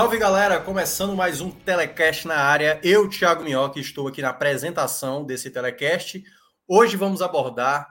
Salve 0.00 0.16
galera, 0.16 0.58
começando 0.58 1.14
mais 1.14 1.42
um 1.42 1.50
telecast 1.50 2.26
na 2.26 2.36
área. 2.36 2.80
Eu, 2.82 3.06
Thiago 3.06 3.44
Minhoca, 3.44 3.78
estou 3.78 4.08
aqui 4.08 4.22
na 4.22 4.30
apresentação 4.30 5.22
desse 5.26 5.50
telecast. 5.50 6.24
Hoje 6.66 6.96
vamos 6.96 7.20
abordar 7.20 7.86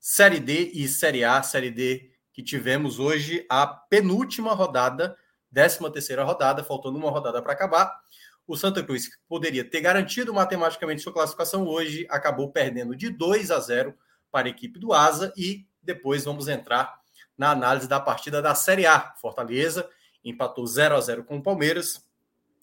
Série 0.00 0.40
D 0.40 0.72
e 0.74 0.88
Série 0.88 1.22
A, 1.22 1.40
Série 1.40 1.70
D 1.70 2.10
que 2.32 2.42
tivemos 2.42 2.98
hoje 2.98 3.46
a 3.48 3.64
penúltima 3.64 4.54
rodada, 4.54 5.16
13 5.54 5.88
terceira 5.92 6.24
rodada, 6.24 6.64
faltando 6.64 6.98
uma 6.98 7.12
rodada 7.12 7.40
para 7.40 7.52
acabar. 7.52 7.96
O 8.44 8.56
Santa 8.56 8.82
Cruz 8.82 9.08
poderia 9.28 9.62
ter 9.62 9.82
garantido 9.82 10.34
matematicamente 10.34 11.00
sua 11.00 11.12
classificação 11.12 11.64
hoje, 11.68 12.08
acabou 12.10 12.50
perdendo 12.50 12.96
de 12.96 13.08
2 13.08 13.52
a 13.52 13.60
0 13.60 13.94
para 14.32 14.48
a 14.48 14.50
equipe 14.50 14.80
do 14.80 14.92
Asa 14.92 15.32
e 15.36 15.64
depois 15.80 16.24
vamos 16.24 16.48
entrar 16.48 16.98
na 17.38 17.52
análise 17.52 17.86
da 17.86 18.00
partida 18.00 18.42
da 18.42 18.52
Série 18.52 18.84
A. 18.84 19.14
Fortaleza 19.20 19.88
empatou 20.24 20.66
0 20.66 20.96
a 20.96 21.00
0 21.00 21.24
com 21.24 21.38
o 21.38 21.42
Palmeiras, 21.42 22.04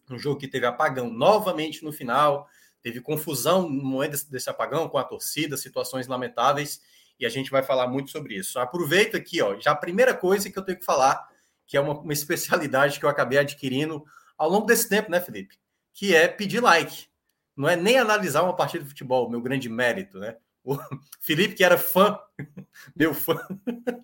um 0.10 0.18
jogo 0.18 0.40
que 0.40 0.48
teve 0.48 0.66
apagão 0.66 1.10
novamente 1.10 1.84
no 1.84 1.92
final, 1.92 2.48
teve 2.82 3.02
confusão 3.02 3.70
no 3.70 3.84
momento 3.84 4.30
desse, 4.30 4.50
apagão 4.50 4.88
com 4.90 4.98
a 4.98 5.04
torcida, 5.04 5.58
situações 5.58 6.08
lamentáveis, 6.08 6.82
e 7.20 7.26
a 7.26 7.30
gente 7.30 7.52
vai 7.52 7.62
falar 7.62 7.88
muito 7.88 8.12
sobre 8.12 8.36
isso. 8.36 8.60
Aproveito 8.60 9.16
aqui, 9.16 9.42
ó, 9.42 9.60
já 9.60 9.72
a 9.72 9.76
primeira 9.76 10.14
coisa 10.14 10.50
que 10.50 10.58
eu 10.58 10.64
tenho 10.64 10.80
que 10.80 10.86
falar, 10.86 11.28
que 11.68 11.76
é 11.78 11.82
uma, 11.82 11.94
uma 12.00 12.14
especialidade 12.14 13.00
que 13.00 13.06
eu 13.06 13.10
acabei 13.10 13.38
adquirindo 13.38 14.04
ao 14.38 14.50
longo 14.50 14.66
desse 14.66 14.88
tempo, 14.88 15.12
né, 15.12 15.20
Felipe? 15.20 15.58
Que 15.94 16.16
é 16.16 16.28
pedir 16.28 16.62
like. 16.62 17.08
Não 17.56 17.68
é 17.68 17.76
nem 17.76 17.98
analisar 17.98 18.42
uma 18.42 18.56
partida 18.56 18.84
de 18.84 18.90
futebol, 18.90 19.30
meu 19.30 19.42
grande 19.42 19.68
mérito, 19.68 20.18
né? 20.18 20.38
O 20.64 20.78
Felipe, 21.20 21.56
que 21.56 21.64
era 21.64 21.78
fã, 21.78 22.18
meu 22.96 23.14
fã, 23.14 23.46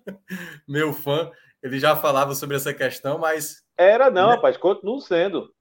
meu 0.68 0.92
fã, 0.92 1.30
ele 1.66 1.78
já 1.78 1.96
falava 1.96 2.34
sobre 2.34 2.56
essa 2.56 2.72
questão, 2.72 3.18
mas. 3.18 3.62
Era 3.76 4.10
não, 4.10 4.28
né? 4.28 4.34
rapaz, 4.36 4.56
continua 4.56 5.00
sendo. 5.00 5.52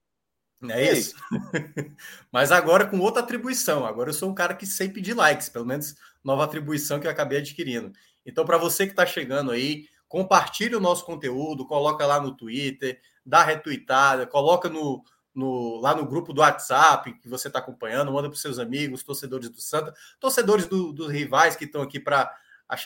É 0.70 0.94
isso. 0.94 1.16
mas 2.32 2.52
agora 2.52 2.86
com 2.86 3.00
outra 3.00 3.22
atribuição. 3.22 3.86
Agora 3.86 4.10
eu 4.10 4.14
sou 4.14 4.30
um 4.30 4.36
cara 4.36 4.56
que 4.56 4.66
sei 4.66 4.90
pedir 4.90 5.14
likes, 5.14 5.50
pelo 5.50 5.66
menos 5.66 5.96
nova 6.24 6.44
atribuição 6.44 7.00
que 7.00 7.08
eu 7.08 7.12
acabei 7.12 7.40
adquirindo. 7.40 7.92
Então, 8.26 8.46
para 8.46 8.58
você 8.58 8.86
que 8.86 8.94
está 8.94 9.06
chegando 9.06 9.52
aí, 9.52 9.86
compartilhe 10.08 10.76
o 10.76 10.80
nosso 10.80 11.06
conteúdo, 11.06 11.68
coloca 11.68 12.06
lá 12.06 12.20
no 12.20 12.36
Twitter, 12.36 13.00
dá 13.26 13.44
retweetada, 13.44 14.26
coloca 14.26 14.70
no, 14.70 15.04
no, 15.34 15.80
lá 15.82 15.94
no 15.94 16.06
grupo 16.06 16.34
do 16.34 16.42
WhatsApp 16.42 17.14
que 17.20 17.28
você 17.28 17.48
está 17.48 17.60
acompanhando, 17.60 18.12
manda 18.12 18.30
para 18.30 18.36
os 18.36 18.42
seus 18.42 18.58
amigos, 18.58 19.04
torcedores 19.04 19.50
do 19.50 19.60
Santa, 19.60 19.94
torcedores 20.20 20.66
do, 20.66 20.92
dos 20.94 21.12
rivais 21.12 21.56
que 21.56 21.66
estão 21.66 21.82
aqui 21.82 22.00
para 22.00 22.34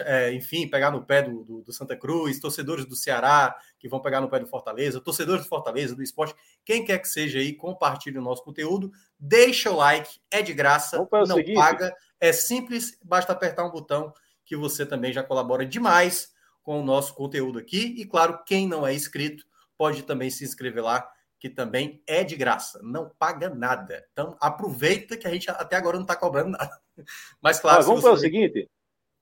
é, 0.01 0.33
enfim, 0.33 0.67
pegar 0.67 0.91
no 0.91 1.05
pé 1.05 1.21
do, 1.21 1.43
do, 1.43 1.61
do, 1.61 1.71
Santa 1.71 1.95
Cruz, 1.95 2.39
torcedores 2.39 2.85
do 2.85 2.95
Ceará 2.95 3.55
que 3.77 3.87
vão 3.87 4.01
pegar 4.01 4.19
no 4.19 4.29
pé 4.29 4.39
do 4.39 4.47
Fortaleza, 4.47 4.99
torcedores 4.99 5.43
do 5.43 5.49
Fortaleza, 5.49 5.95
do 5.95 6.03
esporte, 6.03 6.35
quem 6.65 6.83
quer 6.83 6.99
que 6.99 7.07
seja 7.07 7.39
aí, 7.39 7.53
compartilhe 7.53 8.17
o 8.17 8.21
nosso 8.21 8.43
conteúdo, 8.43 8.91
deixa 9.17 9.71
o 9.71 9.77
like, 9.77 10.19
é 10.29 10.41
de 10.41 10.53
graça, 10.53 10.97
não 10.97 11.37
seguinte. 11.37 11.53
paga, 11.53 11.95
é 12.19 12.33
simples, 12.33 12.97
basta 13.03 13.31
apertar 13.31 13.65
um 13.65 13.71
botão 13.71 14.13
que 14.45 14.55
você 14.55 14.85
também 14.85 15.13
já 15.13 15.23
colabora 15.23 15.65
demais 15.65 16.33
com 16.61 16.81
o 16.81 16.83
nosso 16.83 17.13
conteúdo 17.13 17.57
aqui. 17.57 17.95
E 17.97 18.05
claro, 18.05 18.43
quem 18.45 18.67
não 18.67 18.85
é 18.85 18.93
inscrito 18.93 19.45
pode 19.77 20.03
também 20.03 20.29
se 20.29 20.43
inscrever 20.43 20.83
lá, 20.83 21.09
que 21.39 21.49
também 21.49 22.03
é 22.05 22.21
de 22.21 22.35
graça, 22.35 22.81
não 22.83 23.09
paga 23.17 23.49
nada. 23.49 24.05
Então 24.11 24.35
aproveita 24.41 25.15
que 25.15 25.25
a 25.25 25.31
gente 25.31 25.49
até 25.49 25.77
agora 25.77 25.95
não 25.95 26.03
está 26.03 26.17
cobrando 26.17 26.49
nada. 26.49 26.81
Mas 27.41 27.61
claro, 27.61 27.79
ah, 27.79 27.85
vamos 27.85 28.01
para 28.01 28.11
o 28.11 28.17
seguinte 28.17 28.69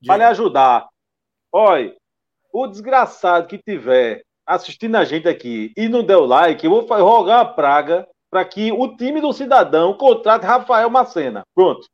para 0.06 0.18
lhe 0.18 0.24
ajudar. 0.24 0.88
Olha, 1.52 1.96
o 2.54 2.68
desgraçado 2.68 3.48
que 3.48 3.58
tiver 3.58 4.24
assistindo 4.46 4.96
a 4.96 5.04
gente 5.04 5.28
aqui 5.28 5.74
e 5.76 5.90
não 5.90 6.04
deu 6.04 6.26
like, 6.26 6.66
eu 6.66 6.72
vou 6.72 6.82
rogar 6.82 7.42
a 7.42 7.46
praga 7.46 8.08
para 8.30 8.46
que 8.46 8.72
o 8.72 8.96
time 8.96 9.22
do 9.22 9.34
cidadão 9.34 9.94
contrate 9.94 10.46
Rafael 10.46 10.90
Macena. 10.90 11.44
Pronto. 11.56 11.88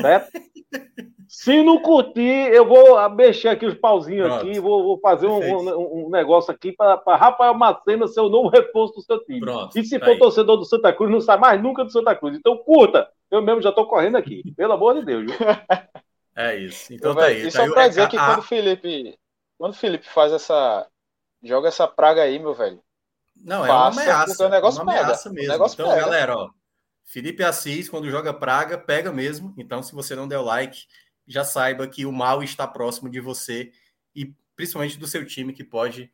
Certo? 0.00 0.30
Se 1.28 1.62
não 1.62 1.80
curtir, 1.80 2.20
eu 2.52 2.66
vou 2.66 3.08
mexer 3.08 3.48
aqui 3.48 3.64
os 3.64 3.74
pauzinhos 3.74 4.28
Pronto. 4.28 4.46
aqui, 4.46 4.60
vou, 4.60 4.82
vou 4.84 5.00
fazer 5.00 5.26
um, 5.26 5.40
um, 5.40 6.06
um, 6.06 6.10
negócio 6.10 6.52
aqui 6.52 6.72
para 6.72 7.00
Rafael 7.16 7.54
Macena 7.54 8.06
ser 8.06 8.20
o 8.20 8.28
novo 8.28 8.50
reforço 8.50 8.96
do 8.96 9.00
seu 9.00 9.18
time. 9.24 9.40
Pronto, 9.40 9.78
e 9.78 9.82
se 9.82 9.98
tá 9.98 10.04
for 10.04 10.12
aí. 10.12 10.18
torcedor 10.18 10.58
do 10.58 10.66
Santa 10.66 10.92
Cruz, 10.92 11.10
não 11.10 11.22
sai 11.22 11.38
mais 11.38 11.62
nunca 11.62 11.84
do 11.84 11.90
Santa 11.90 12.14
Cruz. 12.14 12.36
Então 12.36 12.58
curta. 12.58 13.08
Eu 13.30 13.40
mesmo 13.40 13.62
já 13.62 13.70
estou 13.70 13.86
correndo 13.86 14.16
aqui. 14.16 14.42
Pelo 14.54 14.74
amor 14.74 14.94
de 14.94 15.06
Deus. 15.06 15.32
É 16.34 16.56
isso. 16.56 16.92
Então 16.92 17.14
tá 17.14 17.26
aí. 17.26 17.42
E 17.42 17.44
tá 17.44 17.50
só 17.50 17.62
aí, 17.62 17.70
pra 17.70 17.88
dizer 17.88 18.02
a, 18.02 18.08
que 18.08 18.16
quando 18.16 18.38
o 18.38 18.42
Felipe. 18.42 19.18
Quando 19.58 19.72
o 19.72 19.76
Felipe 19.76 20.08
faz 20.08 20.32
essa. 20.32 20.88
Joga 21.42 21.68
essa 21.68 21.88
praga 21.88 22.22
aí, 22.22 22.38
meu 22.38 22.54
velho. 22.54 22.82
Não, 23.36 23.66
é 23.66 23.70
uma 23.70 23.88
ameaça. 23.88 24.46
O 24.46 24.48
negócio 24.48 24.82
uma 24.82 24.92
ameaça 24.92 25.30
pega. 25.30 25.42
mesmo. 25.42 25.66
então, 25.66 25.88
pega. 25.88 26.00
galera, 26.00 26.36
ó. 26.36 26.50
Felipe 27.04 27.42
Assis, 27.42 27.88
quando 27.88 28.10
joga 28.10 28.32
praga, 28.32 28.78
pega 28.78 29.12
mesmo. 29.12 29.54
Então, 29.58 29.82
se 29.82 29.94
você 29.94 30.14
não 30.14 30.28
der 30.28 30.38
o 30.38 30.42
like, 30.42 30.86
já 31.26 31.44
saiba 31.44 31.86
que 31.86 32.06
o 32.06 32.12
mal 32.12 32.42
está 32.42 32.66
próximo 32.66 33.10
de 33.10 33.20
você 33.20 33.72
e 34.14 34.34
principalmente 34.54 34.98
do 34.98 35.06
seu 35.06 35.26
time 35.26 35.52
que 35.52 35.64
pode 35.64 36.10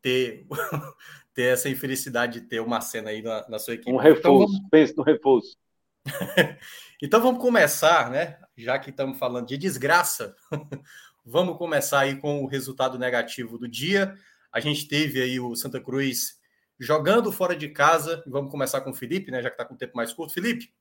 ter, 0.00 0.46
ter 1.34 1.52
essa 1.52 1.68
infelicidade 1.68 2.40
de 2.40 2.46
ter 2.46 2.60
uma 2.60 2.80
cena 2.80 3.10
aí 3.10 3.22
na, 3.22 3.48
na 3.48 3.58
sua 3.58 3.74
equipe. 3.74 3.92
Um 3.92 3.96
reforço, 3.96 4.20
então, 4.20 4.38
vamos... 4.38 4.68
pense 4.70 4.96
no 4.96 5.02
reforço. 5.02 5.56
então 7.00 7.20
vamos 7.20 7.40
começar, 7.40 8.10
né? 8.10 8.38
Já 8.56 8.78
que 8.78 8.90
estamos 8.90 9.18
falando 9.18 9.46
de 9.46 9.56
desgraça, 9.56 10.34
vamos 11.24 11.56
começar 11.56 12.00
aí 12.00 12.16
com 12.16 12.42
o 12.42 12.46
resultado 12.46 12.98
negativo 12.98 13.58
do 13.58 13.66
dia. 13.66 14.14
A 14.52 14.60
gente 14.60 14.86
teve 14.86 15.22
aí 15.22 15.40
o 15.40 15.54
Santa 15.56 15.80
Cruz 15.80 16.38
jogando 16.78 17.32
fora 17.32 17.56
de 17.56 17.68
casa. 17.68 18.22
Vamos 18.26 18.50
começar 18.50 18.80
com 18.82 18.90
o 18.90 18.94
Felipe, 18.94 19.30
né? 19.30 19.42
Já 19.42 19.48
que 19.48 19.54
está 19.54 19.64
com 19.64 19.74
o 19.74 19.78
tempo 19.78 19.96
mais 19.96 20.12
curto. 20.12 20.34
Felipe, 20.34 20.72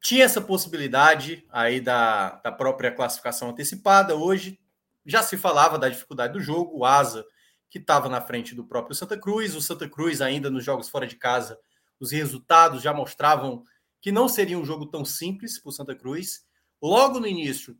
tinha 0.00 0.24
essa 0.24 0.40
possibilidade 0.40 1.44
aí 1.50 1.80
da, 1.80 2.36
da 2.36 2.52
própria 2.52 2.92
classificação 2.92 3.50
antecipada. 3.50 4.14
Hoje 4.14 4.60
já 5.04 5.22
se 5.22 5.36
falava 5.36 5.78
da 5.78 5.88
dificuldade 5.88 6.32
do 6.32 6.40
jogo. 6.40 6.78
O 6.78 6.84
Asa, 6.84 7.24
que 7.68 7.78
estava 7.78 8.08
na 8.08 8.20
frente 8.20 8.54
do 8.54 8.64
próprio 8.64 8.94
Santa 8.94 9.18
Cruz, 9.18 9.54
o 9.54 9.60
Santa 9.60 9.88
Cruz 9.88 10.20
ainda 10.20 10.50
nos 10.50 10.64
jogos 10.64 10.88
fora 10.88 11.06
de 11.06 11.16
casa 11.16 11.58
os 12.02 12.10
resultados 12.10 12.82
já 12.82 12.92
mostravam 12.92 13.62
que 14.02 14.10
não 14.10 14.28
seria 14.28 14.58
um 14.58 14.64
jogo 14.64 14.84
tão 14.84 15.04
simples 15.04 15.58
para 15.58 15.70
o 15.70 15.72
Santa 15.72 15.94
Cruz. 15.94 16.44
Logo 16.82 17.20
no 17.20 17.26
início, 17.26 17.78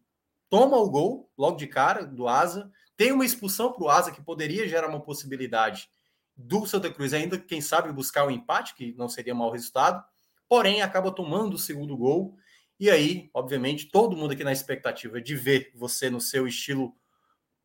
toma 0.48 0.76
o 0.76 0.88
gol, 0.88 1.28
logo 1.36 1.56
de 1.56 1.66
cara, 1.66 2.06
do 2.06 2.28
Asa. 2.28 2.70
Tem 2.96 3.10
uma 3.10 3.24
expulsão 3.24 3.72
para 3.72 3.82
o 3.82 3.88
Asa 3.88 4.12
que 4.12 4.22
poderia 4.22 4.66
gerar 4.68 4.88
uma 4.88 5.02
possibilidade 5.02 5.90
do 6.36 6.64
Santa 6.64 6.90
Cruz 6.90 7.12
ainda, 7.12 7.36
quem 7.36 7.60
sabe, 7.60 7.92
buscar 7.92 8.24
o 8.24 8.28
um 8.28 8.30
empate, 8.30 8.74
que 8.76 8.94
não 8.94 9.08
seria 9.08 9.34
mau 9.34 9.50
resultado. 9.50 10.02
Porém, 10.48 10.80
acaba 10.80 11.10
tomando 11.10 11.54
o 11.54 11.58
segundo 11.58 11.96
gol. 11.96 12.36
E 12.78 12.88
aí, 12.88 13.28
obviamente, 13.34 13.90
todo 13.90 14.16
mundo 14.16 14.32
aqui 14.32 14.44
na 14.44 14.52
expectativa 14.52 15.20
de 15.20 15.34
ver 15.34 15.72
você 15.74 16.08
no 16.08 16.20
seu 16.20 16.46
estilo 16.46 16.94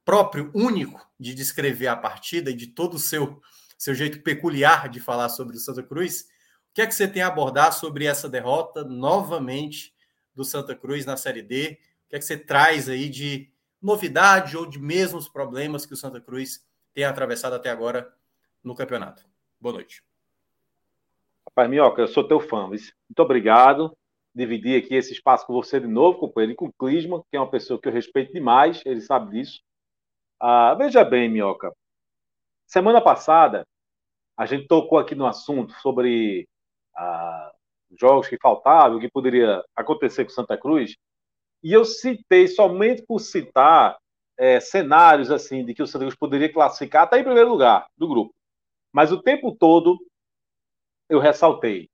próprio, 0.04 0.50
único, 0.56 1.08
de 1.20 1.36
descrever 1.36 1.88
a 1.88 1.96
partida 1.96 2.50
e 2.50 2.56
de 2.56 2.68
todo 2.68 2.96
o 2.96 3.00
seu, 3.00 3.40
seu 3.78 3.94
jeito 3.94 4.24
peculiar 4.24 4.90
de 4.90 5.00
falar 5.00 5.30
sobre 5.30 5.56
o 5.56 5.60
Santa 5.60 5.84
Cruz 5.84 6.26
que 6.78 6.82
é 6.84 6.86
que 6.86 6.94
você 6.94 7.08
tem 7.08 7.24
a 7.24 7.28
abordar 7.28 7.74
sobre 7.74 8.06
essa 8.06 8.30
derrota 8.30 8.84
novamente 8.84 9.96
do 10.36 10.46
Santa 10.46 10.76
Cruz 10.76 11.08
na 11.08 11.18
Série 11.18 11.42
D? 11.42 11.80
O 12.06 12.10
que 12.10 12.16
é 12.16 12.20
que 12.20 12.24
você 12.24 12.38
traz 12.38 12.88
aí 12.88 13.10
de 13.10 13.50
novidade 13.82 14.56
ou 14.56 14.64
de 14.64 14.78
mesmos 14.78 15.28
problemas 15.28 15.88
que 15.88 15.96
o 15.96 15.98
Santa 15.98 16.22
Cruz 16.22 16.64
tem 16.94 17.04
atravessado 17.04 17.56
até 17.56 17.72
agora 17.72 18.14
no 18.64 18.76
campeonato? 18.76 19.26
Boa 19.60 19.74
noite. 19.74 20.04
Rapaz, 21.48 21.68
Minhoca, 21.68 22.00
eu 22.00 22.08
sou 22.08 22.28
teu 22.28 22.40
fã. 22.40 22.68
Muito 22.68 22.84
obrigado. 23.18 23.98
dividir 24.36 24.80
aqui 24.80 24.94
esse 24.94 25.14
espaço 25.14 25.48
com 25.48 25.54
você 25.54 25.80
de 25.80 25.88
novo, 25.88 26.20
companheiro, 26.20 26.54
e 26.54 26.56
com 26.56 26.68
o 26.68 26.74
Clisman, 26.74 27.24
que 27.32 27.38
é 27.38 27.40
uma 27.40 27.50
pessoa 27.50 27.82
que 27.82 27.88
eu 27.88 27.92
respeito 27.92 28.32
demais, 28.32 28.84
ele 28.86 29.02
sabe 29.02 29.32
disso. 29.32 29.64
Ah, 30.40 30.76
veja 30.76 31.04
bem, 31.04 31.28
Minhoca. 31.28 31.74
Semana 32.68 33.02
passada, 33.02 33.66
a 34.38 34.46
gente 34.46 34.68
tocou 34.68 35.00
aqui 35.00 35.16
no 35.16 35.26
assunto 35.26 35.74
sobre 35.82 36.48
jogos 38.00 38.28
que 38.28 38.38
faltavam, 38.38 38.98
o 38.98 39.00
que 39.00 39.10
poderia 39.10 39.64
acontecer 39.76 40.24
com 40.24 40.32
Santa 40.32 40.58
Cruz, 40.58 40.96
e 41.64 41.74
eu 41.74 41.86
citei 41.86 42.48
somente 42.48 43.04
por 43.04 43.20
citar 43.20 43.98
é, 44.38 44.60
cenários 44.60 45.32
assim 45.32 45.66
de 45.66 45.74
que 45.74 45.82
o 45.82 45.88
Santa 45.88 46.06
Cruz 46.06 46.16
poderia 46.16 46.52
classificar 46.52 47.04
até 47.04 47.20
em 47.20 47.24
primeiro 47.24 47.50
lugar 47.50 47.88
do 47.98 48.08
grupo. 48.08 48.34
Mas 48.94 49.12
o 49.12 49.22
tempo 49.22 49.56
todo 49.56 49.98
eu 51.10 51.20
ressaltei. 51.20 51.90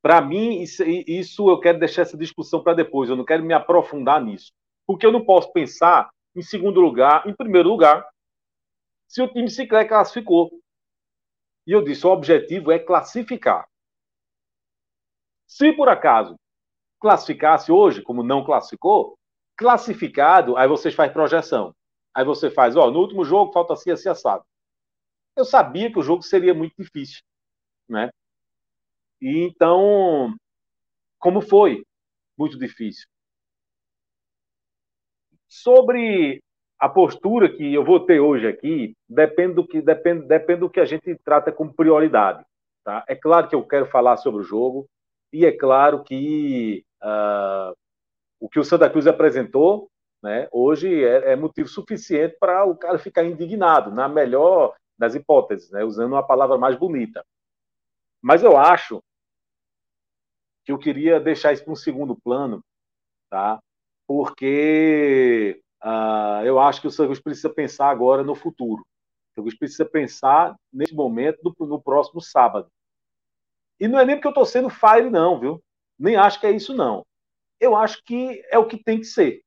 Para 0.00 0.20
mim, 0.20 0.62
isso, 0.62 0.84
isso, 0.84 1.50
eu 1.50 1.58
quero 1.58 1.78
deixar 1.78 2.02
essa 2.02 2.16
discussão 2.16 2.62
para 2.62 2.74
depois, 2.74 3.10
eu 3.10 3.16
não 3.16 3.24
quero 3.24 3.42
me 3.42 3.52
aprofundar 3.52 4.22
nisso. 4.22 4.52
Porque 4.86 5.04
eu 5.04 5.12
não 5.12 5.24
posso 5.24 5.52
pensar 5.52 6.08
em 6.34 6.42
segundo 6.42 6.80
lugar, 6.80 7.26
em 7.26 7.34
primeiro 7.34 7.68
lugar, 7.68 8.08
se 9.08 9.20
o 9.20 9.28
time 9.28 9.50
sequer 9.50 9.86
classificou. 9.88 10.50
E 11.66 11.72
eu 11.72 11.82
disse: 11.82 12.06
o 12.06 12.10
objetivo 12.10 12.70
é 12.70 12.78
classificar. 12.78 13.67
Se 15.48 15.72
por 15.72 15.88
acaso 15.88 16.38
classificasse 17.00 17.72
hoje, 17.72 18.02
como 18.02 18.22
não 18.22 18.44
classificou, 18.44 19.18
classificado, 19.56 20.56
aí 20.56 20.68
vocês 20.68 20.94
fazem 20.94 21.12
projeção. 21.12 21.74
Aí 22.14 22.24
você 22.24 22.50
faz, 22.50 22.76
ó, 22.76 22.90
no 22.90 22.98
último 23.00 23.24
jogo 23.24 23.52
falta 23.52 23.72
assim, 23.72 23.90
assim, 23.90 24.08
assado. 24.08 24.44
Eu 25.34 25.44
sabia 25.44 25.90
que 25.90 25.98
o 25.98 26.02
jogo 26.02 26.22
seria 26.22 26.52
muito 26.52 26.74
difícil, 26.76 27.22
né? 27.88 28.10
E 29.20 29.38
então, 29.46 30.34
como 31.18 31.40
foi? 31.40 31.84
Muito 32.36 32.58
difícil. 32.58 33.06
Sobre 35.48 36.42
a 36.78 36.88
postura 36.88 37.50
que 37.50 37.72
eu 37.72 37.84
vou 37.84 38.04
ter 38.04 38.20
hoje 38.20 38.46
aqui, 38.46 38.94
depende 39.08 39.54
do 39.54 39.66
que, 39.66 39.80
depende, 39.80 40.26
depende 40.26 40.60
do 40.60 40.70
que 40.70 40.80
a 40.80 40.84
gente 40.84 41.16
trata 41.24 41.50
como 41.50 41.72
prioridade. 41.72 42.44
Tá? 42.84 43.04
É 43.08 43.16
claro 43.16 43.48
que 43.48 43.54
eu 43.54 43.66
quero 43.66 43.86
falar 43.86 44.16
sobre 44.16 44.40
o 44.40 44.44
jogo, 44.44 44.88
e 45.32 45.44
é 45.44 45.52
claro 45.52 46.02
que 46.02 46.84
uh, 47.02 47.76
o 48.40 48.48
que 48.48 48.58
o 48.58 48.64
Santa 48.64 48.88
Cruz 48.88 49.06
apresentou 49.06 49.90
né, 50.22 50.48
hoje 50.52 51.04
é, 51.04 51.32
é 51.32 51.36
motivo 51.36 51.68
suficiente 51.68 52.36
para 52.40 52.64
o 52.64 52.76
cara 52.76 52.98
ficar 52.98 53.24
indignado, 53.24 53.90
na 53.90 54.08
melhor 54.08 54.74
das 54.98 55.14
hipóteses, 55.14 55.70
né, 55.70 55.84
usando 55.84 56.12
uma 56.12 56.26
palavra 56.26 56.58
mais 56.58 56.76
bonita. 56.76 57.24
Mas 58.20 58.42
eu 58.42 58.56
acho 58.56 59.02
que 60.64 60.72
eu 60.72 60.78
queria 60.78 61.20
deixar 61.20 61.52
isso 61.52 61.64
para 61.64 61.72
um 61.72 61.76
segundo 61.76 62.16
plano, 62.16 62.62
tá? 63.30 63.60
porque 64.08 65.60
uh, 65.84 66.42
eu 66.42 66.58
acho 66.58 66.80
que 66.80 66.88
o 66.88 66.90
Cruz 66.90 67.20
precisa 67.20 67.50
pensar 67.50 67.90
agora 67.90 68.24
no 68.24 68.34
futuro. 68.34 68.82
O 69.36 69.42
Cruz 69.42 69.56
precisa 69.56 69.84
pensar 69.84 70.56
nesse 70.72 70.94
momento, 70.94 71.38
no, 71.44 71.66
no 71.66 71.80
próximo 71.80 72.18
sábado. 72.18 72.68
E 73.80 73.86
não 73.86 73.98
é 73.98 74.04
nem 74.04 74.16
porque 74.16 74.28
eu 74.28 74.30
estou 74.30 74.46
sendo 74.46 74.68
fire, 74.68 75.10
não, 75.10 75.38
viu? 75.38 75.62
Nem 75.98 76.16
acho 76.16 76.40
que 76.40 76.46
é 76.46 76.50
isso, 76.50 76.74
não. 76.74 77.06
Eu 77.60 77.76
acho 77.76 78.02
que 78.04 78.42
é 78.50 78.58
o 78.58 78.66
que 78.66 78.82
tem 78.82 78.98
que 78.98 79.04
ser. 79.04 79.42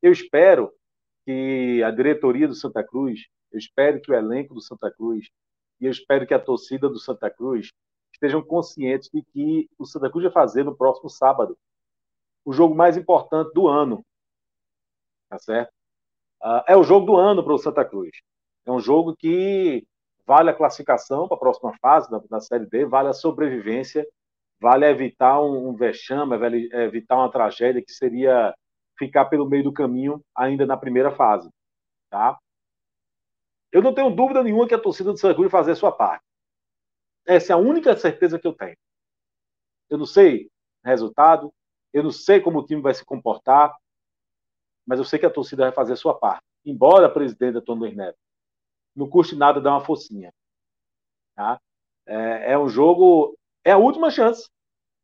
Eu 0.00 0.12
espero 0.12 0.72
que 1.24 1.82
a 1.84 1.90
diretoria 1.90 2.48
do 2.48 2.54
Santa 2.54 2.82
Cruz, 2.84 3.26
eu 3.50 3.58
espero 3.58 4.00
que 4.00 4.10
o 4.10 4.14
elenco 4.14 4.54
do 4.54 4.60
Santa 4.60 4.90
Cruz 4.90 5.28
e 5.80 5.86
eu 5.86 5.90
espero 5.90 6.26
que 6.26 6.34
a 6.34 6.38
torcida 6.38 6.88
do 6.88 6.98
Santa 6.98 7.28
Cruz 7.28 7.72
estejam 8.12 8.40
conscientes 8.40 9.10
de 9.12 9.22
que 9.22 9.68
o 9.76 9.84
Santa 9.84 10.08
Cruz 10.10 10.24
vai 10.24 10.32
fazer 10.32 10.64
no 10.64 10.76
próximo 10.76 11.10
sábado 11.10 11.58
o 12.44 12.52
jogo 12.52 12.74
mais 12.74 12.96
importante 12.96 13.52
do 13.52 13.66
ano. 13.66 14.04
Tá 15.28 15.38
certo? 15.38 15.72
Uh, 16.40 16.62
é 16.68 16.76
o 16.76 16.84
jogo 16.84 17.06
do 17.06 17.16
ano 17.16 17.42
para 17.42 17.54
o 17.54 17.58
Santa 17.58 17.84
Cruz. 17.84 18.10
É 18.64 18.70
um 18.70 18.78
jogo 18.78 19.16
que 19.16 19.84
vale 20.26 20.50
a 20.50 20.54
classificação 20.54 21.26
para 21.26 21.36
a 21.36 21.40
próxima 21.40 21.72
fase 21.80 22.10
da, 22.10 22.18
da, 22.18 22.40
Série 22.40 22.66
D, 22.66 22.84
vale 22.84 23.08
a 23.08 23.12
sobrevivência, 23.12 24.06
vale 24.60 24.86
evitar 24.86 25.40
um, 25.40 25.68
um 25.68 25.74
vexame, 25.74 26.36
vale 26.36 26.68
evitar 26.72 27.16
uma 27.16 27.30
tragédia 27.30 27.82
que 27.82 27.92
seria 27.92 28.54
ficar 28.98 29.26
pelo 29.26 29.48
meio 29.48 29.64
do 29.64 29.72
caminho 29.72 30.22
ainda 30.34 30.64
na 30.64 30.76
primeira 30.76 31.10
fase. 31.10 31.50
Tá? 32.10 32.38
Eu 33.72 33.82
não 33.82 33.94
tenho 33.94 34.14
dúvida 34.14 34.42
nenhuma 34.42 34.68
que 34.68 34.74
a 34.74 34.78
torcida 34.78 35.12
do 35.12 35.18
Santa 35.18 35.48
fazer 35.48 35.72
a 35.72 35.76
sua 35.76 35.90
parte. 35.90 36.24
Essa 37.26 37.52
é 37.52 37.54
a 37.54 37.58
única 37.58 37.96
certeza 37.96 38.38
que 38.38 38.46
eu 38.46 38.52
tenho. 38.52 38.76
Eu 39.88 39.98
não 39.98 40.06
sei 40.06 40.50
resultado, 40.84 41.52
eu 41.92 42.02
não 42.02 42.10
sei 42.10 42.40
como 42.40 42.58
o 42.58 42.66
time 42.66 42.80
vai 42.80 42.94
se 42.94 43.04
comportar, 43.04 43.74
mas 44.86 44.98
eu 44.98 45.04
sei 45.04 45.18
que 45.18 45.26
a 45.26 45.30
torcida 45.30 45.64
vai 45.64 45.72
fazer 45.72 45.92
a 45.92 45.96
sua 45.96 46.18
parte. 46.18 46.44
Embora 46.64 47.06
a 47.06 47.10
presidente 47.10 47.58
Antônio 47.58 47.94
Neto 47.94 48.18
não 48.94 49.08
custe 49.08 49.34
nada 49.34 49.60
dar 49.60 49.70
uma 49.72 49.84
focinha. 49.84 50.32
Tá? 51.34 51.60
É, 52.06 52.52
é 52.52 52.58
um 52.58 52.68
jogo, 52.68 53.36
é 53.64 53.72
a 53.72 53.78
última 53.78 54.10
chance. 54.10 54.48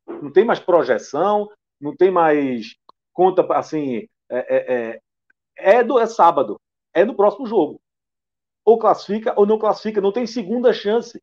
Não 0.07 0.31
tem 0.31 0.45
mais 0.45 0.59
projeção, 0.59 1.49
não 1.79 1.95
tem 1.95 2.11
mais 2.11 2.75
conta 3.13 3.45
assim. 3.53 4.07
É, 4.29 4.37
é, 4.37 4.73
é, 4.73 5.01
é, 5.57 5.83
do, 5.83 5.99
é 5.99 6.05
sábado, 6.07 6.59
é 6.93 7.03
no 7.03 7.15
próximo 7.15 7.45
jogo. 7.45 7.81
Ou 8.65 8.77
classifica 8.77 9.33
ou 9.37 9.45
não 9.45 9.57
classifica, 9.57 10.01
não 10.01 10.11
tem 10.11 10.27
segunda 10.27 10.73
chance. 10.73 11.21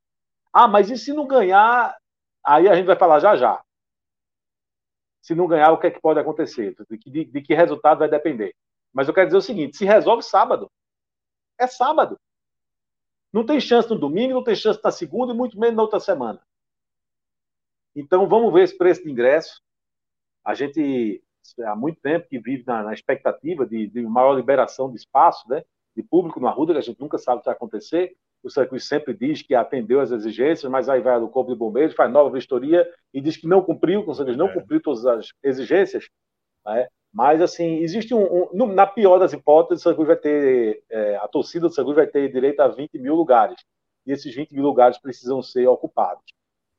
Ah, 0.52 0.66
mas 0.66 0.90
e 0.90 0.96
se 0.96 1.12
não 1.12 1.26
ganhar? 1.26 1.96
Aí 2.44 2.68
a 2.68 2.74
gente 2.74 2.86
vai 2.86 2.96
falar 2.96 3.20
já 3.20 3.36
já. 3.36 3.62
Se 5.22 5.34
não 5.34 5.46
ganhar, 5.46 5.72
o 5.72 5.78
que 5.78 5.88
é 5.88 5.90
que 5.90 6.00
pode 6.00 6.20
acontecer? 6.20 6.74
De 6.88 6.98
que, 6.98 7.10
de, 7.10 7.24
de 7.24 7.42
que 7.42 7.54
resultado 7.54 7.98
vai 7.98 8.08
depender. 8.08 8.54
Mas 8.92 9.08
eu 9.08 9.14
quero 9.14 9.26
dizer 9.26 9.38
o 9.38 9.42
seguinte: 9.42 9.76
se 9.76 9.84
resolve 9.84 10.22
sábado, 10.22 10.70
é 11.58 11.66
sábado. 11.66 12.18
Não 13.32 13.44
tem 13.44 13.60
chance 13.60 13.88
no 13.88 13.98
domingo, 13.98 14.34
não 14.34 14.44
tem 14.44 14.54
chance 14.54 14.80
na 14.82 14.90
segunda 14.90 15.32
e 15.32 15.36
muito 15.36 15.58
menos 15.58 15.76
na 15.76 15.82
outra 15.82 16.00
semana. 16.00 16.40
Então 17.94 18.28
vamos 18.28 18.52
ver 18.52 18.64
esse 18.64 18.76
preço 18.76 19.02
de 19.02 19.10
ingresso. 19.10 19.62
A 20.44 20.54
gente 20.54 21.22
há 21.64 21.74
muito 21.74 22.00
tempo 22.00 22.28
que 22.28 22.38
vive 22.38 22.64
na, 22.66 22.82
na 22.82 22.92
expectativa 22.92 23.66
de, 23.66 23.86
de, 23.86 24.02
maior 24.02 24.34
liberação 24.34 24.90
de 24.90 24.96
espaço, 24.96 25.48
né, 25.48 25.62
de 25.94 26.02
público 26.02 26.40
no 26.40 26.46
Arruda, 26.46 26.72
que 26.72 26.78
a 26.78 26.82
gente 26.82 27.00
nunca 27.00 27.18
sabe 27.18 27.38
o 27.38 27.40
que 27.40 27.46
vai 27.46 27.54
acontecer. 27.54 28.16
O 28.42 28.50
Santa 28.50 28.78
sempre 28.78 29.14
diz 29.14 29.42
que 29.42 29.54
atendeu 29.54 30.00
as 30.00 30.12
exigências, 30.12 30.70
mas 30.70 30.88
aí 30.88 31.00
vai 31.00 31.18
do 31.18 31.28
Corpo 31.28 31.50
de 31.50 31.58
Bombeiros, 31.58 31.96
faz 31.96 32.12
nova 32.12 32.30
vistoria 32.30 32.88
e 33.12 33.20
diz 33.20 33.36
que 33.36 33.48
não 33.48 33.62
cumpriu, 33.62 34.06
o 34.06 34.14
Santa 34.14 34.36
não 34.36 34.48
é. 34.48 34.54
cumpriu 34.54 34.80
todas 34.80 35.04
as 35.06 35.28
exigências. 35.42 36.08
Né? 36.64 36.86
Mas, 37.12 37.40
assim, 37.40 37.78
existe 37.78 38.14
um. 38.14 38.48
um 38.52 38.66
na 38.66 38.86
pior 38.86 39.18
das 39.18 39.32
hipóteses, 39.32 39.84
o 39.84 39.90
Santa 39.90 40.04
vai 40.04 40.16
ter. 40.16 40.82
É, 40.90 41.16
a 41.16 41.28
torcida 41.28 41.68
do 41.68 41.74
Santa 41.74 41.94
vai 41.94 42.06
ter 42.06 42.30
direito 42.30 42.60
a 42.60 42.68
20 42.68 42.98
mil 42.98 43.14
lugares. 43.14 43.56
E 44.06 44.12
esses 44.12 44.34
20 44.34 44.52
mil 44.52 44.62
lugares 44.62 44.98
precisam 44.98 45.42
ser 45.42 45.66
ocupados. 45.66 46.22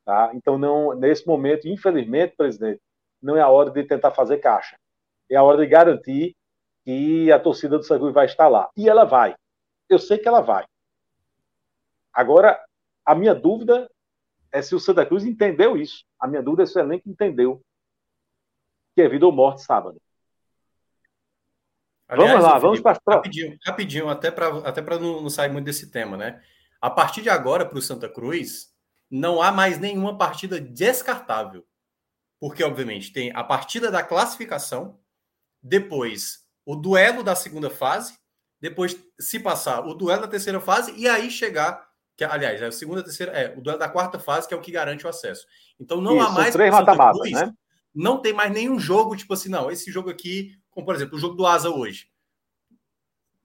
Tá? 0.05 0.31
Então, 0.34 0.57
não, 0.57 0.93
nesse 0.96 1.27
momento, 1.27 1.67
infelizmente, 1.67 2.36
presidente, 2.38 2.81
não 3.22 3.36
é 3.36 3.41
a 3.41 3.50
hora 3.50 3.69
de 3.72 3.84
tentar 3.84 4.12
fazer 4.12 4.38
caixa. 4.38 4.77
É 5.29 5.36
a 5.36 5.43
hora 5.43 5.57
de 5.57 5.67
garantir 5.67 6.36
que 6.86 7.29
a 7.31 7.39
torcida 7.39 7.77
do 7.77 7.84
Santa 7.84 8.10
vai 8.12 8.25
estar 8.25 8.48
lá. 8.48 8.69
E 8.77 8.88
ela 8.88 9.03
vai. 9.03 9.36
Eu 9.89 10.00
sei 10.00 10.17
que 10.17 10.27
ela 10.27 10.39
vai. 10.39 10.65
Agora, 12.13 12.57
a 13.05 13.13
minha 13.13 13.36
dúvida 13.36 13.89
é 14.51 14.62
se 14.62 14.74
o 14.74 14.79
Santa 14.79 15.05
Cruz 15.05 15.25
entendeu 15.25 15.75
isso. 15.75 16.05
A 16.19 16.27
minha 16.27 16.41
dúvida 16.41 16.63
é 16.63 16.65
se 16.65 16.77
o 16.77 16.81
elenco 16.81 17.10
entendeu 17.10 17.62
que 18.96 19.01
é 19.01 19.07
vida 19.10 19.25
ou 19.25 19.31
morte 19.31 19.62
sábado. 19.62 20.01
Aliás, 22.08 22.32
vamos 22.32 22.46
lá, 22.46 22.58
vamos 22.58 22.80
para 22.80 23.00
rapidinho, 23.08 23.58
rapidinho, 23.66 24.10
até 24.10 24.32
para 24.32 24.48
até 24.60 24.82
não, 24.82 25.22
não 25.22 25.30
sair 25.30 25.50
muito 25.50 25.66
desse 25.66 25.92
tema, 25.92 26.16
né? 26.16 26.42
A 26.82 26.90
partir 26.90 27.22
de 27.22 27.30
agora, 27.30 27.66
para 27.66 27.78
o 27.78 27.82
Santa 27.82 28.08
Cruz, 28.08 28.68
não 29.10 29.42
há 29.42 29.52
mais 29.52 29.78
nenhuma 29.80 30.18
partida 30.18 30.60
descartável. 30.60 31.66
Porque, 32.40 32.64
obviamente, 32.64 33.12
tem 33.12 33.32
a 33.36 33.44
partida 33.44 33.90
da 33.90 34.04
classificação, 34.04 35.00
depois 35.62 36.46
o 36.66 36.76
duelo 36.76 37.24
da 37.24 37.36
segunda 37.36 37.70
fase, 37.70 38.18
depois, 38.62 38.98
se 39.20 39.40
passar, 39.40 39.86
o 39.86 39.94
duelo 39.94 40.22
da 40.22 40.28
terceira 40.28 40.60
fase, 40.60 40.94
e 40.96 41.08
aí 41.08 41.30
chegar. 41.30 41.88
Que, 42.16 42.24
aliás, 42.24 42.62
é 42.62 42.68
a 42.68 42.72
segunda, 42.72 43.04
terceira, 43.04 43.32
é 43.32 43.58
o 43.58 43.62
duelo 43.62 43.80
da 43.80 43.90
quarta 43.90 44.20
fase, 44.20 44.48
que 44.48 44.54
é 44.54 44.58
o 44.58 44.62
que 44.62 44.72
garante 44.72 45.06
o 45.06 45.10
acesso. 45.10 45.46
Então 45.80 46.02
não 46.02 46.18
Isso, 46.18 46.28
há 46.28 46.32
mais. 46.32 46.54
Três 46.54 46.72
mata-mata, 46.72 47.20
né? 47.30 47.54
Não 47.94 48.22
tem 48.22 48.34
mais 48.34 48.52
nenhum 48.52 48.80
jogo, 48.80 49.16
tipo 49.16 49.34
assim, 49.34 49.50
não, 49.50 49.72
esse 49.72 49.92
jogo 49.92 50.10
aqui 50.10 50.52
como, 50.77 50.86
por 50.86 50.93
exemplo, 50.93 51.17
o 51.17 51.19
jogo 51.19 51.34
do 51.34 51.48
Asa 51.48 51.72
hoje. 51.72 52.07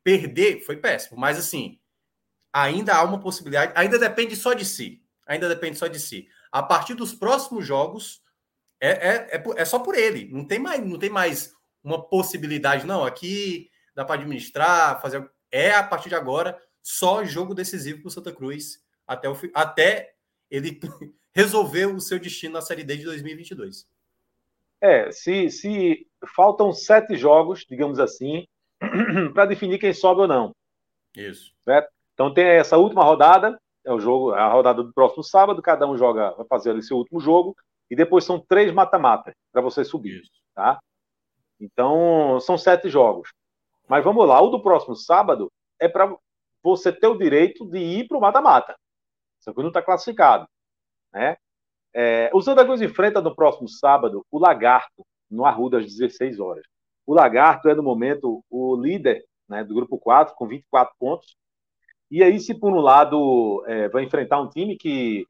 Perder 0.05 0.61
foi 0.61 0.77
péssimo, 0.77 1.19
mas 1.19 1.39
assim, 1.39 1.81
ainda 2.53 2.95
há 2.95 3.03
uma 3.03 3.19
possibilidade, 3.19 3.73
ainda 3.75 3.99
depende 3.99 4.37
só 4.37 4.53
de 4.53 4.67
si. 4.67 5.03
Ainda 5.27 5.49
depende 5.49 5.79
só 5.79 5.87
de 5.87 5.99
si. 5.99 6.29
A 6.51 6.63
partir 6.63 6.93
dos 6.93 7.15
próximos 7.15 7.65
jogos, 7.65 8.23
é, 8.79 8.91
é, 8.91 9.37
é, 9.37 9.45
é 9.57 9.65
só 9.65 9.79
por 9.79 9.95
ele. 9.95 10.29
Não 10.31 10.45
tem 10.45 10.59
mais, 10.59 10.85
não 10.85 10.99
tem 10.99 11.09
mais 11.09 11.55
uma 11.83 12.07
possibilidade, 12.07 12.87
não. 12.87 13.03
Aqui 13.03 13.71
dá 13.95 14.05
para 14.05 14.17
administrar, 14.17 15.01
fazer. 15.01 15.27
É 15.51 15.71
a 15.71 15.83
partir 15.83 16.11
de 16.11 16.15
agora 16.15 16.61
só 16.83 17.25
jogo 17.25 17.55
decisivo 17.55 18.01
para 18.03 18.09
o 18.09 18.11
Santa 18.11 18.33
Cruz 18.33 18.85
até, 19.07 19.31
o, 19.31 19.37
até 19.55 20.15
ele 20.51 20.79
resolver 21.33 21.87
o 21.87 22.01
seu 22.01 22.19
destino 22.19 22.55
na 22.55 22.61
Série 22.61 22.85
D 22.85 22.99
de 22.99 23.05
2022. 23.05 23.89
É, 24.83 25.11
se, 25.13 25.49
se 25.49 26.07
faltam 26.35 26.73
sete 26.73 27.17
jogos, 27.17 27.65
digamos 27.69 27.99
assim, 27.99 28.47
para 29.35 29.47
definir 29.47 29.79
quem 29.79 29.93
sobe 29.93 30.23
ou 30.23 30.29
não. 30.29 30.55
Isso. 31.17 31.53
Certo? 31.65 31.91
Então 32.15 32.33
tem 32.33 32.45
essa 32.45 32.77
última 32.77 33.05
rodada, 33.05 33.59
é 33.85 33.93
o 33.93 34.01
jogo, 34.01 34.33
a 34.33 34.49
rodada 34.49 34.83
do 34.83 34.93
próximo 34.93 35.23
sábado, 35.23 35.63
cada 35.63 35.87
um 35.87 35.97
joga, 35.97 36.33
vai 36.33 36.47
fazer 36.47 36.71
ali 36.71 36.83
seu 36.83 36.97
último 36.97 37.21
jogo, 37.21 37.57
e 37.91 37.97
depois 37.97 38.25
são 38.25 38.39
três 38.39 38.73
mata-mata 38.73 39.33
para 39.53 39.61
você 39.61 39.85
subir. 39.85 40.21
Isso. 40.23 40.31
Tá? 40.55 40.79
Então, 41.61 42.39
são 42.41 42.57
sete 42.57 42.89
jogos. 42.89 43.33
Mas 43.89 44.05
vamos 44.05 44.27
lá, 44.27 44.41
o 44.41 44.51
do 44.51 44.63
próximo 44.63 44.95
sábado 44.95 45.51
é 45.79 45.89
para 45.89 46.15
você 46.63 46.93
ter 46.93 47.07
o 47.07 47.19
direito 47.19 47.67
de 47.67 47.79
ir 47.79 48.09
para 48.09 48.17
o 48.17 48.21
mata-mata. 48.21 48.75
Só 49.41 49.53
que 49.53 49.61
não 49.61 49.69
está 49.69 49.83
classificado. 49.83 50.47
Né? 51.13 51.37
É, 51.95 52.31
o 52.33 52.41
Santa 52.41 52.65
Cruz 52.65 52.81
enfrenta 52.81 53.21
no 53.21 53.35
próximo 53.35 53.69
sábado 53.69 54.25
o 54.31 54.39
Lagarto, 54.39 55.05
no 55.33 55.45
Arruda, 55.45 55.79
às 55.79 55.87
16 55.87 56.39
horas. 56.39 56.65
O 57.07 57.15
Lagarto 57.15 57.69
é, 57.69 57.75
no 57.75 57.83
momento, 57.83 58.45
o 58.51 58.77
líder 58.77 59.25
né, 59.49 59.65
do 59.65 59.75
grupo 59.75 59.99
4, 59.99 60.35
com 60.35 60.47
24 60.47 60.95
pontos. 60.99 61.37
E 62.11 62.23
aí, 62.23 62.39
se 62.39 62.55
por 62.55 62.73
um 62.73 62.81
lado 62.81 63.65
é, 63.67 63.89
vai 63.89 64.05
enfrentar 64.05 64.41
um 64.41 64.49
time 64.49 64.77
que 64.77 65.27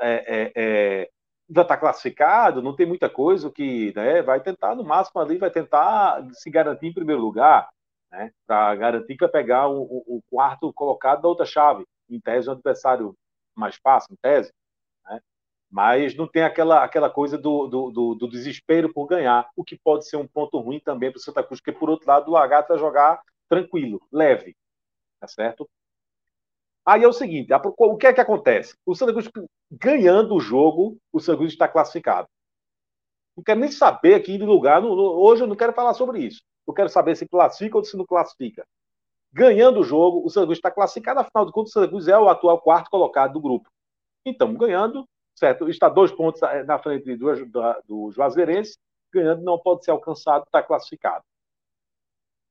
é, 0.00 0.42
é, 0.42 0.52
é 0.56 1.10
já 1.50 1.62
está 1.62 1.76
classificado, 1.76 2.62
não 2.62 2.76
tem 2.76 2.86
muita 2.86 3.10
coisa 3.10 3.50
que 3.50 3.92
né, 3.94 4.22
vai 4.22 4.40
tentar, 4.40 4.74
no 4.76 4.84
máximo 4.84 5.20
ali, 5.20 5.36
vai 5.36 5.50
tentar 5.50 6.24
se 6.32 6.48
garantir 6.48 6.86
em 6.86 6.94
primeiro 6.94 7.20
lugar, 7.20 7.68
né, 8.10 8.30
para 8.46 8.74
garantir 8.76 9.16
que 9.16 9.24
vai 9.24 9.28
pegar 9.28 9.68
o, 9.68 9.82
o, 9.82 10.22
quarto 10.30 10.72
colocado 10.72 11.22
da 11.22 11.28
outra 11.28 11.44
chave. 11.44 11.84
Em 12.08 12.20
tese, 12.20 12.48
o 12.48 12.52
adversário 12.52 13.16
mais 13.54 13.76
fácil, 13.76 14.12
em 14.12 14.16
tese. 14.22 14.52
Mas 15.70 16.16
não 16.16 16.26
tem 16.26 16.42
aquela, 16.42 16.82
aquela 16.82 17.08
coisa 17.08 17.38
do, 17.38 17.68
do, 17.68 17.90
do, 17.90 18.14
do, 18.16 18.28
desespero 18.28 18.92
por 18.92 19.06
ganhar, 19.06 19.48
o 19.54 19.64
que 19.64 19.78
pode 19.78 20.08
ser 20.08 20.16
um 20.16 20.26
ponto 20.26 20.58
ruim 20.58 20.80
também 20.80 21.10
para 21.10 21.18
o 21.18 21.22
Santa 21.22 21.44
Cruz, 21.44 21.60
porque, 21.60 21.78
por 21.78 21.88
outro 21.88 22.08
lado, 22.08 22.28
o 22.28 22.32
Lagarto 22.32 22.70
vai 22.70 22.78
jogar 22.78 23.22
tranquilo, 23.48 24.02
leve, 24.10 24.56
tá 25.20 25.28
certo? 25.28 25.68
Aí 26.84 27.04
é 27.04 27.08
o 27.08 27.12
seguinte, 27.12 27.52
o 27.52 27.96
que 27.96 28.06
é 28.06 28.12
que 28.12 28.20
acontece? 28.20 28.74
O 28.84 28.96
Santa 28.96 29.12
Cruz 29.12 29.30
ganhando 29.70 30.34
o 30.34 30.40
jogo, 30.40 30.98
o 31.12 31.20
Santa 31.20 31.38
Cruz 31.38 31.52
está 31.52 31.68
classificado. 31.68 32.26
Não 33.36 33.44
quero 33.44 33.60
nem 33.60 33.70
saber 33.70 34.14
aqui 34.14 34.36
de 34.36 34.44
lugar, 34.44 34.82
hoje 34.84 35.42
eu 35.42 35.46
não 35.46 35.54
quero 35.54 35.72
falar 35.72 35.94
sobre 35.94 36.18
isso. 36.18 36.42
Eu 36.66 36.74
quero 36.74 36.88
saber 36.88 37.16
se 37.16 37.28
classifica 37.28 37.76
ou 37.76 37.84
se 37.84 37.96
não 37.96 38.04
classifica. 38.04 38.66
Ganhando 39.32 39.80
o 39.80 39.84
jogo, 39.84 40.26
o 40.26 40.30
Santa 40.30 40.46
Cruz 40.46 40.58
está 40.58 40.70
classificado, 40.70 41.20
afinal 41.20 41.46
de 41.46 41.52
contas, 41.52 41.70
o 41.70 41.74
Santa 41.74 41.88
Cruz 41.88 42.08
é 42.08 42.18
o 42.18 42.28
atual 42.28 42.60
quarto 42.60 42.90
colocado 42.90 43.34
do 43.34 43.40
grupo. 43.40 43.70
Então, 44.24 44.52
ganhando, 44.54 45.08
certo? 45.40 45.68
Está 45.68 45.88
dois 45.88 46.12
pontos 46.12 46.42
eh, 46.42 46.62
na 46.64 46.78
frente 46.78 47.16
do, 47.16 47.46
do, 47.46 47.82
do 47.88 48.12
Juazeirense, 48.12 48.78
ganhando 49.12 49.42
não 49.42 49.58
pode 49.58 49.84
ser 49.84 49.90
alcançado, 49.90 50.44
está 50.44 50.62
classificado. 50.62 51.24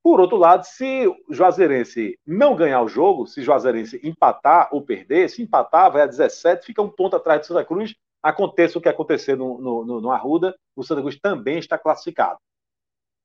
Por 0.02 0.18
outro 0.18 0.36
lado, 0.36 0.64
se 0.64 1.06
o 1.06 1.16
Juazeirense 1.32 2.18
não 2.26 2.56
ganhar 2.56 2.82
o 2.82 2.88
jogo, 2.88 3.26
se 3.26 3.42
Juazeirense 3.42 4.00
empatar 4.02 4.68
ou 4.72 4.82
perder, 4.82 5.28
se 5.28 5.42
empatar, 5.42 5.92
vai 5.92 6.02
a 6.02 6.06
17, 6.06 6.66
fica 6.66 6.82
um 6.82 6.90
ponto 6.90 7.16
atrás 7.16 7.40
do 7.40 7.46
Santa 7.46 7.64
Cruz. 7.64 7.94
Aconteça 8.22 8.78
o 8.78 8.82
que 8.82 8.88
acontecer 8.88 9.36
no, 9.36 9.58
no, 9.60 10.00
no 10.00 10.10
Arruda, 10.10 10.54
o 10.74 10.82
Santa 10.82 11.00
Cruz 11.00 11.18
também 11.20 11.58
está 11.58 11.78
classificado. 11.78 12.38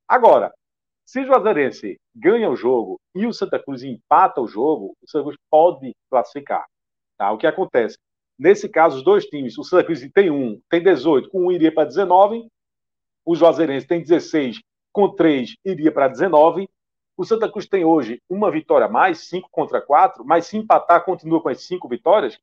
Agora, 0.07 0.53
se 1.05 1.25
Juazeirense 1.25 1.97
ganha 2.13 2.49
o 2.49 2.55
jogo 2.55 2.99
e 3.15 3.25
o 3.25 3.33
Santa 3.33 3.61
Cruz 3.61 3.83
empata 3.83 4.41
o 4.41 4.47
jogo, 4.47 4.95
o 5.01 5.09
Santa 5.09 5.23
Cruz 5.23 5.37
pode 5.49 5.95
classificar. 6.09 6.65
Tá? 7.17 7.31
O 7.31 7.37
que 7.37 7.47
acontece? 7.47 7.97
Nesse 8.37 8.67
caso, 8.67 8.97
os 8.97 9.03
dois 9.03 9.25
times, 9.25 9.57
o 9.57 9.63
Santa 9.63 9.83
Cruz 9.83 10.07
tem 10.13 10.29
um, 10.29 10.59
tem 10.69 10.83
18, 10.83 11.29
com 11.29 11.47
um 11.47 11.51
iria 11.51 11.73
para 11.73 11.85
19, 11.85 12.47
o 13.25 13.35
Juazeirense 13.35 13.87
tem 13.87 14.01
16, 14.01 14.59
com 14.91 15.09
três 15.13 15.55
iria 15.63 15.91
para 15.91 16.07
19. 16.07 16.69
O 17.17 17.23
Santa 17.23 17.49
Cruz 17.49 17.65
tem 17.65 17.85
hoje 17.85 18.21
uma 18.29 18.51
vitória 18.51 18.87
a 18.87 18.89
mais, 18.89 19.29
cinco 19.29 19.49
contra 19.49 19.81
quatro, 19.81 20.25
mas 20.25 20.47
se 20.47 20.57
empatar, 20.57 21.05
continua 21.05 21.41
com 21.41 21.49
as 21.49 21.65
cinco 21.65 21.87
vitórias, 21.87 22.37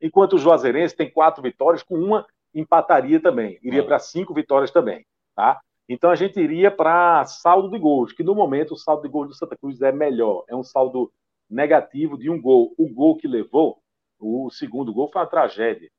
enquanto 0.00 0.34
o 0.34 0.38
Juazeirense 0.38 0.96
tem 0.96 1.10
quatro 1.10 1.42
vitórias, 1.42 1.82
com 1.82 1.96
uma 1.96 2.24
empataria 2.54 3.20
também, 3.20 3.58
iria 3.62 3.84
para 3.84 3.98
cinco 3.98 4.32
vitórias 4.32 4.70
também. 4.70 5.04
Tá? 5.34 5.60
Então 5.88 6.10
a 6.10 6.14
gente 6.14 6.38
iria 6.38 6.70
para 6.70 7.24
saldo 7.24 7.70
de 7.70 7.78
gols, 7.78 8.12
que 8.12 8.22
no 8.22 8.34
momento 8.34 8.74
o 8.74 8.76
saldo 8.76 9.02
de 9.02 9.08
gols 9.08 9.28
do 9.28 9.34
Santa 9.34 9.56
Cruz 9.56 9.80
é 9.80 9.90
melhor, 9.90 10.44
é 10.48 10.54
um 10.54 10.62
saldo 10.62 11.12
negativo 11.48 12.18
de 12.18 12.30
um 12.30 12.40
gol. 12.40 12.74
O 12.78 12.88
gol 12.88 13.16
que 13.16 13.26
levou, 13.26 13.78
o 14.18 14.50
segundo 14.50 14.92
gol, 14.92 15.10
foi 15.12 15.22
uma 15.22 15.28
tragédia, 15.28 15.90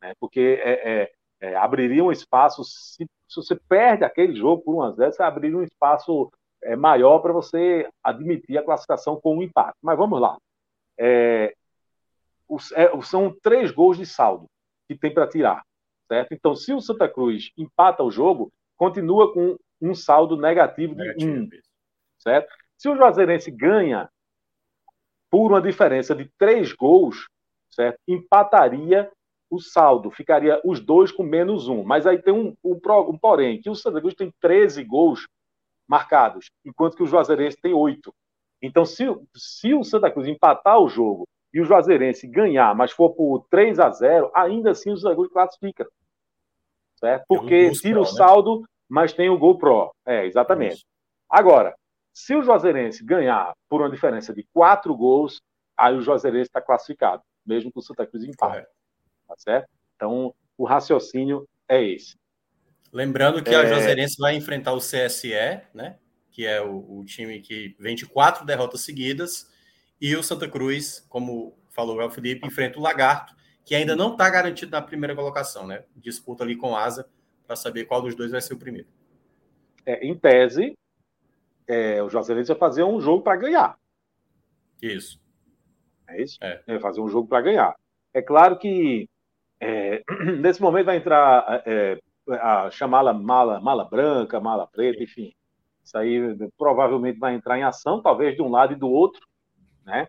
né? 0.00 0.12
porque 0.18 0.60
é, 0.62 1.02
é, 1.02 1.12
é, 1.40 1.56
abriria 1.56 2.02
um 2.02 2.12
espaço 2.12 2.64
se 2.64 3.06
se 3.28 3.36
você 3.36 3.56
perde 3.68 4.04
aquele 4.04 4.34
jogo 4.34 4.62
por 4.62 4.74
1 4.76 4.82
a 4.82 4.90
0 4.92 5.12
você 5.12 5.22
abriria 5.22 5.58
um 5.58 5.62
espaço 5.62 6.30
é, 6.62 6.76
maior 6.76 7.18
para 7.18 7.32
você 7.32 7.88
admitir 8.02 8.56
a 8.56 8.62
classificação 8.62 9.20
com 9.20 9.36
um 9.36 9.42
empate. 9.42 9.76
Mas 9.82 9.98
vamos 9.98 10.20
lá. 10.20 10.36
É, 10.98 11.54
os, 12.48 12.72
é, 12.72 12.90
são 13.02 13.34
três 13.42 13.70
gols 13.70 13.98
de 13.98 14.06
saldo 14.06 14.46
que 14.88 14.96
tem 14.96 15.12
para 15.12 15.26
tirar, 15.26 15.64
certo? 16.06 16.32
Então, 16.32 16.54
se 16.54 16.72
o 16.72 16.80
Santa 16.80 17.08
Cruz 17.08 17.50
empata 17.56 18.02
o 18.02 18.10
jogo, 18.10 18.52
continua 18.76 19.32
com 19.32 19.56
um 19.80 19.94
saldo 19.94 20.36
negativo 20.36 20.94
de 20.94 21.02
negativo, 21.02 21.32
um, 21.32 21.48
certo? 22.18 22.54
Se 22.78 22.88
o 22.88 22.96
Juazeirense 22.96 23.50
ganha 23.50 24.08
por 25.28 25.50
uma 25.50 25.60
diferença 25.60 26.14
de 26.14 26.30
três 26.38 26.72
gols, 26.72 27.26
certo? 27.76 27.98
Empataria 28.08 29.10
o 29.50 29.60
saldo 29.60 30.10
ficaria 30.10 30.60
os 30.64 30.80
dois 30.80 31.12
com 31.12 31.22
menos 31.22 31.68
um. 31.68 31.82
Mas 31.84 32.06
aí 32.06 32.20
tem 32.20 32.34
um, 32.34 32.56
um, 32.64 32.80
um 33.08 33.18
porém, 33.18 33.60
que 33.60 33.70
o 33.70 33.74
Santa 33.74 34.00
Cruz 34.00 34.14
tem 34.14 34.32
13 34.40 34.82
gols 34.84 35.26
marcados, 35.86 36.50
enquanto 36.64 36.96
que 36.96 37.02
o 37.02 37.06
Juazeirense 37.06 37.56
tem 37.60 37.72
oito. 37.72 38.12
Então, 38.60 38.84
se, 38.84 39.04
se 39.36 39.74
o 39.74 39.84
Santa 39.84 40.10
Cruz 40.10 40.26
empatar 40.26 40.80
o 40.80 40.88
jogo 40.88 41.28
e 41.52 41.60
o 41.60 41.64
Juazeirense 41.64 42.26
ganhar, 42.26 42.74
mas 42.74 42.90
for 42.90 43.10
por 43.10 43.46
3 43.48 43.78
a 43.78 43.90
0 43.90 44.30
ainda 44.34 44.70
assim 44.70 44.90
o 44.90 44.96
Santa 44.96 45.14
Cruz 45.14 45.30
classifica. 45.30 45.86
Certo? 46.96 47.24
Porque 47.28 47.70
tira 47.72 48.00
o 48.00 48.04
né? 48.04 48.08
saldo, 48.08 48.64
mas 48.88 49.12
tem 49.12 49.28
o 49.28 49.38
gol 49.38 49.58
pró. 49.58 49.92
É, 50.04 50.26
exatamente. 50.26 50.84
Agora, 51.28 51.76
se 52.12 52.34
o 52.34 52.42
Juazeirense 52.42 53.04
ganhar 53.04 53.52
por 53.68 53.80
uma 53.80 53.90
diferença 53.90 54.34
de 54.34 54.44
quatro 54.52 54.96
gols, 54.96 55.40
aí 55.76 55.94
o 55.94 56.00
Juazeirense 56.00 56.48
está 56.48 56.60
classificado, 56.60 57.22
mesmo 57.46 57.72
que 57.72 57.78
o 57.78 57.82
Santa 57.82 58.06
Cruz 58.06 58.24
empate. 58.24 58.66
Tá 59.26 59.34
certo? 59.36 59.68
Então, 59.94 60.34
o 60.56 60.64
raciocínio 60.64 61.48
é 61.68 61.82
esse. 61.82 62.16
Lembrando 62.92 63.42
que 63.42 63.50
é... 63.50 63.56
a 63.56 63.66
Juazeirense 63.66 64.16
vai 64.18 64.36
enfrentar 64.36 64.72
o 64.72 64.78
CSE, 64.78 65.62
né? 65.74 65.98
Que 66.30 66.46
é 66.46 66.60
o, 66.60 66.98
o, 66.98 67.04
time 67.04 67.40
que 67.40 67.74
vem 67.78 67.94
de 67.94 68.06
quatro 68.06 68.44
derrotas 68.44 68.82
seguidas, 68.82 69.50
e 70.00 70.14
o 70.14 70.22
Santa 70.22 70.48
Cruz, 70.48 71.04
como 71.08 71.56
falou 71.70 72.00
o 72.02 72.10
Felipe, 72.10 72.46
enfrenta 72.46 72.78
o 72.78 72.82
Lagarto, 72.82 73.34
que 73.64 73.74
ainda 73.74 73.96
não 73.96 74.12
está 74.12 74.28
garantido 74.30 74.70
na 74.70 74.82
primeira 74.82 75.14
colocação, 75.14 75.66
né? 75.66 75.84
Disputa 75.96 76.44
ali 76.44 76.56
com 76.56 76.76
Asa 76.76 77.08
para 77.46 77.56
saber 77.56 77.84
qual 77.84 78.02
dos 78.02 78.14
dois 78.14 78.30
vai 78.30 78.40
ser 78.40 78.54
o 78.54 78.58
primeiro. 78.58 78.88
É, 79.84 80.06
em 80.06 80.14
tese, 80.16 80.76
é, 81.66 82.02
o 82.02 82.08
Juazeirense 82.08 82.48
vai 82.48 82.58
fazer 82.58 82.84
um 82.84 83.00
jogo 83.00 83.22
para 83.22 83.36
ganhar. 83.36 83.78
Isso. 84.80 85.20
É 86.08 86.22
isso? 86.22 86.38
É. 86.40 86.62
Vai 86.66 86.80
fazer 86.80 87.00
um 87.00 87.08
jogo 87.08 87.28
para 87.28 87.42
ganhar. 87.42 87.74
É 88.12 88.22
claro 88.22 88.58
que 88.58 89.08
é, 89.60 90.02
nesse 90.40 90.60
momento 90.60 90.86
vai 90.86 90.96
entrar 90.96 91.62
é, 91.66 91.98
a 92.28 92.70
chamá-la 92.70 93.12
mala, 93.12 93.60
mala 93.60 93.84
branca, 93.84 94.40
mala 94.40 94.66
preta, 94.66 95.02
enfim. 95.02 95.32
Isso 95.84 95.96
aí 95.96 96.20
provavelmente 96.58 97.18
vai 97.18 97.34
entrar 97.34 97.58
em 97.58 97.62
ação, 97.62 98.02
talvez 98.02 98.34
de 98.34 98.42
um 98.42 98.50
lado 98.50 98.72
e 98.72 98.76
do 98.76 98.88
outro, 98.88 99.20
né? 99.84 100.08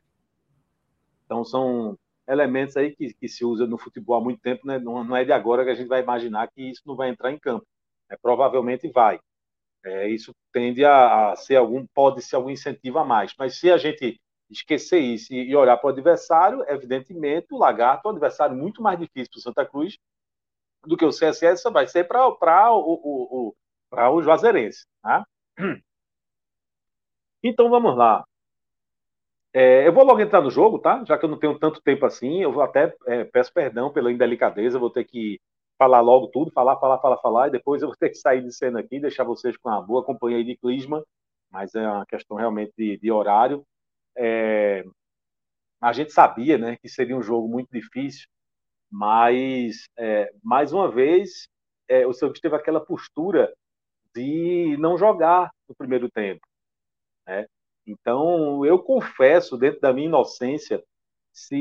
Então 1.25 1.43
são 1.43 1.97
elementos 2.27 2.75
aí 2.75 2.95
que, 2.95 3.13
que 3.13 3.27
se 3.27 3.45
usa 3.45 3.67
no 3.67 3.77
futebol 3.77 4.15
há 4.15 4.21
muito 4.21 4.41
tempo, 4.41 4.65
né? 4.67 4.79
não, 4.79 5.03
não, 5.03 5.15
é 5.15 5.23
de 5.23 5.31
agora 5.31 5.63
que 5.63 5.69
a 5.69 5.75
gente 5.75 5.87
vai 5.87 6.01
imaginar 6.01 6.49
que 6.49 6.61
isso 6.61 6.81
não 6.85 6.95
vai 6.95 7.09
entrar 7.09 7.31
em 7.31 7.39
campo. 7.39 7.65
É, 8.09 8.17
provavelmente 8.17 8.89
vai. 8.89 9.19
É, 9.85 10.09
isso 10.09 10.33
tende 10.51 10.83
a, 10.83 11.31
a, 11.31 11.35
ser 11.35 11.55
algum, 11.57 11.85
pode 11.93 12.21
ser 12.21 12.35
algum 12.35 12.49
incentivo 12.49 12.99
a 12.99 13.05
mais. 13.05 13.33
Mas 13.37 13.59
se 13.59 13.71
a 13.71 13.77
gente 13.77 14.19
esquecer 14.49 14.99
isso 14.99 15.33
e 15.33 15.55
olhar 15.55 15.77
para 15.77 15.87
o 15.87 15.91
adversário, 15.91 16.63
evidentemente 16.67 17.47
o 17.51 17.57
Lagarto 17.57 18.07
é 18.07 18.11
um 18.11 18.11
adversário 18.13 18.55
muito 18.55 18.81
mais 18.81 18.97
difícil 18.99 19.31
para 19.31 19.39
o 19.39 19.41
Santa 19.41 19.65
Cruz 19.65 19.97
do 20.85 20.95
que 20.95 21.05
o 21.05 21.11
CSS 21.11 21.69
vai 21.71 21.87
ser 21.87 22.05
para 22.05 22.27
o, 22.27 22.37
o, 22.79 23.49
o, 23.49 23.55
o 23.91 24.23
Juazeirense. 24.23 24.85
Tá? 25.01 25.25
Então 27.43 27.69
vamos 27.69 27.95
lá. 27.95 28.25
É, 29.53 29.87
eu 29.87 29.93
vou 29.93 30.03
logo 30.03 30.19
entrar 30.19 30.41
no 30.41 30.51
jogo, 30.51 30.79
tá? 30.79 31.03
Já 31.05 31.17
que 31.17 31.25
eu 31.25 31.29
não 31.29 31.39
tenho 31.39 31.57
tanto 31.57 31.81
tempo 31.81 32.05
assim, 32.05 32.41
eu 32.41 32.51
vou 32.51 32.61
até 32.61 32.93
é, 33.05 33.23
peço 33.23 33.53
perdão 33.53 33.91
pela 33.91 34.11
indelicadeza, 34.11 34.79
vou 34.79 34.89
ter 34.89 35.05
que 35.05 35.39
falar 35.77 36.01
logo 36.01 36.27
tudo, 36.27 36.51
falar, 36.51 36.77
falar, 36.77 36.99
falar, 36.99 37.17
falar, 37.17 37.47
e 37.47 37.51
depois 37.51 37.81
eu 37.81 37.87
vou 37.87 37.97
ter 37.97 38.09
que 38.09 38.15
sair 38.15 38.43
de 38.43 38.51
cena 38.51 38.79
aqui, 38.79 38.99
deixar 38.99 39.23
vocês 39.23 39.55
com 39.57 39.69
uma 39.69 39.81
boa 39.81 40.03
companhia 40.03 40.43
de 40.43 40.57
clima, 40.57 41.03
mas 41.51 41.75
é 41.75 41.87
uma 41.87 42.05
questão 42.05 42.37
realmente 42.37 42.73
de, 42.77 42.97
de 42.97 43.11
horário. 43.11 43.65
É, 44.17 44.83
a 45.81 45.93
gente 45.93 46.11
sabia 46.11 46.57
né, 46.57 46.77
que 46.77 46.89
seria 46.89 47.15
um 47.15 47.21
jogo 47.21 47.47
muito 47.47 47.69
difícil, 47.71 48.27
mas, 48.91 49.87
é, 49.97 50.31
mais 50.43 50.73
uma 50.73 50.89
vez, 50.89 51.47
é, 51.87 52.05
o 52.07 52.11
Cruz 52.11 52.39
teve 52.39 52.55
aquela 52.55 52.79
postura 52.79 53.53
de 54.15 54.75
não 54.79 54.97
jogar 54.97 55.51
no 55.69 55.75
primeiro 55.75 56.09
tempo. 56.09 56.45
Né? 57.27 57.45
Então, 57.85 58.65
eu 58.65 58.79
confesso, 58.79 59.57
dentro 59.57 59.79
da 59.81 59.93
minha 59.93 60.07
inocência, 60.07 60.83
se 61.31 61.57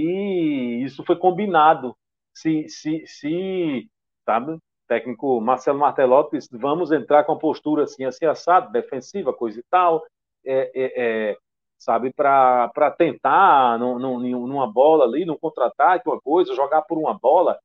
isso 0.82 1.04
foi 1.04 1.16
combinado, 1.16 1.94
se, 2.34 2.68
se, 2.68 3.06
se 3.06 3.90
sabe, 4.24 4.58
técnico 4.88 5.40
Marcelo 5.40 5.78
Martelotti 5.78 6.36
disse, 6.36 6.56
vamos 6.56 6.90
entrar 6.92 7.24
com 7.24 7.32
a 7.32 7.38
postura 7.38 7.84
assim, 7.84 8.04
assim, 8.04 8.24
assado, 8.24 8.72
defensiva, 8.72 9.32
coisa 9.32 9.60
e 9.60 9.62
tal, 9.70 10.04
é, 10.44 10.70
é, 10.74 11.30
é 11.30 11.36
sabe, 11.78 12.12
para 12.12 12.90
tentar 12.96 13.78
num, 13.78 13.98
num, 13.98 14.46
numa 14.46 14.70
bola 14.70 15.04
ali, 15.04 15.24
num 15.24 15.36
contra-ataque, 15.36 16.08
uma 16.08 16.20
coisa, 16.20 16.54
jogar 16.54 16.82
por 16.82 16.98
uma 16.98 17.14
bola. 17.14 17.58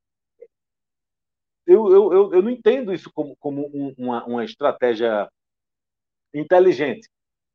Eu, 1.66 1.90
eu, 1.90 2.12
eu, 2.12 2.34
eu 2.34 2.42
não 2.42 2.50
entendo 2.50 2.92
isso 2.92 3.10
como, 3.12 3.36
como 3.36 3.66
um, 3.66 3.94
uma, 3.96 4.24
uma 4.24 4.44
estratégia 4.44 5.30
inteligente, 6.34 7.08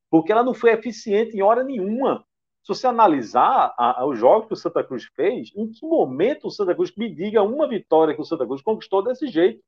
porque 0.09 0.31
ela 0.31 0.43
não 0.43 0.53
foi 0.53 0.71
eficiente 0.71 1.35
em 1.35 1.41
hora 1.41 1.63
nenhuma. 1.63 2.25
Se 2.63 2.69
você 2.69 2.87
analisar 2.87 3.73
a, 3.77 4.01
a, 4.01 4.05
os 4.05 4.19
jogos 4.19 4.47
que 4.47 4.53
o 4.53 4.57
Santa 4.57 4.83
Cruz 4.83 5.05
fez, 5.15 5.51
em 5.55 5.71
que 5.71 5.85
momento 5.85 6.47
o 6.47 6.51
Santa 6.51 6.75
Cruz 6.75 6.93
me 6.95 7.13
diga 7.13 7.41
uma 7.41 7.67
vitória 7.67 8.13
que 8.13 8.21
o 8.21 8.25
Santa 8.25 8.45
Cruz 8.45 8.61
conquistou 8.61 9.01
desse 9.01 9.27
jeito? 9.27 9.61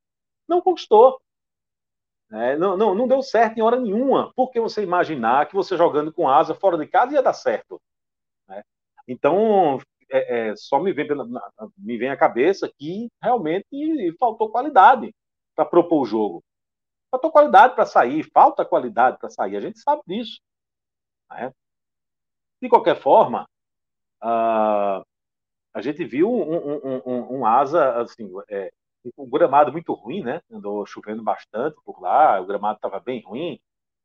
Não 0.48 0.60
conquistou. 0.60 1.20
É, 2.32 2.56
não, 2.56 2.76
não, 2.76 2.94
não 2.94 3.08
deu 3.08 3.22
certo 3.22 3.58
em 3.58 3.62
hora 3.62 3.78
nenhuma. 3.78 4.32
Por 4.34 4.50
que 4.50 4.60
você 4.60 4.82
imaginar 4.82 5.46
que 5.46 5.54
você 5.54 5.76
jogando 5.76 6.12
com 6.12 6.28
asa 6.28 6.54
fora 6.54 6.78
de 6.78 6.86
casa 6.86 7.14
ia 7.14 7.22
dar 7.22 7.32
certo? 7.32 7.80
Né? 8.48 8.62
Então, 9.08 9.78
é, 10.10 10.50
é, 10.50 10.56
só 10.56 10.78
me 10.78 10.92
vem, 10.92 11.08
me 11.76 11.98
vem 11.98 12.10
à 12.10 12.16
cabeça 12.16 12.70
que 12.78 13.08
realmente 13.20 13.66
faltou 14.18 14.50
qualidade 14.50 15.12
para 15.56 15.64
propor 15.64 16.02
o 16.02 16.06
jogo. 16.06 16.44
Faltou 17.10 17.32
qualidade 17.32 17.74
para 17.74 17.84
sair, 17.84 18.22
falta 18.32 18.64
qualidade 18.64 19.18
para 19.18 19.28
sair. 19.28 19.56
A 19.56 19.60
gente 19.60 19.80
sabe 19.80 20.02
disso. 20.06 20.40
Né? 21.30 21.52
De 22.62 22.68
qualquer 22.68 22.96
forma, 23.00 23.44
uh, 24.22 25.02
a 25.74 25.80
gente 25.80 26.04
viu 26.04 26.30
um, 26.30 26.56
um, 26.56 27.02
um, 27.06 27.38
um 27.38 27.46
asa 27.46 28.00
assim, 28.00 28.30
é, 28.48 28.70
um 29.16 29.28
gramado 29.28 29.72
muito 29.72 29.92
ruim, 29.92 30.22
né? 30.22 30.42
Andou 30.50 30.84
chovendo 30.86 31.22
bastante 31.22 31.76
por 31.84 32.00
lá, 32.00 32.40
o 32.40 32.46
gramado 32.46 32.76
estava 32.76 33.00
bem 33.00 33.22
ruim. 33.22 33.60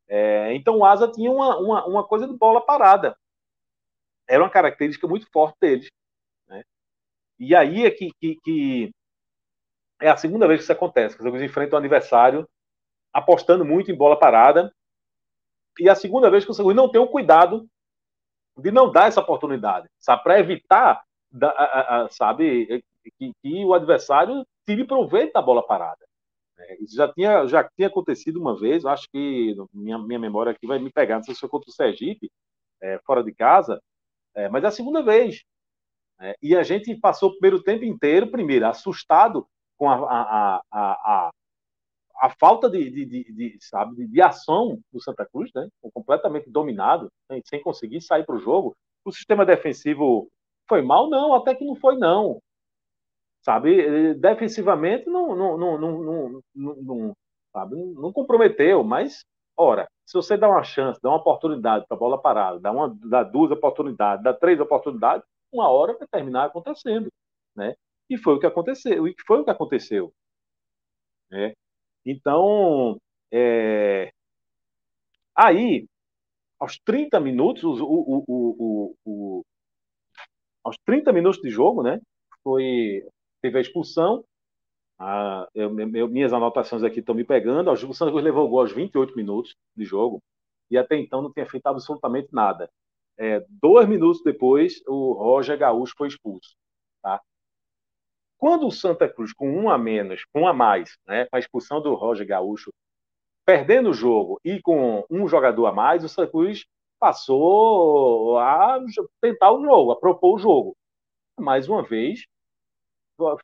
É, 0.07 0.53
então 0.53 0.77
o 0.77 0.85
Asa 0.85 1.11
tinha 1.11 1.31
uma, 1.31 1.57
uma, 1.57 1.85
uma, 1.85 2.03
coisa 2.03 2.27
de 2.27 2.37
bola 2.37 2.61
parada. 2.65 3.17
Era 4.27 4.43
uma 4.43 4.49
característica 4.49 5.07
muito 5.07 5.29
forte 5.31 5.57
deles. 5.59 5.91
Né? 6.47 6.63
E 7.39 7.55
aí 7.55 7.85
é 7.85 7.91
que, 7.91 8.11
que, 8.19 8.35
que, 8.43 8.91
é 9.99 10.09
a 10.09 10.17
segunda 10.17 10.47
vez 10.47 10.59
que 10.59 10.63
isso 10.63 10.71
acontece, 10.71 11.17
que 11.17 11.27
os 11.27 11.41
enfrentam 11.41 11.77
o 11.77 11.79
adversário 11.79 12.47
apostando 13.11 13.65
muito 13.65 13.91
em 13.91 13.97
bola 13.97 14.17
parada. 14.17 14.73
E 15.79 15.89
a 15.89 15.95
segunda 15.95 16.29
vez 16.29 16.45
que 16.45 16.51
o 16.51 16.53
São 16.53 16.71
não 16.73 16.89
tem 16.89 17.01
o 17.01 17.07
cuidado 17.07 17.67
de 18.57 18.71
não 18.71 18.91
dar 18.91 19.07
essa 19.07 19.19
oportunidade, 19.19 19.89
sabe? 19.99 20.23
Para 20.23 20.39
evitar, 20.39 21.03
da, 21.29 21.49
a, 21.49 22.03
a, 22.03 22.09
sabe, 22.09 22.83
que, 23.17 23.33
que 23.41 23.65
o 23.65 23.73
adversário 23.73 24.45
tire 24.65 24.85
proveito 24.85 25.33
da 25.33 25.41
bola 25.41 25.65
parada. 25.65 26.05
É, 26.57 26.81
isso 26.81 26.95
já 26.95 27.11
tinha, 27.11 27.45
já 27.47 27.63
tinha 27.75 27.87
acontecido 27.87 28.39
uma 28.39 28.57
vez, 28.57 28.85
acho 28.85 29.07
que 29.11 29.55
minha, 29.73 29.97
minha 29.97 30.19
memória 30.19 30.51
aqui 30.51 30.65
vai 30.65 30.79
me 30.79 30.91
pegar, 30.91 31.17
não 31.17 31.23
sei 31.23 31.33
se 31.33 31.41
foi 31.41 31.49
contra 31.49 31.69
o 31.69 31.73
Sergipe, 31.73 32.31
é, 32.81 32.99
fora 33.05 33.23
de 33.23 33.33
casa, 33.33 33.81
é, 34.33 34.49
mas 34.49 34.63
é 34.63 34.67
a 34.67 34.71
segunda 34.71 35.03
vez. 35.03 35.43
É, 36.19 36.35
e 36.41 36.55
a 36.55 36.63
gente 36.63 36.95
passou 36.95 37.29
o 37.29 37.33
primeiro 37.33 37.61
tempo 37.61 37.83
inteiro, 37.83 38.31
primeiro, 38.31 38.67
assustado 38.67 39.45
com 39.77 39.89
a, 39.89 39.95
a, 39.95 40.61
a, 40.71 40.81
a, 40.81 41.31
a 42.21 42.29
falta 42.39 42.69
de, 42.69 42.89
de, 42.89 43.05
de, 43.05 43.33
de 43.33 43.57
sabe, 43.59 43.95
de, 43.95 44.07
de, 44.07 44.21
ação 44.21 44.79
do 44.93 45.01
Santa 45.01 45.25
Cruz, 45.25 45.51
né? 45.53 45.67
completamente 45.93 46.49
dominado, 46.49 47.11
sem, 47.29 47.41
sem 47.45 47.61
conseguir 47.61 47.99
sair 47.99 48.25
para 48.25 48.35
o 48.35 48.39
jogo. 48.39 48.73
O 49.03 49.11
sistema 49.11 49.45
defensivo 49.45 50.29
foi 50.69 50.81
mal? 50.81 51.09
Não, 51.09 51.33
até 51.33 51.53
que 51.53 51.65
não 51.65 51.75
foi, 51.75 51.97
não 51.97 52.39
sabe? 53.45 54.15
Defensivamente 54.15 55.05
não, 55.07 55.35
não, 55.35 55.57
não, 55.57 55.77
não, 55.77 56.41
não, 56.55 56.75
não, 56.81 57.13
sabe? 57.53 57.75
não 57.75 58.11
comprometeu, 58.11 58.83
mas, 58.83 59.23
ora, 59.55 59.87
se 60.03 60.15
você 60.15 60.35
dá 60.35 60.49
uma 60.49 60.63
chance, 60.63 60.99
dá 61.01 61.09
uma 61.09 61.19
oportunidade 61.19 61.85
para 61.87 61.95
a 61.95 61.99
bola 61.99 62.19
parada, 62.19 62.59
dá, 62.59 62.71
uma, 62.71 62.89
dá 63.07 63.23
duas 63.23 63.51
oportunidades, 63.51 64.23
dá 64.23 64.33
três 64.33 64.59
oportunidades, 64.59 65.23
uma 65.53 65.69
hora 65.69 65.95
vai 65.95 66.07
terminar 66.07 66.45
acontecendo, 66.45 67.07
né? 67.55 67.75
E 68.09 68.17
foi 68.17 68.35
o 68.35 68.39
que 68.39 68.47
aconteceu, 68.47 69.07
e 69.07 69.15
foi 69.27 69.39
o 69.41 69.45
que 69.45 69.51
aconteceu, 69.51 70.11
né? 71.29 71.53
Então, 72.05 72.97
é... 73.31 74.11
aí, 75.35 75.87
aos 76.59 76.79
30 76.79 77.19
minutos, 77.19 77.63
o, 77.63 77.85
o, 77.85 78.23
o, 78.27 78.95
o, 79.05 79.45
aos 80.63 80.77
30 80.85 81.13
minutos 81.13 81.41
de 81.41 81.49
jogo, 81.49 81.83
né? 81.83 81.99
Foi 82.43 83.03
teve 83.45 83.59
a 83.59 83.61
expulsão. 83.61 84.25
Ah, 84.97 85.47
eu, 85.53 85.69
minhas 85.69 86.33
anotações 86.33 86.83
aqui 86.83 86.99
estão 86.99 87.13
me 87.13 87.23
pegando. 87.23 87.71
O 87.71 87.77
Cruz 87.77 88.23
levou 88.23 88.45
o 88.45 88.49
gol 88.49 88.61
aos 88.61 88.71
28 88.71 89.15
minutos 89.15 89.55
de 89.75 89.85
jogo 89.85 90.21
e 90.71 90.77
até 90.77 90.97
então 90.97 91.21
não 91.21 91.31
tinha 91.31 91.45
feito 91.45 91.67
absolutamente 91.67 92.29
nada. 92.31 92.69
É, 93.17 93.45
dois 93.49 93.87
minutos 93.87 94.23
depois, 94.23 94.81
o 94.87 95.13
Roger 95.13 95.57
Gaúcho 95.57 95.93
foi 95.95 96.07
expulso. 96.07 96.55
Tá? 97.03 97.21
Quando 98.37 98.67
o 98.67 98.71
Santa 98.71 99.07
Cruz, 99.07 99.31
com 99.31 99.49
um 99.49 99.69
a 99.69 99.77
menos, 99.77 100.25
com 100.33 100.41
um 100.41 100.47
a 100.47 100.53
mais, 100.53 100.97
né, 101.07 101.25
com 101.25 101.35
a 101.35 101.39
expulsão 101.39 101.81
do 101.81 101.93
Roger 101.93 102.25
Gaúcho, 102.25 102.73
perdendo 103.45 103.91
o 103.91 103.93
jogo 103.93 104.39
e 104.43 104.59
com 104.61 105.05
um 105.09 105.27
jogador 105.27 105.67
a 105.67 105.71
mais, 105.71 106.03
o 106.03 106.09
Santa 106.09 106.31
Cruz 106.31 106.65
passou 106.99 108.39
a 108.39 108.79
tentar 109.21 109.51
o 109.51 109.63
jogo, 109.63 109.91
a 109.91 109.99
propor 109.99 110.35
o 110.35 110.39
jogo. 110.39 110.75
Mais 111.39 111.69
uma 111.69 111.83
vez, 111.83 112.25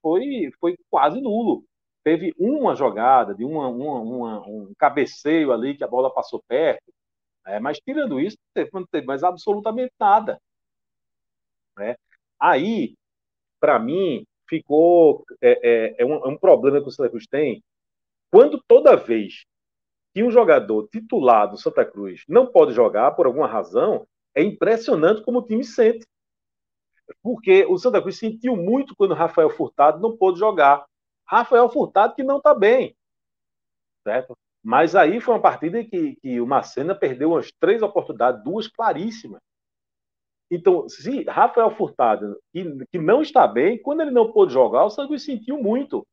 foi, 0.01 0.51
foi 0.60 0.77
quase 0.89 1.19
nulo. 1.21 1.63
Teve 2.03 2.34
uma 2.38 2.75
jogada, 2.75 3.36
de 3.36 3.45
uma, 3.45 3.67
uma, 3.67 3.99
uma, 3.99 4.47
um 4.47 4.73
cabeceio 4.77 5.51
ali 5.51 5.75
que 5.75 5.84
a 5.84 5.88
bola 5.88 6.13
passou 6.13 6.41
perto, 6.47 6.91
é, 7.45 7.60
mas 7.60 7.79
tirando 7.79 8.19
isso, 8.19 8.38
não 8.73 8.86
teve 8.86 9.05
mais 9.05 9.23
absolutamente 9.23 9.93
nada. 9.99 10.39
Né? 11.77 11.95
Aí, 12.39 12.95
para 13.60 13.79
mim, 13.79 14.25
ficou. 14.47 15.23
É, 15.41 15.51
é, 15.51 15.95
é, 15.99 16.05
um, 16.05 16.13
é 16.13 16.27
um 16.27 16.38
problema 16.38 16.81
que 16.81 16.88
o 16.88 16.91
Santa 16.91 17.10
Cruz 17.10 17.25
tem. 17.27 17.63
Quando 18.29 18.62
toda 18.67 18.95
vez 18.95 19.45
que 20.13 20.23
um 20.23 20.31
jogador 20.31 20.88
titular 20.89 21.49
do 21.49 21.57
Santa 21.57 21.86
Cruz 21.86 22.23
não 22.27 22.47
pode 22.47 22.73
jogar 22.73 23.12
por 23.12 23.25
alguma 23.25 23.47
razão, 23.47 24.05
é 24.36 24.43
impressionante 24.43 25.23
como 25.23 25.39
o 25.39 25.45
time 25.45 25.63
sente 25.63 26.05
porque 27.21 27.65
o 27.65 27.78
Santa 27.78 28.02
Cruz 28.02 28.17
sentiu 28.17 28.56
muito 28.56 28.95
quando 28.95 29.13
Rafael 29.13 29.50
Furtado 29.50 30.00
não 30.00 30.17
pôde 30.17 30.39
jogar. 30.39 30.86
Rafael 31.26 31.69
Furtado 31.69 32.15
que 32.15 32.24
não 32.24 32.38
está 32.38 32.54
bem, 32.54 32.95
certo? 34.04 34.38
Mas 34.63 34.95
aí 34.95 35.19
foi 35.19 35.34
uma 35.34 35.41
partida 35.41 35.84
que, 35.84 36.15
que 36.17 36.39
o 36.39 36.45
Macena 36.45 36.93
perdeu 36.93 37.32
umas 37.32 37.52
três 37.52 37.82
oportunidades, 37.82 38.43
duas 38.43 38.67
claríssimas. 38.67 39.41
Então, 40.52 40.88
se 40.89 41.24
Rafael 41.24 41.71
Furtado, 41.71 42.38
que, 42.52 42.86
que 42.91 43.00
não 43.00 43.21
está 43.21 43.47
bem, 43.47 43.82
quando 43.82 44.02
ele 44.02 44.12
não 44.12 44.32
pôde 44.32 44.54
jogar, 44.54 44.86
o 44.86 44.89
Santa 44.89 45.08
Cruz 45.08 45.24
sentiu 45.24 45.58
muito. 45.58 46.06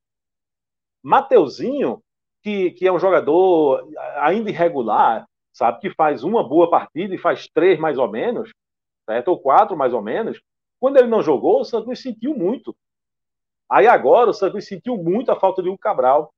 Mateuzinho, 1.03 2.01
que, 2.43 2.71
que 2.71 2.87
é 2.87 2.93
um 2.93 2.99
jogador 2.99 3.87
ainda 4.17 4.49
irregular, 4.49 5.27
sabe, 5.53 5.81
que 5.81 5.91
faz 5.91 6.23
uma 6.23 6.49
boa 6.49 6.71
partida 6.71 7.15
e 7.15 7.19
faz 7.19 7.49
três 7.49 7.79
mais 7.79 7.99
ou 7.99 8.09
menos, 8.09 8.51
certo? 9.05 9.29
Ou 9.29 9.41
quatro 9.41 9.77
mais 9.77 9.93
ou 9.93 10.01
menos, 10.01 10.41
quando 10.81 10.97
ele 10.97 11.09
não 11.09 11.23
jogou, 11.23 11.61
o 11.61 11.64
Santos 11.64 12.01
sentiu 12.01 12.35
muito. 12.35 12.77
Aí 13.69 13.87
agora 13.87 14.31
o 14.31 14.35
Santos 14.35 14.67
sentiu 14.67 14.97
muito 14.97 15.31
a 15.31 15.38
falta 15.38 15.62
de 15.62 15.69
um 15.69 15.77
Cabral. 15.77 16.33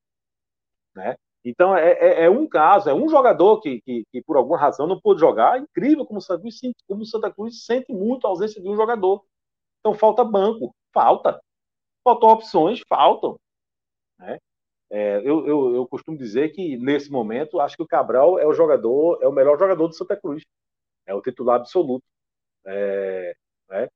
Né? 0.95 1.17
Então 1.45 1.77
é, 1.77 1.93
é, 1.93 2.25
é, 2.25 2.31
um 2.31 2.47
caso, 2.47 2.91
é 2.91 2.95
um 2.95 3.09
jogador 3.09 3.61
que, 3.61 3.81
que, 3.83 4.05
que, 4.11 4.23
por 4.23 4.37
alguma 4.37 4.59
razão 4.59 4.87
não 4.87 5.01
pôde 5.01 5.21
jogar. 5.21 5.57
É 5.57 5.63
incrível 5.63 6.05
como 6.05 6.19
o, 6.19 6.23
Santa 6.23 6.41
Cruz, 6.41 6.61
como 6.87 7.03
o 7.03 7.07
Santa 7.07 7.31
Cruz 7.31 7.65
sente 7.65 7.93
muito 7.93 8.27
a 8.27 8.31
ausência 8.31 8.61
de 8.61 8.69
um 8.69 8.77
jogador. 8.77 9.25
Então 9.81 9.95
falta 9.95 10.25
banco, 10.25 10.75
falta. 10.93 11.41
Faltam 12.05 12.31
opções, 12.31 12.81
faltam. 12.89 13.39
Né? 14.19 14.39
É, 14.91 15.19
eu, 15.19 15.47
eu, 15.47 15.75
eu, 15.77 15.87
costumo 15.87 16.19
dizer 16.19 16.51
que 16.51 16.77
nesse 16.77 17.11
momento 17.11 17.61
acho 17.61 17.77
que 17.77 17.83
o 17.83 17.87
Cabral 17.87 18.39
é 18.39 18.47
o 18.47 18.53
jogador, 18.53 19.19
é 19.23 19.29
o 19.29 19.33
melhor 19.33 19.59
jogador 19.59 19.87
do 19.87 19.95
Santa 19.95 20.17
Cruz. 20.17 20.43
É 21.07 21.15
o 21.15 21.23
titular 21.23 21.57
absoluto. 21.57 22.05
É, 22.67 23.35
né? 23.69 23.89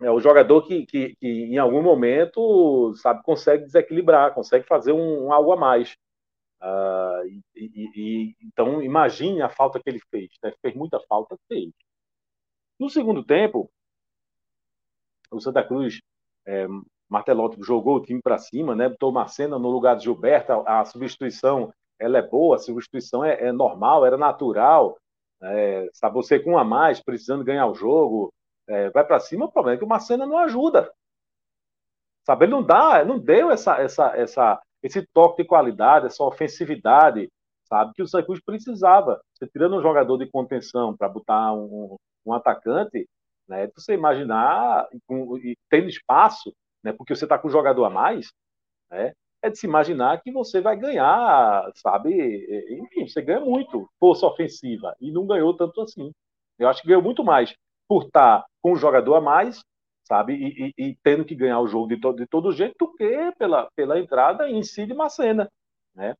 É 0.00 0.10
o 0.10 0.20
jogador 0.20 0.62
que, 0.62 0.86
que, 0.86 1.16
que, 1.16 1.26
em 1.26 1.58
algum 1.58 1.82
momento 1.82 2.94
sabe 2.96 3.22
consegue 3.22 3.64
desequilibrar, 3.64 4.34
consegue 4.34 4.66
fazer 4.66 4.92
um, 4.92 5.26
um 5.26 5.32
algo 5.32 5.52
a 5.52 5.56
mais. 5.56 5.96
Uh, 6.60 7.26
e, 7.26 7.42
e, 7.56 7.90
e, 7.96 8.36
então 8.42 8.82
imagine 8.82 9.42
a 9.42 9.48
falta 9.48 9.80
que 9.80 9.88
ele 9.88 10.00
fez. 10.10 10.28
Né? 10.42 10.52
Fez 10.62 10.74
muita 10.74 11.00
falta, 11.08 11.36
fez. 11.48 11.70
No 12.78 12.88
segundo 12.88 13.24
tempo, 13.24 13.70
o 15.30 15.40
Santa 15.40 15.64
Cruz 15.64 16.00
é, 16.46 16.66
Martelotti 17.08 17.58
jogou 17.62 17.96
o 17.96 18.02
time 18.02 18.20
para 18.22 18.38
cima, 18.38 18.74
né? 18.74 18.88
Botou 18.88 19.12
Marcena 19.12 19.58
no 19.58 19.68
lugar 19.68 19.96
de 19.96 20.04
Gilberto, 20.04 20.52
a, 20.52 20.80
a 20.80 20.84
substituição 20.84 21.72
ela 21.98 22.18
é 22.18 22.22
boa, 22.22 22.56
a 22.56 22.58
substituição 22.60 23.24
é, 23.24 23.48
é 23.48 23.52
normal, 23.52 24.06
era 24.06 24.16
natural. 24.16 24.96
É, 25.42 25.88
sabe, 25.92 26.14
você 26.14 26.38
com 26.38 26.52
um 26.52 26.58
a 26.58 26.64
mais, 26.64 27.00
precisando 27.00 27.44
ganhar 27.44 27.66
o 27.66 27.74
jogo, 27.74 28.32
é, 28.68 28.90
vai 28.90 29.04
para 29.04 29.18
cima, 29.18 29.46
o 29.46 29.50
problema 29.50 29.76
é 29.76 29.78
que 29.78 29.84
o 29.84 29.88
Marcena 29.88 30.26
não 30.26 30.38
ajuda. 30.38 30.92
Sabe, 32.24 32.44
ele 32.44 32.52
não 32.52 32.62
dá, 32.62 33.04
não 33.04 33.18
deu 33.18 33.50
essa, 33.50 33.80
essa, 33.80 34.14
essa, 34.14 34.62
esse 34.82 35.06
toque 35.14 35.42
de 35.42 35.48
qualidade, 35.48 36.06
essa 36.06 36.22
ofensividade, 36.22 37.30
sabe, 37.64 37.94
que 37.94 38.02
o 38.02 38.06
Santa 38.06 38.26
precisava. 38.44 39.20
Você 39.32 39.46
tirando 39.46 39.76
um 39.76 39.82
jogador 39.82 40.18
de 40.18 40.30
contenção 40.30 40.94
para 40.94 41.08
botar 41.08 41.54
um, 41.54 41.96
um, 42.26 42.32
atacante, 42.34 43.08
né, 43.48 43.66
você 43.74 43.94
imaginar, 43.94 44.86
e 45.42 45.56
tendo 45.70 45.88
espaço, 45.88 46.52
né, 46.84 46.92
porque 46.92 47.16
você 47.16 47.24
está 47.24 47.38
com 47.38 47.48
um 47.48 47.50
jogador 47.50 47.86
a 47.86 47.90
mais, 47.90 48.30
né, 48.90 49.14
é 49.40 49.48
de 49.48 49.58
se 49.58 49.66
imaginar 49.66 50.20
que 50.20 50.30
você 50.30 50.60
vai 50.60 50.76
ganhar, 50.76 51.70
sabe? 51.76 52.10
Enfim, 52.82 53.06
você 53.06 53.22
ganha 53.22 53.40
muito 53.40 53.88
força 53.98 54.26
ofensiva 54.26 54.94
e 55.00 55.12
não 55.12 55.26
ganhou 55.26 55.56
tanto 55.56 55.80
assim. 55.80 56.12
Eu 56.58 56.68
acho 56.68 56.82
que 56.82 56.88
ganhou 56.88 57.02
muito 57.02 57.24
mais 57.24 57.54
por 57.88 58.04
estar 58.04 58.44
com 58.62 58.72
um 58.72 58.76
jogador 58.76 59.14
a 59.16 59.20
mais, 59.20 59.60
sabe? 60.04 60.34
E, 60.34 60.74
e, 60.76 60.90
e 60.90 60.96
tendo 61.02 61.24
que 61.24 61.34
ganhar 61.34 61.60
o 61.60 61.68
jogo 61.68 61.88
de, 61.88 62.00
to, 62.00 62.12
de 62.12 62.26
todo 62.26 62.52
jeito 62.52 62.74
do 62.78 62.94
que 62.94 63.32
pela, 63.38 63.70
pela 63.74 63.98
entrada 63.98 64.48
em 64.48 64.62
si 64.62 64.86
de 64.86 64.94
Macena, 64.94 65.50
né? 65.94 66.14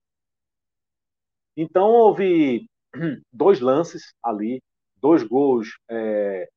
Então 1.56 1.90
houve 1.90 2.66
dois 3.32 3.60
lances 3.60 4.14
ali, 4.22 4.62
dois 4.96 5.22
gols, 5.22 5.76
é, 5.90 6.48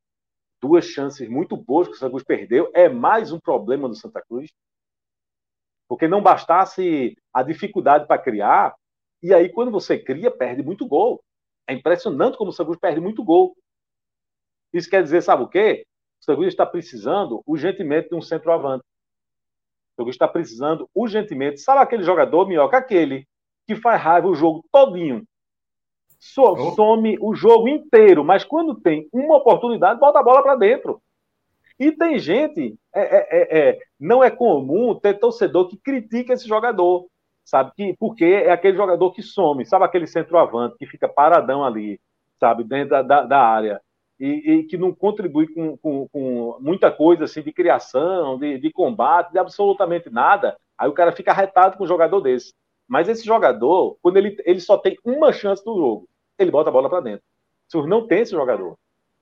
duas 0.61 0.85
chances 0.85 1.27
muito 1.27 1.57
boas 1.57 1.87
que 1.87 1.95
o 1.95 1.97
Santa 1.97 2.11
Cruz 2.11 2.23
perdeu. 2.23 2.71
É 2.73 2.87
mais 2.87 3.31
um 3.31 3.39
problema 3.39 3.89
do 3.89 3.95
Santa 3.95 4.21
Cruz, 4.21 4.49
porque 5.87 6.07
não 6.07 6.21
bastasse 6.21 7.15
a 7.33 7.43
dificuldade 7.43 8.07
para 8.07 8.21
criar, 8.21 8.75
e 9.21 9.33
aí 9.33 9.49
quando 9.49 9.71
você 9.71 9.99
cria, 9.99 10.31
perde 10.31 10.63
muito 10.63 10.87
gol. 10.87 11.21
É 11.67 11.73
impressionante 11.73 12.37
como 12.37 12.49
o 12.51 12.53
Santa 12.53 12.67
Cruz 12.67 12.79
perde 12.79 12.99
muito 13.01 13.23
gol. 13.23 13.55
Isso 14.73 14.89
quer 14.89 15.03
dizer, 15.03 15.21
sabe 15.21 15.43
o 15.43 15.47
quê? 15.47 15.85
O 16.19 16.23
Santa 16.23 16.37
Cruz 16.37 16.47
está 16.49 16.65
precisando 16.65 17.41
urgentemente 17.45 18.09
de 18.09 18.15
um 18.15 18.21
centroavante. 18.21 18.83
O 18.83 19.91
Santa 19.91 20.03
Cruz 20.03 20.15
está 20.15 20.27
precisando 20.27 20.89
urgentemente. 20.93 21.59
Sabe 21.59 21.81
aquele 21.81 22.03
jogador, 22.03 22.47
Minhoca? 22.47 22.77
Aquele 22.77 23.27
que 23.67 23.75
faz 23.75 24.01
raiva 24.01 24.27
o 24.27 24.35
jogo 24.35 24.63
todinho. 24.71 25.25
Oh. 26.37 26.71
Some 26.75 27.17
o 27.19 27.33
jogo 27.33 27.67
inteiro, 27.67 28.23
mas 28.23 28.43
quando 28.43 28.79
tem 28.79 29.07
uma 29.11 29.37
oportunidade, 29.37 29.99
bota 29.99 30.19
a 30.19 30.23
bola 30.23 30.43
para 30.43 30.55
dentro. 30.55 31.01
E 31.79 31.91
tem 31.91 32.19
gente, 32.19 32.77
é, 32.93 33.01
é, 33.01 33.27
é, 33.31 33.69
é, 33.69 33.79
não 33.99 34.23
é 34.23 34.29
comum 34.29 34.93
ter 34.93 35.17
torcedor 35.17 35.67
que 35.67 35.77
critica 35.77 36.33
esse 36.33 36.47
jogador, 36.47 37.07
sabe? 37.43 37.71
Que, 37.75 37.95
porque 37.97 38.23
é 38.23 38.51
aquele 38.51 38.77
jogador 38.77 39.11
que 39.11 39.23
some, 39.23 39.65
sabe 39.65 39.85
aquele 39.85 40.05
centroavante 40.05 40.77
que 40.77 40.85
fica 40.85 41.09
paradão 41.09 41.65
ali, 41.65 41.99
sabe, 42.39 42.63
dentro 42.63 42.91
da, 42.91 43.01
da, 43.01 43.23
da 43.23 43.39
área, 43.39 43.81
e, 44.21 44.51
e, 44.51 44.63
que 44.65 44.77
não 44.77 44.93
contribui 44.93 45.47
com, 45.47 45.75
com, 45.77 46.07
com, 46.09 46.57
muita 46.59 46.91
coisa 46.91 47.23
assim 47.23 47.41
de 47.41 47.51
criação, 47.51 48.37
de, 48.37 48.59
de 48.59 48.71
combate, 48.71 49.31
de 49.31 49.39
absolutamente 49.39 50.11
nada. 50.11 50.55
Aí 50.77 50.87
o 50.87 50.93
cara 50.93 51.11
fica 51.11 51.31
arretado 51.31 51.75
com 51.75 51.83
um 51.83 51.87
jogador 51.87 52.21
desse. 52.21 52.53
Mas 52.87 53.09
esse 53.09 53.25
jogador, 53.25 53.97
quando 53.99 54.17
ele, 54.17 54.37
ele 54.45 54.59
só 54.59 54.77
tem 54.77 54.95
uma 55.03 55.33
chance 55.33 55.65
no 55.65 55.75
jogo, 55.75 56.07
ele 56.37 56.51
bota 56.51 56.69
a 56.69 56.73
bola 56.73 56.87
para 56.87 57.01
dentro. 57.01 57.25
O 57.73 57.87
não 57.87 58.05
tem 58.05 58.19
esse 58.19 58.31
jogador. 58.31 58.77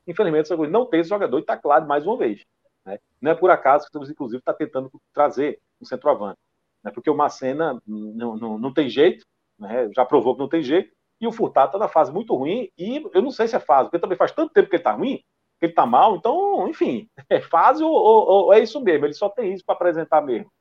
Infelizmente, 0.05 0.53
o 0.53 0.67
não 0.67 0.85
tem 0.85 0.99
esse 0.99 1.09
jogador 1.09 1.37
e 1.37 1.41
está 1.41 1.55
claro 1.55 1.87
mais 1.87 2.05
uma 2.05 2.17
vez. 2.17 2.43
Né? 2.85 2.99
Não 3.21 3.31
é 3.31 3.35
por 3.35 3.51
acaso 3.51 3.85
que 3.85 3.89
estamos, 3.89 4.09
inclusive, 4.09 4.39
está 4.39 4.53
tentando 4.53 4.91
trazer 5.13 5.61
um 5.79 5.85
centroavante. 5.85 6.39
Né? 6.83 6.91
Porque 6.91 7.09
o 7.09 7.15
Macena 7.15 7.81
não, 7.87 8.35
não, 8.35 8.57
não 8.57 8.73
tem 8.73 8.89
jeito, 8.89 9.25
né? 9.57 9.89
já 9.95 10.03
provou 10.03 10.33
que 10.33 10.41
não 10.41 10.49
tem 10.49 10.61
jeito, 10.61 10.91
e 11.19 11.27
o 11.27 11.31
Furtado 11.31 11.67
está 11.67 11.77
na 11.77 11.87
fase 11.87 12.11
muito 12.11 12.35
ruim, 12.35 12.69
e 12.77 13.03
eu 13.13 13.21
não 13.21 13.31
sei 13.31 13.47
se 13.47 13.55
é 13.55 13.59
fase, 13.59 13.89
porque 13.89 13.99
também 13.99 14.17
faz 14.17 14.31
tanto 14.31 14.53
tempo 14.53 14.69
que 14.69 14.75
ele 14.75 14.81
está 14.81 14.93
ruim, 14.93 15.17
que 15.59 15.65
ele 15.65 15.71
está 15.73 15.85
mal, 15.85 16.15
então, 16.15 16.67
enfim, 16.69 17.09
é 17.29 17.41
fase 17.41 17.83
ou, 17.83 17.91
ou, 17.91 18.27
ou, 18.27 18.53
é 18.53 18.59
isso 18.59 18.79
mesmo, 18.79 19.05
ele 19.05 19.13
só 19.13 19.29
tem 19.29 19.53
isso 19.53 19.65
para 19.65 19.75
apresentar 19.75 20.21
mesmo. 20.21 20.51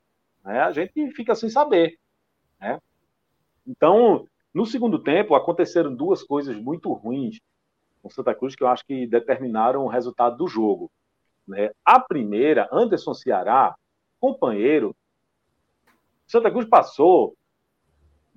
Né? 0.45 0.61
A 0.61 0.73
gente 0.73 1.11
fica 1.13 1.35
sem 1.35 1.49
saber. 1.49 1.99
Né? 2.61 2.81
Então, 3.67 4.27
no 4.53 4.67
segundo 4.67 4.99
tempo, 4.99 5.35
aconteceram 5.35 5.95
duas 5.95 6.23
coisas 6.23 6.57
muito 6.57 6.93
ruins 6.93 7.39
com 8.03 8.11
Santa 8.11 8.35
Cruz 8.35 8.57
que 8.57 8.63
eu 8.63 8.69
acho 8.69 8.85
que 8.85 9.07
determinaram 9.07 9.85
o 9.85 9.89
resultado 9.89 10.37
do 10.37 10.49
jogo. 10.49 10.91
Né? 11.47 11.71
A 11.85 12.01
primeira, 12.01 12.69
Anderson 12.73 13.15
Ceará, 13.15 13.75
companheiro, 14.21 14.97
Santa 16.27 16.51
Cruz 16.51 16.67
passou 16.67 17.35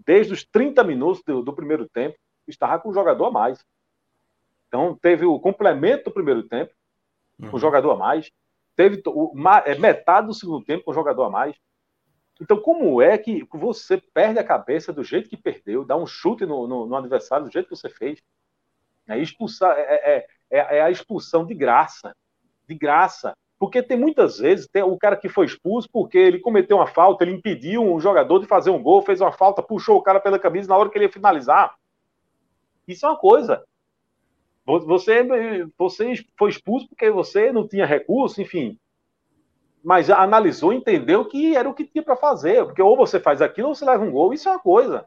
desde 0.06 0.34
os 0.34 0.44
30 0.44 0.84
minutos 0.84 1.24
do, 1.24 1.42
do 1.42 1.54
primeiro 1.54 1.88
tempo, 1.90 2.18
estava 2.48 2.80
com 2.80 2.90
um 2.90 2.94
jogador 2.94 3.26
a 3.26 3.32
mais. 3.32 3.64
Então, 4.68 4.98
teve 5.02 5.26
o 5.26 5.40
complemento 5.40 6.06
do 6.06 6.12
primeiro 6.12 6.44
tempo, 6.44 6.74
com 7.40 7.48
uhum. 7.48 7.56
um 7.56 7.60
jogador 7.60 7.92
a 7.92 7.98
mais. 7.98 8.32
Teve 8.76 9.02
o, 9.06 9.34
é, 9.66 9.76
metade 9.76 10.28
do 10.28 10.34
segundo 10.34 10.64
tempo 10.64 10.86
com 10.86 10.92
um 10.92 10.96
jogador 10.96 11.24
a 11.24 11.30
mais. 11.30 11.56
Então, 12.40 12.60
como 12.60 13.02
é 13.02 13.18
que 13.18 13.46
você 13.52 13.98
perde 13.98 14.40
a 14.40 14.44
cabeça 14.44 14.92
do 14.92 15.04
jeito 15.04 15.30
que 15.30 15.38
perdeu, 15.38 15.86
dá 15.86 15.96
um 15.96 16.08
chute 16.08 16.46
no, 16.46 16.68
no, 16.68 16.88
no 16.88 16.96
adversário 16.96 17.46
do 17.46 17.52
jeito 17.52 17.70
que 17.70 17.76
você 17.76 17.90
fez? 17.90 18.20
É, 19.08 19.18
expulsar, 19.20 19.78
é, 19.78 19.82
é, 19.82 20.28
é, 20.50 20.78
é 20.78 20.82
a 20.82 20.90
expulsão 20.90 21.46
de 21.46 21.54
graça 21.54 22.16
de 22.72 22.78
graça. 22.78 23.36
Porque 23.62 23.84
tem 23.84 23.95
muitas 23.95 24.39
vezes, 24.39 24.67
tem 24.67 24.82
o 24.82 24.97
cara 24.97 25.15
que 25.15 25.30
foi 25.30 25.45
expulso 25.45 25.88
porque 25.93 26.17
ele 26.17 26.39
cometeu 26.39 26.78
uma 26.78 26.88
falta, 26.88 27.24
ele 27.24 27.36
impediu 27.36 27.84
um 27.84 28.00
jogador 28.00 28.39
de 28.39 28.47
fazer 28.47 28.71
um 28.71 28.82
gol, 28.82 29.04
fez 29.04 29.21
uma 29.21 29.32
falta, 29.32 29.62
puxou 29.62 29.97
o 29.97 30.02
cara 30.02 30.19
pela 30.19 30.39
camisa 30.39 30.69
na 30.69 30.76
hora 30.76 30.89
que 30.89 30.97
ele 30.97 31.06
ia 31.06 31.12
finalizar. 31.12 31.76
Isso 32.88 33.06
é 33.06 33.10
uma 33.10 33.19
coisa. 33.19 33.63
Você, 34.65 35.24
você 35.78 36.12
foi 36.36 36.50
expulso 36.50 36.88
porque 36.88 37.12
você 37.12 37.52
não 37.52 37.67
tinha 37.67 37.86
recurso, 37.86 38.41
enfim. 38.41 38.80
Mas 39.84 40.10
analisou, 40.10 40.74
entendeu 40.74 41.24
que 41.26 41.56
era 41.56 41.69
o 41.69 41.74
que 41.76 41.86
tinha 41.86 42.04
para 42.04 42.15
fazer. 42.15 42.65
Porque 42.65 42.82
ou 42.82 42.97
você 42.97 43.19
faz 43.19 43.43
aquilo 43.43 43.67
ou 43.67 43.76
você 43.76 43.86
leva 43.86 44.04
um 44.04 44.12
gol, 44.12 44.34
isso 44.34 44.50
é 44.50 44.54
uma 44.54 44.60
coisa. 44.60 45.06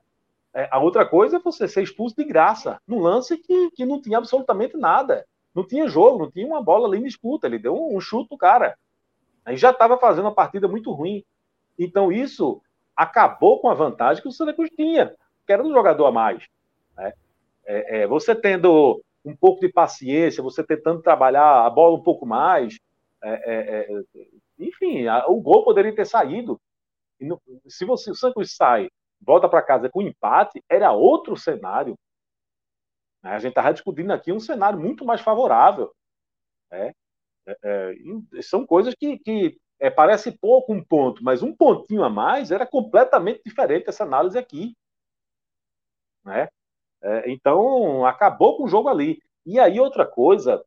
É, 0.55 0.69
a 0.71 0.79
outra 0.79 1.05
coisa 1.05 1.39
é 1.39 1.41
você 1.41 1.67
ser 1.67 1.83
expulso 1.83 2.15
de 2.15 2.23
graça, 2.23 2.81
num 2.87 3.01
lance 3.01 3.37
que, 3.37 3.73
que 3.73 3.85
não 3.85 4.01
tinha 4.01 4.19
absolutamente 4.19 4.77
nada. 4.77 5.27
Não 5.55 5.65
tinha 5.65 5.87
jogo, 5.87 6.19
não 6.19 6.31
tinha 6.31 6.47
uma 6.47 6.63
bola 6.63 6.89
ali 6.89 6.99
em 6.99 7.05
disputa. 7.05 7.47
Ele 7.47 7.59
deu 7.59 7.75
um, 7.75 7.97
um 7.97 8.01
chute 8.01 8.31
no 8.31 8.39
cara. 8.39 8.77
Aí 9.45 9.57
já 9.57 9.71
estava 9.71 9.99
fazendo 9.99 10.25
uma 10.25 10.35
partida 10.35 10.67
muito 10.67 10.91
ruim. 10.93 11.25
Então 11.79 12.11
isso 12.11 12.61
acabou 12.97 13.61
com 13.61 13.69
a 13.69 13.75
vantagem 13.75 14.23
que 14.23 14.29
o 14.29 14.33
Santa 14.33 14.53
Cruz 14.53 14.71
tinha, 14.71 15.15
que 15.47 15.53
era 15.53 15.63
um 15.63 15.73
jogador 15.73 16.07
a 16.07 16.13
mais. 16.13 16.47
Né? 16.97 17.13
É, 17.67 18.03
é, 18.03 18.07
você 18.07 18.35
tendo 18.35 19.03
um 19.25 19.35
pouco 19.35 19.61
de 19.61 19.73
paciência, 19.73 20.43
você 20.43 20.63
tentando 20.63 21.03
trabalhar 21.03 21.65
a 21.65 21.71
bola 21.71 21.97
um 21.97 22.03
pouco 22.03 22.27
mais, 22.27 22.79
é, 23.23 23.31
é, 23.31 23.93
é 23.93 24.25
enfim, 24.59 25.07
a, 25.07 25.27
o 25.27 25.41
gol 25.41 25.65
poderia 25.65 25.95
ter 25.95 26.07
saído. 26.07 26.61
No, 27.21 27.41
se 27.67 27.85
você, 27.85 28.11
o 28.11 28.33
Cruz 28.33 28.55
sai, 28.55 28.89
volta 29.21 29.49
para 29.49 29.63
casa 29.63 29.89
com 29.89 30.03
empate, 30.03 30.63
era 30.69 30.93
outro 30.93 31.37
cenário. 31.37 31.97
Né? 33.25 33.31
A 33.31 33.39
gente 33.39 33.53
estava 33.53 33.73
discutindo 33.73 34.13
aqui 34.13 34.31
um 34.31 34.39
cenário 34.39 34.79
muito 34.79 35.05
mais 35.05 35.23
favorável. 35.23 35.93
Né? 36.71 36.93
É, 37.47 37.59
é, 37.65 38.43
são 38.43 38.67
coisas 38.67 38.95
que, 38.95 39.19
que 39.19 39.59
é, 39.81 39.91
parece 39.91 40.31
pouco 40.31 40.73
um 40.73 40.85
ponto, 40.85 41.25
mas 41.25 41.43
um 41.43 41.55
pontinho 41.57 42.05
a 42.05 42.11
mais 42.11 42.51
era 42.51 42.67
completamente 42.67 43.43
diferente 43.45 43.89
essa 43.89 44.05
análise 44.05 44.39
aqui. 44.39 44.77
Né? 46.23 46.49
É, 47.03 47.31
então, 47.31 48.05
acabou 48.07 48.57
com 48.59 48.65
o 48.65 48.69
jogo 48.69 48.89
ali. 48.89 49.21
E 49.47 49.59
aí, 49.59 49.81
outra 49.81 50.07
coisa 50.07 50.65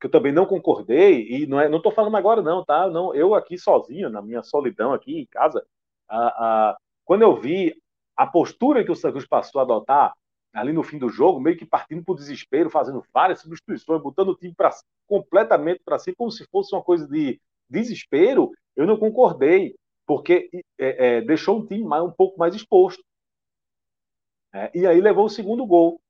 que 0.00 0.06
eu 0.06 0.10
também 0.10 0.32
não 0.32 0.46
concordei, 0.46 1.28
e 1.28 1.46
não 1.46 1.60
é, 1.60 1.68
estou 1.74 1.90
falando 1.90 2.16
agora, 2.16 2.40
não, 2.40 2.64
tá? 2.64 2.88
Não, 2.88 3.12
eu 3.14 3.34
aqui 3.34 3.58
sozinho, 3.58 4.08
na 4.08 4.22
minha 4.22 4.44
solidão 4.44 4.92
aqui 4.92 5.18
em 5.18 5.26
casa, 5.26 5.66
a, 6.08 6.70
a, 6.70 6.78
quando 7.04 7.22
eu 7.22 7.34
vi 7.34 7.74
a 8.16 8.24
postura 8.24 8.84
que 8.84 8.92
o 8.92 8.96
Santos 8.96 9.26
passou 9.26 9.58
a 9.60 9.64
adotar 9.64 10.14
ali 10.52 10.72
no 10.72 10.82
fim 10.82 10.98
do 10.98 11.08
jogo, 11.08 11.40
meio 11.40 11.56
que 11.56 11.66
partindo 11.66 12.02
para 12.02 12.12
o 12.12 12.16
desespero, 12.16 12.70
fazendo 12.70 13.04
várias 13.12 13.40
substituições, 13.40 14.02
botando 14.02 14.30
o 14.30 14.36
time 14.36 14.54
pra, 14.54 14.70
completamente 15.06 15.82
para 15.84 15.98
si, 15.98 16.14
como 16.14 16.30
se 16.30 16.46
fosse 16.46 16.74
uma 16.74 16.82
coisa 16.82 17.06
de 17.06 17.40
desespero, 17.68 18.50
eu 18.74 18.86
não 18.86 18.98
concordei, 18.98 19.74
porque 20.06 20.48
é, 20.78 21.18
é, 21.18 21.20
deixou 21.20 21.60
o 21.60 21.66
time 21.66 21.84
mais, 21.84 22.02
um 22.02 22.10
pouco 22.10 22.38
mais 22.38 22.54
exposto. 22.54 23.02
É, 24.52 24.70
e 24.74 24.86
aí 24.86 25.00
levou 25.00 25.26
o 25.26 25.30
segundo 25.30 25.66
gol. 25.66 26.00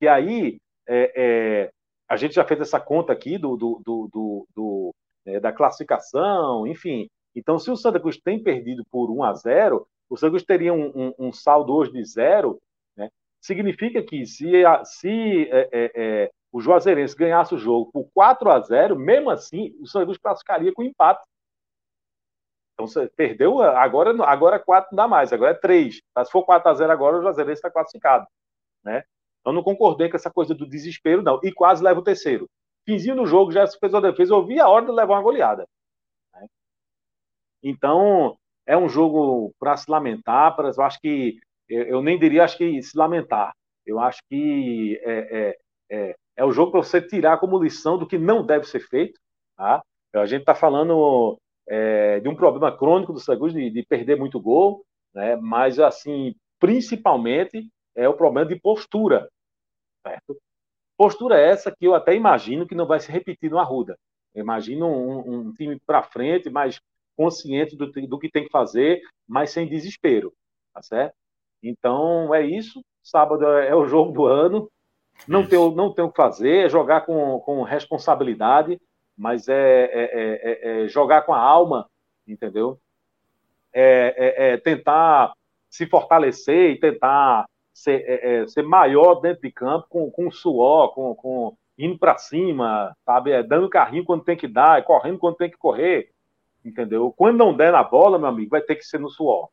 E 0.00 0.08
aí 0.08 0.58
é, 0.86 1.12
é, 1.16 1.70
a 2.08 2.16
gente 2.16 2.34
já 2.34 2.44
fez 2.44 2.60
essa 2.60 2.80
conta 2.80 3.12
aqui 3.12 3.36
do, 3.36 3.56
do, 3.56 3.82
do, 3.84 4.46
do 4.54 4.94
é, 5.26 5.40
da 5.40 5.52
classificação, 5.52 6.66
enfim. 6.66 7.08
Então, 7.34 7.58
se 7.58 7.70
o 7.70 7.76
Santa 7.76 8.00
Cruz 8.00 8.16
tem 8.18 8.42
perdido 8.42 8.84
por 8.90 9.10
1 9.10 9.22
a 9.24 9.34
0, 9.34 9.86
o 10.08 10.16
Santa 10.16 10.30
Cruz 10.30 10.44
teria 10.44 10.72
um, 10.72 10.86
um, 10.94 11.14
um 11.18 11.32
saldo 11.32 11.74
hoje 11.74 11.92
de 11.92 12.04
zero 12.04 12.58
significa 13.46 14.02
que 14.02 14.26
se, 14.26 14.64
a, 14.64 14.84
se 14.84 15.48
é, 15.50 15.68
é, 15.72 15.92
é, 15.94 16.30
o 16.52 16.60
Juazeirense 16.60 17.16
ganhasse 17.16 17.54
o 17.54 17.58
jogo 17.58 17.90
por 17.92 18.10
4 18.12 18.50
a 18.50 18.60
0 18.60 18.98
mesmo 18.98 19.30
assim, 19.30 19.74
o 19.80 19.86
Santa 19.86 20.06
Cruz 20.06 20.18
classificaria 20.18 20.72
com 20.72 20.82
empate. 20.82 21.22
Então 22.74 22.86
você 22.86 23.08
perdeu, 23.08 23.62
agora, 23.62 24.14
agora 24.24 24.58
4 24.58 24.90
não 24.92 24.96
dá 24.96 25.08
mais, 25.08 25.32
agora 25.32 25.52
é 25.52 25.54
3. 25.54 26.00
Tá? 26.12 26.24
Se 26.24 26.30
for 26.30 26.44
4 26.44 26.70
a 26.70 26.74
0 26.74 26.92
agora, 26.92 27.18
o 27.18 27.22
Juazeirense 27.22 27.58
está 27.58 27.70
classificado. 27.70 28.26
Né? 28.84 29.04
Então 29.40 29.52
não 29.52 29.62
concordei 29.62 30.10
com 30.10 30.16
essa 30.16 30.30
coisa 30.30 30.54
do 30.54 30.68
desespero, 30.68 31.22
não. 31.22 31.40
E 31.42 31.52
quase 31.52 31.82
leva 31.82 32.00
o 32.00 32.04
terceiro. 32.04 32.48
Finzinho 32.84 33.16
no 33.16 33.26
jogo, 33.26 33.52
já 33.52 33.66
fez 33.66 33.94
a 33.94 34.00
defesa, 34.00 34.34
eu 34.34 34.44
vi 34.44 34.60
a 34.60 34.68
hora 34.68 34.84
de 34.84 34.92
levar 34.92 35.14
uma 35.14 35.22
goleada. 35.22 35.66
Né? 36.34 36.46
Então, 37.62 38.36
é 38.66 38.76
um 38.76 38.88
jogo 38.88 39.54
para 39.58 39.76
se 39.76 39.90
lamentar, 39.90 40.54
pra, 40.54 40.70
eu 40.70 40.82
acho 40.82 41.00
que, 41.00 41.38
eu 41.68 42.02
nem 42.02 42.18
diria, 42.18 42.44
acho 42.44 42.56
que 42.56 42.82
se 42.82 42.96
lamentar. 42.96 43.52
Eu 43.84 44.00
acho 44.00 44.20
que 44.28 45.00
é, 45.02 45.38
é, 45.38 45.58
é, 45.90 46.16
é 46.36 46.44
o 46.44 46.52
jogo 46.52 46.72
para 46.72 46.82
você 46.82 47.00
tirar 47.00 47.38
como 47.38 47.62
lição 47.62 47.96
do 47.96 48.06
que 48.06 48.18
não 48.18 48.44
deve 48.44 48.66
ser 48.66 48.80
feito. 48.80 49.18
Tá? 49.56 49.82
A 50.14 50.26
gente 50.26 50.40
está 50.40 50.54
falando 50.54 51.38
é, 51.68 52.20
de 52.20 52.28
um 52.28 52.34
problema 52.34 52.76
crônico 52.76 53.12
do 53.12 53.20
Santa 53.20 53.48
de, 53.48 53.70
de, 53.70 53.86
perder 53.86 54.16
muito 54.16 54.40
gol, 54.40 54.84
né? 55.14 55.36
mas, 55.36 55.78
assim, 55.78 56.34
principalmente 56.58 57.68
é 57.94 58.08
o 58.08 58.14
problema 58.14 58.48
de 58.48 58.58
postura. 58.58 59.28
Certo? 60.06 60.36
Postura 60.96 61.38
essa 61.38 61.70
que 61.70 61.86
eu 61.86 61.94
até 61.94 62.14
imagino 62.14 62.66
que 62.66 62.74
não 62.74 62.86
vai 62.86 63.00
se 63.00 63.10
repetir 63.10 63.50
no 63.50 63.58
Arruda. 63.58 63.96
Eu 64.34 64.42
imagino 64.42 64.86
um, 64.86 65.48
um 65.48 65.52
time 65.52 65.78
para 65.86 66.02
frente, 66.02 66.50
mais 66.50 66.80
consciente 67.16 67.76
do, 67.76 67.90
do 67.90 68.18
que 68.18 68.30
tem 68.30 68.44
que 68.44 68.50
fazer, 68.50 69.00
mas 69.26 69.50
sem 69.50 69.68
desespero. 69.68 70.32
Tá 70.74 70.82
certo? 70.82 71.14
Então, 71.62 72.34
é 72.34 72.44
isso. 72.44 72.84
Sábado 73.02 73.46
é, 73.46 73.68
é 73.68 73.74
o 73.74 73.86
jogo 73.88 74.12
do 74.12 74.26
ano. 74.26 74.70
Não 75.26 75.46
tem, 75.46 75.58
não 75.74 75.92
tem 75.92 76.04
o 76.04 76.10
que 76.10 76.16
fazer, 76.16 76.66
é 76.66 76.68
jogar 76.68 77.02
com, 77.02 77.40
com 77.40 77.62
responsabilidade 77.62 78.78
mas 79.16 79.48
é, 79.48 79.84
é, 79.84 80.10
é, 80.12 80.84
é, 80.84 80.88
jogar 80.88 81.22
com 81.22 81.32
a 81.32 81.40
alma, 81.40 81.88
entendeu? 82.26 82.78
É, 83.72 84.56
tentar 84.58 85.32
se 85.68 85.86
fortalecer 85.86 86.70
e 86.70 86.80
tentar 86.80 87.46
ser, 87.72 88.48
ser 88.48 88.62
maior 88.62 89.16
dentro 89.16 89.42
de 89.42 89.50
campo 89.50 89.86
com, 89.88 90.10
com 90.10 90.30
suor, 90.30 90.94
com, 90.94 91.14
com 91.14 91.56
indo 91.78 91.98
para 91.98 92.16
cima, 92.16 92.94
sabe? 93.04 93.42
dando 93.42 93.68
carrinho 93.68 94.04
quando 94.04 94.24
tem 94.24 94.36
que 94.36 94.48
dar, 94.48 94.82
correndo 94.84 95.18
quando 95.18 95.36
tem 95.36 95.50
que 95.50 95.58
correr, 95.58 96.10
entendeu? 96.64 97.12
Quando 97.14 97.36
não 97.36 97.54
der 97.54 97.70
na 97.70 97.82
bola, 97.82 98.18
meu 98.18 98.28
amigo, 98.28 98.50
vai 98.50 98.62
ter 98.62 98.76
que 98.76 98.84
ser 98.84 98.98
no 98.98 99.10
suor, 99.10 99.50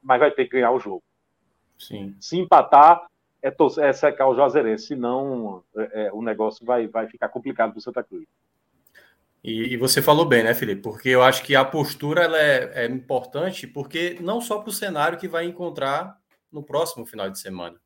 mas 0.00 0.20
vai 0.20 0.30
ter 0.30 0.44
que 0.44 0.52
ganhar 0.52 0.70
o 0.70 0.78
jogo. 0.78 1.02
Sim. 1.86 2.16
Se 2.20 2.36
empatar, 2.38 3.06
é, 3.42 3.54
é 3.80 3.92
secar 3.92 4.28
o 4.28 4.34
Juazeirense, 4.34 4.86
senão 4.86 5.62
é, 5.76 6.06
é, 6.06 6.12
o 6.12 6.22
negócio 6.22 6.64
vai, 6.64 6.86
vai 6.86 7.06
ficar 7.06 7.28
complicado 7.28 7.72
para 7.72 7.78
o 7.78 7.82
Santa 7.82 8.02
Cruz. 8.02 8.26
E, 9.42 9.74
e, 9.74 9.76
você 9.76 10.00
falou 10.00 10.24
bem, 10.24 10.42
né, 10.42 10.54
Felipe? 10.54 10.80
Porque 10.80 11.10
eu 11.10 11.22
acho 11.22 11.42
que 11.42 11.54
a 11.54 11.64
postura 11.64 12.24
ela 12.24 12.38
é, 12.38 12.84
é 12.84 12.86
importante, 12.86 13.66
porque 13.66 14.16
não 14.20 14.40
só 14.40 14.58
para 14.58 14.70
o 14.70 14.72
cenário 14.72 15.18
que 15.18 15.28
vai 15.28 15.44
encontrar 15.44 16.18
no 16.50 16.62
próximo 16.62 17.04
final 17.04 17.28
de 17.28 17.38
semana, 17.38 17.78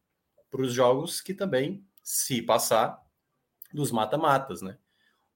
para 0.48 0.62
os 0.62 0.72
jogos 0.72 1.20
que 1.20 1.34
também, 1.34 1.84
se 2.02 2.40
passar, 2.40 2.96
dos 3.72 3.90
mata-matas, 3.90 4.62
né? 4.62 4.78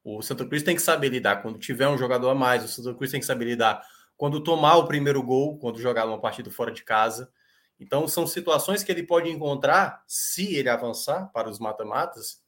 O 0.05 0.23
Santa 0.23 0.47
Cruz 0.47 0.63
tem 0.63 0.77
que 0.77 0.83
saber 0.83 1.09
lidar 1.09 1.43
quando 1.43 1.59
tiver 1.59 1.89
um 1.89 1.99
jogador 1.99 2.31
a 2.31 2.35
mais, 2.35 2.65
o 2.65 2.69
Santa 2.69 2.95
Cruz 2.95 3.11
tem 3.11 3.21
que 3.21 3.27
saber 3.27 3.45
lidar 3.45 3.85
quando 4.17 4.43
tomar 4.43 4.77
o 4.77 4.87
primeiro 4.87 5.23
gol, 5.23 5.59
quando 5.59 5.81
jogar 5.81 6.07
uma 6.07 6.21
partida 6.21 6.51
fora 6.51 6.71
de 6.71 6.85
casa. 6.85 7.29
Então, 7.83 8.07
são 8.07 8.27
situações 8.27 8.85
que 8.85 8.93
ele 8.93 9.03
pode 9.03 9.29
encontrar 9.29 10.05
se 10.07 10.55
ele 10.55 10.69
avançar 10.69 11.31
para 11.33 11.51
os 11.51 11.59
mata-matas. 11.59 12.41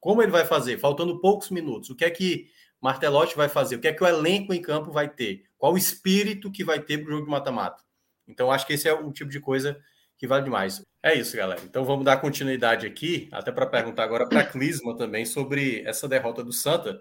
Como 0.00 0.22
ele 0.22 0.32
vai 0.32 0.44
fazer? 0.44 0.78
Faltando 0.78 1.20
poucos 1.20 1.50
minutos. 1.50 1.90
O 1.90 1.94
que 1.94 2.04
é 2.04 2.10
que 2.10 2.48
Martelotti 2.80 3.36
vai 3.36 3.48
fazer? 3.48 3.76
O 3.76 3.80
que 3.80 3.88
é 3.88 3.92
que 3.92 4.02
o 4.02 4.06
elenco 4.06 4.54
em 4.54 4.62
campo 4.62 4.90
vai 4.90 5.08
ter? 5.08 5.44
Qual 5.58 5.74
o 5.74 5.78
espírito 5.78 6.50
que 6.50 6.64
vai 6.64 6.80
ter 6.80 6.98
para 6.98 7.08
o 7.08 7.12
jogo 7.12 7.26
de 7.26 7.30
mata-mata? 7.30 7.82
Então, 8.26 8.50
acho 8.50 8.66
que 8.66 8.72
esse 8.72 8.88
é 8.88 8.92
o 8.92 9.12
tipo 9.12 9.30
de 9.30 9.40
coisa 9.40 9.78
que 10.16 10.26
vale 10.26 10.44
demais. 10.44 10.82
É 11.02 11.14
isso, 11.14 11.36
galera. 11.36 11.60
Então, 11.64 11.84
vamos 11.84 12.04
dar 12.04 12.16
continuidade 12.16 12.86
aqui, 12.86 13.28
até 13.30 13.52
para 13.52 13.66
perguntar 13.66 14.04
agora 14.04 14.26
para 14.26 14.44
Clisma 14.44 14.96
também 14.96 15.24
sobre 15.24 15.82
essa 15.86 16.08
derrota 16.08 16.42
do 16.42 16.52
Santa. 16.52 17.00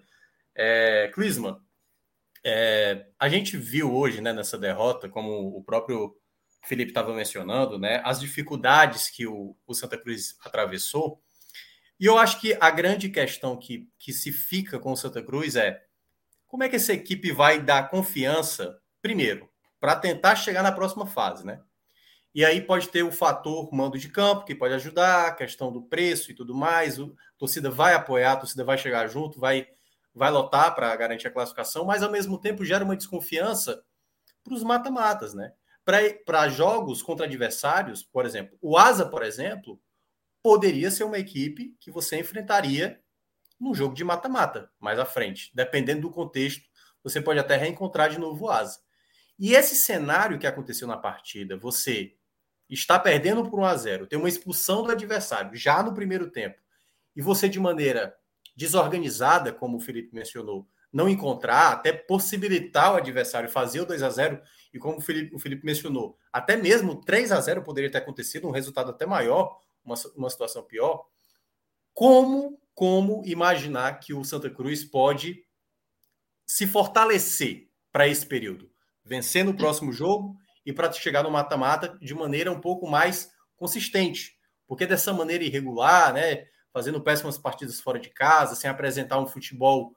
É, 0.54 1.10
Clisma, 1.14 1.62
é, 2.44 3.08
a 3.20 3.30
gente 3.30 3.58
viu 3.58 3.94
hoje 3.94 4.22
né, 4.22 4.34
nessa 4.34 4.58
derrota, 4.58 5.10
como 5.10 5.56
o 5.56 5.64
próprio 5.64 6.17
Felipe 6.62 6.92
estava 6.92 7.14
mencionando, 7.14 7.80
né, 7.80 8.02
as 8.04 8.20
dificuldades 8.20 9.10
que 9.10 9.26
o, 9.26 9.56
o 9.66 9.74
Santa 9.74 9.98
Cruz 9.98 10.36
atravessou. 10.44 11.22
E 12.00 12.06
eu 12.06 12.18
acho 12.18 12.40
que 12.40 12.56
a 12.60 12.70
grande 12.70 13.10
questão 13.10 13.58
que, 13.58 13.90
que 13.98 14.14
se 14.14 14.32
fica 14.32 14.80
com 14.80 14.92
o 14.92 14.98
Santa 14.98 15.24
Cruz 15.24 15.56
é 15.56 15.82
como 16.46 16.64
é 16.64 16.70
que 16.70 16.76
essa 16.76 16.94
equipe 16.94 17.32
vai 17.32 17.62
dar 17.62 17.90
confiança, 17.90 18.80
primeiro, 19.02 19.50
para 19.80 19.96
tentar 19.96 20.36
chegar 20.36 20.64
na 20.64 20.72
próxima 20.72 21.06
fase, 21.06 21.46
né? 21.46 21.60
E 22.34 22.46
aí 22.46 22.62
pode 22.62 22.90
ter 22.90 23.04
o 23.04 23.12
fator 23.12 23.68
mando 23.74 23.98
de 23.98 24.10
campo, 24.10 24.46
que 24.46 24.54
pode 24.54 24.74
ajudar, 24.76 25.28
a 25.28 25.32
questão 25.32 25.72
do 25.72 25.82
preço 25.82 26.32
e 26.32 26.36
tudo 26.36 26.54
mais. 26.54 27.00
A 27.00 27.08
torcida 27.38 27.70
vai 27.72 27.96
apoiar, 27.96 28.34
a 28.34 28.38
torcida 28.38 28.64
vai 28.64 28.78
chegar 28.78 29.08
junto, 29.08 29.40
vai, 29.40 29.68
vai 30.14 30.30
lotar 30.30 30.76
para 30.76 30.96
garantir 30.96 31.28
a 31.28 31.32
classificação, 31.32 31.84
mas 31.84 32.04
ao 32.04 32.12
mesmo 32.12 32.38
tempo 32.38 32.64
gera 32.64 32.86
uma 32.86 32.96
desconfiança 32.96 33.84
para 34.44 34.54
os 34.54 34.64
mata-matas, 34.64 35.34
né? 35.34 35.52
Para 36.26 36.50
jogos 36.50 37.02
contra 37.02 37.26
adversários, 37.26 38.04
por 38.04 38.26
exemplo, 38.26 38.58
o 38.62 38.78
Asa, 38.78 39.06
por 39.06 39.24
exemplo, 39.24 39.82
poderia 40.44 40.92
ser 40.92 41.06
uma 41.06 41.18
equipe 41.18 41.78
que 41.80 41.90
você 41.90 42.20
enfrentaria 42.20 43.02
num 43.58 43.74
jogo 43.74 43.96
de 43.96 44.04
mata-mata 44.04 44.70
mais 44.82 45.00
à 45.00 45.06
frente. 45.06 45.50
Dependendo 45.56 46.02
do 46.02 46.12
contexto, 46.12 46.68
você 47.02 47.22
pode 47.22 47.40
até 47.40 47.56
reencontrar 47.56 48.10
de 48.10 48.20
novo 48.20 48.46
o 48.46 48.50
Asa. 48.50 48.80
E 49.40 49.54
esse 49.54 49.76
cenário 49.76 50.38
que 50.38 50.46
aconteceu 50.46 50.90
na 50.90 50.98
partida, 50.98 51.56
você 51.56 52.18
está 52.70 53.00
perdendo 53.00 53.50
por 53.50 53.58
1 53.58 53.64
a 53.64 53.78
0, 53.78 54.08
tem 54.08 54.20
uma 54.20 54.28
expulsão 54.28 54.84
do 54.84 54.92
adversário 54.92 55.56
já 55.56 55.82
no 55.82 55.94
primeiro 55.94 56.30
tempo, 56.30 56.62
e 57.16 57.22
você 57.22 57.48
de 57.48 57.62
maneira 57.62 58.14
desorganizada, 58.58 59.54
como 59.54 59.78
o 59.78 59.80
Felipe 59.80 60.14
mencionou, 60.14 60.68
não 60.92 61.08
encontrar, 61.08 61.72
até 61.72 61.94
possibilitar 61.94 62.94
o 62.94 62.98
adversário 62.98 63.50
fazer 63.50 63.82
o 63.82 63.86
2 63.86 64.04
a 64.04 64.10
0 64.10 64.42
e 64.74 64.80
como 64.80 64.98
o 64.98 65.02
Felipe, 65.02 65.36
o 65.36 65.40
Felipe 65.40 65.66
mencionou, 65.66 66.18
até 66.32 66.56
mesmo 66.56 67.02
3 67.02 67.32
a 67.32 67.40
0 67.40 67.64
poderia 67.64 67.92
ter 67.92 68.00
acontecido, 68.00 68.48
um 68.48 68.52
resultado 68.52 68.92
até 68.92 69.06
maior, 69.06 69.60
uma, 69.84 69.96
uma 70.16 70.30
situação 70.30 70.64
pior, 70.64 71.06
como, 71.94 72.60
como 72.76 73.24
imaginar 73.26 74.00
que 74.00 74.14
o 74.14 74.24
Santa 74.24 74.50
Cruz 74.50 74.84
pode 74.84 75.44
se 76.46 76.68
fortalecer 76.68 77.70
para 77.92 78.08
esse 78.08 78.26
período? 78.26 78.72
Vencer 79.04 79.44
no 79.44 79.56
próximo 79.56 79.92
jogo 79.92 80.36
e 80.66 80.72
para 80.72 80.92
chegar 80.92 81.24
no 81.24 81.32
mata-mata 81.32 81.98
de 82.00 82.14
maneira 82.14 82.52
um 82.52 82.62
pouco 82.62 82.88
mais 82.88 83.32
consistente. 83.56 84.38
Porque 84.68 84.86
dessa 84.86 85.14
maneira 85.14 85.44
irregular, 85.44 86.14
né, 86.14 86.46
fazendo 86.72 87.02
péssimas 87.02 87.38
partidas 87.38 87.80
fora 87.80 88.00
de 88.00 88.10
casa, 88.10 88.54
sem 88.54 88.70
apresentar 88.70 89.20
um 89.20 89.26
futebol, 89.26 89.96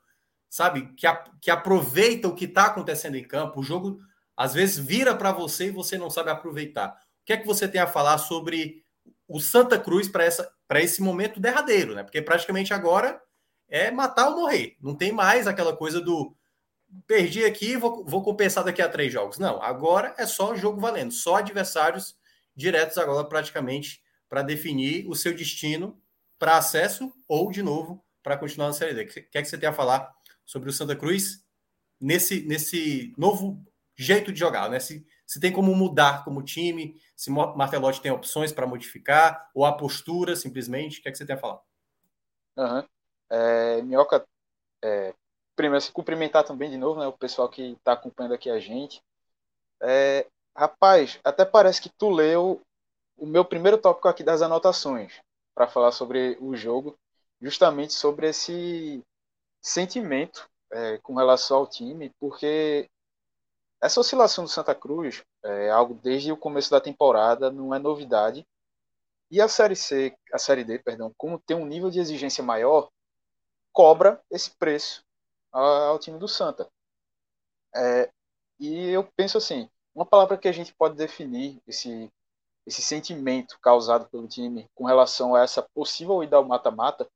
sabe, 0.49 0.95
que, 0.95 1.07
a, 1.07 1.17
que 1.41 1.51
aproveita 1.51 2.29
o 2.29 2.35
que 2.35 2.47
está 2.47 2.67
acontecendo 2.67 3.17
em 3.17 3.27
campo, 3.27 3.61
o 3.61 3.63
jogo 3.63 4.01
às 4.41 4.55
vezes 4.55 4.79
vira 4.79 5.15
para 5.15 5.33
você 5.33 5.67
e 5.67 5.71
você 5.71 5.99
não 5.99 6.09
sabe 6.09 6.31
aproveitar. 6.31 6.99
O 7.21 7.27
que 7.27 7.35
é 7.35 7.37
que 7.37 7.47
você 7.47 7.69
tem 7.69 7.79
a 7.79 7.87
falar 7.87 8.17
sobre 8.17 8.83
o 9.29 9.39
Santa 9.39 9.79
Cruz 9.79 10.09
para 10.09 10.81
esse 10.81 11.03
momento 11.03 11.39
derradeiro, 11.39 11.95
né? 11.95 12.03
Porque 12.03 12.23
praticamente 12.23 12.73
agora 12.73 13.21
é 13.69 13.91
matar 13.91 14.31
ou 14.31 14.41
morrer. 14.41 14.79
Não 14.81 14.95
tem 14.95 15.13
mais 15.13 15.47
aquela 15.47 15.77
coisa 15.77 16.01
do 16.01 16.35
perdi 17.07 17.45
aqui, 17.45 17.77
vou, 17.77 18.03
vou 18.03 18.23
compensar 18.23 18.65
daqui 18.65 18.81
a 18.81 18.89
três 18.89 19.13
jogos. 19.13 19.39
Não, 19.39 19.63
agora 19.63 20.15
é 20.17 20.25
só 20.25 20.55
jogo 20.55 20.81
valendo, 20.81 21.13
só 21.13 21.37
adversários 21.37 22.17
diretos 22.57 22.97
agora 22.97 23.29
praticamente 23.29 24.03
para 24.27 24.41
definir 24.41 25.07
o 25.07 25.15
seu 25.15 25.35
destino 25.35 26.01
para 26.39 26.57
acesso 26.57 27.13
ou, 27.29 27.51
de 27.51 27.63
novo, 27.63 28.03
para 28.23 28.39
continuar 28.39 28.69
na 28.69 28.73
Série 28.73 28.95
D. 28.95 29.03
O 29.03 29.07
que 29.07 29.37
é 29.37 29.43
que 29.43 29.49
você 29.49 29.59
tem 29.59 29.69
a 29.69 29.73
falar 29.75 30.11
sobre 30.47 30.71
o 30.71 30.73
Santa 30.73 30.97
Cruz 30.97 31.45
nesse, 32.01 32.41
nesse 32.41 33.13
novo 33.19 33.63
jeito 34.03 34.33
de 34.33 34.39
jogar, 34.39 34.69
né? 34.71 34.81
Se, 34.81 35.07
se 35.27 35.39
tem 35.39 35.53
como 35.53 35.75
mudar 35.75 36.25
como 36.25 36.43
time, 36.43 37.01
se 37.15 37.31
Martelotti 37.31 38.01
tem 38.01 38.11
opções 38.11 38.53
para 38.53 38.67
modificar, 38.67 39.51
ou 39.55 39.65
a 39.65 39.77
postura 39.77 40.35
simplesmente. 40.35 40.99
O 40.99 41.03
que 41.03 41.09
é 41.09 41.13
que 41.13 41.19
você 41.19 41.27
tem 41.27 41.37
a 41.37 41.39
falar? 41.39 41.61
Uhum. 42.57 42.85
É, 43.29 43.83
Minhoca, 43.83 44.27
é, 44.83 45.15
primeiro, 45.55 45.85
se 45.85 45.93
cumprimentar 45.93 46.45
também 46.45 46.71
de 46.71 46.77
novo, 46.77 46.99
né, 46.99 47.07
o 47.07 47.13
pessoal 47.13 47.49
que 47.49 47.73
está 47.73 47.93
acompanhando 47.93 48.35
aqui 48.35 48.49
a 48.49 48.59
gente. 48.59 49.03
É, 49.83 50.27
rapaz, 50.57 51.21
até 51.23 51.45
parece 51.45 51.81
que 51.81 51.91
tu 51.91 52.11
leu 52.11 52.63
o 53.17 53.27
meu 53.27 53.45
primeiro 53.45 53.77
tópico 53.77 54.09
aqui 54.09 54.25
das 54.25 54.41
anotações 54.41 55.13
para 55.55 55.69
falar 55.69 55.93
sobre 55.93 56.39
o 56.41 56.57
jogo, 56.57 56.99
justamente 57.41 57.93
sobre 57.93 58.29
esse 58.29 59.05
sentimento 59.61 60.49
é, 60.73 60.99
com 60.99 61.15
relação 61.15 61.59
ao 61.59 61.67
time, 61.67 62.11
porque 62.19 62.89
essa 63.83 64.01
oscilação 64.01 64.45
do 64.45 64.51
Santa 64.51 64.75
Cruz 64.75 65.23
é 65.45 65.71
algo 65.71 65.95
desde 65.95 66.33
o 66.33 66.37
começo 66.37 66.71
da 66.71 66.81
temporada, 66.81 67.51
não 67.51 67.75
é 67.75 67.79
novidade. 67.79 68.47
E 69.31 69.41
a 69.41 69.49
Série 69.49 69.77
C, 69.77 70.15
a 70.33 70.39
Série 70.39 70.65
D, 70.65 70.79
perdão, 70.79 71.13
como 71.17 71.39
tem 71.39 71.57
um 71.57 71.67
nível 71.67 71.91
de 71.91 72.01
exigência 72.01 72.43
maior, 72.45 72.91
cobra 73.73 74.21
esse 74.31 74.51
preço 74.53 75.05
ao 75.53 75.99
time 75.99 76.19
do 76.19 76.29
Santa. 76.29 76.69
É, 77.75 78.11
E 78.61 78.91
eu 78.91 79.05
penso 79.17 79.39
assim, 79.39 79.69
uma 79.95 80.07
palavra 80.07 80.39
que 80.39 80.49
a 80.49 80.53
gente 80.53 80.75
pode 80.75 80.97
definir 80.97 81.61
esse 81.67 82.11
esse 82.67 82.83
sentimento 82.83 83.59
causado 83.61 84.09
pelo 84.11 84.29
time 84.29 84.69
com 84.75 84.85
relação 84.85 85.35
a 85.35 85.43
essa 85.43 85.63
possível 85.75 86.23
ida 86.23 86.37
ao 86.37 86.45
mata-mata, 86.45 87.09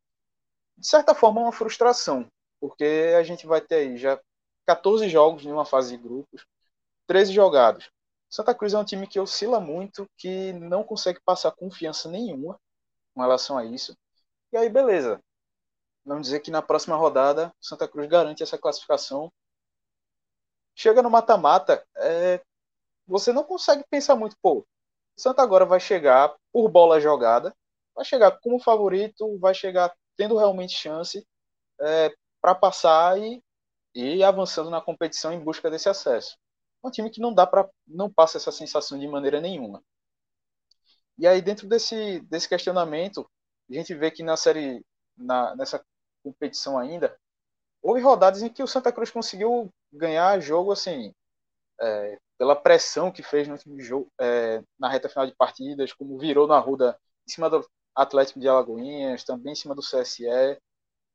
de 0.77 0.87
certa 0.87 1.14
forma 1.14 1.40
é 1.40 1.44
uma 1.44 1.53
frustração, 1.53 2.27
porque 2.61 3.14
a 3.18 3.22
gente 3.22 3.46
vai 3.46 3.61
ter 3.61 3.77
aí 3.77 3.96
já 3.96 4.20
14 4.66 5.09
jogos 5.09 5.44
em 5.44 5.53
uma 5.53 5.64
fase 5.64 5.96
de 5.96 6.03
grupos, 6.03 6.46
13 7.06 7.32
jogados. 7.32 7.90
Santa 8.28 8.54
Cruz 8.54 8.74
é 8.74 8.78
um 8.78 8.84
time 8.84 9.06
que 9.06 9.20
oscila 9.20 9.60
muito, 9.60 10.08
que 10.16 10.52
não 10.54 10.82
consegue 10.82 11.20
passar 11.24 11.52
confiança 11.52 12.08
nenhuma 12.08 12.58
com 13.14 13.20
relação 13.20 13.56
a 13.56 13.64
isso. 13.64 13.96
E 14.52 14.56
aí, 14.56 14.68
beleza. 14.68 15.20
Vamos 16.04 16.24
dizer 16.24 16.40
que 16.40 16.50
na 16.50 16.60
próxima 16.60 16.96
rodada, 16.96 17.54
Santa 17.60 17.88
Cruz 17.88 18.08
garante 18.08 18.42
essa 18.42 18.58
classificação. 18.58 19.32
Chega 20.74 21.02
no 21.02 21.10
mata-mata, 21.10 21.86
é... 21.96 22.42
você 23.06 23.32
não 23.32 23.44
consegue 23.44 23.84
pensar 23.88 24.16
muito, 24.16 24.36
pô, 24.42 24.66
Santa 25.16 25.42
agora 25.42 25.64
vai 25.64 25.78
chegar 25.78 26.34
por 26.52 26.68
bola 26.68 27.00
jogada, 27.00 27.54
vai 27.94 28.04
chegar 28.04 28.32
como 28.40 28.58
favorito, 28.58 29.38
vai 29.38 29.54
chegar 29.54 29.94
tendo 30.16 30.36
realmente 30.36 30.74
chance 30.74 31.24
é, 31.80 32.12
para 32.40 32.54
passar 32.54 33.18
e, 33.18 33.42
e 33.94 34.22
avançando 34.24 34.70
na 34.70 34.80
competição 34.80 35.32
em 35.32 35.40
busca 35.40 35.70
desse 35.70 35.88
acesso. 35.88 36.36
Um 36.84 36.90
time 36.90 37.10
que 37.10 37.20
não 37.20 37.32
dá 37.32 37.46
para 37.46 37.68
não 37.86 38.12
passa 38.12 38.36
essa 38.36 38.52
sensação 38.52 38.98
de 38.98 39.08
maneira 39.08 39.40
nenhuma. 39.40 39.82
E 41.18 41.26
aí 41.26 41.40
dentro 41.40 41.66
desse 41.68 42.20
desse 42.20 42.48
questionamento, 42.48 43.28
a 43.70 43.74
gente 43.74 43.94
vê 43.94 44.10
que 44.10 44.22
na 44.22 44.36
série 44.36 44.84
na, 45.16 45.54
nessa 45.56 45.84
competição 46.22 46.78
ainda 46.78 47.16
houve 47.82 48.00
rodadas 48.00 48.42
em 48.42 48.48
que 48.48 48.62
o 48.62 48.66
Santa 48.66 48.92
Cruz 48.92 49.10
conseguiu 49.10 49.70
ganhar 49.92 50.40
jogo 50.40 50.72
assim 50.72 51.14
é, 51.80 52.18
pela 52.38 52.56
pressão 52.56 53.12
que 53.12 53.22
fez 53.22 53.46
no 53.48 53.54
último 53.54 53.80
jogo, 53.80 54.10
é, 54.20 54.62
na 54.78 54.88
reta 54.88 55.08
final 55.08 55.26
de 55.26 55.34
partidas, 55.34 55.92
como 55.92 56.18
virou 56.18 56.46
na 56.46 56.58
Ruda 56.58 56.98
em 57.26 57.32
cima 57.32 57.48
do 57.50 57.66
Atlético 57.94 58.40
de 58.40 58.48
Alagoinhas, 58.48 59.24
também 59.24 59.52
em 59.52 59.56
cima 59.56 59.74
do 59.74 59.82
CSE, 59.82 60.26
é 60.26 60.58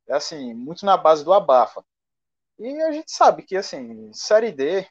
assim, 0.09 0.53
muito 0.53 0.85
na 0.85 0.97
base 0.97 1.23
do 1.23 1.33
abafa. 1.33 1.83
E 2.59 2.81
a 2.83 2.91
gente 2.91 3.11
sabe 3.11 3.43
que 3.43 3.55
assim, 3.55 4.11
Série 4.13 4.51
D 4.51 4.87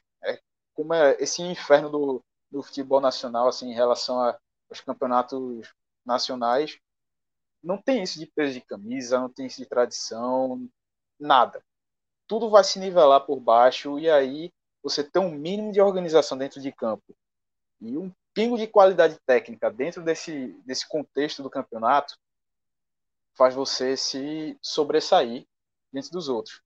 como 0.79 0.93
é 0.93 1.17
esse 1.19 1.41
inferno 1.41 1.89
do, 1.89 2.23
do 2.49 2.63
futebol 2.63 3.01
nacional 3.01 3.49
assim 3.49 3.69
em 3.69 3.73
relação 3.73 4.17
aos 4.69 4.79
campeonatos 4.79 5.73
nacionais, 6.05 6.79
não 7.61 7.77
tem 7.77 8.01
isso 8.01 8.17
de 8.17 8.25
peso 8.25 8.53
de 8.53 8.61
camisa, 8.61 9.19
não 9.19 9.27
tem 9.27 9.45
isso 9.45 9.57
de 9.57 9.65
tradição, 9.65 10.69
nada. 11.19 11.61
Tudo 12.25 12.49
vai 12.49 12.63
se 12.63 12.79
nivelar 12.79 13.25
por 13.25 13.41
baixo 13.41 13.99
e 13.99 14.09
aí 14.09 14.53
você 14.81 15.03
ter 15.03 15.19
um 15.19 15.31
mínimo 15.31 15.73
de 15.73 15.81
organização 15.81 16.37
dentro 16.37 16.61
de 16.61 16.71
campo 16.71 17.13
e 17.81 17.97
um 17.97 18.09
pingo 18.33 18.57
de 18.57 18.65
qualidade 18.65 19.19
técnica 19.25 19.69
dentro 19.69 20.01
desse, 20.01 20.53
desse 20.65 20.87
contexto 20.87 21.43
do 21.43 21.49
campeonato 21.49 22.17
faz 23.35 23.53
você 23.53 23.97
se 23.97 24.57
sobressair 24.61 25.45
dentro 25.91 26.11
dos 26.11 26.29
outros. 26.29 26.61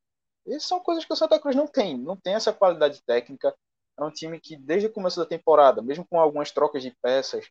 E 0.46 0.60
são 0.60 0.80
coisas 0.80 1.04
que 1.04 1.14
o 1.14 1.16
Santa 1.16 1.40
Cruz 1.40 1.56
não 1.56 1.66
tem, 1.66 1.98
não 1.98 2.16
tem 2.16 2.36
essa 2.36 2.54
qualidade 2.54 3.02
técnica. 3.02 3.56
É 3.98 4.04
um 4.04 4.12
time 4.12 4.40
que, 4.40 4.58
desde 4.58 4.88
o 4.88 4.92
começo 4.92 5.20
da 5.20 5.26
temporada, 5.26 5.82
mesmo 5.82 6.06
com 6.06 6.20
algumas 6.20 6.52
trocas 6.52 6.82
de 6.82 6.92
peças, 7.02 7.50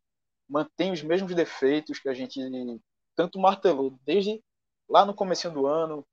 mantém 0.48 0.92
os 0.92 1.02
mesmos 1.02 1.34
defeitos 1.34 1.98
que 1.98 2.08
a 2.08 2.14
gente 2.14 2.40
tanto 3.14 3.38
martelou 3.38 3.98
desde 4.04 4.42
lá 4.88 5.04
no 5.04 5.14
começo 5.14 5.50
do 5.50 5.66
ano, 5.66 6.04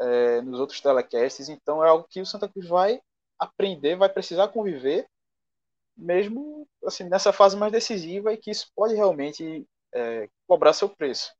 é, 0.00 0.40
nos 0.42 0.58
outros 0.58 0.80
telecasts. 0.80 1.48
Então 1.48 1.84
é 1.84 1.88
algo 1.88 2.06
que 2.08 2.20
o 2.20 2.26
Santa 2.26 2.48
Cruz 2.48 2.68
vai 2.68 3.00
aprender, 3.38 3.96
vai 3.96 4.08
precisar 4.08 4.48
conviver, 4.48 5.06
mesmo 5.96 6.66
assim 6.84 7.04
nessa 7.04 7.32
fase 7.32 7.56
mais 7.56 7.72
decisiva 7.72 8.32
e 8.32 8.36
que 8.36 8.50
isso 8.50 8.70
pode 8.74 8.94
realmente 8.94 9.66
é, 9.92 10.28
cobrar 10.46 10.72
seu 10.72 10.88
preço. 10.88 11.32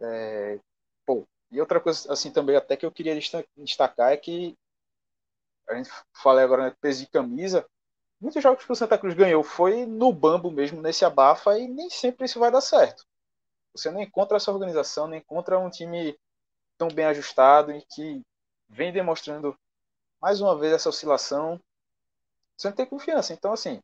É, 0.00 0.58
pô, 1.04 1.26
e 1.50 1.60
outra 1.60 1.80
coisa 1.80 2.12
assim 2.12 2.32
também 2.32 2.56
até 2.56 2.76
que 2.76 2.86
eu 2.86 2.92
queria 2.92 3.18
destacar 3.56 4.12
é 4.12 4.16
que 4.16 4.56
a 5.70 5.76
gente 5.76 5.90
falei 6.12 6.44
agora 6.44 6.64
né, 6.64 6.76
peso 6.80 7.00
de 7.00 7.10
camisa, 7.10 7.66
muitos 8.20 8.42
jogos 8.42 8.64
que 8.64 8.72
o 8.72 8.76
Santa 8.76 8.98
Cruz 8.98 9.14
ganhou 9.14 9.42
foi 9.42 9.86
no 9.86 10.12
bambo 10.12 10.50
mesmo, 10.50 10.82
nesse 10.82 11.04
abafa, 11.04 11.58
e 11.58 11.68
nem 11.68 11.88
sempre 11.88 12.26
isso 12.26 12.40
vai 12.40 12.50
dar 12.50 12.60
certo. 12.60 13.04
Você 13.74 13.90
não 13.90 14.00
encontra 14.00 14.36
essa 14.36 14.52
organização, 14.52 15.06
não 15.06 15.16
encontra 15.16 15.58
um 15.58 15.70
time 15.70 16.18
tão 16.76 16.88
bem 16.88 17.04
ajustado 17.06 17.72
e 17.72 17.82
que 17.82 18.20
vem 18.68 18.92
demonstrando 18.92 19.56
mais 20.20 20.40
uma 20.40 20.56
vez 20.58 20.72
essa 20.72 20.88
oscilação, 20.88 21.60
você 22.56 22.68
não 22.68 22.74
tem 22.74 22.86
confiança. 22.86 23.32
Então, 23.32 23.52
assim, 23.52 23.80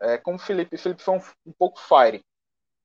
é, 0.00 0.16
como 0.16 0.36
o 0.36 0.40
Felipe, 0.40 0.78
Felipe 0.78 1.02
foi 1.02 1.18
um, 1.18 1.22
um 1.46 1.52
pouco 1.52 1.78
fire. 1.80 2.22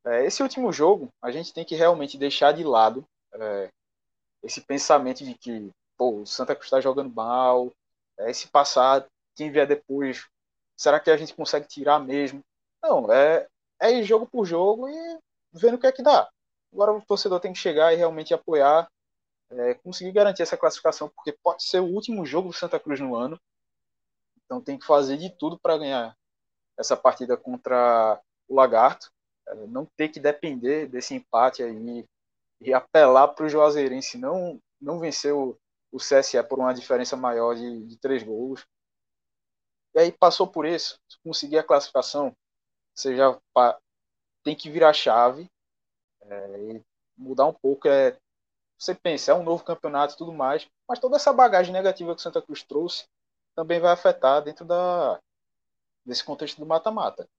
É, 0.06 0.26
esse 0.26 0.44
último 0.44 0.74
jogo, 0.74 1.08
a 1.22 1.32
gente 1.32 1.54
tem 1.54 1.64
que 1.64 1.76
realmente 1.76 2.18
deixar 2.18 2.52
de 2.52 2.64
lado 2.64 3.06
é, 3.34 3.70
esse 4.42 4.60
pensamento 4.62 5.24
de 5.24 5.34
que 5.36 5.72
pô, 5.98 6.22
o 6.22 6.26
Santa 6.26 6.56
Cruz 6.56 6.68
está 6.68 6.82
jogando 6.82 7.14
mal, 7.14 7.72
é, 8.20 8.30
esse 8.30 8.48
passar, 8.48 9.08
quem 9.36 9.52
vier 9.52 9.68
depois, 9.68 10.28
será 10.78 11.00
que 11.00 11.10
a 11.10 11.18
gente 11.18 11.34
consegue 11.34 11.68
tirar 11.68 12.00
mesmo? 12.00 12.42
Não, 12.82 13.12
é, 13.12 13.48
é 13.82 13.92
ir 13.92 14.04
jogo 14.04 14.28
por 14.28 14.46
jogo 14.46 14.88
e 14.90 15.20
vendo 15.54 15.76
o 15.76 15.80
que 15.80 15.88
é 15.88 15.92
que 15.92 16.04
dá. 16.04 16.30
Agora 16.72 16.92
o 16.92 17.02
torcedor 17.02 17.40
tem 17.40 17.54
que 17.54 17.60
chegar 17.60 17.94
e 17.94 17.98
realmente 17.98 18.34
apoiar 18.34 18.90
é, 19.52 19.74
conseguir 19.76 20.12
garantir 20.12 20.42
essa 20.42 20.58
classificação, 20.58 21.10
porque 21.10 21.38
pode 21.44 21.64
ser 21.64 21.80
o 21.80 21.86
último 21.86 22.26
jogo 22.26 22.50
do 22.50 22.54
Santa 22.54 22.80
Cruz 22.80 23.00
no 23.00 23.16
ano. 23.16 23.40
Então 24.44 24.62
tem 24.62 24.78
que 24.78 24.86
fazer 24.86 25.18
de 25.18 25.30
tudo 25.30 25.60
para 25.60 25.78
ganhar 25.78 26.16
essa 26.78 26.98
partida 26.98 27.38
contra 27.38 28.20
o 28.48 28.56
Lagarto. 28.56 29.12
É, 29.48 29.56
não 29.68 29.86
ter 29.98 30.10
que 30.10 30.20
depender 30.20 30.88
desse 30.88 31.14
empate 31.14 31.64
aí 31.64 32.06
e 32.62 32.74
apelar 32.74 33.28
para 33.30 33.46
o 33.46 33.50
Juazeirense 33.50 34.18
não, 34.18 34.60
não 34.82 35.00
vencer 35.00 35.34
o, 35.34 35.58
o 35.94 35.98
CSE 35.98 36.42
por 36.44 36.58
uma 36.58 36.74
diferença 36.74 37.16
maior 37.16 37.56
de, 37.56 37.84
de 37.86 37.98
três 37.98 38.24
gols. 38.24 38.66
E 39.94 40.00
aí 40.00 40.12
passou 40.12 40.48
por 40.48 40.66
isso, 40.66 41.00
conseguir 41.24 41.60
a 41.60 41.64
classificação, 41.64 42.36
você 42.96 43.16
já 43.16 43.40
tem 44.44 44.56
que 44.56 44.72
virar 44.72 44.92
chave 44.92 45.48
é, 46.22 46.60
e 46.60 46.84
mudar 47.16 47.46
um 47.46 47.54
pouco. 47.54 47.88
É, 47.88 48.18
você 48.78 48.96
pensa, 48.96 49.32
é 49.32 49.36
um 49.36 49.44
novo 49.44 49.64
campeonato 49.64 50.16
e 50.16 50.18
tudo 50.18 50.34
mais, 50.34 50.68
mas 50.90 51.00
toda 51.00 51.16
essa 51.16 51.32
bagagem 51.32 51.72
negativa 51.72 52.14
que 52.16 52.20
o 52.20 52.24
Santa 52.24 52.42
Cruz 52.42 52.64
trouxe 52.64 53.06
também 53.56 53.80
vai 53.80 53.92
afetar 53.92 54.42
dentro 54.42 54.66
da, 54.66 55.22
desse 56.04 56.24
contexto 56.24 56.58
do 56.58 56.66
mata-mata. 56.66 57.30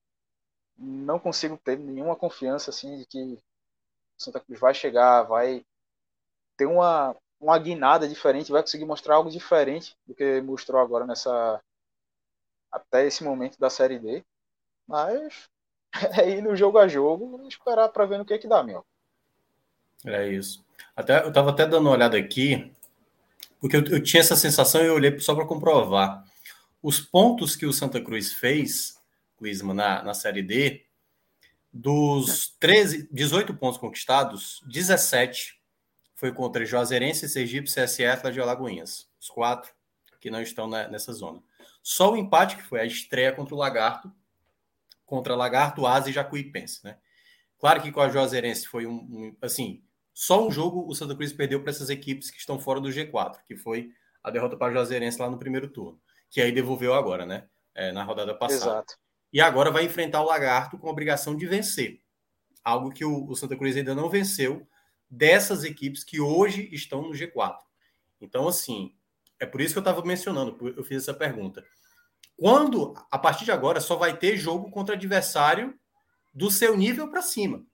Não 0.78 1.18
consigo 1.18 1.58
ter 1.58 1.76
nenhuma 1.76 2.14
confiança 2.14 2.70
assim 2.70 2.98
de 2.98 3.06
que 3.06 3.42
Santa 4.16 4.38
Cruz 4.38 4.60
vai 4.60 4.72
chegar, 4.72 5.24
vai 5.24 5.66
ter 6.56 6.66
uma, 6.66 7.16
uma 7.44 7.58
guinada 7.58 8.08
diferente, 8.08 8.50
vai 8.50 8.62
conseguir 8.62 8.86
mostrar 8.86 9.16
algo 9.16 9.30
diferente 9.30 9.94
do 10.06 10.14
que 10.14 10.40
mostrou 10.40 10.80
agora 10.80 11.06
nessa 11.06 11.60
até 12.72 13.06
esse 13.06 13.22
momento 13.22 13.58
da 13.58 13.68
Série 13.68 13.98
D. 13.98 14.24
Mas 14.88 15.48
é 16.18 16.30
ir 16.30 16.42
no 16.42 16.56
jogo 16.56 16.78
a 16.78 16.88
jogo 16.88 17.46
esperar 17.46 17.88
para 17.90 18.06
ver 18.06 18.18
no 18.18 18.24
que 18.24 18.32
é 18.32 18.38
que 18.38 18.48
dá, 18.48 18.62
meu. 18.62 18.84
É 20.06 20.26
isso. 20.28 20.64
Até, 20.96 21.22
eu 21.22 21.28
estava 21.28 21.50
até 21.50 21.66
dando 21.66 21.86
uma 21.86 21.92
olhada 21.92 22.16
aqui, 22.16 22.72
porque 23.60 23.76
eu, 23.76 23.84
eu 23.84 24.02
tinha 24.02 24.20
essa 24.20 24.36
sensação 24.36 24.82
e 24.82 24.86
eu 24.86 24.94
olhei 24.94 25.18
só 25.20 25.34
para 25.34 25.46
comprovar. 25.46 26.24
Os 26.82 27.00
pontos 27.00 27.54
que 27.54 27.66
o 27.66 27.72
Santa 27.72 28.00
Cruz 28.00 28.32
fez, 28.32 28.98
Clisma, 29.38 29.74
na, 29.74 30.02
na 30.02 30.14
Série 30.14 30.42
D, 30.42 30.84
dos 31.72 32.54
13, 32.58 33.08
18 33.12 33.54
pontos 33.54 33.78
conquistados, 33.78 34.62
17 34.66 35.63
foi 36.14 36.32
contra 36.32 36.64
Juazeirense, 36.64 37.28
Sergipe, 37.28 37.68
CSE 37.68 38.02
e 38.02 38.30
de 38.30 38.40
Alagoinhas. 38.40 39.08
Os 39.20 39.28
quatro 39.28 39.72
que 40.20 40.30
não 40.30 40.40
estão 40.40 40.66
na, 40.66 40.88
nessa 40.88 41.12
zona. 41.12 41.42
Só 41.82 42.12
o 42.12 42.16
empate, 42.16 42.56
que 42.56 42.62
foi 42.62 42.80
a 42.80 42.84
estreia 42.86 43.32
contra 43.32 43.54
o 43.54 43.58
Lagarto, 43.58 44.10
contra 45.04 45.36
Lagarto, 45.36 45.86
Asa 45.86 46.08
e 46.08 46.12
Jacuipense, 46.12 46.82
né? 46.82 46.96
Claro 47.58 47.82
que 47.82 47.92
com 47.92 48.00
a 48.00 48.08
Juazeirense 48.08 48.66
foi 48.66 48.86
um, 48.86 48.94
um 48.94 49.36
assim, 49.42 49.82
só 50.12 50.46
um 50.46 50.50
jogo 50.50 50.86
o 50.88 50.94
Santa 50.94 51.14
Cruz 51.14 51.32
perdeu 51.32 51.60
para 51.60 51.70
essas 51.70 51.90
equipes 51.90 52.30
que 52.30 52.38
estão 52.38 52.58
fora 52.58 52.80
do 52.80 52.88
G4, 52.88 53.38
que 53.46 53.56
foi 53.56 53.90
a 54.22 54.30
derrota 54.30 54.56
para 54.56 54.70
o 54.70 54.72
Juazeirense 54.72 55.20
lá 55.20 55.28
no 55.28 55.38
primeiro 55.38 55.68
turno, 55.68 56.00
que 56.30 56.40
aí 56.40 56.52
devolveu 56.52 56.94
agora, 56.94 57.26
né? 57.26 57.46
É, 57.74 57.92
na 57.92 58.02
rodada 58.02 58.34
passada. 58.34 58.72
Exato. 58.72 58.94
E 59.32 59.40
agora 59.40 59.70
vai 59.70 59.84
enfrentar 59.84 60.22
o 60.22 60.26
Lagarto 60.26 60.78
com 60.78 60.88
a 60.88 60.90
obrigação 60.90 61.36
de 61.36 61.46
vencer. 61.46 62.00
Algo 62.62 62.90
que 62.90 63.04
o, 63.04 63.28
o 63.28 63.34
Santa 63.34 63.56
Cruz 63.56 63.76
ainda 63.76 63.94
não 63.94 64.08
venceu 64.08 64.66
dessas 65.16 65.64
equipes 65.64 66.02
que 66.02 66.20
hoje 66.20 66.68
estão 66.72 67.02
no 67.02 67.10
G4. 67.10 67.58
Então, 68.20 68.48
assim, 68.48 68.94
é 69.38 69.46
por 69.46 69.60
isso 69.60 69.74
que 69.74 69.78
eu 69.78 69.82
estava 69.82 70.04
mencionando, 70.04 70.56
eu 70.76 70.84
fiz 70.84 71.02
essa 71.02 71.14
pergunta. 71.14 71.64
Quando, 72.36 72.94
a 73.10 73.18
partir 73.18 73.44
de 73.44 73.52
agora, 73.52 73.80
só 73.80 73.96
vai 73.96 74.16
ter 74.16 74.36
jogo 74.36 74.70
contra 74.70 74.94
adversário 74.94 75.78
do 76.32 76.50
seu 76.50 76.76
nível 76.76 77.08
para 77.08 77.22
cima. 77.22 77.64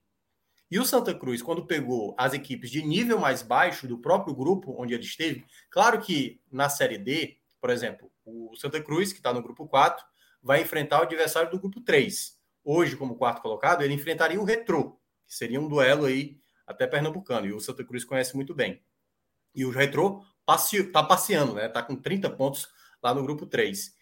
E 0.70 0.78
o 0.78 0.84
Santa 0.84 1.14
Cruz, 1.14 1.42
quando 1.42 1.66
pegou 1.66 2.14
as 2.16 2.32
equipes 2.32 2.70
de 2.70 2.82
nível 2.82 3.18
mais 3.18 3.42
baixo 3.42 3.88
do 3.88 3.98
próprio 3.98 4.34
grupo 4.34 4.74
onde 4.78 4.94
ele 4.94 5.02
esteve, 5.02 5.44
claro 5.70 6.00
que 6.00 6.40
na 6.52 6.68
Série 6.68 6.98
D, 6.98 7.38
por 7.60 7.70
exemplo, 7.70 8.10
O 8.24 8.54
Santa 8.56 8.80
Cruz, 8.80 9.12
que 9.12 9.18
está 9.18 9.32
no 9.32 9.42
grupo 9.42 9.66
4, 9.66 10.04
vai 10.42 10.62
enfrentar 10.62 11.00
o 11.00 11.02
adversário 11.02 11.50
do 11.50 11.58
grupo 11.58 11.80
3. 11.80 12.38
Hoje, 12.62 12.96
como 12.96 13.16
quarto 13.16 13.42
colocado, 13.42 13.82
ele 13.82 13.94
enfrentaria 13.94 14.40
o 14.40 14.44
Retrô, 14.44 14.92
que 15.26 15.34
seria 15.34 15.60
um 15.60 15.68
duelo 15.68 16.04
aí 16.04 16.39
até 16.70 16.86
pernambucano, 16.86 17.46
e 17.46 17.52
o 17.52 17.60
Santa 17.60 17.84
Cruz 17.84 18.04
conhece 18.04 18.34
muito 18.34 18.54
bem. 18.54 18.82
E 19.54 19.64
o 19.64 19.70
Retrô 19.70 20.24
está 20.72 21.02
passeando, 21.02 21.54
né? 21.54 21.66
Está 21.66 21.82
com 21.82 21.96
30 21.96 22.30
pontos 22.30 22.68
lá 23.02 23.14
no 23.14 23.22
grupo 23.22 23.46
3. 23.46 23.94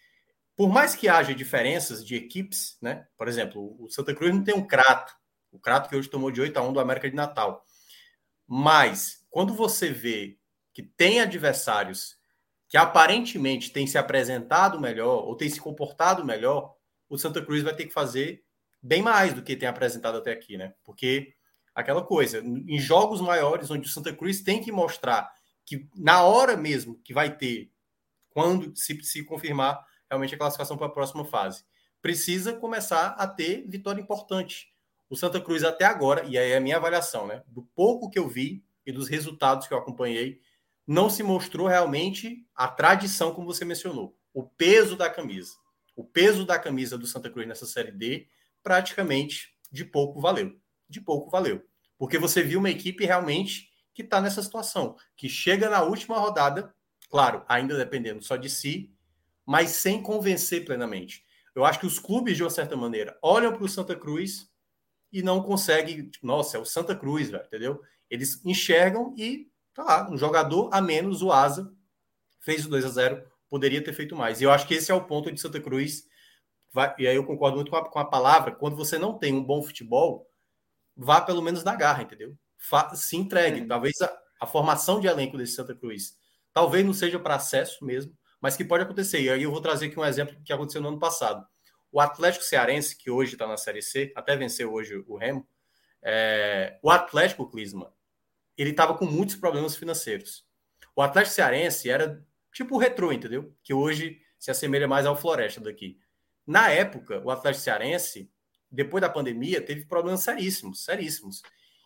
Por 0.55 0.69
mais 0.69 0.95
que 0.95 1.07
haja 1.07 1.33
diferenças 1.33 2.05
de 2.05 2.15
equipes, 2.15 2.77
né? 2.81 3.07
Por 3.17 3.27
exemplo, 3.27 3.75
o 3.79 3.89
Santa 3.89 4.13
Cruz 4.13 4.33
não 4.33 4.43
tem 4.43 4.55
um 4.55 4.65
Crato, 4.65 5.13
o 5.51 5.59
Crato 5.59 5.89
que 5.89 5.95
hoje 5.95 6.09
tomou 6.09 6.31
de 6.31 6.41
8 6.41 6.57
a 6.57 6.61
1 6.61 6.73
do 6.73 6.79
América 6.79 7.09
de 7.09 7.15
Natal. 7.15 7.65
Mas 8.47 9.25
quando 9.29 9.53
você 9.53 9.89
vê 9.89 10.37
que 10.73 10.83
tem 10.83 11.21
adversários 11.21 12.17
que 12.67 12.77
aparentemente 12.77 13.71
têm 13.71 13.87
se 13.87 13.97
apresentado 13.97 14.79
melhor 14.79 15.25
ou 15.25 15.35
têm 15.35 15.49
se 15.49 15.59
comportado 15.59 16.23
melhor, 16.23 16.75
o 17.07 17.17
Santa 17.17 17.43
Cruz 17.43 17.63
vai 17.63 17.75
ter 17.75 17.85
que 17.85 17.93
fazer 17.93 18.43
bem 18.81 19.01
mais 19.01 19.33
do 19.33 19.41
que 19.41 19.55
tem 19.55 19.67
apresentado 19.67 20.17
até 20.17 20.31
aqui, 20.31 20.57
né? 20.57 20.73
Porque 20.83 21.33
aquela 21.79 22.03
coisa, 22.03 22.39
em 22.39 22.79
jogos 22.79 23.21
maiores, 23.21 23.69
onde 23.71 23.87
o 23.87 23.91
Santa 23.91 24.13
Cruz 24.13 24.41
tem 24.41 24.61
que 24.61 24.71
mostrar 24.71 25.31
que 25.65 25.87
na 25.95 26.23
hora 26.23 26.57
mesmo 26.57 26.99
que 27.03 27.13
vai 27.13 27.35
ter, 27.35 27.71
quando 28.29 28.75
se, 28.75 29.01
se 29.03 29.23
confirmar 29.23 29.79
realmente 30.09 30.33
a 30.33 30.37
classificação 30.37 30.77
para 30.77 30.87
a 30.87 30.91
próxima 30.91 31.23
fase, 31.23 31.63
precisa 32.01 32.53
começar 32.53 33.09
a 33.09 33.27
ter 33.27 33.65
vitória 33.67 34.01
importante. 34.01 34.73
O 35.09 35.15
Santa 35.15 35.39
Cruz 35.39 35.63
até 35.63 35.85
agora, 35.85 36.23
e 36.25 36.37
aí 36.37 36.51
é 36.51 36.57
a 36.57 36.61
minha 36.61 36.77
avaliação, 36.77 37.27
né? 37.27 37.43
Do 37.47 37.63
pouco 37.75 38.09
que 38.09 38.17
eu 38.17 38.27
vi 38.27 38.63
e 38.85 38.91
dos 38.91 39.07
resultados 39.07 39.67
que 39.67 39.73
eu 39.73 39.77
acompanhei, 39.77 40.41
não 40.87 41.09
se 41.09 41.21
mostrou 41.21 41.67
realmente 41.67 42.47
a 42.55 42.67
tradição, 42.67 43.33
como 43.33 43.45
você 43.45 43.63
mencionou, 43.63 44.17
o 44.33 44.43
peso 44.43 44.95
da 44.95 45.09
camisa. 45.09 45.53
O 45.95 46.03
peso 46.03 46.45
da 46.45 46.57
camisa 46.57 46.97
do 46.97 47.05
Santa 47.05 47.29
Cruz 47.29 47.47
nessa 47.47 47.65
Série 47.65 47.91
D, 47.91 48.27
praticamente 48.63 49.55
de 49.71 49.85
pouco 49.85 50.19
valeu. 50.19 50.59
De 50.87 50.99
pouco 50.99 51.29
valeu. 51.29 51.68
Porque 51.99 52.17
você 52.17 52.41
viu 52.41 52.57
uma 52.57 52.71
equipe 52.71 53.05
realmente 53.05 53.69
que 53.93 54.01
está 54.01 54.19
nessa 54.19 54.41
situação, 54.41 54.95
que 55.15 55.29
chega 55.29 55.69
na 55.69 55.83
última 55.83 56.17
rodada, 56.17 56.73
claro, 57.11 57.45
ainda 57.47 57.77
dependendo 57.77 58.23
só 58.23 58.35
de 58.35 58.49
si, 58.49 58.91
mas 59.45 59.69
sem 59.69 60.01
convencer 60.01 60.65
plenamente. 60.65 61.23
Eu 61.53 61.63
acho 61.63 61.79
que 61.79 61.85
os 61.85 61.99
clubes, 61.99 62.35
de 62.35 62.43
uma 62.43 62.49
certa 62.49 62.75
maneira, 62.75 63.15
olham 63.21 63.53
para 63.53 63.63
o 63.63 63.69
Santa 63.69 63.95
Cruz 63.95 64.49
e 65.11 65.21
não 65.21 65.43
conseguem. 65.43 66.09
Tipo, 66.09 66.25
Nossa, 66.25 66.57
é 66.57 66.59
o 66.59 66.65
Santa 66.65 66.95
Cruz, 66.95 67.29
velho, 67.29 67.45
entendeu? 67.45 67.81
Eles 68.09 68.43
enxergam 68.43 69.13
e 69.15 69.49
Tá 69.79 69.85
lá, 69.85 70.11
um 70.11 70.17
jogador 70.17 70.69
a 70.73 70.81
menos, 70.81 71.21
o 71.21 71.31
Asa, 71.31 71.71
fez 72.41 72.65
o 72.65 72.69
2 72.69 72.83
a 72.83 72.89
0 72.89 73.23
poderia 73.49 73.81
ter 73.81 73.93
feito 73.93 74.13
mais. 74.13 74.41
E 74.41 74.43
eu 74.43 74.51
acho 74.51 74.67
que 74.67 74.73
esse 74.73 74.91
é 74.91 74.93
o 74.93 75.05
ponto 75.05 75.31
de 75.31 75.39
Santa 75.39 75.59
Cruz. 75.61 76.03
Vai, 76.71 76.93
e 76.99 77.07
aí 77.07 77.15
eu 77.15 77.25
concordo 77.25 77.55
muito 77.55 77.71
com 77.71 77.77
a, 77.77 77.89
com 77.89 77.97
a, 77.97 78.03
palavra. 78.03 78.51
Quando 78.53 78.75
você 78.75 78.99
não 78.99 79.17
tem 79.17 79.33
um 79.33 79.43
bom 79.43 79.61
futebol, 79.63 80.28
vá 80.99 81.21
pelo 81.21 81.41
menos 81.41 81.63
na 81.63 81.75
garra, 81.75 82.03
entendeu? 82.03 82.35
Fa, 82.57 82.93
se 82.93 83.15
entregue. 83.15 83.65
Talvez 83.65 84.01
a, 84.01 84.17
a, 84.41 84.45
formação 84.45 84.99
de 84.99 85.07
elenco 85.07 85.37
desse 85.37 85.53
Santa 85.53 85.73
Cruz 85.73 86.17
talvez 86.53 86.85
não 86.85 86.93
seja 86.93 87.19
para 87.19 87.35
acesso 87.35 87.85
mesmo, 87.85 88.13
mas 88.41 88.57
que 88.57 88.65
pode 88.65 88.83
acontecer. 88.83 89.21
E 89.21 89.29
aí 89.29 89.43
eu 89.43 89.51
vou 89.51 89.61
trazer 89.61 89.87
aqui 89.87 89.99
um 89.99 90.05
exemplo 90.05 90.35
que 90.43 90.51
aconteceu 90.51 90.81
no 90.81 90.89
ano 90.89 90.99
passado. 90.99 91.45
O 91.91 91.99
Atlético 91.99 92.43
Cearense, 92.43 92.97
que 92.97 93.09
hoje 93.09 93.33
está 93.33 93.47
na 93.47 93.57
Série 93.57 93.81
C, 93.81 94.11
até 94.15 94.35
venceu 94.35 94.73
hoje 94.73 95.03
o 95.07 95.17
Remo, 95.17 95.47
é, 96.01 96.77
o 96.83 96.91
Atlético 96.91 97.49
Clisma 97.49 97.93
ele 98.61 98.71
estava 98.71 98.93
com 98.97 99.05
muitos 99.05 99.35
problemas 99.35 99.77
financeiros. 99.77 100.45
O 100.93 101.01
Atlético 101.01 101.35
Cearense 101.35 101.89
era 101.89 102.21
tipo 102.51 102.75
o 102.75 102.77
retrô, 102.77 103.13
entendeu? 103.13 103.55
Que 103.63 103.73
hoje 103.73 104.19
se 104.37 104.51
assemelha 104.51 104.87
mais 104.87 105.05
ao 105.05 105.15
Floresta 105.15 105.61
daqui. 105.61 105.97
Na 106.45 106.69
época, 106.69 107.21
o 107.23 107.31
Atlético 107.31 107.63
Cearense, 107.63 108.29
depois 108.71 109.01
da 109.01 109.09
pandemia, 109.09 109.61
teve 109.61 109.85
problemas 109.85 110.21
seríssimos, 110.21 110.83
seríssimos. 110.83 111.41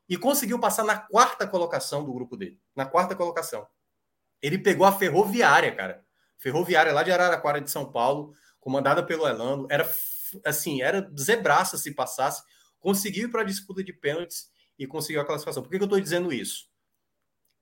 E 0.08 0.18
conseguiu 0.18 0.60
passar 0.60 0.84
na 0.84 0.98
quarta 0.98 1.48
colocação 1.48 2.04
do 2.04 2.14
grupo 2.14 2.36
dele. 2.36 2.60
Na 2.76 2.86
quarta 2.86 3.16
colocação. 3.16 3.66
Ele 4.42 4.58
pegou 4.58 4.86
a 4.86 4.92
Ferroviária, 4.92 5.74
cara. 5.74 6.06
Ferroviária 6.38 6.92
lá 6.92 7.04
de 7.04 7.12
Araraquara 7.12 7.62
de 7.62 7.72
São 7.72 7.90
Paulo, 7.90 8.34
comandada 8.60 9.02
pelo 9.02 9.26
Elano. 9.26 9.66
Era 9.70 9.90
assim, 10.46 10.82
era 10.82 11.10
zebraça 11.18 11.78
se 11.78 11.94
passasse. 11.94 12.44
Conseguiu 12.80 13.28
ir 13.28 13.32
para 13.32 13.42
a 13.42 13.46
disputa 13.46 13.82
de 13.82 13.94
pênaltis 13.94 14.52
e 14.78 14.86
conseguiu 14.86 15.22
a 15.22 15.26
classificação. 15.26 15.64
Por 15.64 15.70
que, 15.70 15.78
que 15.78 15.84
eu 15.84 15.86
estou 15.86 16.02
dizendo 16.02 16.34
isso? 16.34 16.68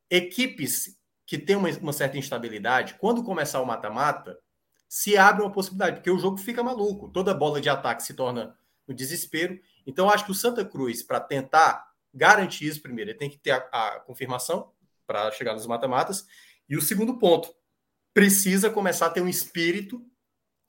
Equipes 0.09 0.97
que 1.28 1.38
têm 1.38 1.55
uma, 1.55 1.69
uma 1.69 1.93
certa 1.93 2.17
instabilidade, 2.17 2.95
quando 2.95 3.24
começar 3.24 3.61
o 3.61 3.65
mata-mata, 3.65 4.38
se 4.89 5.17
abre 5.17 5.43
uma 5.43 5.51
possibilidade, 5.51 5.97
porque 5.97 6.11
o 6.11 6.19
jogo 6.19 6.38
fica 6.38 6.61
maluco. 6.63 7.09
Toda 7.09 7.34
bola 7.34 7.61
de 7.61 7.69
ataque 7.69 8.03
se 8.03 8.13
torna 8.13 8.57
no 8.88 8.94
desespero. 8.94 9.60
Então, 9.86 10.10
acho 10.10 10.26
que 10.26 10.32
o 10.32 10.36
Santa 10.36 10.64
Cruz, 10.66 11.02
para 11.02 11.20
tentar 11.20 11.92
garantir 12.14 12.66
isso, 12.66 12.82
primeiro, 12.82 13.12
ele 13.12 13.18
tem 13.18 13.30
que 13.30 13.38
ter 13.38 13.52
a, 13.52 13.58
a 13.58 14.00
confirmação 14.02 14.72
para 15.08 15.32
chegar 15.32 15.54
nos 15.54 15.66
mata-matas. 15.66 16.26
E 16.70 16.76
o 16.76 16.82
segundo 16.82 17.18
ponto, 17.18 17.54
precisa 18.14 18.70
começar 18.70 19.08
a 19.08 19.10
ter 19.10 19.22
um 19.22 19.28
espírito 19.28 20.06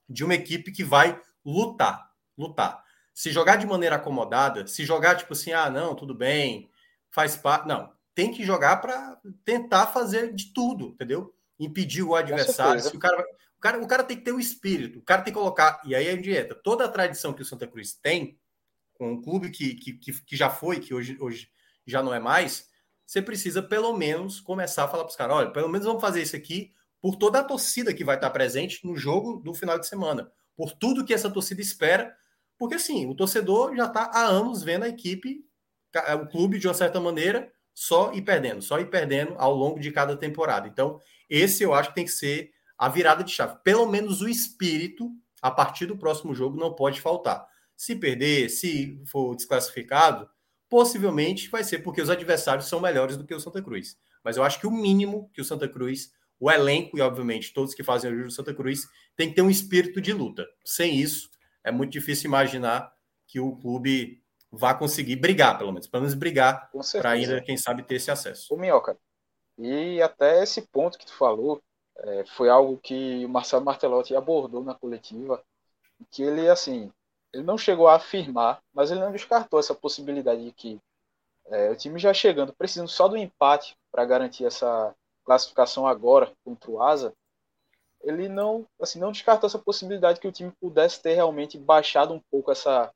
de 0.09 0.25
uma 0.25 0.35
equipe 0.35 0.73
que 0.73 0.85
vai 0.85 1.21
lutar. 1.45 2.13
Lutar. 2.37 2.83
Se 3.15 3.31
jogar 3.31 3.57
de 3.57 3.67
maneira 3.67 3.97
acomodada, 3.97 4.67
se 4.67 4.85
jogar 4.85 5.17
tipo 5.17 5.33
assim, 5.33 5.53
ah, 5.53 5.69
não, 5.69 5.95
tudo 5.95 6.15
bem, 6.15 6.71
faz 7.11 7.37
parte. 7.37 7.69
Não, 7.69 7.93
tem 8.15 8.33
que 8.33 8.45
jogar 8.45 8.79
para 8.79 9.19
tentar 9.45 9.89
fazer 9.89 10.33
de 10.35 10.53
tudo, 10.53 10.89
entendeu? 10.89 11.35
Impedir 11.59 12.03
o 12.03 12.15
adversário. 12.15 12.85
O 12.89 12.99
cara, 12.99 13.25
cara, 13.63 13.83
o 13.83 13.87
cara 13.87 14.05
tem 14.05 14.17
que 14.17 14.25
ter 14.25 14.33
o 14.33 14.37
um 14.37 14.41
espírito, 14.41 14.99
o 14.99 15.03
cara 15.03 15.23
tem 15.23 15.33
que 15.33 15.39
colocar. 15.39 15.81
E 15.85 15.95
aí 15.95 16.07
é 16.07 16.17
dieta. 16.17 16.55
Toda 16.55 16.85
a 16.85 16.89
tradição 16.89 17.33
que 17.33 17.41
o 17.41 17.45
Santa 17.45 17.67
Cruz 17.67 17.95
tem, 17.95 18.39
com 18.95 19.13
um 19.13 19.23
clube 19.23 19.51
que, 19.51 19.75
que, 19.75 19.95
que, 19.95 20.37
já 20.37 20.51
foi, 20.51 20.81
que 20.81 20.93
hoje, 20.93 21.17
hoje 21.21 21.49
já 21.87 22.03
não 22.03 22.13
é 22.13 22.21
mais, 22.21 22.69
você 23.07 23.23
precisa 23.23 23.63
pelo 23.63 23.97
menos 23.97 24.41
começar 24.41 24.85
a 24.85 24.89
falar 24.89 25.05
para 25.05 25.11
os 25.11 25.17
caras: 25.17 25.37
olha, 25.37 25.51
pelo 25.51 25.69
menos 25.69 25.87
vamos 25.87 26.03
fazer 26.03 26.21
isso 26.21 26.37
aqui 26.37 26.73
por 27.01 27.17
toda 27.17 27.41
a 27.41 27.45
torcida 27.45 27.95
que 27.95 28.05
vai 28.05 28.17
estar 28.17 28.31
presente 28.31 28.87
no 28.87 28.97
jogo 28.97 29.39
do 29.39 29.55
final 29.55 29.79
de 29.79 29.89
semana, 29.89 30.31
por 30.57 30.73
tudo 30.73 31.05
que 31.05 31.15
essa 31.15 31.31
torcida 31.31 31.61
espera 31.61 32.15
porque 32.63 32.77
assim, 32.77 33.07
o 33.07 33.15
torcedor 33.17 33.75
já 33.75 33.87
está 33.87 34.05
há 34.05 34.23
anos 34.23 34.63
vendo 34.63 34.85
a 34.85 34.89
equipe, 34.89 35.45
o 36.23 36.27
clube, 36.29 36.61
de 36.61 36.69
uma 36.69 36.75
certa 36.75 37.01
maneira, 37.01 37.53
só 37.75 38.13
ir 38.13 38.23
perdendo, 38.23 38.63
só 38.63 38.79
ir 38.79 38.89
perdendo 38.89 39.35
ao 39.37 39.53
longo 39.53 39.81
de 39.81 39.91
cada 39.91 40.17
temporada. 40.17 40.69
Então, 40.69 41.01
esse 41.29 41.65
eu 41.65 41.75
acho 41.75 41.89
que 41.89 41.97
tem 41.97 42.05
que 42.05 42.13
ser 42.13 42.53
a 42.83 42.89
virada 42.89 43.23
de 43.23 43.31
chave. 43.31 43.59
Pelo 43.63 43.87
menos 43.87 44.23
o 44.23 44.29
espírito, 44.29 45.09
a 45.41 45.53
partir 45.53 45.87
do 45.87 45.97
próximo 45.97 46.35
jogo, 46.35 46.59
não 46.59 46.75
pode 46.75 47.01
faltar. 47.01 47.47
Se 47.77 47.95
perder, 47.95 48.49
se 48.49 49.01
for 49.07 49.37
desclassificado, 49.37 50.29
possivelmente 50.69 51.49
vai 51.49 51.63
ser 51.63 51.79
porque 51.79 52.03
os 52.03 52.11
adversários 52.11 52.67
são 52.67 52.81
melhores 52.81 53.17
do 53.17 53.25
que 53.25 53.33
o 53.33 53.39
Santa 53.39 53.63
Cruz. 53.63 53.97
Mas 54.25 54.37
eu 54.37 54.43
acho 54.43 54.59
que 54.59 54.67
o 54.67 54.71
mínimo 54.73 55.31
que 55.33 55.41
o 55.41 55.45
Santa 55.45 55.69
Cruz, 55.69 56.13
o 56.41 56.51
elenco 56.51 56.99
e, 56.99 57.01
obviamente, 57.01 57.55
todos 57.55 57.73
que 57.73 57.85
fazem 57.85 58.11
o 58.11 58.15
jogo 58.17 58.27
do 58.27 58.35
Santa 58.35 58.53
Cruz, 58.53 58.89
tem 59.15 59.29
que 59.29 59.37
ter 59.37 59.43
um 59.43 59.51
espírito 59.51 60.01
de 60.01 60.13
luta. 60.13 60.45
Sem 60.65 60.97
isso, 60.99 61.31
é 61.63 61.71
muito 61.71 61.93
difícil 61.93 62.27
imaginar 62.27 62.93
que 63.29 63.39
o 63.39 63.55
clube 63.59 64.21
vá 64.51 64.75
conseguir 64.75 65.15
brigar, 65.15 65.57
pelo 65.57 65.71
menos, 65.71 65.87
pelo 65.87 66.03
menos 66.03 66.15
brigar 66.17 66.69
para 67.01 67.11
ainda, 67.11 67.41
quem 67.43 67.57
sabe, 67.57 67.85
ter 67.85 67.95
esse 67.95 68.11
acesso. 68.11 68.53
O 68.53 68.59
Minhoca, 68.59 68.99
e 69.57 70.03
até 70.03 70.43
esse 70.43 70.63
ponto 70.63 70.99
que 70.99 71.07
tu 71.07 71.15
falou, 71.15 71.63
é, 72.03 72.25
foi 72.25 72.49
algo 72.49 72.79
que 72.79 73.25
o 73.25 73.29
Marcelo 73.29 73.65
Martelotti 73.65 74.15
abordou 74.15 74.63
na 74.63 74.75
coletiva, 74.75 75.43
que 76.11 76.23
ele, 76.23 76.49
assim, 76.49 76.93
ele 77.33 77.43
não 77.45 77.57
chegou 77.57 77.89
a 77.89 77.95
afirmar, 77.95 78.61
mas 78.75 78.91
ele 78.91 79.01
não 79.01 79.13
descartou 79.13 79.59
essa 79.59 79.75
possibilidade 79.75 80.45
de 80.45 80.53
que 80.53 80.81
é, 81.47 81.71
o 81.71 81.77
time 81.77 81.99
já 81.99 82.13
chegando, 82.13 82.53
precisando 82.53 82.89
só 82.89 83.09
do 83.09 83.17
empate 83.17 83.77
para 83.91 84.05
garantir 84.05 84.45
essa 84.45 84.95
classificação 85.25 85.87
agora 85.87 86.33
contra 86.45 86.71
o 86.71 86.83
Asa, 86.83 87.15
ele 88.03 88.29
não, 88.29 88.67
assim, 88.81 88.99
não 88.99 89.13
descartou 89.13 89.47
essa 89.47 89.59
possibilidade 89.59 90.21
que 90.21 90.27
o 90.27 90.33
time 90.33 90.53
pudesse 90.61 91.01
ter 91.01 91.15
realmente 91.15 91.57
baixado 91.57 92.13
um 92.13 92.21
pouco 92.31 92.51
essa 92.51 92.93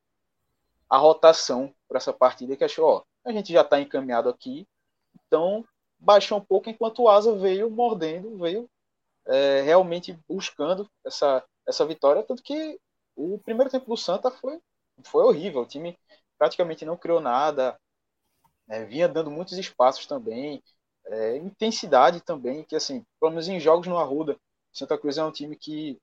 a 0.88 0.98
rotação 0.98 1.74
para 1.88 1.98
essa 1.98 2.12
partida 2.12 2.56
que 2.56 2.62
achou, 2.62 2.86
ó, 2.88 3.02
a 3.24 3.32
gente 3.32 3.52
já 3.52 3.62
está 3.62 3.80
encaminhado 3.80 4.28
aqui, 4.28 4.66
então 5.14 5.64
baixou 5.98 6.38
um 6.38 6.44
pouco 6.44 6.70
enquanto 6.70 7.02
o 7.02 7.08
Asa 7.08 7.34
veio 7.34 7.68
mordendo, 7.68 8.36
veio 8.38 8.68
é, 9.26 9.62
realmente 9.62 10.18
buscando 10.28 10.88
essa, 11.04 11.44
essa 11.66 11.84
vitória, 11.86 12.22
tanto 12.22 12.42
que 12.42 12.78
o 13.14 13.38
primeiro 13.38 13.70
tempo 13.70 13.86
do 13.86 13.96
Santa 13.96 14.30
foi, 14.30 14.60
foi 15.04 15.24
horrível, 15.24 15.62
o 15.62 15.66
time 15.66 15.98
praticamente 16.38 16.84
não 16.84 16.96
criou 16.96 17.20
nada, 17.20 17.78
é, 18.68 18.84
vinha 18.84 19.08
dando 19.08 19.30
muitos 19.30 19.56
espaços 19.58 20.06
também, 20.06 20.62
é, 21.06 21.36
intensidade 21.36 22.20
também, 22.20 22.64
que 22.64 22.76
assim, 22.76 23.04
pelo 23.20 23.30
menos 23.30 23.48
em 23.48 23.60
jogos 23.60 23.86
no 23.86 23.98
Arruda, 23.98 24.36
Santa 24.72 24.98
Cruz 24.98 25.16
é 25.18 25.24
um 25.24 25.32
time 25.32 25.56
que 25.56 25.98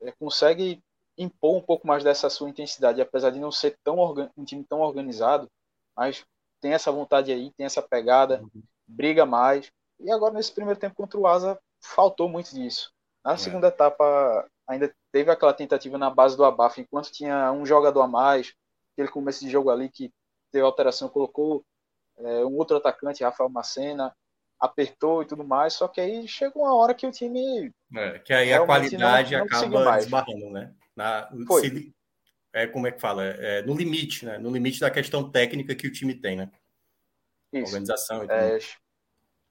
é, 0.00 0.12
consegue 0.12 0.82
impor 1.16 1.56
um 1.56 1.62
pouco 1.62 1.86
mais 1.86 2.04
dessa 2.04 2.30
sua 2.30 2.48
intensidade, 2.48 3.00
apesar 3.00 3.30
de 3.30 3.40
não 3.40 3.50
ser 3.50 3.76
tão 3.82 3.98
um 4.36 4.44
time 4.44 4.64
tão 4.64 4.80
organizado, 4.80 5.48
mas 5.96 6.24
tem 6.60 6.72
essa 6.72 6.92
vontade 6.92 7.32
aí, 7.32 7.52
tem 7.52 7.66
essa 7.66 7.82
pegada, 7.82 8.40
uhum. 8.42 8.62
briga 8.86 9.26
mais. 9.26 9.70
E 10.00 10.10
agora 10.10 10.34
nesse 10.34 10.52
primeiro 10.52 10.78
tempo 10.78 10.94
contra 10.94 11.18
o 11.18 11.26
Asa 11.26 11.58
faltou 11.82 12.28
muito 12.28 12.54
disso. 12.54 12.92
Na 13.24 13.34
é. 13.34 13.36
segunda 13.36 13.68
etapa, 13.68 14.48
ainda 14.66 14.92
teve 15.10 15.30
aquela 15.30 15.52
tentativa 15.52 15.98
na 15.98 16.10
base 16.10 16.36
do 16.36 16.44
abafo, 16.44 16.80
enquanto 16.80 17.12
tinha 17.12 17.52
um 17.52 17.66
jogador 17.66 18.02
a 18.02 18.08
mais, 18.08 18.54
aquele 18.92 19.08
começo 19.08 19.44
de 19.44 19.50
jogo 19.50 19.70
ali 19.70 19.88
que 19.88 20.12
teve 20.50 20.64
alteração, 20.64 21.08
colocou 21.08 21.64
é, 22.18 22.44
um 22.44 22.56
outro 22.56 22.76
atacante, 22.76 23.24
Rafael 23.24 23.48
Macena, 23.48 24.14
apertou 24.60 25.22
e 25.22 25.26
tudo 25.26 25.44
mais, 25.44 25.74
só 25.74 25.88
que 25.88 26.00
aí 26.00 26.26
chegou 26.28 26.62
uma 26.62 26.74
hora 26.74 26.94
que 26.94 27.06
o 27.06 27.10
time. 27.10 27.72
É, 27.94 28.18
que 28.20 28.32
aí 28.32 28.52
a 28.52 28.64
qualidade 28.64 29.32
não, 29.32 29.40
não 29.40 29.46
acaba 29.46 29.96
desbarrando, 29.96 30.50
né? 30.50 30.72
Na, 30.94 31.28
Foi. 31.46 31.62
Se, 31.62 31.94
é, 32.52 32.66
como 32.66 32.86
é 32.86 32.92
que 32.92 33.00
fala? 33.00 33.24
É, 33.24 33.62
no 33.62 33.74
limite, 33.74 34.24
né? 34.26 34.38
No 34.38 34.50
limite 34.50 34.78
da 34.78 34.90
questão 34.90 35.28
técnica 35.28 35.74
que 35.74 35.86
o 35.86 35.92
time 35.92 36.14
tem, 36.14 36.36
né? 36.36 36.50
Isso. 37.52 37.66
Organização 37.66 38.18
e 38.24 38.28
tudo. 38.28 38.81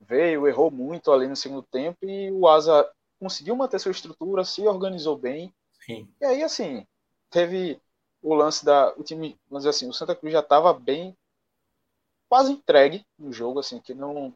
Veio, 0.02 0.48
errou 0.48 0.72
muito 0.72 1.12
ali 1.12 1.28
no 1.28 1.36
segundo 1.36 1.64
tempo 1.64 1.98
e 2.04 2.32
o 2.32 2.48
Asa 2.48 2.90
conseguiu 3.20 3.56
manter 3.56 3.80
sua 3.80 3.92
estrutura, 3.92 4.44
se 4.44 4.68
organizou 4.68 5.16
bem. 5.16 5.54
Sim. 5.86 6.08
E 6.20 6.26
aí, 6.26 6.44
assim, 6.44 6.86
teve 7.30 7.80
o 8.22 8.34
lance 8.34 8.66
da. 8.66 8.94
O 8.98 9.04
time, 9.04 9.38
vamos 9.50 9.64
dizer 9.64 9.70
assim, 9.70 9.88
o 9.88 9.94
Santa 9.94 10.16
Cruz 10.16 10.34
já 10.34 10.40
estava 10.40 10.74
bem, 10.74 11.16
quase 12.28 12.52
entregue 12.52 13.06
no 13.18 13.32
jogo, 13.32 13.60
assim, 13.60 13.80
que 13.80 13.94
não. 13.94 14.34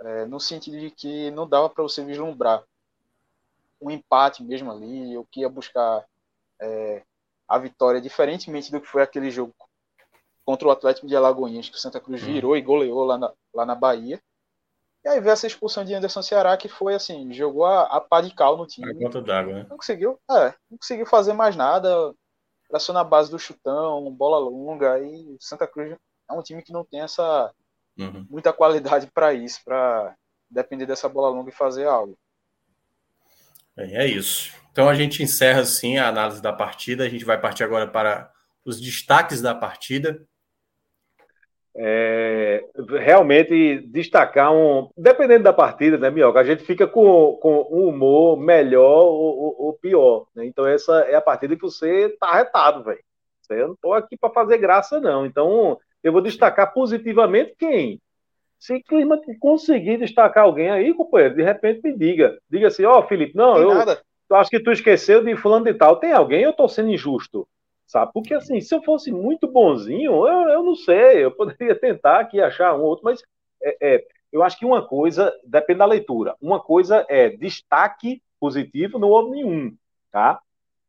É, 0.00 0.24
no 0.24 0.40
sentido 0.40 0.80
de 0.80 0.90
que 0.90 1.30
não 1.30 1.46
dava 1.46 1.68
para 1.68 1.82
você 1.82 2.04
vislumbrar 2.04 2.64
um 3.80 3.90
empate 3.90 4.42
mesmo 4.42 4.70
ali, 4.70 5.16
o 5.16 5.24
que 5.24 5.40
ia 5.40 5.48
buscar 5.48 6.04
é, 6.60 7.02
a 7.46 7.58
vitória, 7.58 8.00
diferentemente 8.00 8.70
do 8.70 8.80
que 8.80 8.88
foi 8.88 9.02
aquele 9.02 9.30
jogo 9.30 9.54
contra 10.44 10.66
o 10.66 10.70
Atlético 10.70 11.06
de 11.06 11.14
Alagoinhas, 11.14 11.68
que 11.68 11.76
o 11.76 11.80
Santa 11.80 12.00
Cruz 12.00 12.22
uhum. 12.22 12.32
virou 12.32 12.56
e 12.56 12.62
goleou 12.62 13.04
lá 13.04 13.18
na, 13.18 13.32
lá 13.52 13.66
na 13.66 13.74
Bahia. 13.74 14.20
E 15.04 15.08
aí 15.08 15.20
veio 15.20 15.32
essa 15.32 15.46
expulsão 15.46 15.84
de 15.84 15.94
Anderson 15.94 16.22
Ceará, 16.22 16.56
que 16.56 16.68
foi 16.68 16.94
assim, 16.94 17.32
jogou 17.32 17.64
a, 17.64 17.82
a 17.82 18.00
pá 18.00 18.20
de 18.20 18.32
cal 18.32 18.56
no 18.56 18.66
time. 18.66 18.90
A 18.90 18.94
conta 18.94 19.20
d'água, 19.20 19.52
né? 19.52 19.66
Não 19.68 19.76
conseguiu, 19.76 20.18
é, 20.30 20.54
não 20.70 20.78
conseguiu 20.78 21.06
fazer 21.06 21.32
mais 21.32 21.56
nada. 21.56 22.14
Era 22.70 22.78
só 22.78 22.92
na 22.92 23.02
base 23.02 23.30
do 23.30 23.38
chutão, 23.38 24.10
bola 24.12 24.38
longa. 24.38 25.00
E 25.00 25.36
Santa 25.40 25.66
Cruz 25.66 25.96
é 26.30 26.32
um 26.32 26.42
time 26.42 26.62
que 26.62 26.72
não 26.72 26.84
tem 26.84 27.00
essa 27.00 27.52
uhum. 27.98 28.26
muita 28.30 28.52
qualidade 28.52 29.10
para 29.12 29.34
isso, 29.34 29.60
para 29.64 30.14
depender 30.48 30.86
dessa 30.86 31.08
bola 31.08 31.28
longa 31.28 31.50
e 31.50 31.54
fazer 31.54 31.86
algo. 31.86 32.16
Bem, 33.76 33.96
é 33.96 34.06
isso. 34.06 34.54
Então 34.70 34.88
a 34.88 34.94
gente 34.94 35.22
encerra 35.22 35.62
assim 35.62 35.98
a 35.98 36.08
análise 36.08 36.40
da 36.40 36.52
partida. 36.52 37.04
A 37.04 37.08
gente 37.08 37.24
vai 37.24 37.40
partir 37.40 37.64
agora 37.64 37.88
para 37.88 38.32
os 38.64 38.80
destaques 38.80 39.42
da 39.42 39.54
partida 39.54 40.24
é, 41.74 42.64
realmente 43.00 43.80
destacar 43.86 44.52
um. 44.52 44.90
Dependendo 44.96 45.44
da 45.44 45.52
partida, 45.52 45.96
né, 45.96 46.10
Mioca? 46.10 46.40
A 46.40 46.44
gente 46.44 46.62
fica 46.64 46.86
com, 46.86 47.38
com 47.40 47.66
um 47.70 47.88
humor 47.88 48.38
melhor 48.38 49.04
ou, 49.04 49.56
ou 49.58 49.72
pior. 49.74 50.26
Né? 50.34 50.46
Então, 50.46 50.66
essa 50.66 51.00
é 51.00 51.14
a 51.14 51.20
partida 51.20 51.56
que 51.56 51.62
você 51.62 52.10
tá 52.20 52.28
arretado, 52.28 52.84
velho. 52.84 53.00
Eu 53.50 53.68
não 53.68 53.76
tô 53.76 53.92
aqui 53.92 54.16
para 54.16 54.32
fazer 54.32 54.58
graça, 54.58 54.98
não. 54.98 55.26
Então, 55.26 55.78
eu 56.02 56.12
vou 56.12 56.22
destacar 56.22 56.72
positivamente 56.72 57.54
quem? 57.58 58.00
Se 58.58 58.80
clima 58.80 59.20
conseguir 59.40 59.98
destacar 59.98 60.44
alguém 60.44 60.70
aí, 60.70 60.94
companheiro, 60.94 61.34
de 61.34 61.42
repente 61.42 61.82
me 61.82 61.96
diga. 61.96 62.38
Diga 62.48 62.68
assim, 62.68 62.84
ó, 62.84 63.00
oh, 63.00 63.02
Felipe, 63.02 63.36
não, 63.36 63.56
eu, 63.56 63.72
eu 64.30 64.36
acho 64.36 64.48
que 64.48 64.60
tu 64.60 64.70
esqueceu 64.70 65.22
de 65.22 65.36
fulano 65.36 65.64
de 65.64 65.74
tal. 65.74 65.96
Tem 65.96 66.12
alguém? 66.12 66.42
Eu 66.42 66.52
tô 66.52 66.68
sendo 66.68 66.90
injusto 66.90 67.46
sabe? 67.92 68.10
Porque 68.14 68.32
assim, 68.32 68.60
se 68.60 68.74
eu 68.74 68.82
fosse 68.82 69.12
muito 69.12 69.46
bonzinho, 69.46 70.26
eu, 70.26 70.48
eu 70.48 70.62
não 70.62 70.74
sei, 70.74 71.24
eu 71.24 71.30
poderia 71.30 71.78
tentar 71.78 72.20
aqui 72.20 72.40
achar 72.40 72.74
um 72.74 72.82
outro, 72.82 73.04
mas 73.04 73.22
é, 73.62 73.96
é, 73.96 74.06
eu 74.32 74.42
acho 74.42 74.58
que 74.58 74.64
uma 74.64 74.86
coisa 74.86 75.32
depende 75.44 75.80
da 75.80 75.84
leitura. 75.84 76.34
Uma 76.40 76.58
coisa 76.58 77.04
é 77.08 77.28
destaque 77.28 78.22
positivo, 78.40 78.98
não 78.98 79.10
houve 79.10 79.32
nenhum, 79.32 79.76
tá? 80.10 80.40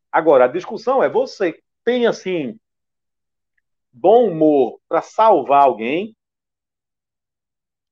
Agora, 0.09 0.45
a 0.45 0.47
discussão 0.47 1.03
é 1.03 1.09
você 1.09 1.59
tem 1.83 2.07
assim 2.07 2.57
bom 3.91 4.29
humor 4.29 4.79
para 4.87 5.01
salvar 5.01 5.63
alguém. 5.63 6.15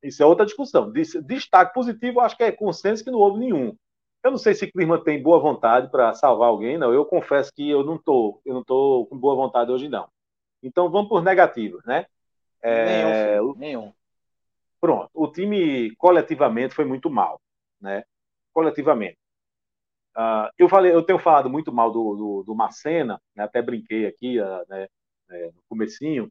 Isso 0.02 0.24
é 0.24 0.26
outra 0.26 0.46
discussão. 0.46 0.92
Destaque 0.92 1.74
positivo, 1.74 2.22
acho 2.22 2.38
que 2.38 2.44
é 2.44 2.52
consenso 2.52 3.04
que 3.04 3.12
não 3.12 3.20
houve 3.20 3.40
nenhum. 3.40 3.76
Eu 4.24 4.32
não 4.32 4.38
sei 4.38 4.54
se 4.54 4.72
Clima 4.72 5.04
tem 5.04 5.22
boa 5.22 5.40
vontade 5.40 5.90
para 5.90 6.14
salvar 6.14 6.50
alguém, 6.50 6.78
não. 6.78 6.94
Eu 6.94 7.06
confesso 7.06 7.52
que 7.54 7.70
eu 7.70 7.84
não 7.84 7.98
tô, 7.98 8.40
eu 8.46 8.54
não 8.54 8.64
tô 8.64 9.08
com 9.10 9.18
boa 9.18 9.36
vontade 9.36 9.72
hoje, 9.72 9.90
não. 9.90 10.08
Então 10.62 10.90
vamos 10.90 11.10
por 11.10 11.24
negativos, 11.24 11.84
né? 11.86 12.06
É, 12.62 13.36
nenhum, 13.36 13.56
nenhum. 13.56 13.94
Pronto. 14.80 15.10
O 15.14 15.28
time 15.28 15.96
coletivamente 15.96 16.76
foi 16.76 16.86
muito 16.86 17.10
mal, 17.10 17.42
né? 17.80 18.04
Coletivamente. 18.54 19.18
Uh, 20.16 20.52
eu 20.58 20.68
falei, 20.68 20.94
eu 20.94 21.04
tenho 21.04 21.18
falado 21.18 21.50
muito 21.50 21.72
mal 21.72 21.92
do, 21.92 22.16
do, 22.16 22.44
do 22.44 22.56
Macena, 22.56 23.20
né? 23.36 23.44
até 23.44 23.62
brinquei 23.62 24.06
aqui, 24.06 24.40
uh, 24.40 24.66
né? 24.68 24.88
É, 25.30 25.46
no 25.46 25.64
comecinho, 25.70 26.26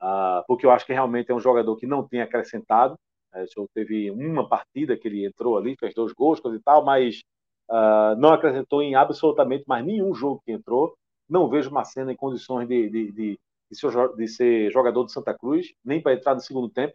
uh, 0.00 0.44
porque 0.46 0.64
eu 0.64 0.70
acho 0.70 0.86
que 0.86 0.92
realmente 0.92 1.28
é 1.32 1.34
um 1.34 1.40
jogador 1.40 1.74
que 1.76 1.88
não 1.88 2.06
tem 2.06 2.20
acrescentado, 2.20 2.96
é, 3.34 3.44
o 3.56 3.68
teve 3.74 4.10
uma 4.10 4.48
partida 4.48 4.96
que 4.96 5.06
ele 5.08 5.26
entrou 5.26 5.56
ali, 5.56 5.76
fez 5.78 5.94
dois 5.94 6.12
gols 6.12 6.40
e 6.44 6.60
tal, 6.60 6.84
mas 6.84 7.22
uh, 7.68 8.16
não 8.18 8.32
acrescentou 8.32 8.82
em 8.82 8.94
absolutamente 8.94 9.64
mais 9.66 9.84
nenhum 9.84 10.14
jogo 10.14 10.42
que 10.44 10.52
entrou. 10.52 10.96
Não 11.28 11.48
vejo 11.48 11.70
uma 11.70 11.84
cena 11.84 12.12
em 12.12 12.16
condições 12.16 12.66
de, 12.66 12.88
de, 12.88 13.12
de, 13.12 13.40
de, 13.70 13.78
ser, 13.78 14.14
de 14.16 14.28
ser, 14.28 14.70
jogador 14.72 15.04
de 15.04 15.12
Santa 15.12 15.36
Cruz, 15.36 15.72
nem 15.84 16.00
para 16.00 16.14
entrar 16.14 16.34
no 16.34 16.40
segundo 16.40 16.68
tempo. 16.70 16.94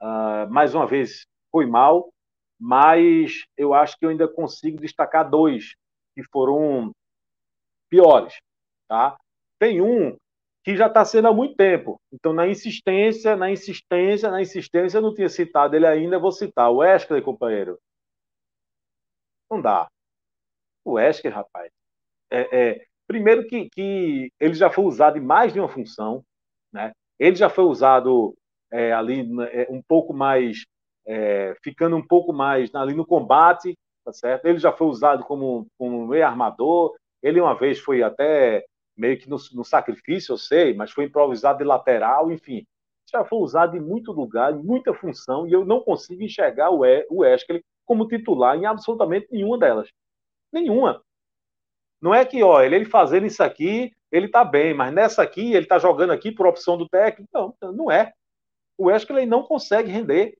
Uh, 0.00 0.50
mais 0.50 0.74
uma 0.74 0.86
vez, 0.86 1.26
foi 1.52 1.66
mal, 1.66 2.08
mas 2.58 3.44
eu 3.56 3.74
acho 3.74 3.98
que 3.98 4.06
eu 4.06 4.10
ainda 4.10 4.26
consigo 4.26 4.80
destacar 4.80 5.28
dois 5.28 5.74
que 6.14 6.22
foram 6.32 6.90
piores. 7.90 8.38
Tá? 8.88 9.16
Tem 9.58 9.80
um 9.82 10.16
que 10.62 10.76
já 10.76 10.86
está 10.86 11.04
sendo 11.04 11.28
há 11.28 11.32
muito 11.32 11.56
tempo. 11.56 12.00
Então, 12.12 12.32
na 12.32 12.46
insistência, 12.46 13.36
na 13.36 13.50
insistência, 13.50 14.30
na 14.30 14.42
insistência, 14.42 14.98
eu 14.98 15.02
não 15.02 15.14
tinha 15.14 15.28
citado 15.28 15.74
ele 15.74 15.86
ainda, 15.86 16.18
vou 16.18 16.32
citar. 16.32 16.70
O 16.70 16.78
Wesley, 16.78 17.22
companheiro. 17.22 17.78
Não 19.50 19.60
dá. 19.60 19.88
O 20.84 20.92
Wesley, 20.92 21.32
rapaz. 21.32 21.70
É, 22.30 22.58
é, 22.58 22.86
primeiro 23.06 23.46
que, 23.46 23.68
que 23.70 24.32
ele 24.38 24.54
já 24.54 24.70
foi 24.70 24.84
usado 24.84 25.18
em 25.18 25.22
mais 25.22 25.52
de 25.52 25.58
uma 25.58 25.68
função. 25.68 26.22
Né? 26.72 26.92
Ele 27.18 27.36
já 27.36 27.48
foi 27.48 27.64
usado 27.64 28.36
é, 28.70 28.92
ali 28.92 29.28
é, 29.50 29.66
um 29.70 29.82
pouco 29.82 30.12
mais, 30.12 30.64
é, 31.06 31.56
ficando 31.62 31.96
um 31.96 32.06
pouco 32.06 32.32
mais 32.32 32.72
ali 32.74 32.94
no 32.94 33.06
combate, 33.06 33.76
tá 34.04 34.12
certo? 34.12 34.46
Ele 34.46 34.58
já 34.58 34.72
foi 34.72 34.86
usado 34.86 35.24
como, 35.24 35.66
como 35.78 36.06
meio 36.06 36.26
armador. 36.26 36.94
Ele 37.22 37.40
uma 37.40 37.54
vez 37.54 37.78
foi 37.80 38.02
até 38.02 38.64
meio 39.00 39.18
que 39.18 39.28
no, 39.28 39.36
no, 39.54 39.64
sacrifício, 39.64 40.32
eu 40.32 40.38
sei, 40.38 40.74
mas 40.74 40.92
foi 40.92 41.04
improvisado 41.04 41.58
de 41.58 41.64
lateral, 41.64 42.30
enfim. 42.30 42.66
Já 43.10 43.24
foi 43.24 43.38
usado 43.38 43.76
em 43.76 43.80
muito 43.80 44.12
lugar, 44.12 44.52
em 44.52 44.62
muita 44.62 44.92
função, 44.94 45.48
e 45.48 45.52
eu 45.52 45.64
não 45.64 45.80
consigo 45.80 46.22
enxergar 46.22 46.70
o, 46.70 46.84
e, 46.84 47.06
o 47.10 47.24
como 47.86 48.06
titular 48.06 48.56
em 48.56 48.66
absolutamente 48.66 49.26
nenhuma 49.32 49.58
delas. 49.58 49.88
Nenhuma. 50.52 51.02
Não 52.00 52.14
é 52.14 52.24
que, 52.24 52.42
ó, 52.42 52.62
ele, 52.62 52.76
ele 52.76 52.84
fazendo 52.84 53.26
isso 53.26 53.42
aqui, 53.42 53.92
ele 54.12 54.28
tá 54.28 54.44
bem, 54.44 54.74
mas 54.74 54.92
nessa 54.92 55.22
aqui, 55.22 55.54
ele 55.54 55.66
tá 55.66 55.78
jogando 55.78 56.12
aqui 56.12 56.30
por 56.30 56.46
opção 56.46 56.76
do 56.76 56.88
técnico. 56.88 57.28
Não, 57.32 57.54
não 57.72 57.90
é. 57.90 58.12
O 58.76 58.84
Wesley 58.84 59.26
não 59.26 59.42
consegue 59.42 59.90
render. 59.90 60.36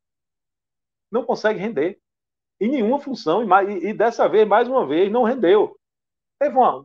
Não 1.10 1.24
consegue 1.24 1.58
render. 1.58 1.98
Em 2.60 2.68
nenhuma 2.68 3.00
função, 3.00 3.42
e, 3.42 3.88
e 3.88 3.92
dessa 3.94 4.28
vez, 4.28 4.46
mais 4.46 4.68
uma 4.68 4.86
vez, 4.86 5.10
não 5.10 5.22
rendeu. 5.22 5.76
Teve 6.38 6.56
uma, 6.56 6.84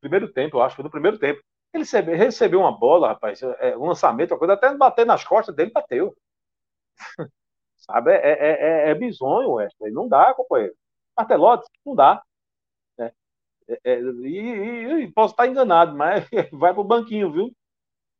primeiro 0.00 0.32
tempo, 0.32 0.56
eu 0.56 0.62
acho, 0.62 0.76
foi 0.76 0.84
no 0.84 0.90
primeiro 0.90 1.18
tempo. 1.18 1.42
Ele 1.72 1.84
recebeu 2.16 2.60
uma 2.60 2.76
bola, 2.76 3.08
rapaz, 3.08 3.40
é, 3.42 3.76
um 3.76 3.86
lançamento, 3.86 4.32
uma 4.32 4.38
coisa, 4.38 4.54
até 4.54 4.74
bater 4.74 5.06
nas 5.06 5.24
costas 5.24 5.54
dele, 5.54 5.70
bateu. 5.70 6.16
Sabe? 7.78 8.12
É, 8.12 8.16
é, 8.16 8.88
é, 8.88 8.90
é 8.90 8.94
bizonho, 8.94 9.52
Wesley. 9.52 9.92
Não 9.92 10.08
dá, 10.08 10.34
companheiro. 10.34 10.74
Martelotti, 11.16 11.68
não 11.84 11.94
dá. 11.94 12.22
É, 12.98 13.12
é, 13.68 13.78
é 13.84 14.00
e, 14.00 15.04
e, 15.04 15.12
posso 15.12 15.32
estar 15.34 15.46
enganado, 15.46 15.96
mas 15.96 16.26
vai 16.52 16.74
pro 16.74 16.84
banquinho, 16.84 17.32
viu? 17.32 17.52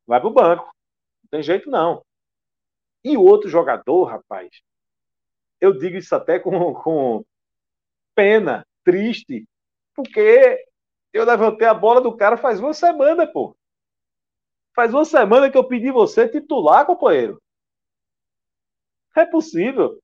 Vai 0.07 0.21
pro 0.21 0.31
banco. 0.31 0.65
Não 0.65 1.31
tem 1.31 1.43
jeito, 1.43 1.69
não. 1.71 2.05
E 3.05 3.17
o 3.17 3.23
outro 3.23 3.49
jogador, 3.49 4.05
rapaz, 4.05 4.51
eu 5.61 5.73
digo 5.77 5.97
isso 5.97 6.15
até 6.15 6.39
com, 6.39 6.75
com 6.75 7.25
pena, 8.15 8.67
triste, 8.85 9.47
porque 9.95 10.65
eu 11.13 11.25
levantei 11.25 11.67
a 11.67 11.75
bola 11.75 12.01
do 12.01 12.17
cara 12.17 12.37
faz 12.37 12.61
uma 12.61 12.73
semana, 12.73 13.27
pô. 13.27 13.57
Faz 14.75 14.95
uma 14.95 15.05
semana 15.05 15.51
que 15.51 15.59
eu 15.59 15.67
pedi 15.67 15.91
você 15.91 16.29
titular, 16.29 16.87
companheiro. 16.87 17.41
É 19.17 19.27
possível. 19.27 20.01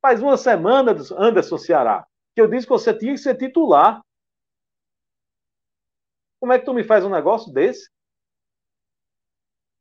Faz 0.00 0.22
uma 0.22 0.36
semana, 0.36 0.92
Anderson 1.18 1.58
Ceará, 1.58 2.06
que 2.34 2.40
eu 2.40 2.48
disse 2.48 2.66
que 2.66 2.72
você 2.72 2.96
tinha 2.96 3.12
que 3.12 3.18
ser 3.18 3.36
titular. 3.36 4.00
Como 6.38 6.52
é 6.52 6.58
que 6.58 6.64
tu 6.64 6.72
me 6.72 6.84
faz 6.84 7.04
um 7.04 7.10
negócio 7.10 7.52
desse? 7.52 7.90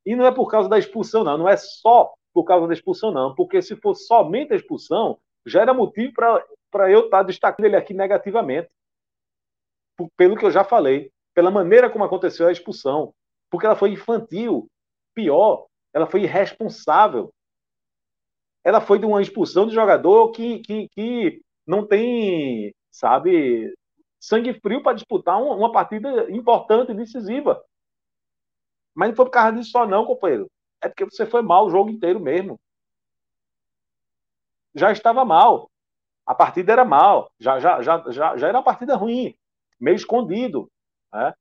E 0.06 0.16
não 0.16 0.26
é 0.26 0.34
por 0.34 0.50
causa 0.50 0.68
da 0.68 0.80
expulsão, 0.80 1.24
não. 1.24 1.38
Não 1.38 1.50
é 1.50 1.58
só 1.58 2.14
por 2.34 2.44
causa 2.44 2.68
da 2.68 2.74
expulsão, 2.74 3.12
não. 3.12 3.36
Porque 3.36 3.62
se 3.62 3.76
fosse 3.76 4.06
somente 4.08 4.54
a 4.54 4.56
expulsão, 4.56 5.20
já 5.46 5.62
era 5.62 5.74
motivo 5.74 6.14
para 6.14 6.44
para 6.72 6.92
eu 6.92 7.06
estar 7.06 7.20
tá 7.20 7.24
destacando 7.24 7.66
ele 7.68 7.78
aqui 7.78 7.94
negativamente. 7.94 8.70
Pelo 10.18 10.36
que 10.36 10.46
eu 10.46 10.52
já 10.52 10.64
falei, 10.64 11.12
pela 11.34 11.52
maneira 11.52 11.90
como 11.90 12.04
aconteceu 12.04 12.48
a 12.48 12.52
expulsão. 12.52 13.14
Porque 13.50 13.66
ela 13.66 13.76
foi 13.76 13.92
infantil. 13.92 14.68
Pior, 15.14 15.68
ela 15.94 16.08
foi 16.08 16.24
irresponsável. 16.24 17.34
Ela 18.64 18.82
foi 18.82 19.00
de 19.00 19.06
uma 19.06 19.22
expulsão 19.22 19.68
de 19.68 19.74
jogador 19.74 20.32
que, 20.32 20.60
que, 20.60 20.90
que 20.90 21.42
não 21.66 21.86
tem, 21.86 22.74
sabe, 22.92 23.74
sangue 24.20 24.60
frio 24.60 24.82
para 24.82 24.96
disputar 24.96 25.42
uma, 25.42 25.72
partida 25.72 26.30
importante 26.32 26.92
e 26.92 26.96
decisiva. 26.96 27.64
Mas 28.94 29.10
não 29.10 29.16
foi 29.16 29.26
por 29.26 29.32
causa 29.32 29.56
disso 29.56 29.72
só, 29.72 29.86
não, 29.86 30.06
companheiro. 30.06 30.50
É 30.82 30.90
porque 30.90 31.06
você 31.06 31.26
foi 31.26 31.42
mal 31.42 31.68
o 31.68 31.70
jogo 31.70 31.90
inteiro 31.90 32.20
mesmo. 32.20 32.60
Já 34.74 34.92
estava 34.92 35.24
mal. 35.24 35.70
A 36.26 36.34
partida 36.34 36.72
era 36.74 36.84
mal. 36.84 37.32
Já, 37.40 37.60
já, 37.60 37.82
já, 37.82 38.04
já, 38.12 38.38
já 38.38 38.48
era 38.48 38.58
uma 38.58 38.64
partida 38.64 38.96
ruim. 38.96 39.36
Meio 39.80 39.96
escondido. 39.96 40.70
Né? 41.14 41.34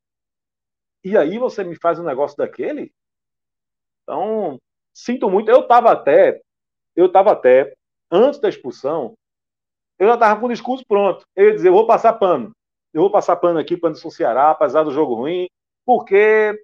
E 1.04 1.16
aí 1.16 1.38
você 1.38 1.62
me 1.62 1.76
faz 1.76 1.98
um 1.98 2.04
negócio 2.04 2.36
daquele? 2.36 2.92
Então, 4.02 4.58
sinto 4.92 5.28
muito. 5.30 5.50
Eu 5.50 5.60
estava 5.60 5.92
até, 5.92 6.40
eu 6.96 7.06
estava 7.06 7.32
até, 7.32 7.74
antes 8.10 8.40
da 8.40 8.48
expulsão, 8.48 9.14
eu 9.98 10.08
já 10.08 10.14
estava 10.14 10.40
com 10.40 10.46
o 10.46 10.52
discurso 10.52 10.84
pronto. 10.86 11.24
Eu 11.36 11.48
ia 11.48 11.54
dizer, 11.54 11.68
eu 11.68 11.72
vou 11.72 11.86
passar 11.86 12.14
pano. 12.14 12.52
Eu 12.92 13.02
vou 13.02 13.10
passar 13.10 13.36
pano 13.36 13.58
aqui 13.58 13.76
para 13.76 13.90
o 13.90 14.10
Ceará, 14.10 14.50
apesar 14.50 14.84
do 14.84 14.92
jogo 14.92 15.14
ruim, 15.14 15.48
porque, 15.84 16.58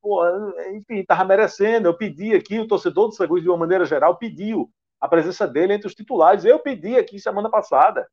pô, 0.00 0.22
enfim, 0.70 1.00
estava 1.00 1.24
merecendo. 1.24 1.88
Eu 1.88 1.96
pedi 1.96 2.34
aqui, 2.34 2.58
o 2.58 2.66
torcedor 2.66 3.08
do 3.08 3.14
Seguros, 3.14 3.42
de 3.42 3.48
uma 3.48 3.58
maneira 3.58 3.84
geral, 3.84 4.16
pediu 4.16 4.70
a 5.00 5.08
presença 5.08 5.46
dele 5.46 5.74
entre 5.74 5.86
os 5.86 5.94
titulares. 5.94 6.44
Eu 6.44 6.58
pedi 6.58 6.96
aqui 6.96 7.18
semana 7.18 7.50
passada. 7.50 8.08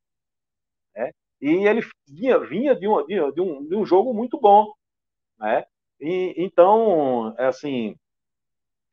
Né? 0.96 1.12
E 1.42 1.68
ele 1.68 1.82
vinha, 2.08 2.40
vinha 2.40 2.76
de, 2.76 2.88
um, 2.88 3.06
de, 3.06 3.42
um, 3.42 3.68
de 3.68 3.76
um 3.76 3.86
jogo 3.86 4.14
muito 4.14 4.40
bom. 4.40 4.74
Né? 5.40 5.66
E, 6.00 6.34
então, 6.38 7.34
é 7.38 7.48
assim, 7.48 7.96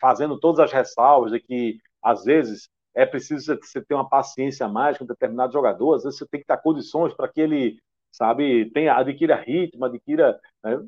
fazendo 0.00 0.38
todas 0.38 0.60
as 0.60 0.72
ressalvas 0.72 1.32
de 1.32 1.40
que, 1.40 1.78
às 2.02 2.24
vezes, 2.24 2.68
é 2.94 3.06
preciso 3.06 3.56
você 3.56 3.84
ter 3.84 3.94
uma 3.94 4.08
paciência 4.08 4.68
mais 4.68 4.98
com 4.98 5.06
determinado 5.06 5.52
jogador, 5.52 5.94
às 5.94 6.04
vezes 6.04 6.18
você 6.18 6.26
tem 6.26 6.40
que 6.40 6.46
dar 6.46 6.58
condições 6.58 7.14
para 7.14 7.28
que 7.28 7.40
ele 7.40 7.78
sabe? 8.14 8.70
Tem, 8.70 8.88
adquira 8.88 9.34
ritmo, 9.34 9.84
adquira. 9.84 10.40
Né? 10.62 10.80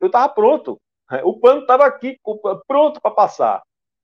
Eu 0.00 0.06
estava 0.06 0.28
pronto. 0.28 0.80
Né? 1.10 1.22
O 1.24 1.38
pano 1.38 1.62
estava 1.62 1.86
aqui, 1.86 2.18
pronto 2.66 3.00
para 3.00 3.10
passar. 3.10 3.62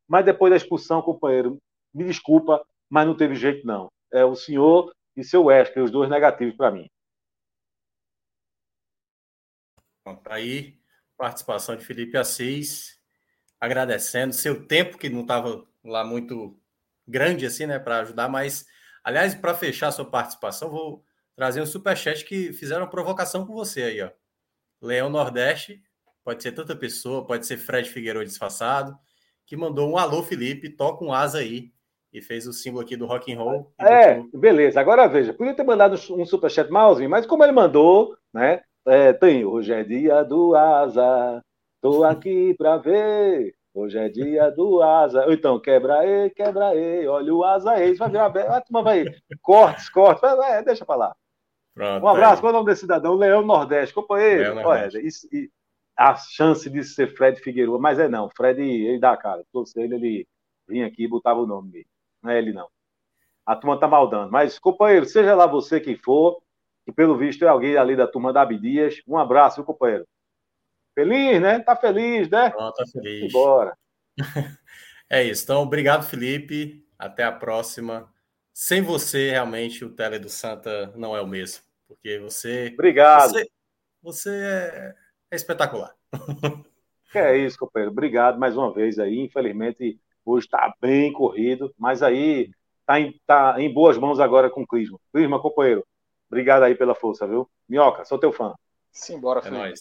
Mas 0.09 0.25
depois 0.25 0.51
da 0.51 0.57
expulsão, 0.57 1.03
companheiro, 1.03 1.59
me 1.93 2.05
desculpa, 2.05 2.65
mas 2.89 3.07
não 3.07 3.17
teve 3.17 3.35
jeito, 3.35 3.67
não. 3.67 3.91
É 4.13 4.25
o 4.25 4.37
senhor 4.37 4.93
e 5.17 5.25
seu 5.25 5.45
Wesley, 5.45 5.85
os 5.85 5.91
dois 5.91 6.11
negativos 6.11 6.57
para 6.57 6.71
mim. 6.71 6.91
Tá 10.23 10.35
aí, 10.35 10.79
participação 11.17 11.77
de 11.77 11.85
Felipe 11.85 12.17
Assis, 12.17 13.01
agradecendo 13.61 14.35
seu 14.35 14.67
tempo, 14.67 14.99
que 14.99 15.09
não 15.09 15.23
estava 15.23 15.67
lá 15.83 16.05
muito 16.05 16.59
grande 17.07 17.47
assim, 17.47 17.67
né, 17.67 17.79
para 17.79 18.01
ajudar, 18.01 18.29
mas, 18.29 18.67
aliás, 19.03 19.35
para 19.35 19.55
fechar 19.55 19.91
sua 19.93 20.11
participação, 20.11 20.71
vou 20.71 21.05
trazer 21.35 21.61
um 21.61 21.67
superchat 21.67 22.25
que 22.25 22.53
fizeram 22.53 22.89
provocação 22.89 23.47
com 23.47 23.53
você 23.55 23.83
aí, 23.83 24.03
ó. 24.03 24.11
Leão 24.81 25.11
Nordeste, 25.11 25.83
pode 26.23 26.43
ser 26.43 26.53
tanta 26.53 26.77
pessoa, 26.77 27.27
pode 27.27 27.47
ser 27.47 27.57
Fred 27.57 27.89
Figueiredo 27.89 28.25
disfarçado, 28.25 28.99
que 29.47 29.57
mandou 29.57 29.91
um 29.91 29.99
alô, 29.99 30.23
Felipe, 30.23 30.71
toca 30.71 31.05
um 31.05 31.13
asa 31.13 31.39
aí, 31.39 31.74
e 32.15 32.23
fez 32.23 32.47
o 32.47 32.53
símbolo 32.53 32.85
aqui 32.85 32.97
do 32.97 33.07
rock 33.07 33.33
and 33.33 33.39
roll. 33.39 33.73
É, 33.77 34.23
beleza. 34.33 34.81
Agora 34.81 35.09
veja, 35.09 35.35
podia 35.35 35.53
ter 35.53 35.65
mandado 35.65 35.97
um 36.13 36.25
superchat 36.25 36.71
malzinho, 36.71 37.11
mas 37.11 37.27
como 37.27 37.43
ele 37.43 37.51
mandou, 37.53 38.17
né? 38.33 38.63
É, 38.87 39.13
tem 39.13 39.45
hoje 39.45 39.73
é 39.73 39.83
dia 39.83 40.23
do 40.23 40.55
asa, 40.55 41.43
tô 41.83 42.05
aqui 42.05 42.55
pra 42.57 42.77
ver. 42.77 43.53
Hoje 43.75 43.99
é 43.99 44.09
dia 44.09 44.49
do 44.51 44.81
asa. 44.81 45.27
Então, 45.29 45.59
quebra 45.59 45.99
aí, 45.99 46.31
quebra 46.31 46.69
aí, 46.69 47.09
olha 47.09 47.35
o 47.35 47.43
asa 47.43 47.73
aí. 47.73 47.95
Vai 47.95 48.09
virar. 48.09 48.29
Vai, 48.29 48.45
vai, 48.71 49.05
cortes, 49.43 49.89
cortes. 49.89 50.21
Vai, 50.21 50.37
vai, 50.37 50.65
deixa 50.65 50.87
pra 50.87 50.95
lá. 50.95 51.17
Pronto, 51.75 52.05
um 52.05 52.09
abraço. 52.09 52.41
Qual 52.41 52.53
é 52.53 52.55
o 52.55 52.59
nome 52.59 52.71
desse 52.71 52.83
cidadão? 52.83 53.17
Leão 53.17 53.45
Nordeste. 53.45 53.93
Companheiro, 53.93 54.55
Leão 54.55 54.69
olha, 54.69 54.89
isso, 55.05 55.27
a 55.99 56.15
chance 56.15 56.71
de 56.71 56.85
ser 56.85 57.17
Fred 57.17 57.41
Figueiredo, 57.41 57.77
mas 57.81 57.99
é 57.99 58.07
não. 58.07 58.31
Fred, 58.31 58.63
ele 58.63 59.01
dá 59.01 59.11
a 59.11 59.17
cara. 59.17 59.43
Se 59.67 59.81
ele, 59.81 59.97
ele 59.97 60.29
vinha 60.69 60.87
aqui 60.87 61.03
e 61.03 61.09
botava 61.09 61.41
o 61.41 61.47
nome 61.47 61.73
dele. 61.73 61.87
Não 62.25 62.33
é 62.33 62.39
ele, 62.39 62.53
não. 62.53 62.69
A 63.47 63.55
turma 63.55 63.79
tá 63.79 63.87
maldando. 63.87 64.33
Mas, 64.33 64.59
companheiro, 64.59 65.05
seja 65.05 65.35
lá 65.35 65.47
você 65.47 65.79
quem 65.79 65.97
for, 65.97 66.43
que 66.85 66.93
pelo 66.93 67.17
visto 67.17 67.45
é 67.45 67.49
alguém 67.49 67.77
ali 67.77 67.95
da 67.95 68.09
turma 68.09 68.33
da 68.33 68.43
Abdias, 68.43 69.03
um 69.07 69.19
abraço, 69.19 69.57
viu, 69.57 69.65
companheiro? 69.65 70.07
Feliz, 70.95 71.41
né? 71.41 71.61
Tá 71.61 71.77
feliz, 71.77 72.31
né? 72.31 72.51
Pronto, 72.51 72.75
tá 72.75 72.85
feliz. 72.87 73.31
Bora. 73.33 73.77
é 75.11 75.23
isso. 75.23 75.45
Então, 75.45 75.63
obrigado, 75.63 76.05
Felipe. 76.05 76.83
Até 76.99 77.25
a 77.25 77.33
próxima 77.33 78.09
sem 78.55 78.81
você, 78.81 79.31
realmente, 79.31 79.85
o 79.85 79.91
Tele 79.91 80.17
do 80.17 80.29
Santa 80.29 80.93
não 80.97 81.17
é 81.17 81.21
o 81.21 81.27
mesmo. 81.27 81.65
Porque 81.89 82.21
você. 82.21 82.71
Obrigado. 82.73 83.33
Você, 83.33 83.51
você 84.01 84.31
é, 84.31 84.95
é, 85.33 85.37
espetacular. 85.37 85.95
É 87.17 87.37
isso, 87.39 87.57
companheiro. 87.57 87.93
Obrigado 87.93 88.41
mais 88.41 88.57
uma 88.57 88.75
vez 88.75 88.99
aí. 88.99 89.21
Infelizmente, 89.21 90.01
hoje 90.25 90.47
está 90.47 90.75
bem 90.81 91.13
corrido, 91.13 91.75
mas 91.79 92.03
aí 92.03 92.51
está 92.81 93.01
em, 93.01 93.21
tá 93.27 93.57
em 93.59 93.73
boas 93.73 93.99
mãos 93.99 94.21
agora 94.21 94.51
com 94.51 94.63
o 94.63 94.67
Clisma. 94.67 94.99
Clisma, 95.13 95.41
companheiro, 95.41 95.87
obrigado 96.29 96.63
aí 96.63 96.75
pela 96.75 96.95
força, 96.95 97.27
viu? 97.27 97.49
Minhoca, 97.69 98.05
sou 98.05 98.19
teu 98.19 98.33
fã. 98.33 98.55
Simbora, 98.93 99.41
é 99.45 99.51
nóis. 99.51 99.81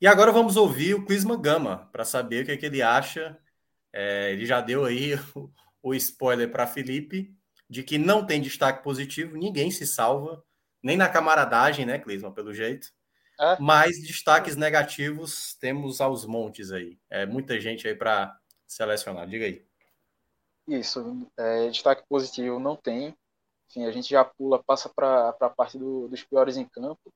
E 0.00 0.06
agora 0.06 0.32
vamos 0.32 0.56
ouvir 0.56 0.94
o 0.94 1.04
Clisma 1.04 1.36
Gama 1.36 1.88
para 1.92 2.04
saber 2.04 2.42
o 2.42 2.46
que, 2.46 2.52
é 2.52 2.56
que 2.56 2.66
ele 2.66 2.80
acha. 2.80 3.38
É, 3.92 4.32
ele 4.32 4.46
já 4.46 4.60
deu 4.60 4.84
aí 4.84 5.12
o 5.82 5.94
spoiler 5.94 6.50
para 6.50 6.66
Felipe 6.66 7.34
de 7.68 7.84
que 7.84 7.98
não 7.98 8.26
tem 8.26 8.40
destaque 8.40 8.82
positivo, 8.82 9.36
ninguém 9.36 9.70
se 9.70 9.86
salva, 9.86 10.42
nem 10.82 10.96
na 10.96 11.08
camaradagem, 11.08 11.86
né, 11.86 11.98
Clisman, 11.98 12.32
pelo 12.32 12.52
jeito. 12.52 12.88
É. 13.38 13.56
Mas 13.60 14.02
destaques 14.02 14.56
negativos 14.56 15.54
temos 15.54 16.00
aos 16.00 16.26
montes 16.26 16.72
aí. 16.72 16.98
É 17.08 17.24
muita 17.24 17.60
gente 17.60 17.86
aí 17.86 17.94
para 17.94 18.36
selecionar. 18.72 19.26
Diga 19.26 19.44
aí. 19.44 19.64
Isso, 20.68 21.26
é, 21.36 21.68
destaque 21.68 22.04
positivo 22.08 22.58
não 22.58 22.76
tem. 22.76 23.14
Enfim, 23.68 23.84
a 23.84 23.92
gente 23.92 24.08
já 24.10 24.24
pula, 24.24 24.62
passa 24.62 24.88
para 24.88 25.30
a 25.30 25.50
parte 25.50 25.78
do, 25.78 26.08
dos 26.08 26.22
piores 26.22 26.56
em 26.56 26.64
campo. 26.64 27.12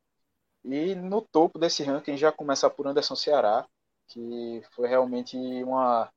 E 0.65 0.95
no 0.95 1.21
topo 1.21 1.59
desse 1.59 1.83
ranking 1.83 2.17
já 2.17 2.33
começa 2.33 2.69
por 2.71 2.87
Anderson 2.87 3.15
Ceará, 3.15 3.67
que 4.09 4.63
foi 4.75 4.89
realmente 4.89 5.37
uma 5.63 6.11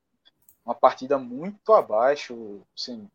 uma 0.68 0.76
partida 0.76 1.18
muito 1.18 1.74
abaixo, 1.74 2.62
assim, 2.78 3.10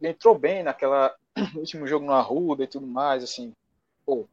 entrou 0.00 0.38
bem 0.38 0.62
naquela 0.62 1.12
último 1.56 1.84
jogo 1.84 2.06
no 2.06 2.12
Arruda 2.12 2.62
e 2.62 2.68
tudo 2.68 2.86
mais, 2.86 3.24
assim, 3.24 3.52
pô, 4.04 4.28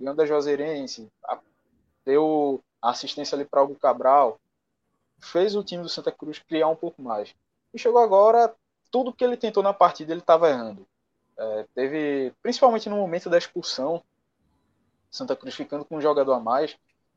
ganhou 0.00 0.16
da 0.16 0.24
Juazeirense, 0.24 1.12
deu 2.06 2.64
assistência 2.80 3.36
ali 3.36 3.44
para 3.44 3.62
Hugo 3.62 3.74
Cabral, 3.74 4.40
fez 5.20 5.54
o 5.54 5.64
time 5.64 5.82
do 5.82 5.88
Santa 5.88 6.12
Cruz 6.12 6.38
criar 6.38 6.68
um 6.68 6.76
pouco 6.76 7.02
mais. 7.02 7.34
E 7.72 7.78
chegou 7.78 8.00
agora, 8.00 8.54
tudo 8.90 9.12
que 9.12 9.24
ele 9.24 9.36
tentou 9.36 9.62
na 9.62 9.72
partida 9.72 10.12
ele 10.12 10.20
estava 10.20 10.48
errando. 10.48 10.86
É, 11.36 11.66
teve, 11.74 12.32
principalmente 12.42 12.88
no 12.88 12.96
momento 12.96 13.30
da 13.30 13.38
expulsão, 13.38 14.02
Santa 15.10 15.36
Cruz 15.36 15.54
ficando 15.54 15.84
com 15.84 15.96
um 15.96 16.00
jogador 16.00 16.32
a 16.32 16.40
mais, 16.40 16.76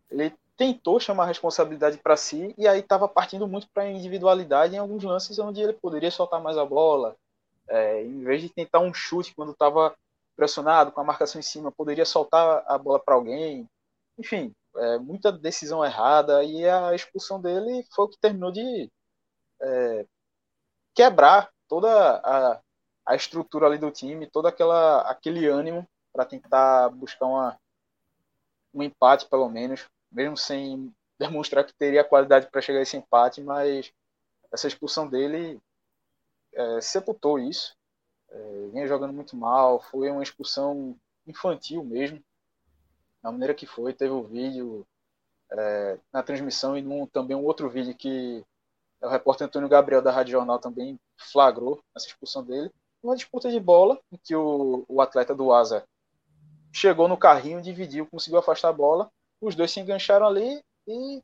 ele 0.10 0.34
tentou 0.56 1.00
chamar 1.00 1.24
a 1.24 1.28
responsabilidade 1.28 1.98
para 1.98 2.16
si 2.16 2.54
e 2.58 2.68
aí 2.68 2.82
estava 2.82 3.08
partindo 3.08 3.48
muito 3.48 3.68
para 3.74 3.84
a 3.84 3.92
individualidade 3.92 4.76
em 4.76 4.78
alguns 4.78 5.04
lances 5.04 5.40
onde 5.40 5.62
ele 5.62 5.74
poderia 5.74 6.12
soltar 6.12 6.42
mais 6.42 6.58
a 6.58 6.66
bola, 6.66 7.16
é, 7.68 8.04
em 8.04 8.24
vez 8.24 8.42
de 8.42 8.50
tentar 8.50 8.80
um 8.80 8.94
chute 8.94 9.34
quando 9.34 9.54
estava 9.54 9.96
pressionado 10.36 10.92
com 10.92 11.02
a 11.02 11.04
marcação 11.04 11.40
em 11.40 11.44
cima, 11.44 11.72
poderia 11.72 12.06
soltar 12.06 12.64
a 12.68 12.78
bola 12.78 13.00
para 13.00 13.16
alguém. 13.16 13.68
Enfim, 14.18 14.54
é, 14.76 14.98
muita 15.00 15.32
decisão 15.32 15.84
errada 15.84 16.44
e 16.44 16.68
a 16.68 16.94
expulsão 16.96 17.42
dele 17.42 17.86
foi 17.94 18.06
o 18.06 18.10
que 18.10 18.20
terminou 18.20 18.52
de 18.52 18.92
é, 19.62 20.06
quebrar 20.94 21.52
toda 21.68 21.90
a, 22.18 22.62
a 23.06 23.16
estrutura 23.16 23.68
ali 23.68 23.78
do 23.78 23.92
time, 23.92 24.30
todo 24.30 24.48
aquela, 24.48 25.02
aquele 25.02 25.48
ânimo 25.48 25.88
para 26.14 26.26
tentar 26.26 26.90
buscar 26.90 27.26
uma, 27.26 27.60
um 28.74 28.84
empate 28.84 29.26
pelo 29.28 29.50
menos 29.50 29.86
mesmo 30.12 30.36
sem 30.36 30.94
demonstrar 31.18 31.64
que 31.64 31.74
teria 31.74 32.04
qualidade 32.04 32.48
para 32.48 32.62
chegar 32.62 32.80
a 32.80 32.82
esse 32.82 32.98
empate, 32.98 33.42
mas 33.42 33.94
essa 34.52 34.68
expulsão 34.68 35.08
dele 35.08 35.62
é, 36.54 36.82
sepultou 36.82 37.40
isso. 37.40 37.76
É, 38.30 38.68
vinha 38.72 38.88
jogando 38.88 39.14
muito 39.14 39.36
mal, 39.36 39.80
foi 39.80 40.10
uma 40.10 40.24
expulsão 40.24 40.98
infantil 41.28 41.84
mesmo, 41.84 42.22
da 43.22 43.32
maneira 43.32 43.54
que 43.54 43.66
foi. 43.66 43.94
Teve 43.94 44.14
o 44.14 44.24
vídeo 44.24 44.86
é, 45.52 45.98
na 46.12 46.24
transmissão 46.24 46.78
e 46.78 46.82
num, 46.82 47.06
também 47.06 47.36
um 47.36 47.44
outro 47.44 47.70
vídeo 47.70 47.96
que 47.96 48.44
o 49.02 49.08
repórter 49.08 49.48
Antônio 49.48 49.70
Gabriel 49.70 50.02
da 50.02 50.12
Rádio 50.12 50.34
Jornal 50.34 50.60
também 50.60 51.00
flagrou 51.18 51.82
essa 51.96 52.08
expulsão 52.08 52.44
dele. 52.44 52.72
uma 53.04 53.16
disputa 53.16 53.50
de 53.50 53.60
bola, 53.60 54.00
em 54.12 54.18
que 54.18 54.36
o, 54.36 54.86
o 54.88 55.02
atleta 55.02 55.34
do 55.34 55.52
Asa 55.52 55.84
chegou 56.72 57.08
no 57.08 57.18
carrinho, 57.18 57.62
dividiu, 57.62 58.08
conseguiu 58.08 58.40
afastar 58.40 58.70
a 58.70 58.74
bola, 58.74 59.12
os 59.42 59.56
dois 59.56 59.72
se 59.72 59.80
engancharam 59.80 60.26
ali 60.26 60.64
e 60.88 61.22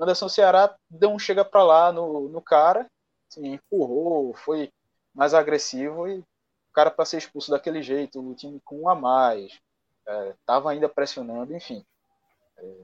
Anderson 0.00 0.28
Ceará 0.28 0.74
deu 0.88 1.10
um 1.10 1.18
chega 1.18 1.44
para 1.44 1.62
lá 1.62 1.92
no, 1.92 2.28
no 2.28 2.40
cara, 2.40 2.86
assim, 3.28 3.54
empurrou, 3.54 4.34
foi 4.34 4.72
mais 5.14 5.34
agressivo 5.34 6.08
e 6.08 6.18
o 6.20 6.72
cara 6.72 6.90
para 6.90 7.04
ser 7.04 7.18
expulso 7.18 7.50
daquele 7.50 7.82
jeito, 7.82 8.20
o 8.20 8.34
time 8.34 8.60
com 8.64 8.82
um 8.82 8.88
a 8.88 8.94
mais, 8.94 9.60
estava 10.08 10.70
é, 10.70 10.74
ainda 10.74 10.88
pressionando, 10.88 11.54
enfim. 11.54 11.84
É, 12.56 12.74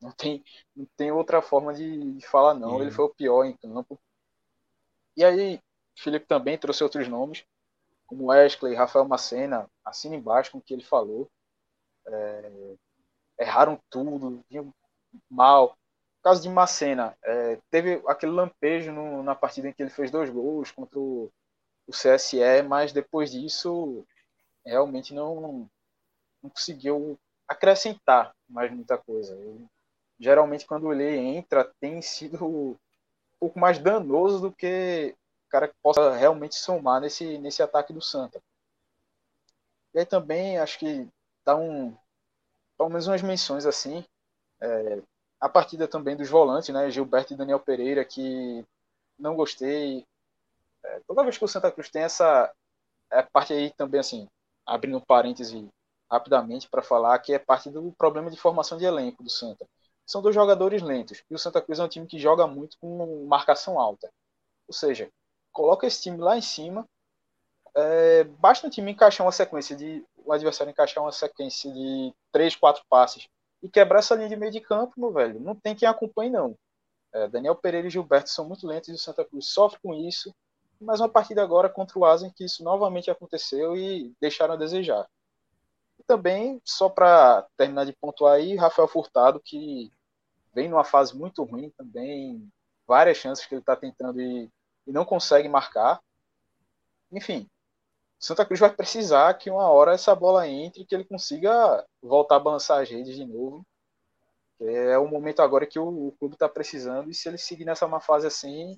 não, 0.00 0.12
tem, 0.12 0.44
não 0.76 0.86
tem 0.96 1.10
outra 1.10 1.42
forma 1.42 1.74
de, 1.74 2.14
de 2.14 2.26
falar, 2.26 2.54
não. 2.54 2.74
Uhum. 2.74 2.82
Ele 2.82 2.90
foi 2.90 3.04
o 3.04 3.14
pior 3.14 3.44
em 3.44 3.56
campo. 3.56 3.98
E 5.16 5.24
aí, 5.24 5.60
Felipe 5.96 6.26
também 6.26 6.58
trouxe 6.58 6.84
outros 6.84 7.08
nomes, 7.08 7.44
como 8.06 8.26
Wesley, 8.26 8.74
Rafael 8.74 9.04
Macena, 9.06 9.68
assina 9.84 10.16
embaixo 10.16 10.52
com 10.52 10.58
o 10.58 10.62
que 10.62 10.72
ele 10.72 10.84
falou. 10.84 11.28
É, 12.06 12.76
erraram 13.40 13.80
tudo, 13.90 14.44
vinham 14.48 14.72
mal. 15.30 15.70
No 16.16 16.22
caso 16.22 16.42
de 16.42 16.48
Macena, 16.48 17.16
é, 17.22 17.58
teve 17.70 18.02
aquele 18.06 18.32
lampejo 18.32 18.92
no, 18.92 19.22
na 19.22 19.34
partida 19.34 19.68
em 19.68 19.72
que 19.72 19.82
ele 19.82 19.90
fez 19.90 20.10
dois 20.10 20.30
gols 20.30 20.70
contra 20.70 20.98
o, 20.98 21.30
o 21.86 21.92
CSE, 21.92 22.62
mas 22.68 22.92
depois 22.92 23.30
disso 23.30 24.06
realmente 24.64 25.14
não, 25.14 25.68
não 26.42 26.50
conseguiu 26.50 27.18
acrescentar 27.46 28.34
mais 28.48 28.70
muita 28.70 28.98
coisa. 28.98 29.34
Eu, 29.34 29.66
geralmente, 30.18 30.66
quando 30.66 30.92
ele 30.92 31.16
entra, 31.16 31.72
tem 31.80 32.00
sido 32.02 32.44
um 32.46 32.76
pouco 33.40 33.58
mais 33.58 33.78
danoso 33.78 34.40
do 34.40 34.52
que 34.52 35.14
o 35.46 35.50
cara 35.50 35.68
que 35.68 35.74
possa 35.82 36.14
realmente 36.14 36.56
somar 36.56 37.00
nesse, 37.00 37.38
nesse 37.38 37.62
ataque 37.62 37.92
do 37.92 38.02
Santa. 38.02 38.40
E 39.94 40.00
aí 40.00 40.06
também 40.06 40.58
acho 40.58 40.78
que 40.78 41.08
dá 41.44 41.56
um. 41.56 41.96
Pelo 42.76 42.90
menos 42.90 43.06
umas 43.06 43.22
menções 43.22 43.66
assim. 43.66 44.04
É, 44.60 45.02
a 45.40 45.48
partida 45.48 45.88
também 45.88 46.16
dos 46.16 46.28
volantes, 46.28 46.68
né? 46.68 46.90
Gilberto 46.90 47.32
e 47.32 47.36
Daniel 47.36 47.60
Pereira, 47.60 48.04
que 48.04 48.64
não 49.18 49.34
gostei. 49.34 50.06
É, 50.84 51.00
toda 51.06 51.22
vez 51.22 51.38
que 51.38 51.44
o 51.44 51.48
Santa 51.48 51.72
Cruz 51.72 51.88
tem 51.88 52.02
essa 52.02 52.52
é, 53.10 53.22
parte 53.22 53.52
aí 53.52 53.72
também, 53.72 54.00
assim, 54.00 54.28
abrindo 54.66 54.98
um 54.98 55.00
parêntese 55.00 55.68
rapidamente 56.10 56.68
para 56.68 56.82
falar 56.82 57.18
que 57.18 57.32
é 57.32 57.38
parte 57.38 57.70
do 57.70 57.92
problema 57.92 58.30
de 58.30 58.36
formação 58.36 58.78
de 58.78 58.84
elenco 58.84 59.22
do 59.22 59.30
Santa. 59.30 59.68
São 60.06 60.22
dois 60.22 60.34
jogadores 60.34 60.82
lentos 60.82 61.22
e 61.30 61.34
o 61.34 61.38
Santa 61.38 61.60
Cruz 61.60 61.78
é 61.78 61.84
um 61.84 61.88
time 61.88 62.06
que 62.06 62.18
joga 62.18 62.46
muito 62.46 62.78
com 62.80 63.26
marcação 63.26 63.78
alta. 63.78 64.10
Ou 64.66 64.72
seja, 64.72 65.10
coloca 65.52 65.86
esse 65.86 66.02
time 66.02 66.18
lá 66.18 66.36
em 66.36 66.40
cima, 66.40 66.88
é, 67.74 68.24
basta 68.24 68.66
o 68.66 68.70
time 68.70 68.92
encaixar 68.92 69.26
uma 69.26 69.32
sequência 69.32 69.76
de 69.76 70.04
o 70.16 70.32
adversário 70.32 70.70
encaixar 70.70 71.02
uma 71.02 71.12
sequência 71.12 71.72
de 71.72 72.12
três, 72.32 72.56
quatro 72.56 72.82
passes 72.88 73.28
e 73.62 73.68
quebrar 73.68 74.00
essa 74.00 74.14
linha 74.14 74.28
de 74.28 74.36
meio 74.36 74.52
de 74.52 74.60
campo, 74.60 74.94
meu 74.96 75.12
velho. 75.12 75.40
Não 75.40 75.54
tem 75.54 75.74
quem 75.74 75.88
acompanhe 75.88 76.30
não. 76.30 76.56
É, 77.12 77.28
Daniel 77.28 77.54
Pereira 77.54 77.86
e 77.86 77.90
Gilberto 77.90 78.30
são 78.30 78.46
muito 78.46 78.66
lentos 78.66 78.88
e 78.88 78.92
o 78.92 78.98
Santa 78.98 79.24
Cruz 79.24 79.46
sofre 79.50 79.78
com 79.82 79.94
isso. 79.94 80.34
Mas 80.80 81.00
uma 81.00 81.08
partida 81.08 81.42
agora 81.42 81.68
contra 81.68 81.98
o 81.98 82.04
Asa 82.04 82.26
em 82.26 82.30
que 82.30 82.44
isso 82.44 82.62
novamente 82.62 83.10
aconteceu 83.10 83.76
e 83.76 84.14
deixaram 84.20 84.54
a 84.54 84.56
desejar 84.56 85.08
também, 86.08 86.60
só 86.64 86.88
para 86.88 87.46
terminar 87.56 87.84
de 87.84 87.92
pontuar 87.92 88.34
aí, 88.34 88.56
Rafael 88.56 88.88
Furtado, 88.88 89.38
que 89.38 89.92
vem 90.54 90.68
numa 90.68 90.82
fase 90.82 91.14
muito 91.14 91.44
ruim 91.44 91.70
também, 91.76 92.50
várias 92.86 93.18
chances 93.18 93.44
que 93.44 93.54
ele 93.54 93.60
está 93.60 93.76
tentando 93.76 94.18
e, 94.20 94.50
e 94.86 94.92
não 94.92 95.04
consegue 95.04 95.48
marcar. 95.48 96.00
Enfim, 97.12 97.48
Santa 98.18 98.44
Cruz 98.44 98.58
vai 98.58 98.72
precisar 98.74 99.34
que 99.34 99.50
uma 99.50 99.68
hora 99.68 99.92
essa 99.92 100.14
bola 100.14 100.48
entre, 100.48 100.84
que 100.84 100.94
ele 100.94 101.04
consiga 101.04 101.86
voltar 102.02 102.36
a 102.36 102.40
balançar 102.40 102.82
as 102.82 102.88
redes 102.88 103.14
de 103.14 103.26
novo. 103.26 103.64
É 104.60 104.98
o 104.98 105.06
momento 105.06 105.40
agora 105.40 105.66
que 105.66 105.78
o, 105.78 106.08
o 106.08 106.12
clube 106.12 106.34
está 106.34 106.48
precisando, 106.48 107.10
e 107.10 107.14
se 107.14 107.28
ele 107.28 107.38
seguir 107.38 107.64
nessa 107.64 107.86
má 107.86 108.00
fase 108.00 108.26
assim, 108.26 108.76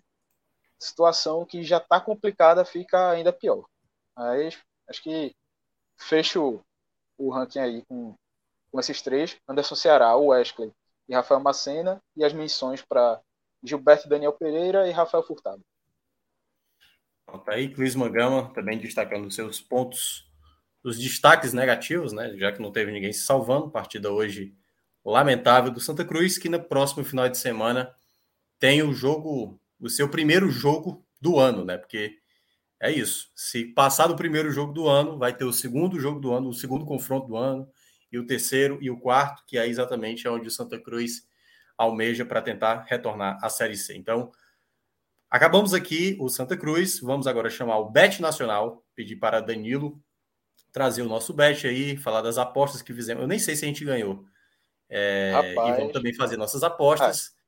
situação 0.78 1.46
que 1.46 1.62
já 1.62 1.78
está 1.78 2.00
complicada 2.00 2.64
fica 2.64 3.10
ainda 3.10 3.32
pior. 3.32 3.64
Mas 4.14 4.58
acho 4.88 5.02
que 5.02 5.34
fecho 5.96 6.62
o 7.20 7.30
ranking 7.30 7.58
aí 7.58 7.82
com, 7.86 8.14
com 8.72 8.80
esses 8.80 9.02
três: 9.02 9.36
Anderson 9.46 9.74
Ceará, 9.74 10.16
Wesley 10.16 10.72
e 11.08 11.14
Rafael 11.14 11.40
Macena, 11.40 12.02
e 12.16 12.24
as 12.24 12.32
menções 12.32 12.82
para 12.82 13.20
Gilberto 13.62 14.08
Daniel 14.08 14.32
Pereira 14.32 14.88
e 14.88 14.90
Rafael 14.90 15.22
Furtado. 15.22 15.60
Tá 17.44 17.52
aí, 17.52 17.72
Cris 17.72 17.94
Mangama 17.94 18.52
também 18.52 18.78
destacando 18.78 19.30
seus 19.30 19.60
pontos, 19.60 20.28
os 20.82 20.98
destaques 20.98 21.52
negativos, 21.52 22.12
né? 22.12 22.36
Já 22.36 22.50
que 22.50 22.60
não 22.60 22.72
teve 22.72 22.90
ninguém 22.90 23.12
se 23.12 23.20
salvando, 23.20 23.70
partida 23.70 24.10
hoje 24.10 24.54
lamentável 25.04 25.70
do 25.70 25.80
Santa 25.80 26.04
Cruz, 26.04 26.38
que 26.38 26.48
no 26.48 26.62
próximo 26.62 27.04
final 27.04 27.28
de 27.28 27.38
semana 27.38 27.94
tem 28.58 28.82
o 28.82 28.92
jogo, 28.92 29.60
o 29.78 29.88
seu 29.88 30.08
primeiro 30.08 30.50
jogo 30.50 31.06
do 31.20 31.38
ano, 31.38 31.64
né? 31.64 31.78
Porque 31.78 32.18
é 32.80 32.90
isso. 32.90 33.30
Se 33.34 33.64
passar 33.66 34.06
do 34.06 34.16
primeiro 34.16 34.50
jogo 34.50 34.72
do 34.72 34.88
ano, 34.88 35.18
vai 35.18 35.36
ter 35.36 35.44
o 35.44 35.52
segundo 35.52 36.00
jogo 36.00 36.18
do 36.18 36.32
ano, 36.32 36.48
o 36.48 36.54
segundo 36.54 36.84
confronto 36.84 37.28
do 37.28 37.36
ano, 37.36 37.68
e 38.10 38.18
o 38.18 38.26
terceiro 38.26 38.78
e 38.80 38.90
o 38.90 38.98
quarto, 38.98 39.44
que 39.46 39.58
é 39.58 39.66
exatamente 39.66 40.26
onde 40.26 40.48
o 40.48 40.50
Santa 40.50 40.80
Cruz 40.80 41.28
almeja 41.76 42.24
para 42.24 42.42
tentar 42.42 42.84
retornar 42.88 43.38
à 43.42 43.48
Série 43.48 43.76
C. 43.76 43.96
Então, 43.96 44.32
acabamos 45.30 45.72
aqui 45.74 46.16
o 46.18 46.28
Santa 46.28 46.56
Cruz. 46.56 47.00
Vamos 47.00 47.26
agora 47.26 47.48
chamar 47.48 47.78
o 47.78 47.90
Bet 47.90 48.20
Nacional, 48.20 48.84
pedir 48.94 49.16
para 49.16 49.40
Danilo 49.40 50.02
trazer 50.72 51.02
o 51.02 51.08
nosso 51.08 51.32
bet 51.32 51.66
aí, 51.66 51.96
falar 51.96 52.22
das 52.22 52.38
apostas 52.38 52.82
que 52.82 52.94
fizemos. 52.94 53.22
Eu 53.22 53.28
nem 53.28 53.38
sei 53.38 53.56
se 53.56 53.64
a 53.64 53.68
gente 53.68 53.84
ganhou. 53.84 54.24
É, 54.88 55.32
e 55.52 55.54
vamos 55.54 55.92
também 55.92 56.14
fazer 56.14 56.36
nossas 56.36 56.62
apostas. 56.62 57.32
Ah. 57.34 57.39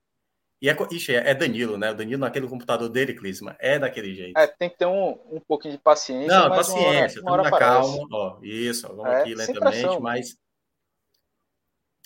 E 0.63 0.69
é, 0.69 0.77
ixi, 0.93 1.13
é, 1.13 1.31
é 1.31 1.35
Danilo, 1.35 1.77
né? 1.77 1.91
O 1.91 1.95
Danilo 1.95 2.21
naquele 2.21 2.47
computador 2.47 2.89
dele, 2.89 3.15
Clisma, 3.15 3.57
é 3.59 3.81
daquele 3.81 4.15
jeito. 4.15 4.39
É, 4.39 4.47
tem 4.47 4.71
que 4.71 4.79
ter 4.79 4.87
um, 4.87 5.19
um 5.29 5.41
pouquinho 5.41 5.75
de 5.75 5.83
paciência. 5.83 6.29
Não, 6.29 6.49
paciência, 6.51 7.21
uma 7.21 7.33
hora, 7.33 7.43
uma 7.43 7.49
hora 7.49 7.51
na 7.51 7.59
calma. 7.59 8.07
Ó, 8.13 8.39
isso, 8.45 8.87
ó, 8.87 8.95
vamos 8.95 9.11
é, 9.11 9.21
aqui 9.23 9.35
lentamente, 9.35 10.01
mas 10.01 10.39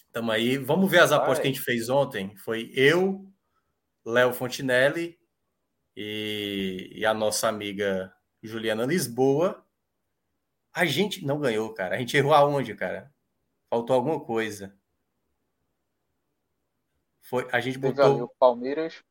estamos 0.06 0.34
aí. 0.34 0.56
Vamos 0.56 0.90
ver 0.90 1.00
as 1.00 1.12
apostas 1.12 1.40
que 1.40 1.48
a 1.48 1.50
gente 1.50 1.60
fez 1.60 1.90
ontem. 1.90 2.34
Foi 2.38 2.72
eu, 2.74 3.30
Léo 4.06 4.32
Fontinelli 4.32 5.18
e, 5.94 6.92
e 6.94 7.04
a 7.04 7.12
nossa 7.12 7.48
amiga 7.48 8.10
Juliana 8.42 8.86
Lisboa. 8.86 9.62
A 10.72 10.86
gente 10.86 11.26
não 11.26 11.38
ganhou, 11.38 11.74
cara. 11.74 11.96
A 11.96 11.98
gente 11.98 12.16
errou 12.16 12.32
aonde, 12.32 12.74
cara? 12.74 13.12
Faltou 13.68 13.94
alguma 13.94 14.18
coisa. 14.18 14.74
Foi, 17.28 17.46
a 17.50 17.60
gente 17.60 17.76
botou. 17.76 18.22
o 18.22 18.28
Palmeiras, 18.38 19.02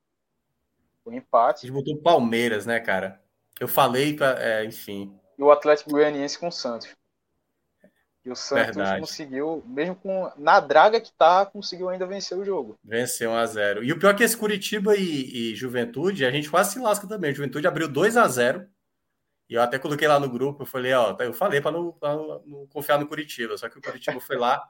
o 1.03 1.11
empate. 1.11 1.66
A 1.66 1.68
gente 1.68 1.76
botou 1.76 1.95
o 1.95 2.01
Palmeiras, 2.01 2.66
né, 2.66 2.80
cara? 2.80 3.22
Eu 3.59 3.68
falei, 3.68 4.16
pra, 4.16 4.38
é, 4.39 4.63
enfim. 4.63 5.13
E 5.38 5.43
o 5.43 5.51
Atlético 5.51 5.89
Goianiense 5.89 6.39
com 6.39 6.47
o 6.47 6.51
Santos. 6.51 6.95
E 8.24 8.32
o 8.32 8.36
Santos 8.36 8.78
Verdade. 8.78 9.01
conseguiu, 9.01 9.63
mesmo 9.68 9.95
com 9.95 10.32
na 10.38 10.59
draga 10.61 10.99
que 10.99 11.11
tá, 11.11 11.45
conseguiu 11.45 11.89
ainda 11.89 12.07
vencer 12.07 12.38
o 12.38 12.45
jogo. 12.45 12.80
Venceu 12.84 13.32
1 13.32 13.36
a 13.36 13.45
0 13.45 13.84
E 13.84 13.91
o 13.91 13.99
pior 13.99 14.11
é 14.11 14.13
que 14.13 14.24
esse 14.24 14.36
Curitiba 14.36 14.95
e, 14.95 15.51
e 15.51 15.55
Juventude, 15.55 16.26
a 16.26 16.32
gente 16.32 16.49
quase 16.49 16.72
se 16.72 16.80
lasca 16.80 17.05
também. 17.05 17.34
Juventude 17.34 17.68
abriu 17.68 17.88
2 17.88 18.18
a 18.18 18.28
0 18.28 18.66
E 19.49 19.53
eu 19.53 19.61
até 19.61 19.78
coloquei 19.78 20.07
lá 20.07 20.20
no 20.20 20.30
grupo, 20.30 20.63
eu 20.63 20.66
falei, 20.66 20.93
ó, 20.93 21.16
eu 21.20 21.34
falei 21.34 21.61
para 21.61 21.72
não, 21.72 21.95
não, 22.01 22.43
não, 22.45 22.68
confiar 22.68 22.97
no 22.97 23.07
Curitiba, 23.07 23.57
só 23.57 23.70
que 23.70 23.78
o 23.78 23.82
Curitiba 23.82 24.20
foi 24.20 24.38
lá 24.38 24.68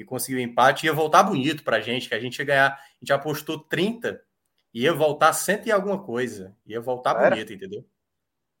e 0.00 0.04
conseguiu 0.04 0.40
um 0.40 0.42
empate. 0.42 0.86
Ia 0.86 0.94
voltar 0.94 1.22
bonito 1.22 1.62
para 1.62 1.76
a 1.76 1.80
gente, 1.80 2.08
que 2.08 2.14
a 2.14 2.20
gente 2.20 2.38
ia 2.38 2.44
ganhar. 2.44 2.72
A 2.72 2.98
gente 2.98 3.12
apostou 3.12 3.58
30, 3.58 4.18
ia 4.72 4.94
voltar 4.94 5.30
cento 5.34 5.66
e 5.66 5.72
alguma 5.72 6.02
coisa. 6.02 6.56
Ia 6.64 6.80
voltar 6.80 7.14
Era? 7.16 7.30
bonito, 7.30 7.52
entendeu? 7.52 7.84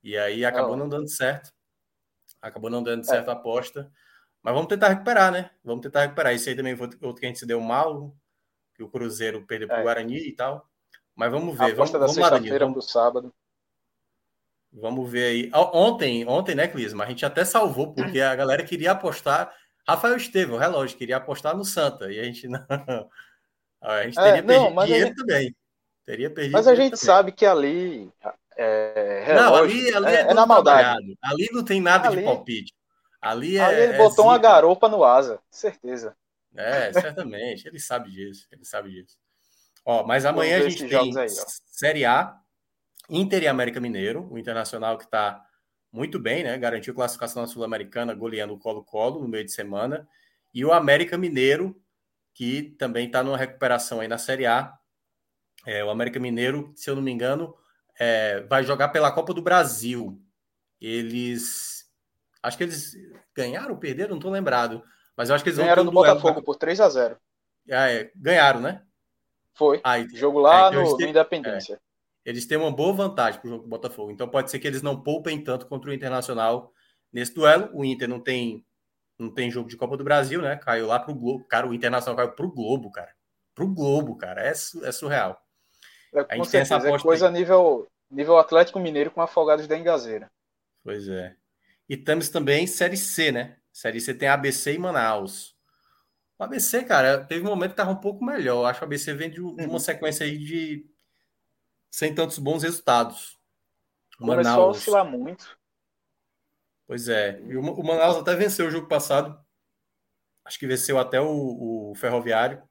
E 0.02 0.18
aí 0.18 0.44
acabou 0.44 0.76
não, 0.76 0.84
não 0.84 0.88
dando 0.88 1.08
certo. 1.08 1.50
Acabou 2.42 2.68
não 2.68 2.82
dando 2.82 3.00
é. 3.00 3.04
certo 3.04 3.30
a 3.30 3.32
aposta. 3.32 3.90
Mas 4.42 4.52
vamos 4.52 4.68
tentar 4.68 4.88
recuperar, 4.88 5.32
né? 5.32 5.50
Vamos 5.64 5.82
tentar 5.82 6.02
recuperar. 6.02 6.34
Isso 6.34 6.48
aí 6.48 6.54
também 6.54 6.76
foi 6.76 6.88
outro 7.00 7.20
que 7.20 7.24
a 7.24 7.28
gente 7.28 7.38
se 7.38 7.46
deu 7.46 7.60
mal, 7.60 8.14
que 8.74 8.82
o 8.82 8.88
Cruzeiro 8.88 9.46
perdeu 9.46 9.66
para 9.66 9.78
o 9.78 9.80
é. 9.80 9.82
Guarani 9.82 10.18
e 10.18 10.32
tal. 10.32 10.68
Mas 11.14 11.30
vamos 11.30 11.56
ver. 11.56 11.64
A 11.64 11.68
aposta 11.68 11.98
vamos, 11.98 12.16
da 12.16 12.22
sexta-feira 12.22 12.70
para 12.70 12.78
o 12.78 12.82
sábado. 12.82 13.34
Vamos 14.70 15.10
ver 15.10 15.24
aí. 15.24 15.50
Ontem, 15.54 16.26
ontem, 16.28 16.54
né, 16.54 16.68
Clisma? 16.68 17.04
A 17.04 17.08
gente 17.08 17.24
até 17.24 17.46
salvou, 17.46 17.94
porque 17.94 18.20
a 18.20 18.36
galera 18.36 18.62
queria 18.62 18.92
apostar 18.92 19.50
Rafael 19.90 20.16
Estevão, 20.16 20.58
relógio, 20.58 20.96
queria 20.96 21.16
apostar 21.16 21.56
no 21.56 21.64
Santa. 21.64 22.10
E 22.12 22.18
a 22.18 22.24
gente 22.24 22.48
não. 22.48 22.60
A 23.82 24.02
gente 24.02 24.14
teria 24.14 24.38
é, 24.40 24.42
não, 24.42 24.74
perdido 24.74 24.84
dinheiro 24.84 25.06
gente... 25.06 25.16
também. 25.16 25.56
Teria 26.04 26.28
perdido 26.28 26.52
mas 26.52 26.66
a 26.66 26.74
gente 26.74 26.90
também. 26.90 27.04
sabe 27.06 27.32
que 27.32 27.46
ali. 27.46 28.12
É, 28.54 29.22
relógio, 29.24 29.50
não, 29.50 29.56
ali, 29.56 29.94
ali 29.94 30.06
é, 30.06 30.14
é, 30.16 30.20
é 30.20 30.34
na 30.34 30.44
maldade. 30.44 31.16
Ali 31.22 31.48
não 31.50 31.64
tem 31.64 31.80
nada 31.80 32.08
ali, 32.08 32.18
de 32.18 32.24
palpite. 32.24 32.74
Ali, 33.22 33.56
é, 33.56 33.64
ali 33.64 33.80
ele 33.80 33.92
botou 33.96 34.26
uma 34.26 34.36
garopa 34.36 34.86
no 34.86 35.02
asa, 35.02 35.40
certeza. 35.50 36.14
É, 36.54 36.92
certamente. 36.92 37.66
ele 37.66 37.80
sabe 37.80 38.10
disso. 38.10 38.46
Ele 38.52 38.66
sabe 38.66 38.90
disso. 38.90 39.16
Ó, 39.82 40.04
mas 40.04 40.26
amanhã 40.26 40.58
a 40.58 40.68
gente 40.68 40.86
tem 40.86 41.18
aí, 41.18 41.28
Série 41.66 42.04
A, 42.04 42.36
Inter 43.08 43.44
e 43.44 43.48
América 43.48 43.80
Mineiro, 43.80 44.28
o 44.30 44.38
Internacional 44.38 44.98
que 44.98 45.04
está 45.04 45.42
muito 45.92 46.18
bem, 46.18 46.44
né? 46.44 46.56
Garantiu 46.56 46.94
classificação 46.94 47.42
na 47.42 47.48
Sul-Americana, 47.48 48.14
goleando 48.14 48.54
o 48.54 48.58
Colo-Colo 48.58 49.20
no 49.20 49.28
meio 49.28 49.44
de 49.44 49.52
semana. 49.52 50.08
E 50.54 50.64
o 50.64 50.72
América 50.72 51.18
Mineiro, 51.18 51.80
que 52.34 52.74
também 52.78 53.06
está 53.06 53.22
numa 53.22 53.36
recuperação 53.36 54.00
aí 54.00 54.08
na 54.08 54.18
Série 54.18 54.46
A. 54.46 54.72
É, 55.66 55.84
o 55.84 55.90
América 55.90 56.18
Mineiro, 56.18 56.72
se 56.76 56.88
eu 56.88 56.96
não 56.96 57.02
me 57.02 57.10
engano, 57.10 57.54
é, 57.98 58.40
vai 58.42 58.62
jogar 58.62 58.88
pela 58.88 59.12
Copa 59.12 59.34
do 59.34 59.42
Brasil. 59.42 60.20
Eles. 60.80 61.84
Acho 62.42 62.56
que 62.56 62.64
eles 62.64 62.96
ganharam 63.34 63.72
ou 63.72 63.78
perderam, 63.78 64.10
não 64.10 64.16
estou 64.16 64.30
lembrado. 64.30 64.82
Mas 65.16 65.28
eu 65.28 65.34
acho 65.34 65.44
que 65.44 65.50
eles 65.50 65.58
ganharam 65.58 65.84
do 65.84 65.92
Botafogo 65.92 66.42
por 66.42 66.56
3 66.56 66.80
a 66.80 66.88
0 66.88 67.18
é, 67.68 68.10
Ganharam, 68.16 68.60
né? 68.60 68.82
Foi. 69.52 69.80
Ah, 69.84 70.00
Jogo 70.14 70.38
lá 70.38 70.66
é, 70.66 70.68
então 70.68 70.84
no, 70.84 70.96
no 70.96 71.06
Independência. 71.06 71.80
Eles 72.30 72.46
têm 72.46 72.56
uma 72.56 72.70
boa 72.70 72.92
vantagem 72.92 73.40
para 73.40 73.48
o 73.48 73.50
jogo 73.50 73.64
do 73.64 73.68
Botafogo. 73.68 74.10
Então 74.10 74.28
pode 74.28 74.50
ser 74.50 74.58
que 74.58 74.66
eles 74.66 74.82
não 74.82 75.02
poupem 75.02 75.42
tanto 75.42 75.66
contra 75.66 75.90
o 75.90 75.92
Internacional 75.92 76.72
nesse 77.12 77.34
duelo. 77.34 77.68
O 77.72 77.84
Inter 77.84 78.08
não 78.08 78.20
tem 78.20 78.64
não 79.18 79.30
tem 79.30 79.50
jogo 79.50 79.68
de 79.68 79.76
Copa 79.76 79.96
do 79.96 80.04
Brasil, 80.04 80.40
né? 80.40 80.56
Caiu 80.56 80.86
lá 80.86 80.98
para 80.98 81.12
o 81.12 81.14
Globo. 81.14 81.44
Cara, 81.44 81.68
o 81.68 81.74
Internacional 81.74 82.16
caiu 82.16 82.32
para 82.32 82.46
o 82.46 82.50
Globo, 82.50 82.90
cara. 82.90 83.12
Para 83.54 83.64
o 83.64 83.68
Globo, 83.68 84.16
cara. 84.16 84.42
É, 84.42 84.50
é 84.50 84.92
surreal. 84.92 85.44
É, 86.14 86.20
a 86.20 86.36
gente 86.36 86.48
certeza, 86.48 86.50
tem 86.50 86.60
essa 86.60 86.76
aposta 86.76 86.96
é 86.96 87.02
coisa 87.02 87.26
aí. 87.26 87.32
nível, 87.32 87.90
nível 88.10 88.38
Atlético 88.38 88.80
Mineiro 88.80 89.10
com 89.10 89.20
afogados 89.20 89.66
da 89.66 89.76
Engazeira. 89.76 90.30
Pois 90.82 91.06
é. 91.08 91.36
E 91.88 91.96
temos 91.96 92.28
também 92.28 92.66
Série 92.66 92.96
C, 92.96 93.30
né? 93.30 93.56
Série 93.72 94.00
C 94.00 94.14
tem 94.14 94.28
ABC 94.28 94.72
e 94.72 94.78
Manaus. 94.78 95.54
O 96.38 96.44
ABC, 96.44 96.84
cara, 96.84 97.22
teve 97.24 97.44
um 97.44 97.50
momento 97.50 97.70
que 97.70 97.74
estava 97.74 97.90
um 97.90 98.00
pouco 98.00 98.24
melhor. 98.24 98.64
Acho 98.64 98.78
que 98.78 98.84
o 98.84 98.86
ABC 98.86 99.12
vem 99.12 99.28
de, 99.28 99.36
de 99.36 99.42
uma 99.42 99.72
uhum. 99.72 99.78
sequência 99.78 100.24
aí 100.24 100.38
de 100.38 100.89
sem 101.90 102.14
tantos 102.14 102.38
bons 102.38 102.62
resultados. 102.62 103.38
Começou 104.18 104.44
Manaus. 104.44 104.76
a 104.76 104.78
oscilar 104.78 105.04
muito. 105.04 105.58
Pois 106.86 107.08
é. 107.08 107.40
E 107.46 107.56
o 107.56 107.82
Manaus 107.82 108.16
até 108.16 108.34
venceu 108.34 108.66
o 108.66 108.70
jogo 108.70 108.88
passado. 108.88 109.38
Acho 110.44 110.58
que 110.58 110.66
venceu 110.66 110.98
até 110.98 111.20
o, 111.20 111.90
o 111.90 111.94
Ferroviário. 111.94 112.62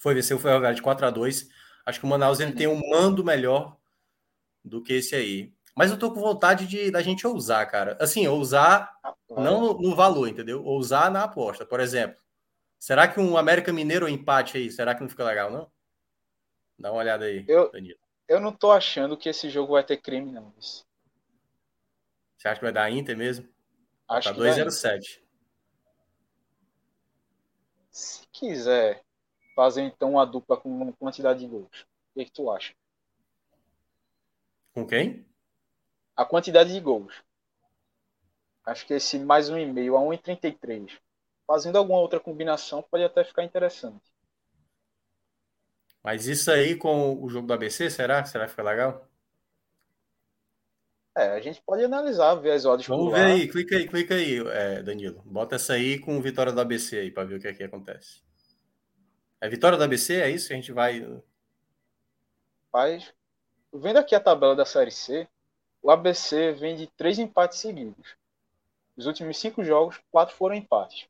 Foi 0.00 0.14
vencer 0.14 0.36
o 0.36 0.40
Ferroviário 0.40 0.76
de 0.76 0.82
4 0.82 1.06
a 1.06 1.10
2 1.10 1.48
Acho 1.84 2.00
que 2.00 2.04
o 2.04 2.08
Manaus 2.08 2.38
ele 2.38 2.52
tem 2.52 2.66
um 2.66 2.86
mando 2.90 3.24
melhor 3.24 3.78
do 4.62 4.82
que 4.82 4.92
esse 4.92 5.14
aí. 5.14 5.54
Mas 5.74 5.90
eu 5.90 5.98
tô 5.98 6.12
com 6.12 6.20
vontade 6.20 6.66
de 6.66 6.90
da 6.90 7.00
gente 7.00 7.26
ousar, 7.26 7.64
cara. 7.70 7.96
Assim, 7.98 8.26
ousar 8.26 8.92
não 9.30 9.60
no, 9.60 9.80
no, 9.80 9.96
valor, 9.96 10.28
entendeu? 10.28 10.62
Ousar 10.62 11.10
na 11.10 11.24
aposta. 11.24 11.64
Por 11.64 11.80
exemplo, 11.80 12.20
será 12.78 13.08
que 13.08 13.18
um 13.18 13.38
América 13.38 13.72
Mineiro 13.72 14.06
empate 14.06 14.58
aí, 14.58 14.70
será 14.70 14.94
que 14.94 15.00
não 15.00 15.08
fica 15.08 15.24
legal, 15.24 15.50
não? 15.50 15.70
Dá 16.78 16.92
uma 16.92 17.00
olhada 17.00 17.24
aí, 17.24 17.44
eu, 17.48 17.72
Danilo. 17.72 17.98
Eu 18.28 18.38
não 18.38 18.52
tô 18.52 18.70
achando 18.70 19.16
que 19.16 19.28
esse 19.28 19.48
jogo 19.48 19.72
vai 19.72 19.82
ter 19.82 19.96
crime, 19.96 20.30
não. 20.30 20.52
Você 20.58 20.84
acha 22.44 22.56
que 22.56 22.64
vai 22.64 22.72
dar 22.72 22.90
Inter 22.90 23.16
mesmo? 23.16 23.48
Acho 24.06 24.28
tá 24.28 24.34
207. 24.34 25.24
Se 27.90 28.26
quiser 28.30 29.02
fazer 29.56 29.82
então 29.82 30.12
uma 30.12 30.26
dupla 30.26 30.56
com 30.56 30.68
uma 30.68 30.92
quantidade 30.92 31.40
de 31.40 31.46
gols, 31.46 31.80
o 31.80 32.18
que, 32.18 32.26
que 32.26 32.30
tu 32.30 32.50
acha? 32.50 32.74
Com 34.74 34.86
quem? 34.86 35.26
A 36.14 36.24
quantidade 36.24 36.72
de 36.72 36.80
gols. 36.80 37.22
Acho 38.64 38.86
que 38.86 38.94
esse 38.94 39.18
mais 39.18 39.48
um 39.48 39.56
e 39.56 39.64
meio 39.64 39.96
a 39.96 40.00
1,33. 40.00 41.00
Fazendo 41.46 41.76
alguma 41.76 41.98
outra 41.98 42.20
combinação 42.20 42.82
pode 42.82 43.02
até 43.02 43.24
ficar 43.24 43.42
interessante. 43.42 44.02
Mas 46.02 46.26
isso 46.26 46.50
aí 46.50 46.76
com 46.76 47.22
o 47.22 47.28
jogo 47.28 47.46
do 47.46 47.52
ABC, 47.52 47.90
será? 47.90 48.24
Será 48.24 48.44
que 48.44 48.50
fica 48.50 48.62
legal? 48.62 49.08
É, 51.16 51.30
a 51.30 51.40
gente 51.40 51.60
pode 51.62 51.82
analisar, 51.82 52.36
ver 52.36 52.52
as 52.52 52.64
odds. 52.64 52.86
Vamos 52.86 53.12
ver 53.12 53.24
aí, 53.24 53.48
clica 53.48 53.76
aí, 53.76 53.88
clica 53.88 54.14
aí, 54.14 54.38
é, 54.38 54.82
Danilo. 54.82 55.20
Bota 55.26 55.56
essa 55.56 55.72
aí 55.72 55.98
com 55.98 56.22
vitória 56.22 56.52
do 56.52 56.60
ABC 56.60 56.96
aí, 56.96 57.10
para 57.10 57.24
ver 57.24 57.34
o 57.34 57.40
que 57.40 57.48
aqui 57.48 57.62
é 57.64 57.66
acontece. 57.66 58.22
É 59.40 59.48
vitória 59.48 59.76
do 59.76 59.82
ABC? 59.82 60.20
É 60.20 60.30
isso 60.30 60.46
que 60.46 60.52
a 60.52 60.56
gente 60.56 60.70
vai. 60.70 61.20
Faz. 62.70 63.12
Vendo 63.72 63.98
aqui 63.98 64.14
a 64.14 64.20
tabela 64.20 64.54
da 64.54 64.64
Série 64.64 64.92
C, 64.92 65.26
o 65.82 65.90
ABC 65.90 66.52
vem 66.52 66.76
de 66.76 66.86
três 66.86 67.18
empates 67.18 67.58
seguidos. 67.58 68.16
Os 68.96 69.06
últimos 69.06 69.38
cinco 69.38 69.64
jogos, 69.64 70.00
quatro 70.10 70.36
foram 70.36 70.54
empates. 70.54 71.08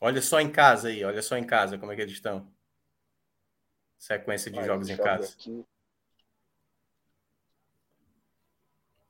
Olha 0.00 0.20
só 0.22 0.40
em 0.40 0.50
casa 0.50 0.88
aí, 0.88 1.04
olha 1.04 1.22
só 1.22 1.36
em 1.36 1.44
casa 1.44 1.76
como 1.78 1.90
é 1.92 1.96
que 1.96 2.02
eles 2.02 2.14
estão. 2.14 2.46
Sequência 3.98 4.50
de 4.50 4.64
jogos 4.64 4.88
em 4.88 4.96
casa. 4.96 5.32
Aqui. 5.32 5.64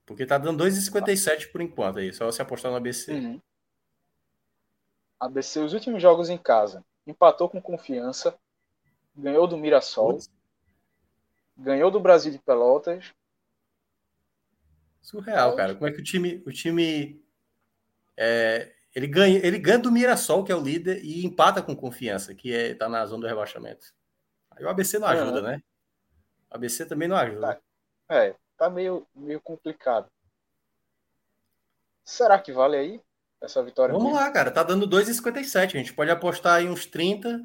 Porque 0.06 0.24
tá 0.24 0.38
dando 0.38 0.64
2,57 0.64 1.52
por 1.52 1.60
enquanto 1.60 1.98
aí, 1.98 2.12
só 2.12 2.24
você 2.24 2.40
apostar 2.40 2.70
no 2.70 2.78
ABC. 2.78 3.12
Uhum. 3.12 3.40
ABC, 5.20 5.60
os 5.60 5.74
últimos 5.74 6.00
jogos 6.00 6.30
em 6.30 6.38
casa, 6.38 6.82
empatou 7.06 7.48
com 7.50 7.60
confiança, 7.60 8.38
ganhou 9.14 9.46
do 9.46 9.58
Mirassol, 9.58 10.14
Putz. 10.14 10.30
ganhou 11.56 11.90
do 11.90 12.00
Brasil 12.00 12.32
de 12.32 12.38
Pelotas. 12.38 13.12
Surreal, 15.02 15.54
cara. 15.56 15.74
Como 15.74 15.86
é 15.86 15.92
que 15.92 16.00
o 16.00 16.04
time, 16.04 16.42
o 16.46 16.52
time 16.52 17.22
é, 18.16 18.72
ele 18.94 19.06
ganha, 19.06 19.38
ele 19.44 19.58
ganha 19.58 19.78
do 19.78 19.92
Mirassol, 19.92 20.42
que 20.42 20.50
é 20.50 20.56
o 20.56 20.62
líder, 20.62 21.04
e 21.04 21.24
empata 21.24 21.62
com 21.62 21.76
confiança, 21.76 22.34
que 22.34 22.54
é, 22.54 22.74
tá 22.74 22.88
na 22.88 23.04
zona 23.04 23.22
do 23.22 23.28
rebaixamento. 23.28 23.97
Aí 24.58 24.64
o 24.64 24.68
ABC 24.68 24.98
não 24.98 25.06
ajuda, 25.06 25.38
uhum. 25.38 25.46
né? 25.46 25.62
O 26.50 26.56
ABC 26.56 26.84
também 26.84 27.08
não 27.08 27.16
ajuda. 27.16 27.60
Tá. 28.08 28.16
É, 28.16 28.34
tá 28.56 28.68
meio, 28.68 29.06
meio 29.14 29.40
complicado. 29.40 30.10
Será 32.04 32.38
que 32.38 32.52
vale 32.52 32.76
aí 32.76 33.00
essa 33.40 33.62
vitória? 33.62 33.92
Vamos 33.92 34.08
mesmo? 34.08 34.18
lá, 34.18 34.30
cara. 34.32 34.50
Tá 34.50 34.62
dando 34.62 34.88
2,57. 34.88 35.56
A 35.56 35.66
gente 35.66 35.94
pode 35.94 36.10
apostar 36.10 36.62
em 36.62 36.68
uns 36.68 36.86
30 36.86 37.44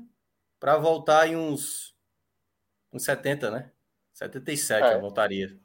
para 0.59 0.78
voltar 0.78 1.28
em 1.28 1.36
uns, 1.36 1.95
uns 2.91 3.03
70, 3.03 3.51
né? 3.51 3.72
77 4.14 4.84
é. 4.84 4.95
eu 4.95 5.01
voltaria. 5.01 5.59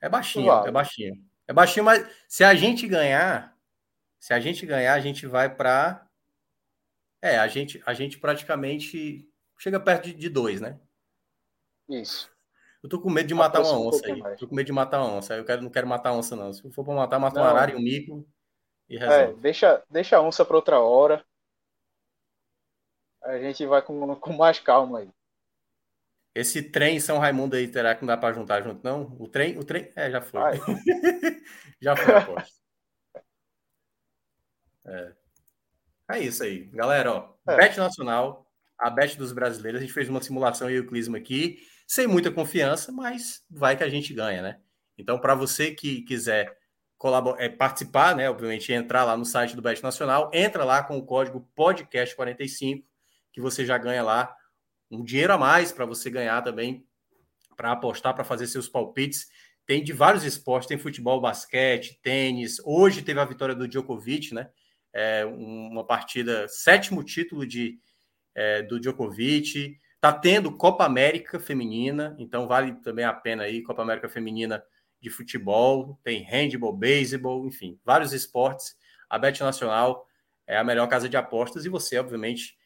É 0.00 0.08
baixinho, 0.08 0.50
é 0.50 0.70
baixinho. 0.70 1.24
É 1.46 1.52
baixinho, 1.52 1.84
mas 1.84 2.06
se 2.28 2.42
a 2.42 2.54
gente 2.54 2.88
ganhar, 2.88 3.56
se 4.18 4.32
a 4.32 4.40
gente 4.40 4.66
ganhar, 4.66 4.94
a 4.94 5.00
gente 5.00 5.26
vai 5.26 5.54
para 5.54 6.06
é, 7.22 7.38
a 7.38 7.48
gente 7.48 7.82
a 7.86 7.94
gente 7.94 8.18
praticamente 8.18 9.28
chega 9.58 9.80
perto 9.80 10.04
de, 10.04 10.14
de 10.14 10.28
dois, 10.28 10.60
né? 10.60 10.78
Isso. 11.88 12.30
Eu 12.82 12.88
tô 12.88 13.00
com 13.00 13.10
medo 13.10 13.26
de 13.26 13.34
matar 13.34 13.60
uma 13.60 13.78
onça 13.78 14.08
um 14.08 14.26
aí. 14.26 14.36
Tô 14.36 14.46
com 14.46 14.54
medo 14.54 14.66
de 14.66 14.72
matar 14.72 15.00
uma 15.00 15.14
onça. 15.14 15.34
Eu 15.34 15.44
quero, 15.44 15.62
não 15.62 15.70
quero 15.70 15.86
matar 15.86 16.12
onça, 16.12 16.36
não. 16.36 16.52
Se 16.52 16.62
for 16.70 16.84
para 16.84 16.94
matar, 16.94 17.18
mata 17.18 17.40
um 17.40 17.44
arara 17.44 17.72
e 17.72 17.74
um 17.74 17.80
mico 17.80 18.28
e 18.88 18.96
é, 18.96 19.00
resolve. 19.00 19.32
É, 19.32 19.42
deixa, 19.42 19.84
deixa 19.90 20.16
a 20.16 20.22
onça 20.22 20.44
para 20.44 20.56
outra 20.56 20.80
hora. 20.80 21.24
A 23.22 23.38
gente 23.38 23.66
vai 23.66 23.82
com, 23.82 24.14
com 24.16 24.32
mais 24.32 24.60
calma 24.60 25.00
aí. 25.00 25.10
Esse 26.32 26.62
trem 26.62 27.00
São 27.00 27.18
Raimundo 27.18 27.56
aí, 27.56 27.66
terá 27.66 27.94
que 27.94 28.02
não 28.02 28.08
dá 28.08 28.16
para 28.16 28.34
juntar 28.34 28.62
junto, 28.62 28.84
não? 28.84 29.16
O 29.18 29.26
trem, 29.26 29.58
o 29.58 29.64
trem, 29.64 29.90
é, 29.96 30.10
já 30.10 30.20
foi. 30.20 30.40
já 31.80 31.96
foi, 31.96 32.14
aposto. 32.14 32.54
É. 34.84 35.12
é 36.12 36.18
isso 36.20 36.42
aí. 36.42 36.66
Galera, 36.66 37.12
ó. 37.12 37.34
É. 37.48 37.56
Bet 37.56 37.76
Nacional, 37.78 38.45
a 38.78 38.90
bet 38.90 39.16
dos 39.16 39.32
brasileiros. 39.32 39.80
A 39.80 39.84
gente 39.84 39.92
fez 39.92 40.08
uma 40.08 40.22
simulação 40.22 40.70
e 40.70 40.78
o 40.78 40.86
Clisma 40.86 41.18
aqui, 41.18 41.58
sem 41.86 42.06
muita 42.06 42.30
confiança, 42.30 42.92
mas 42.92 43.44
vai 43.50 43.76
que 43.76 43.84
a 43.84 43.88
gente 43.88 44.12
ganha, 44.12 44.42
né? 44.42 44.58
Então, 44.98 45.18
para 45.18 45.34
você 45.34 45.72
que 45.72 46.02
quiser 46.02 46.56
colaborar, 46.98 47.42
é, 47.42 47.48
participar, 47.48 48.16
né? 48.16 48.28
Obviamente, 48.28 48.72
entrar 48.72 49.04
lá 49.04 49.16
no 49.16 49.24
site 49.24 49.54
do 49.54 49.62
Bet 49.62 49.82
Nacional, 49.82 50.30
entra 50.32 50.64
lá 50.64 50.82
com 50.82 50.96
o 50.96 51.04
código 51.04 51.48
podcast45, 51.56 52.84
que 53.32 53.40
você 53.40 53.64
já 53.64 53.76
ganha 53.78 54.02
lá 54.02 54.34
um 54.90 55.02
dinheiro 55.02 55.32
a 55.32 55.38
mais 55.38 55.72
para 55.72 55.84
você 55.84 56.08
ganhar 56.08 56.42
também, 56.42 56.86
para 57.56 57.72
apostar, 57.72 58.14
para 58.14 58.24
fazer 58.24 58.46
seus 58.46 58.68
palpites. 58.68 59.26
Tem 59.66 59.82
de 59.82 59.92
vários 59.92 60.24
esportes, 60.24 60.68
tem 60.68 60.78
futebol, 60.78 61.20
basquete, 61.20 61.98
tênis. 62.02 62.58
Hoje 62.64 63.02
teve 63.02 63.18
a 63.18 63.24
vitória 63.24 63.54
do 63.54 63.66
Djokovic, 63.66 64.32
né? 64.32 64.48
É 64.92 65.24
uma 65.26 65.84
partida, 65.84 66.46
sétimo 66.48 67.02
título 67.02 67.46
de, 67.46 67.78
é, 68.36 68.62
do 68.62 68.78
Djokovic. 68.78 69.80
Está 69.94 70.12
tendo 70.12 70.56
Copa 70.56 70.84
América 70.84 71.40
Feminina, 71.40 72.14
então 72.18 72.46
vale 72.46 72.74
também 72.74 73.04
a 73.04 73.12
pena 73.12 73.44
aí, 73.44 73.62
Copa 73.62 73.82
América 73.82 74.08
Feminina 74.08 74.62
de 75.00 75.08
futebol, 75.10 75.98
tem 76.04 76.22
handball, 76.22 76.76
beisebol, 76.76 77.46
enfim, 77.46 77.80
vários 77.84 78.12
esportes. 78.12 78.76
A 79.08 79.18
Bet 79.18 79.42
Nacional 79.42 80.06
é 80.46 80.56
a 80.56 80.64
melhor 80.64 80.86
casa 80.86 81.08
de 81.08 81.16
apostas 81.16 81.64
e 81.64 81.68
você, 81.68 81.98
obviamente, 81.98 82.56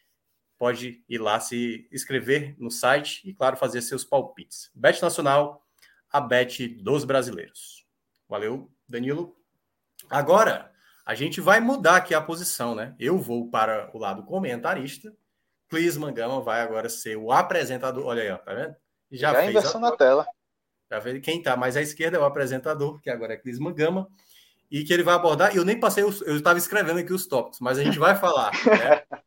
pode 0.59 1.03
ir 1.09 1.19
lá 1.19 1.39
se 1.41 1.89
inscrever 1.91 2.55
no 2.59 2.71
site 2.71 3.27
e, 3.27 3.33
claro, 3.33 3.57
fazer 3.57 3.81
seus 3.81 4.05
palpites. 4.05 4.71
Bet 4.75 5.01
Nacional, 5.01 5.67
a 6.11 6.21
bet 6.21 6.69
dos 6.83 7.05
brasileiros. 7.05 7.87
Valeu, 8.29 8.71
Danilo. 8.89 9.37
Agora, 10.09 10.73
a 11.07 11.15
gente 11.15 11.41
vai 11.41 11.61
mudar 11.61 11.97
aqui 11.97 12.15
a 12.15 12.21
posição, 12.21 12.75
né? 12.75 12.95
Eu 12.99 13.19
vou 13.19 13.49
para 13.51 13.91
o 13.95 13.99
lado 13.99 14.25
comentarista 14.25 15.15
Clisman 15.71 16.13
Gama 16.13 16.43
vai 16.43 16.61
agora 16.61 16.89
ser 16.89 17.17
o 17.17 17.33
apresentador. 17.33 18.05
Olha 18.05 18.23
aí, 18.23 18.31
ó, 18.31 18.37
tá 18.37 18.53
vendo? 18.53 18.75
Já, 19.11 19.33
Já 19.33 19.35
fez 19.37 19.51
inversão 19.51 19.85
a... 19.85 19.91
na 19.91 19.97
tela. 19.97 20.27
Já 20.91 20.99
ver 20.99 21.21
quem 21.21 21.39
está 21.39 21.57
mais 21.57 21.77
à 21.77 21.81
esquerda 21.81 22.19
é 22.19 22.21
o 22.21 22.25
apresentador, 22.25 23.01
que 23.01 23.09
agora 23.09 23.35
é 23.35 23.37
Clisman 23.37 23.73
Gama, 23.73 24.09
e 24.69 24.83
que 24.83 24.93
ele 24.93 25.05
vai 25.05 25.15
abordar. 25.15 25.55
E 25.55 25.57
eu 25.57 25.65
nem 25.65 25.79
passei, 25.79 26.03
os, 26.03 26.21
eu 26.23 26.37
estava 26.37 26.59
escrevendo 26.59 26.99
aqui 26.99 27.13
os 27.13 27.27
tópicos, 27.27 27.61
mas 27.61 27.79
a 27.79 27.85
gente 27.85 27.99
vai 27.99 28.17
falar. 28.17 28.51
Né? 28.67 29.21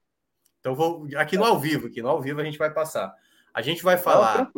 Então, 0.60 0.76
vou 0.76 1.06
aqui 1.18 1.36
no 1.36 1.44
ao 1.44 1.60
vivo, 1.60 1.88
aqui 1.88 2.02
no 2.02 2.08
ao 2.08 2.22
vivo 2.22 2.40
a 2.40 2.44
gente 2.46 2.58
vai 2.58 2.74
passar. 2.74 3.14
A 3.54 3.62
gente 3.62 3.84
vai 3.84 3.98
falar 3.98 4.50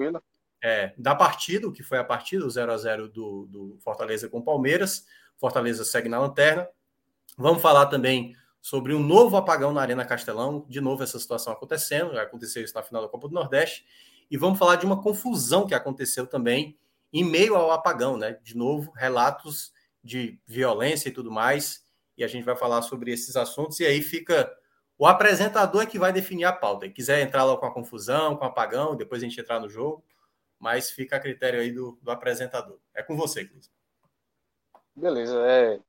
é, 0.63 0.93
da 0.99 1.15
partida, 1.15 1.67
o 1.67 1.71
que 1.71 1.81
foi 1.81 1.97
a 1.97 2.03
partida, 2.03 2.45
o 2.45 2.49
0 2.49 2.71
a 2.71 2.77
0 2.77 3.09
do, 3.09 3.47
do 3.47 3.77
Fortaleza 3.83 4.29
com 4.29 4.39
Palmeiras. 4.39 5.05
Fortaleza 5.38 5.83
segue 5.83 6.07
na 6.07 6.19
lanterna. 6.19 6.67
Vamos 7.36 7.59
falar 7.59 7.88
também 7.88 8.36
sobre 8.66 8.95
um 8.95 8.99
novo 8.99 9.38
apagão 9.38 9.72
na 9.72 9.80
Arena 9.80 10.03
Castelão. 10.03 10.66
De 10.68 10.82
novo, 10.82 11.03
essa 11.03 11.20
situação 11.20 11.53
acontecendo. 11.53 12.18
Aconteceu 12.18 12.63
isso 12.63 12.74
na 12.74 12.82
final 12.82 12.99
da 12.99 13.07
Copa 13.07 13.28
do 13.28 13.34
Nordeste. 13.36 13.86
E 14.30 14.36
vamos 14.38 14.57
falar 14.57 14.78
de 14.78 14.88
uma 14.88 15.03
confusão 15.03 15.68
que 15.68 15.76
aconteceu 15.76 16.26
também 16.26 16.76
em 17.13 17.24
meio 17.24 17.55
ao 17.55 17.70
apagão, 17.70 18.18
né? 18.18 18.39
De 18.41 18.57
novo, 18.57 18.91
relatos 18.95 19.72
de 20.03 20.39
violência 20.47 21.09
e 21.09 21.11
tudo 21.11 21.30
mais. 21.30 21.86
E 22.18 22.24
a 22.24 22.28
gente 22.28 22.43
vai 22.43 22.55
falar 22.55 22.82
sobre 22.82 23.11
esses 23.11 23.36
assuntos. 23.36 23.80
E 23.82 23.86
aí 23.86 24.01
fica 24.01 24.51
o 24.97 25.05
apresentador 25.05 25.86
que 25.86 25.99
vai 25.99 26.11
definir 26.11 26.45
a 26.45 26.51
pauta. 26.51 26.88
Se 26.88 26.91
quiser 26.91 27.22
entrar 27.22 27.43
lá 27.43 27.55
com 27.57 27.68
a 27.68 27.72
confusão, 27.72 28.36
com 28.36 28.45
o 28.45 28.47
apagão, 28.47 28.95
depois 28.95 29.22
a 29.22 29.26
gente 29.28 29.39
entrar 29.39 29.59
no 29.59 29.70
jogo, 29.70 30.03
mas 30.57 30.89
fica 30.89 31.18
a 31.18 31.20
critério 31.20 31.59
aí 31.59 31.72
do, 31.72 31.99
do 32.01 32.09
apresentador. 32.09 32.80
É 32.95 33.03
com 33.03 33.16
você, 33.16 33.45
Cris. 33.45 33.70
Beleza. 34.95 35.38
É, 35.45 35.80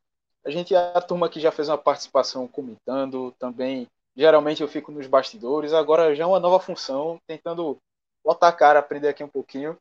a 0.46 0.50
gente, 0.50 0.74
a 0.74 1.00
turma 1.00 1.28
que 1.28 1.40
já 1.40 1.50
fez 1.50 1.68
uma 1.68 1.76
participação 1.76 2.46
comentando, 2.46 3.32
também, 3.32 3.88
geralmente 4.14 4.62
eu 4.62 4.68
fico 4.68 4.92
nos 4.92 5.06
bastidores, 5.06 5.72
agora 5.72 6.14
já 6.14 6.22
é 6.22 6.26
uma 6.26 6.38
nova 6.38 6.60
função, 6.60 7.20
tentando 7.26 7.76
botar 8.24 8.48
a 8.48 8.52
cara, 8.52 8.78
aprender 8.78 9.08
aqui 9.08 9.24
um 9.24 9.28
pouquinho. 9.28 9.76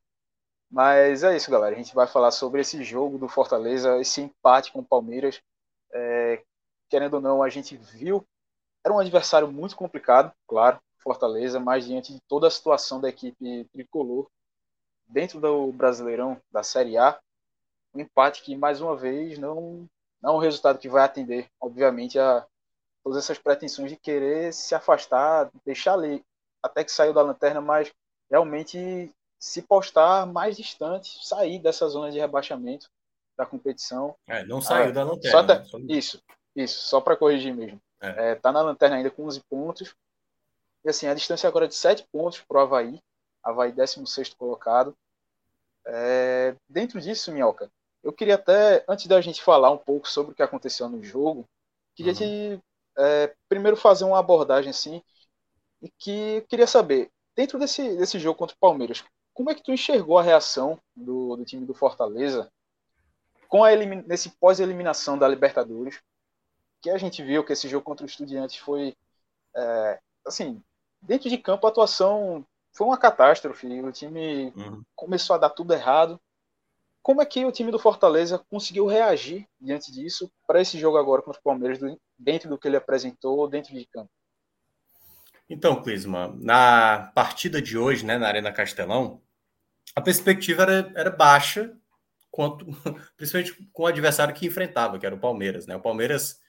Mas 0.70 1.24
é 1.24 1.36
isso, 1.36 1.52
galera. 1.52 1.76
A 1.76 1.78
gente 1.78 1.94
vai 1.94 2.08
falar 2.08 2.32
sobre 2.32 2.62
esse 2.62 2.84
jogo 2.84 3.18
do 3.20 3.28
Fortaleza, 3.28 4.00
esse 4.00 4.22
empate 4.22 4.72
com 4.72 4.80
o 4.80 4.86
Palmeiras. 4.86 5.40
É, 5.94 6.42
querendo 6.90 7.16
ou 7.16 7.22
não, 7.22 7.44
a 7.44 7.50
gente 7.50 7.78
viu 7.78 8.26
era 8.84 8.94
um 8.94 9.00
adversário 9.00 9.52
muito 9.52 9.76
complicado, 9.76 10.32
claro, 10.48 10.80
Fortaleza, 11.00 11.60
mas 11.60 11.86
diante 11.86 12.14
de 12.14 12.20
toda 12.28 12.48
a 12.48 12.52
situação 12.52 13.02
da 13.02 13.10
equipe 13.10 13.66
tricolor 13.74 14.28
dentro 15.08 15.40
do 15.40 15.72
Brasileirão 15.72 16.40
da 16.52 16.62
Série 16.62 16.96
A, 16.96 17.20
um 17.96 18.00
empate 18.00 18.44
que 18.44 18.56
mais 18.56 18.82
uma 18.82 18.96
vez 18.96 19.40
não 19.40 19.88
não 20.26 20.34
é 20.34 20.38
um 20.38 20.40
resultado 20.40 20.80
que 20.80 20.90
vai 20.90 21.04
atender, 21.04 21.48
obviamente, 21.62 22.18
a 22.18 22.44
todas 23.04 23.24
essas 23.24 23.38
pretensões 23.38 23.92
de 23.92 23.96
querer 23.96 24.52
se 24.52 24.74
afastar, 24.74 25.52
deixar 25.64 25.94
ali 25.94 26.26
até 26.64 26.84
que 26.84 26.92
saiu 26.92 27.14
da 27.14 27.22
lanterna, 27.22 27.62
mas 27.62 27.94
realmente 28.30 29.14
se 29.38 29.62
postar 29.62 30.26
mais 30.26 30.58
distante, 30.58 31.24
sair 31.24 31.60
dessa 31.60 31.88
zona 31.88 32.10
de 32.10 32.18
rebaixamento 32.18 32.90
da 33.38 33.46
competição. 33.46 34.16
É, 34.26 34.44
não 34.44 34.60
saiu 34.60 34.90
ah, 34.90 34.92
da 34.92 35.04
lanterna. 35.04 35.40
Até, 35.42 35.78
né? 35.78 35.86
Isso, 35.90 36.20
isso, 36.56 36.80
só 36.88 37.00
para 37.00 37.16
corrigir 37.16 37.54
mesmo. 37.54 37.80
É. 38.02 38.32
É, 38.32 38.36
tá 38.36 38.52
na 38.52 38.62
lanterna 38.62 38.96
ainda 38.96 39.12
com 39.12 39.28
11 39.28 39.42
pontos. 39.48 39.96
E 40.84 40.90
assim, 40.90 41.06
a 41.06 41.14
distância 41.14 41.48
agora 41.48 41.66
é 41.66 41.68
de 41.68 41.76
7 41.76 42.08
pontos 42.12 42.42
para 42.42 42.58
o 42.58 42.62
Havaí. 42.62 43.00
Havaí 43.44 43.72
16 43.72 44.34
colocado. 44.34 44.98
É, 45.86 46.56
dentro 46.68 47.00
disso, 47.00 47.32
Minhoca, 47.32 47.70
eu 48.06 48.14
queria 48.14 48.36
até, 48.36 48.86
antes 48.88 49.08
da 49.08 49.20
gente 49.20 49.44
falar 49.44 49.72
um 49.72 49.78
pouco 49.78 50.08
sobre 50.08 50.32
o 50.32 50.36
que 50.36 50.42
aconteceu 50.42 50.88
no 50.88 51.04
jogo, 51.04 51.46
queria 51.94 52.14
uhum. 52.14 52.18
te, 52.18 52.64
é, 52.98 53.36
primeiro 53.50 53.76
fazer 53.76 54.06
uma 54.06 54.20
abordagem 54.20 54.70
assim, 54.70 55.02
e 55.82 55.90
que 55.90 56.38
eu 56.38 56.42
queria 56.44 56.68
saber, 56.68 57.12
dentro 57.36 57.60
desse, 57.60 57.98
desse 57.98 58.18
jogo 58.20 58.38
contra 58.38 58.56
o 58.56 58.60
Palmeiras, 58.60 59.04
como 59.34 59.50
é 59.50 59.56
que 59.56 59.64
tu 59.64 59.74
enxergou 59.74 60.18
a 60.18 60.24
reação 60.24 60.80
do, 60.96 61.36
do 61.36 61.44
time 61.44 61.66
do 61.66 61.74
Fortaleza 61.74 62.50
com 63.50 63.64
a 63.64 63.76
nesse 63.76 64.30
pós-eliminação 64.30 65.18
da 65.18 65.28
Libertadores? 65.28 66.00
que 66.86 66.92
a 66.92 67.00
gente 67.00 67.24
viu 67.24 67.44
que 67.44 67.52
esse 67.52 67.68
jogo 67.68 67.84
contra 67.84 68.06
o 68.06 68.08
Estudiantes 68.08 68.58
foi, 68.58 68.96
é, 69.56 70.00
assim, 70.24 70.64
dentro 71.02 71.28
de 71.28 71.38
campo 71.40 71.66
a 71.66 71.70
atuação 71.72 72.46
foi 72.72 72.86
uma 72.86 72.98
catástrofe. 72.98 73.82
O 73.82 73.92
time 73.92 74.54
uhum. 74.56 74.84
começou 74.94 75.36
a 75.36 75.40
dar 75.40 75.50
tudo 75.50 75.74
errado. 75.74 76.22
Como 77.06 77.22
é 77.22 77.26
que 77.28 77.46
o 77.46 77.52
time 77.52 77.70
do 77.70 77.78
Fortaleza 77.78 78.44
conseguiu 78.50 78.88
reagir 78.88 79.48
diante 79.62 79.92
disso 79.92 80.28
para 80.48 80.60
esse 80.60 80.80
jogo 80.80 80.98
agora 80.98 81.22
contra 81.22 81.40
o 81.40 81.44
Palmeiras, 81.44 81.78
dentro 82.18 82.50
do 82.50 82.58
que 82.58 82.68
ele 82.68 82.78
apresentou 82.78 83.48
dentro 83.48 83.76
de 83.76 83.86
campo? 83.86 84.10
Então, 85.48 85.84
Clisma, 85.84 86.36
na 86.36 87.12
partida 87.14 87.62
de 87.62 87.78
hoje, 87.78 88.04
né, 88.04 88.18
na 88.18 88.28
Arena 88.28 88.52
Castelão, 88.52 89.22
a 89.96 90.02
perspectiva 90.02 90.64
era, 90.64 90.92
era 90.96 91.12
baixa, 91.12 91.78
quanto, 92.32 92.66
principalmente 93.16 93.54
com 93.72 93.84
o 93.84 93.86
adversário 93.86 94.34
que 94.34 94.48
enfrentava, 94.48 94.98
que 94.98 95.06
era 95.06 95.14
o 95.14 95.20
Palmeiras. 95.20 95.68
Né? 95.68 95.76
O 95.76 95.82
Palmeiras 95.82 96.40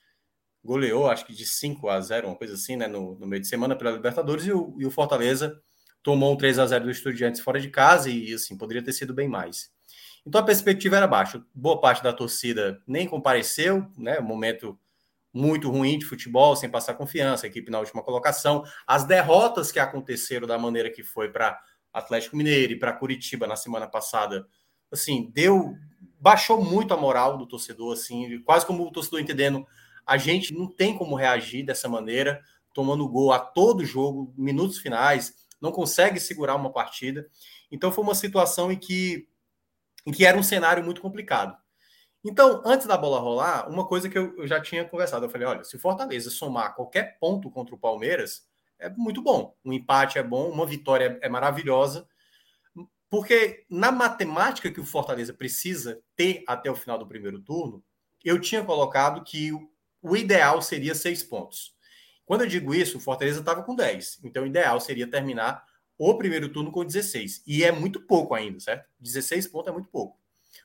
goleou, 0.65 1.07
acho 1.07 1.23
que 1.23 1.35
de 1.35 1.45
5 1.45 1.87
a 1.87 2.01
0, 2.01 2.29
uma 2.29 2.35
coisa 2.35 2.55
assim, 2.55 2.75
né, 2.75 2.87
no, 2.87 3.13
no 3.19 3.27
meio 3.27 3.43
de 3.43 3.47
semana 3.47 3.75
pela 3.75 3.91
Libertadores, 3.91 4.47
e 4.47 4.51
o, 4.51 4.75
e 4.79 4.87
o 4.87 4.91
Fortaleza 4.91 5.61
tomou 6.01 6.33
um 6.33 6.35
3 6.35 6.57
a 6.57 6.65
0 6.65 6.85
do 6.85 6.89
Estudiantes 6.89 7.41
fora 7.41 7.61
de 7.61 7.69
casa 7.69 8.09
e, 8.09 8.33
assim, 8.33 8.57
poderia 8.57 8.83
ter 8.83 8.93
sido 8.93 9.13
bem 9.13 9.27
mais. 9.27 9.76
Então 10.27 10.41
a 10.41 10.43
perspectiva 10.43 10.97
era 10.97 11.07
baixa. 11.07 11.41
Boa 11.55 11.79
parte 11.79 12.03
da 12.03 12.11
torcida 12.11 12.81
nem 12.85 13.07
compareceu, 13.07 13.89
né, 13.97 14.19
um 14.19 14.23
momento 14.23 14.77
muito 15.33 15.69
ruim 15.71 15.97
de 15.97 16.05
futebol, 16.05 16.53
sem 16.53 16.69
passar 16.69 16.95
confiança, 16.95 17.45
a 17.45 17.49
equipe 17.49 17.71
na 17.71 17.79
última 17.79 18.03
colocação. 18.03 18.63
As 18.85 19.05
derrotas 19.05 19.71
que 19.71 19.79
aconteceram 19.79 20.45
da 20.45 20.57
maneira 20.57 20.89
que 20.89 21.01
foi 21.01 21.29
para 21.31 21.57
Atlético 21.93 22.35
Mineiro 22.35 22.73
e 22.73 22.79
para 22.79 22.91
Curitiba 22.91 23.47
na 23.47 23.55
semana 23.55 23.87
passada, 23.87 24.45
assim, 24.91 25.31
deu 25.33 25.75
baixou 26.19 26.61
muito 26.61 26.93
a 26.93 26.97
moral 26.97 27.37
do 27.37 27.47
torcedor, 27.47 27.93
assim, 27.93 28.41
quase 28.41 28.65
como 28.65 28.85
o 28.85 28.91
torcedor 28.91 29.21
entendendo 29.21 29.65
a 30.05 30.17
gente 30.17 30.53
não 30.53 30.67
tem 30.67 30.97
como 30.97 31.15
reagir 31.15 31.63
dessa 31.63 31.87
maneira, 31.87 32.41
tomando 32.73 33.07
gol 33.07 33.31
a 33.31 33.39
todo 33.39 33.85
jogo, 33.85 34.33
minutos 34.37 34.77
finais, 34.77 35.33
não 35.61 35.71
consegue 35.71 36.19
segurar 36.19 36.55
uma 36.55 36.71
partida. 36.71 37.27
Então 37.71 37.91
foi 37.91 38.03
uma 38.03 38.15
situação 38.15 38.71
em 38.71 38.77
que, 38.77 39.27
em 40.07 40.11
que 40.13 40.25
era 40.25 40.37
um 40.37 40.43
cenário 40.43 40.81
muito 40.85 41.01
complicado. 41.01 41.57
Então, 42.23 42.63
antes 42.65 42.87
da 42.87 42.97
bola 42.97 43.19
rolar, 43.19 43.69
uma 43.69 43.85
coisa 43.85 44.07
que 44.07 44.17
eu, 44.17 44.47
já 44.47 44.61
tinha 44.61 44.85
conversado, 44.85 45.25
eu 45.25 45.29
falei, 45.29 45.45
olha, 45.45 45.63
se 45.65 45.75
o 45.75 45.79
Fortaleza 45.79 46.29
somar 46.29 46.73
qualquer 46.75 47.19
ponto 47.19 47.51
contra 47.51 47.75
o 47.75 47.77
Palmeiras, 47.77 48.47
é 48.79 48.89
muito 48.89 49.21
bom. 49.21 49.53
Um 49.65 49.73
empate 49.73 50.17
é 50.17 50.23
bom, 50.23 50.49
uma 50.49 50.65
vitória 50.65 51.19
é 51.21 51.27
maravilhosa, 51.27 52.07
porque 53.09 53.65
na 53.69 53.91
matemática 53.91 54.71
que 54.71 54.79
o 54.79 54.85
Fortaleza 54.85 55.33
precisa 55.33 56.01
ter 56.15 56.41
até 56.47 56.71
o 56.71 56.75
final 56.75 56.97
do 56.97 57.07
primeiro 57.07 57.41
turno, 57.41 57.83
eu 58.23 58.39
tinha 58.39 58.63
colocado 58.63 59.23
que 59.25 59.51
o 60.01 60.15
ideal 60.15 60.61
seria 60.61 60.95
seis 60.95 61.21
pontos. 61.21 61.75
Quando 62.25 62.41
eu 62.41 62.47
digo 62.47 62.73
isso, 62.73 62.97
o 62.97 63.01
Fortaleza 63.01 63.41
estava 63.41 63.61
com 63.61 63.75
10. 63.75 64.21
Então, 64.23 64.43
o 64.43 64.47
ideal 64.47 64.79
seria 64.79 65.07
terminar 65.07 65.65
o 65.97 66.15
primeiro 66.17 66.49
turno 66.49 66.71
com 66.71 66.85
16. 66.85 67.43
E 67.45 67.63
é 67.63 67.71
muito 67.71 68.01
pouco 68.01 68.33
ainda, 68.33 68.59
certo? 68.59 68.87
16 68.99 69.47
pontos 69.47 69.69
é 69.69 69.71
muito 69.71 69.89
pouco. 69.89 70.19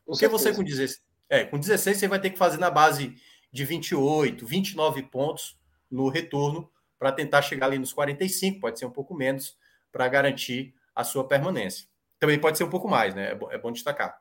Porque 0.04 0.28
você 0.28 0.52
com 0.52 0.62
16, 0.62 1.02
é, 1.28 1.44
com 1.44 1.58
16 1.58 1.96
você 1.96 2.08
vai 2.08 2.20
ter 2.20 2.30
que 2.30 2.38
fazer 2.38 2.58
na 2.58 2.70
base 2.70 3.14
de 3.52 3.64
28, 3.64 4.46
29 4.46 5.02
pontos 5.04 5.58
no 5.90 6.08
retorno 6.08 6.70
para 6.98 7.12
tentar 7.12 7.42
chegar 7.42 7.66
ali 7.66 7.78
nos 7.78 7.92
45, 7.92 8.60
pode 8.60 8.78
ser 8.78 8.86
um 8.86 8.90
pouco 8.90 9.14
menos, 9.14 9.56
para 9.90 10.08
garantir 10.08 10.74
a 10.94 11.04
sua 11.04 11.26
permanência. 11.26 11.86
Também 12.18 12.38
pode 12.38 12.56
ser 12.56 12.64
um 12.64 12.70
pouco 12.70 12.88
mais, 12.88 13.14
né? 13.14 13.32
É 13.32 13.34
bom, 13.34 13.50
é 13.50 13.58
bom 13.58 13.72
destacar. 13.72 14.16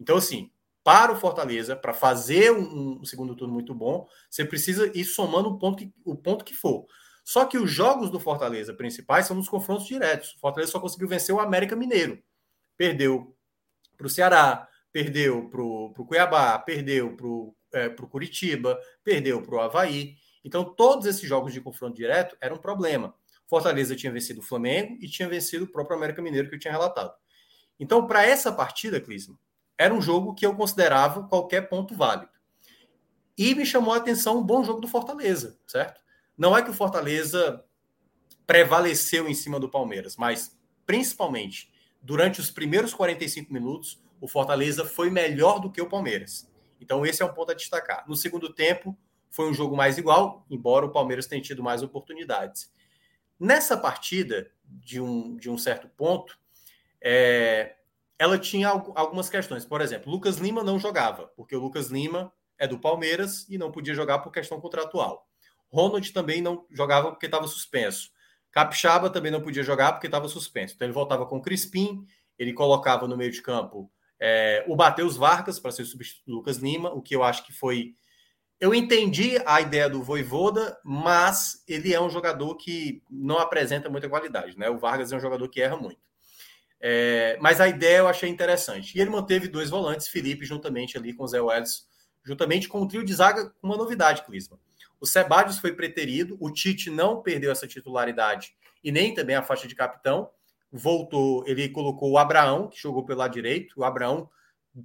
Então, 0.00 0.16
assim, 0.16 0.50
para 0.82 1.12
o 1.12 1.16
Fortaleza, 1.16 1.76
para 1.76 1.92
fazer 1.92 2.50
um, 2.50 3.00
um, 3.00 3.04
segundo 3.04 3.36
turno 3.36 3.54
muito 3.54 3.74
bom, 3.74 4.08
você 4.28 4.44
precisa 4.44 4.90
ir 4.98 5.04
somando 5.04 5.50
o 5.50 5.58
ponto, 5.58 5.76
que, 5.78 5.92
o 6.04 6.16
ponto 6.16 6.44
que 6.44 6.54
for. 6.54 6.86
Só 7.24 7.44
que 7.44 7.58
os 7.58 7.70
jogos 7.70 8.10
do 8.10 8.18
Fortaleza 8.18 8.74
principais 8.74 9.26
são 9.26 9.36
nos 9.36 9.48
confrontos 9.48 9.86
diretos. 9.86 10.34
O 10.34 10.40
Fortaleza 10.40 10.72
só 10.72 10.80
conseguiu 10.80 11.08
vencer 11.08 11.34
o 11.34 11.40
América 11.40 11.76
Mineiro. 11.76 12.22
Perdeu 12.76 13.36
para 13.96 14.06
o 14.06 14.10
Ceará, 14.10 14.68
perdeu 14.92 15.48
para 15.48 15.62
o 15.62 16.06
Cuiabá, 16.06 16.58
perdeu 16.58 17.16
para 17.16 17.26
o 17.26 17.54
é, 17.72 17.88
Curitiba, 17.88 18.78
perdeu 19.04 19.40
para 19.42 19.54
o 19.54 19.60
Havaí. 19.60 20.16
Então, 20.44 20.64
todos 20.64 21.06
esses 21.06 21.28
jogos 21.28 21.52
de 21.52 21.60
confronto 21.60 21.96
direto 21.96 22.36
eram 22.40 22.56
um 22.56 22.60
problema. 22.60 23.14
Fortaleza 23.46 23.94
tinha 23.94 24.12
vencido 24.12 24.40
o 24.40 24.42
Flamengo 24.42 24.96
e 25.00 25.08
tinha 25.08 25.28
vencido 25.28 25.64
o 25.64 25.68
próprio 25.68 25.96
América 25.96 26.22
Mineiro, 26.22 26.48
que 26.48 26.54
eu 26.54 26.58
tinha 26.58 26.72
relatado. 26.72 27.14
Então, 27.78 28.06
para 28.06 28.24
essa 28.26 28.50
partida, 28.50 29.00
Clisma, 29.00 29.38
era 29.78 29.92
um 29.92 30.00
jogo 30.00 30.34
que 30.34 30.44
eu 30.44 30.54
considerava 30.54 31.28
qualquer 31.28 31.68
ponto 31.68 31.94
válido. 31.94 32.32
E 33.36 33.54
me 33.54 33.64
chamou 33.64 33.94
a 33.94 33.96
atenção 33.96 34.38
um 34.38 34.42
bom 34.42 34.62
jogo 34.62 34.80
do 34.80 34.88
Fortaleza, 34.88 35.58
certo? 35.66 36.00
Não 36.42 36.56
é 36.56 36.62
que 36.64 36.70
o 36.70 36.74
Fortaleza 36.74 37.64
prevaleceu 38.48 39.28
em 39.28 39.34
cima 39.34 39.60
do 39.60 39.68
Palmeiras, 39.68 40.16
mas 40.16 40.58
principalmente 40.84 41.72
durante 42.02 42.40
os 42.40 42.50
primeiros 42.50 42.92
45 42.92 43.52
minutos, 43.52 44.02
o 44.20 44.26
Fortaleza 44.26 44.84
foi 44.84 45.08
melhor 45.08 45.60
do 45.60 45.70
que 45.70 45.80
o 45.80 45.88
Palmeiras. 45.88 46.50
Então, 46.80 47.06
esse 47.06 47.22
é 47.22 47.24
um 47.24 47.32
ponto 47.32 47.52
a 47.52 47.54
destacar. 47.54 48.04
No 48.08 48.16
segundo 48.16 48.52
tempo, 48.52 48.98
foi 49.30 49.48
um 49.48 49.54
jogo 49.54 49.76
mais 49.76 49.98
igual, 49.98 50.44
embora 50.50 50.84
o 50.84 50.90
Palmeiras 50.90 51.28
tenha 51.28 51.40
tido 51.40 51.62
mais 51.62 51.80
oportunidades. 51.80 52.72
Nessa 53.38 53.76
partida, 53.76 54.50
de 54.64 55.00
um, 55.00 55.36
de 55.36 55.48
um 55.48 55.56
certo 55.56 55.86
ponto, 55.90 56.36
é, 57.00 57.76
ela 58.18 58.36
tinha 58.36 58.68
algumas 58.68 59.30
questões. 59.30 59.64
Por 59.64 59.80
exemplo, 59.80 60.10
Lucas 60.10 60.38
Lima 60.38 60.64
não 60.64 60.80
jogava, 60.80 61.28
porque 61.36 61.54
o 61.54 61.60
Lucas 61.60 61.86
Lima 61.86 62.32
é 62.58 62.66
do 62.66 62.80
Palmeiras 62.80 63.48
e 63.48 63.56
não 63.56 63.70
podia 63.70 63.94
jogar 63.94 64.18
por 64.18 64.32
questão 64.32 64.60
contratual. 64.60 65.28
Ronald 65.72 66.12
também 66.12 66.42
não 66.42 66.66
jogava 66.70 67.10
porque 67.10 67.26
estava 67.26 67.48
suspenso. 67.48 68.10
Capixaba 68.50 69.08
também 69.08 69.32
não 69.32 69.40
podia 69.40 69.62
jogar 69.62 69.92
porque 69.92 70.06
estava 70.06 70.28
suspenso. 70.28 70.74
Então 70.74 70.86
ele 70.86 70.92
voltava 70.92 71.24
com 71.26 71.38
o 71.38 71.42
Crispim, 71.42 72.04
ele 72.38 72.52
colocava 72.52 73.08
no 73.08 73.16
meio 73.16 73.32
de 73.32 73.40
campo 73.40 73.90
é, 74.24 74.64
o 74.68 74.76
Matheus 74.76 75.16
Vargas 75.16 75.58
para 75.58 75.72
ser 75.72 75.84
substituto 75.84 76.24
do 76.26 76.34
Lucas 76.36 76.58
Lima, 76.58 76.90
o 76.90 77.02
que 77.02 77.16
eu 77.16 77.24
acho 77.24 77.44
que 77.44 77.52
foi. 77.52 77.96
Eu 78.60 78.72
entendi 78.72 79.36
a 79.44 79.60
ideia 79.60 79.90
do 79.90 80.00
Voivoda, 80.00 80.78
mas 80.84 81.64
ele 81.66 81.92
é 81.92 82.00
um 82.00 82.08
jogador 82.08 82.54
que 82.54 83.02
não 83.10 83.40
apresenta 83.40 83.90
muita 83.90 84.08
qualidade, 84.08 84.56
né? 84.56 84.70
O 84.70 84.78
Vargas 84.78 85.10
é 85.10 85.16
um 85.16 85.20
jogador 85.20 85.48
que 85.48 85.60
erra 85.60 85.76
muito. 85.76 86.00
É, 86.80 87.36
mas 87.40 87.60
a 87.60 87.66
ideia 87.66 87.98
eu 87.98 88.06
achei 88.06 88.28
interessante. 88.28 88.96
E 88.96 89.00
ele 89.00 89.10
manteve 89.10 89.48
dois 89.48 89.68
volantes, 89.68 90.06
Felipe, 90.06 90.44
juntamente 90.44 90.96
ali 90.96 91.12
com 91.12 91.24
o 91.24 91.26
Zé 91.26 91.40
Welles, 91.40 91.88
juntamente 92.24 92.68
com 92.68 92.80
o 92.80 92.86
trio 92.86 93.04
de 93.04 93.12
zaga, 93.12 93.50
com 93.60 93.66
uma 93.66 93.76
novidade, 93.76 94.24
Clisma. 94.24 94.56
O 95.02 95.06
Sebadios 95.06 95.58
foi 95.58 95.72
preterido, 95.72 96.36
o 96.38 96.48
Tite 96.48 96.88
não 96.88 97.20
perdeu 97.20 97.50
essa 97.50 97.66
titularidade 97.66 98.54
e 98.84 98.92
nem 98.92 99.12
também 99.12 99.34
a 99.34 99.42
faixa 99.42 99.66
de 99.66 99.74
capitão 99.74 100.30
voltou, 100.70 101.44
ele 101.44 101.68
colocou 101.68 102.12
o 102.12 102.18
Abraão, 102.18 102.68
que 102.68 102.80
jogou 102.80 103.04
pelo 103.04 103.18
lado 103.18 103.32
direito. 103.32 103.80
O 103.80 103.84
Abraão 103.84 104.30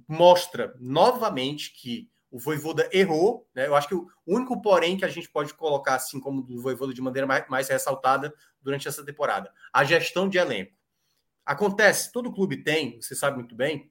mostra 0.08 0.74
novamente 0.80 1.72
que 1.72 2.10
o 2.32 2.38
Voivoda 2.38 2.88
errou. 2.92 3.48
Né? 3.54 3.68
Eu 3.68 3.76
acho 3.76 3.86
que 3.86 3.94
o 3.94 4.08
único 4.26 4.60
porém 4.60 4.96
que 4.96 5.04
a 5.04 5.08
gente 5.08 5.30
pode 5.30 5.54
colocar, 5.54 5.94
assim 5.94 6.18
como 6.18 6.42
do 6.42 6.60
Voivoda, 6.60 6.92
de 6.92 7.00
maneira 7.00 7.24
mais, 7.24 7.48
mais 7.48 7.68
ressaltada 7.68 8.34
durante 8.60 8.88
essa 8.88 9.04
temporada, 9.04 9.52
a 9.72 9.84
gestão 9.84 10.28
de 10.28 10.36
elenco. 10.36 10.72
Acontece, 11.46 12.10
todo 12.10 12.32
clube 12.32 12.64
tem, 12.64 13.00
você 13.00 13.14
sabe 13.14 13.36
muito 13.36 13.54
bem, 13.54 13.88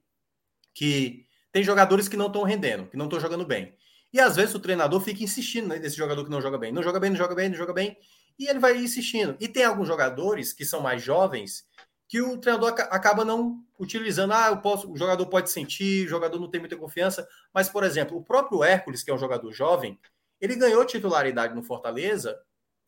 que 0.74 1.24
tem 1.50 1.64
jogadores 1.64 2.06
que 2.06 2.18
não 2.18 2.26
estão 2.26 2.42
rendendo, 2.42 2.86
que 2.86 2.98
não 2.98 3.06
estão 3.06 3.18
jogando 3.18 3.46
bem. 3.46 3.74
E 4.12 4.20
às 4.20 4.36
vezes 4.36 4.54
o 4.54 4.60
treinador 4.60 5.00
fica 5.00 5.22
insistindo 5.22 5.68
né, 5.68 5.78
nesse 5.78 5.96
jogador 5.96 6.24
que 6.24 6.30
não 6.30 6.40
joga 6.40 6.58
bem. 6.58 6.72
Não 6.72 6.82
joga 6.82 6.98
bem, 6.98 7.10
não 7.10 7.16
joga 7.16 7.34
bem, 7.34 7.48
não 7.48 7.56
joga 7.56 7.72
bem. 7.72 7.96
E 8.38 8.48
ele 8.48 8.58
vai 8.58 8.76
insistindo. 8.76 9.36
E 9.40 9.48
tem 9.48 9.64
alguns 9.64 9.88
jogadores 9.88 10.52
que 10.52 10.64
são 10.64 10.80
mais 10.80 11.02
jovens 11.02 11.66
que 12.08 12.22
o 12.22 12.38
treinador 12.38 12.74
acaba 12.90 13.24
não 13.24 13.62
utilizando. 13.78 14.32
Ah, 14.32 14.48
eu 14.48 14.58
posso, 14.58 14.90
o 14.90 14.96
jogador 14.96 15.26
pode 15.26 15.50
sentir, 15.50 16.06
o 16.06 16.08
jogador 16.08 16.40
não 16.40 16.50
tem 16.50 16.60
muita 16.60 16.76
confiança. 16.76 17.28
Mas, 17.52 17.68
por 17.68 17.84
exemplo, 17.84 18.16
o 18.16 18.24
próprio 18.24 18.64
Hércules, 18.64 19.02
que 19.02 19.10
é 19.10 19.14
um 19.14 19.18
jogador 19.18 19.52
jovem, 19.52 19.98
ele 20.40 20.56
ganhou 20.56 20.84
titularidade 20.84 21.54
no 21.54 21.62
Fortaleza 21.62 22.38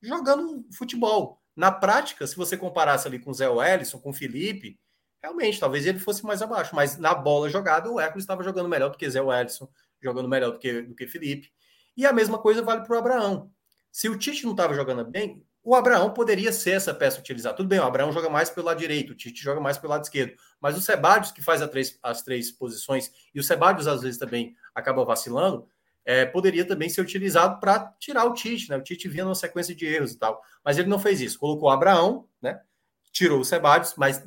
jogando 0.03 0.65
futebol. 0.73 1.39
Na 1.55 1.71
prática, 1.71 2.27
se 2.27 2.37
você 2.37 2.57
comparasse 2.57 3.07
ali 3.07 3.19
com 3.19 3.31
o 3.31 3.35
Zé 3.35 3.49
Wellison, 3.49 3.99
com 3.99 4.11
o 4.11 4.15
Felipe, 4.15 4.79
realmente, 5.23 5.61
talvez 5.61 5.87
ele 5.87 5.99
fosse 5.99 6.25
mais 6.25 6.41
abaixo. 6.41 6.75
Mas 6.75 6.97
na 6.97 7.15
bola 7.15 7.51
jogada, 7.51 7.91
o 7.91 8.01
Hércules 8.01 8.23
estava 8.23 8.43
jogando 8.43 8.69
melhor 8.69 8.91
do 8.91 8.97
que 8.97 9.11
Zé 9.11 9.21
Wellison, 9.21 9.69
jogando 10.03 10.29
melhor 10.29 10.53
do 10.53 10.59
que, 10.59 10.83
do 10.83 10.95
que 10.95 11.07
Felipe. 11.07 11.51
E 11.97 12.07
a 12.07 12.13
mesma 12.13 12.39
coisa 12.39 12.63
vale 12.63 12.83
para 12.83 12.95
o 12.95 12.99
Abraão. 12.99 13.51
Se 13.91 14.09
o 14.09 14.17
Tite 14.17 14.45
não 14.45 14.53
estava 14.53 14.75
jogando 14.75 15.05
bem, 15.05 15.45
o 15.63 15.75
Abraão 15.75 16.13
poderia 16.13 16.53
ser 16.53 16.71
essa 16.71 16.95
peça 16.95 17.21
utilizada. 17.21 17.57
Tudo 17.57 17.69
bem, 17.69 17.79
o 17.79 17.85
Abraão 17.85 18.13
joga 18.13 18.31
mais 18.31 18.49
pelo 18.49 18.67
lado 18.67 18.79
direito, 18.79 19.13
o 19.13 19.15
Tite 19.15 19.43
joga 19.43 19.61
mais 19.61 19.77
pelo 19.77 19.91
lado 19.91 20.05
esquerdo. 20.05 20.35
Mas 20.61 20.77
o 20.77 20.81
Sebadios, 20.81 21.33
que 21.33 21.43
faz 21.43 21.67
três, 21.69 21.99
as 22.03 22.23
três 22.23 22.51
posições, 22.51 23.13
e 23.35 23.41
o 23.41 23.43
Sebadios 23.43 23.87
às 23.87 24.03
vezes 24.03 24.19
também 24.19 24.57
acaba 24.75 25.05
vacilando, 25.05 25.67
é, 26.05 26.25
poderia 26.25 26.65
também 26.65 26.89
ser 26.89 27.03
utilizado 27.03 27.61
para 27.61 27.95
tirar 27.99 28.25
o 28.25 28.33
Tite. 28.33 28.71
Né? 28.71 28.77
O 28.77 28.83
Tite 28.83 29.09
vinha 29.09 29.25
numa 29.25 29.35
sequência 29.35 29.75
de 29.75 29.85
erros 29.85 30.13
e 30.13 30.19
tal. 30.19 30.43
Mas 30.65 30.79
ele 30.79 30.89
não 30.89 30.99
fez 30.99 31.21
isso. 31.21 31.39
Colocou 31.39 31.69
o 31.69 31.73
Abraão, 31.73 32.27
né? 32.41 32.61
tirou 33.13 33.41
o 33.41 33.45
Sebadios, 33.45 33.95
mas 33.97 34.25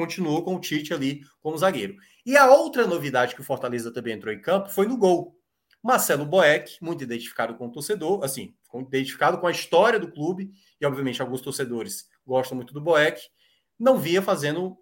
continuou 0.00 0.42
com 0.42 0.54
o 0.54 0.60
Tite 0.60 0.94
ali 0.94 1.20
como 1.42 1.58
zagueiro. 1.58 1.94
E 2.24 2.34
a 2.34 2.50
outra 2.50 2.86
novidade 2.86 3.34
que 3.34 3.42
o 3.42 3.44
Fortaleza 3.44 3.92
também 3.92 4.14
entrou 4.14 4.32
em 4.32 4.40
campo 4.40 4.70
foi 4.70 4.86
no 4.86 4.96
gol. 4.96 5.36
Marcelo 5.82 6.24
Boeck, 6.24 6.82
muito 6.82 7.04
identificado 7.04 7.54
com 7.54 7.66
o 7.66 7.70
torcedor, 7.70 8.24
assim, 8.24 8.54
identificado 8.74 9.38
com 9.38 9.46
a 9.46 9.50
história 9.50 10.00
do 10.00 10.10
clube, 10.10 10.50
e 10.80 10.86
obviamente 10.86 11.20
alguns 11.20 11.42
torcedores 11.42 12.08
gostam 12.26 12.56
muito 12.56 12.72
do 12.72 12.80
Boeck, 12.80 13.20
não 13.78 13.98
vinha 13.98 14.22
fazendo 14.22 14.78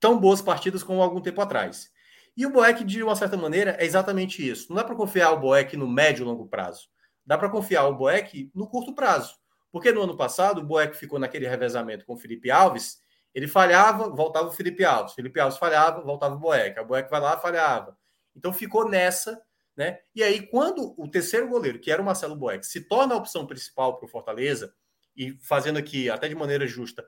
tão 0.00 0.18
boas 0.18 0.40
partidas 0.40 0.82
como 0.82 1.02
algum 1.02 1.20
tempo 1.20 1.40
atrás. 1.42 1.90
E 2.34 2.46
o 2.46 2.50
Boeck, 2.50 2.84
de 2.84 3.02
uma 3.02 3.14
certa 3.14 3.36
maneira, 3.36 3.76
é 3.78 3.84
exatamente 3.84 4.46
isso. 4.46 4.68
Não 4.70 4.76
dá 4.76 4.84
para 4.84 4.96
confiar 4.96 5.32
o 5.32 5.40
Boeck 5.40 5.76
no 5.76 5.86
médio 5.86 6.22
e 6.22 6.24
longo 6.24 6.46
prazo. 6.46 6.88
Dá 7.24 7.36
para 7.36 7.50
confiar 7.50 7.86
o 7.86 7.94
Boeck 7.94 8.50
no 8.54 8.66
curto 8.66 8.94
prazo. 8.94 9.34
Porque 9.70 9.92
no 9.92 10.02
ano 10.02 10.16
passado, 10.16 10.62
o 10.62 10.64
Boeck 10.64 10.96
ficou 10.96 11.18
naquele 11.18 11.46
revezamento 11.46 12.06
com 12.06 12.14
o 12.14 12.18
Felipe 12.18 12.50
Alves, 12.50 13.02
ele 13.34 13.48
falhava, 13.48 14.08
voltava 14.10 14.48
o 14.48 14.52
Felipe 14.52 14.84
Alves. 14.84 15.14
Felipe 15.14 15.40
Alves 15.40 15.58
falhava, 15.58 16.00
voltava 16.02 16.34
o 16.34 16.38
Boeck. 16.38 16.78
O 16.80 16.84
Boeck 16.84 17.10
vai 17.10 17.20
lá, 17.20 17.38
falhava. 17.38 17.96
Então 18.34 18.52
ficou 18.52 18.88
nessa 18.88 19.40
né? 19.76 19.98
E 20.14 20.22
aí, 20.22 20.46
quando 20.46 20.94
o 20.98 21.08
terceiro 21.08 21.48
goleiro, 21.48 21.78
que 21.78 21.90
era 21.90 22.02
o 22.02 22.04
Marcelo 22.04 22.36
Boeck, 22.36 22.66
se 22.66 22.82
torna 22.82 23.14
a 23.14 23.16
opção 23.16 23.46
principal 23.46 23.96
para 23.96 24.06
o 24.06 24.08
Fortaleza, 24.08 24.74
e 25.16 25.32
fazendo 25.40 25.78
aqui 25.78 26.10
até 26.10 26.28
de 26.28 26.34
maneira 26.34 26.66
justa, 26.66 27.04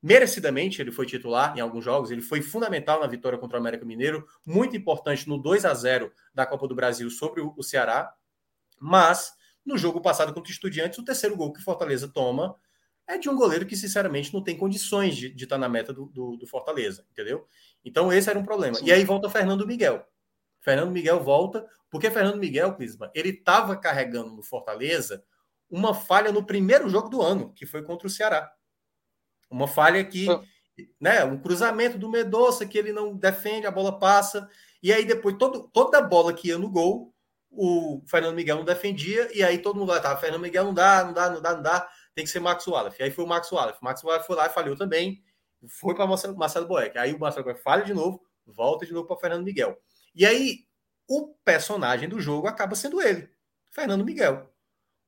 merecidamente 0.00 0.80
ele 0.80 0.90
foi 0.90 1.06
titular 1.06 1.56
em 1.56 1.60
alguns 1.60 1.84
jogos, 1.84 2.10
ele 2.10 2.22
foi 2.22 2.40
fundamental 2.40 3.00
na 3.00 3.06
vitória 3.06 3.38
contra 3.38 3.56
o 3.56 3.60
América 3.60 3.84
Mineiro, 3.84 4.26
muito 4.44 4.76
importante 4.76 5.28
no 5.28 5.38
2 5.38 5.64
a 5.64 5.74
0 5.74 6.12
da 6.34 6.44
Copa 6.44 6.66
do 6.66 6.74
Brasil 6.74 7.08
sobre 7.10 7.40
o 7.40 7.62
Ceará, 7.62 8.12
mas 8.80 9.32
no 9.64 9.78
jogo 9.78 10.00
passado 10.00 10.34
contra 10.34 10.50
o 10.50 10.52
Estudiantes, 10.52 10.98
o 10.98 11.04
terceiro 11.04 11.36
gol 11.36 11.52
que 11.52 11.60
o 11.60 11.64
Fortaleza 11.64 12.08
toma 12.08 12.56
é 13.08 13.18
de 13.18 13.28
um 13.28 13.36
goleiro 13.36 13.66
que, 13.66 13.76
sinceramente, 13.76 14.32
não 14.32 14.42
tem 14.42 14.56
condições 14.56 15.16
de, 15.16 15.28
de 15.28 15.44
estar 15.44 15.58
na 15.58 15.68
meta 15.68 15.92
do, 15.92 16.06
do, 16.06 16.36
do, 16.36 16.46
Fortaleza, 16.46 17.04
entendeu? 17.10 17.46
Então, 17.84 18.12
esse 18.12 18.30
era 18.30 18.38
um 18.38 18.44
problema. 18.44 18.76
Sim. 18.76 18.86
E 18.86 18.92
aí 18.92 19.04
volta 19.04 19.28
Fernando 19.28 19.66
Miguel. 19.66 20.06
Fernando 20.60 20.92
Miguel 20.92 21.20
volta, 21.22 21.66
porque 21.90 22.10
Fernando 22.10 22.38
Miguel, 22.38 22.74
Clisma, 22.74 23.10
ele 23.14 23.30
estava 23.30 23.76
carregando 23.76 24.30
no 24.30 24.42
Fortaleza 24.42 25.24
uma 25.68 25.94
falha 25.94 26.30
no 26.30 26.44
primeiro 26.44 26.88
jogo 26.88 27.08
do 27.08 27.20
ano, 27.20 27.52
que 27.54 27.66
foi 27.66 27.82
contra 27.82 28.06
o 28.06 28.10
Ceará. 28.10 28.52
Uma 29.50 29.66
falha 29.66 30.04
que, 30.04 30.26
né, 31.00 31.24
um 31.24 31.38
cruzamento 31.38 31.98
do 31.98 32.10
Medoça 32.10 32.64
que 32.64 32.78
ele 32.78 32.92
não 32.92 33.16
defende, 33.16 33.66
a 33.66 33.70
bola 33.70 33.98
passa, 33.98 34.48
e 34.82 34.92
aí 34.92 35.04
depois 35.04 35.36
todo, 35.38 35.68
toda 35.72 35.98
a 35.98 36.02
bola 36.02 36.32
que 36.32 36.48
ia 36.48 36.58
no 36.58 36.70
gol, 36.70 37.14
o 37.50 38.02
Fernando 38.06 38.34
Miguel 38.34 38.56
não 38.56 38.64
defendia, 38.64 39.28
e 39.34 39.42
aí 39.42 39.58
todo 39.58 39.78
mundo 39.78 39.98
tá, 40.00 40.16
Fernando 40.16 40.42
Miguel 40.42 40.64
não 40.64 40.74
dá, 40.74 41.04
não 41.04 41.12
dá, 41.12 41.30
não 41.30 41.42
dá, 41.42 41.54
não 41.54 41.62
dá, 41.62 41.88
tem 42.14 42.24
que 42.24 42.30
ser 42.30 42.40
Max 42.40 42.66
Wallace. 42.66 43.02
Aí 43.02 43.10
foi 43.10 43.24
o 43.24 43.28
Max 43.28 43.50
Wallace. 43.50 43.78
O 43.80 43.84
Max 43.84 44.02
Wallace 44.02 44.26
foi 44.26 44.36
lá 44.36 44.46
e 44.46 44.50
falhou 44.50 44.76
também, 44.76 45.22
foi 45.68 45.94
para 45.94 46.06
Marcelo, 46.06 46.36
Marcelo 46.36 46.66
Boeck. 46.66 46.96
Aí 46.98 47.12
o 47.12 47.18
Marcelo 47.18 47.44
Boeck 47.44 47.60
falha 47.60 47.84
de 47.84 47.94
novo, 47.94 48.22
volta 48.46 48.84
de 48.84 48.92
novo 48.92 49.06
para 49.06 49.16
Fernando 49.16 49.44
Miguel. 49.44 49.80
E 50.14 50.26
aí 50.26 50.66
o 51.08 51.34
personagem 51.44 52.08
do 52.08 52.20
jogo 52.20 52.46
acaba 52.46 52.74
sendo 52.74 53.00
ele, 53.00 53.28
Fernando 53.70 54.04
Miguel. 54.04 54.52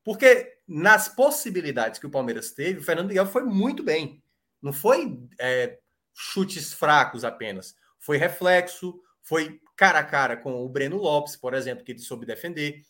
Porque 0.02 0.58
nas 0.66 1.08
possibilidades 1.08 1.98
que 1.98 2.06
o 2.06 2.10
Palmeiras 2.10 2.52
teve, 2.52 2.80
o 2.80 2.82
Fernando 2.82 3.08
Miguel 3.08 3.26
foi 3.26 3.42
muito 3.42 3.82
bem. 3.82 4.22
Não 4.60 4.72
foi 4.72 5.18
é, 5.38 5.78
chutes 6.14 6.72
fracos 6.72 7.24
apenas. 7.24 7.74
Foi 7.98 8.16
reflexo, 8.16 9.00
foi 9.22 9.60
cara 9.76 9.98
a 9.98 10.04
cara 10.04 10.36
com 10.36 10.64
o 10.64 10.68
Breno 10.68 10.96
Lopes, 10.96 11.36
por 11.36 11.54
exemplo, 11.54 11.84
que 11.84 11.92
ele 11.92 11.98
soube 11.98 12.26
defender. 12.26 12.82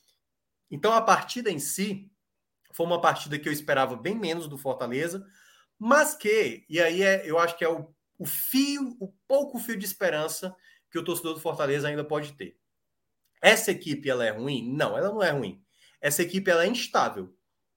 Então 0.70 0.92
a 0.92 1.00
partida 1.00 1.50
em 1.50 1.58
si 1.58 2.10
foi 2.74 2.84
uma 2.84 3.00
partida 3.00 3.38
que 3.38 3.48
eu 3.48 3.52
esperava 3.52 3.94
bem 3.96 4.18
menos 4.18 4.48
do 4.48 4.58
Fortaleza, 4.58 5.24
mas 5.78 6.14
que, 6.14 6.66
e 6.68 6.80
aí 6.80 7.02
é, 7.02 7.22
eu 7.24 7.38
acho 7.38 7.56
que 7.56 7.64
é 7.64 7.68
o, 7.68 7.88
o 8.18 8.26
fio, 8.26 8.96
o 8.98 9.12
pouco 9.28 9.60
fio 9.60 9.78
de 9.78 9.84
esperança 9.84 10.54
que 10.90 10.98
o 10.98 11.04
torcedor 11.04 11.34
do 11.34 11.40
Fortaleza 11.40 11.86
ainda 11.86 12.04
pode 12.04 12.32
ter. 12.32 12.58
Essa 13.40 13.70
equipe 13.70 14.10
ela 14.10 14.24
é 14.24 14.30
ruim? 14.30 14.74
Não, 14.74 14.98
ela 14.98 15.10
não 15.10 15.22
é 15.22 15.30
ruim. 15.30 15.62
Essa 16.00 16.22
equipe 16.22 16.50
ela 16.50 16.64
é 16.64 16.66
instável, 16.66 17.32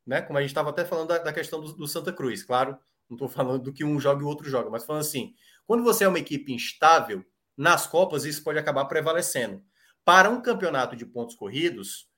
né? 0.06 0.20
Como 0.20 0.40
a 0.40 0.42
gente 0.42 0.50
estava 0.50 0.72
até 0.72 0.84
falando 0.84 1.10
da, 1.10 1.20
da 1.20 1.34
questão 1.34 1.62
do, 1.62 1.74
do, 1.74 1.88
Santa 1.88 2.12
Cruz, 2.12 2.42
claro. 2.42 2.76
Não 3.08 3.16
estou 3.16 3.30
falando 3.30 3.64
do 3.64 3.74
que 3.74 3.84
um 3.84 4.00
joga 4.00 4.22
e 4.22 4.26
o 4.26 4.28
outro 4.28 4.50
joga, 4.50 4.70
mas 4.70 4.84
falando 4.84 5.02
assim, 5.02 5.36
quando 5.68 5.84
você 5.84 6.06
é 6.06 6.08
uma 6.08 6.20
equipe 6.20 6.52
instável, 6.52 7.24
nas 7.56 7.86
Copas 7.86 8.26
isso 8.26 8.44
pode 8.44 8.58
acabar 8.58 8.86
prevalecendo. 8.86 9.64
Para 10.04 10.30
um 10.30 10.42
campeonato 10.42 10.96
de 10.96 11.06
pontos 11.06 11.36
corridos, 11.36 12.10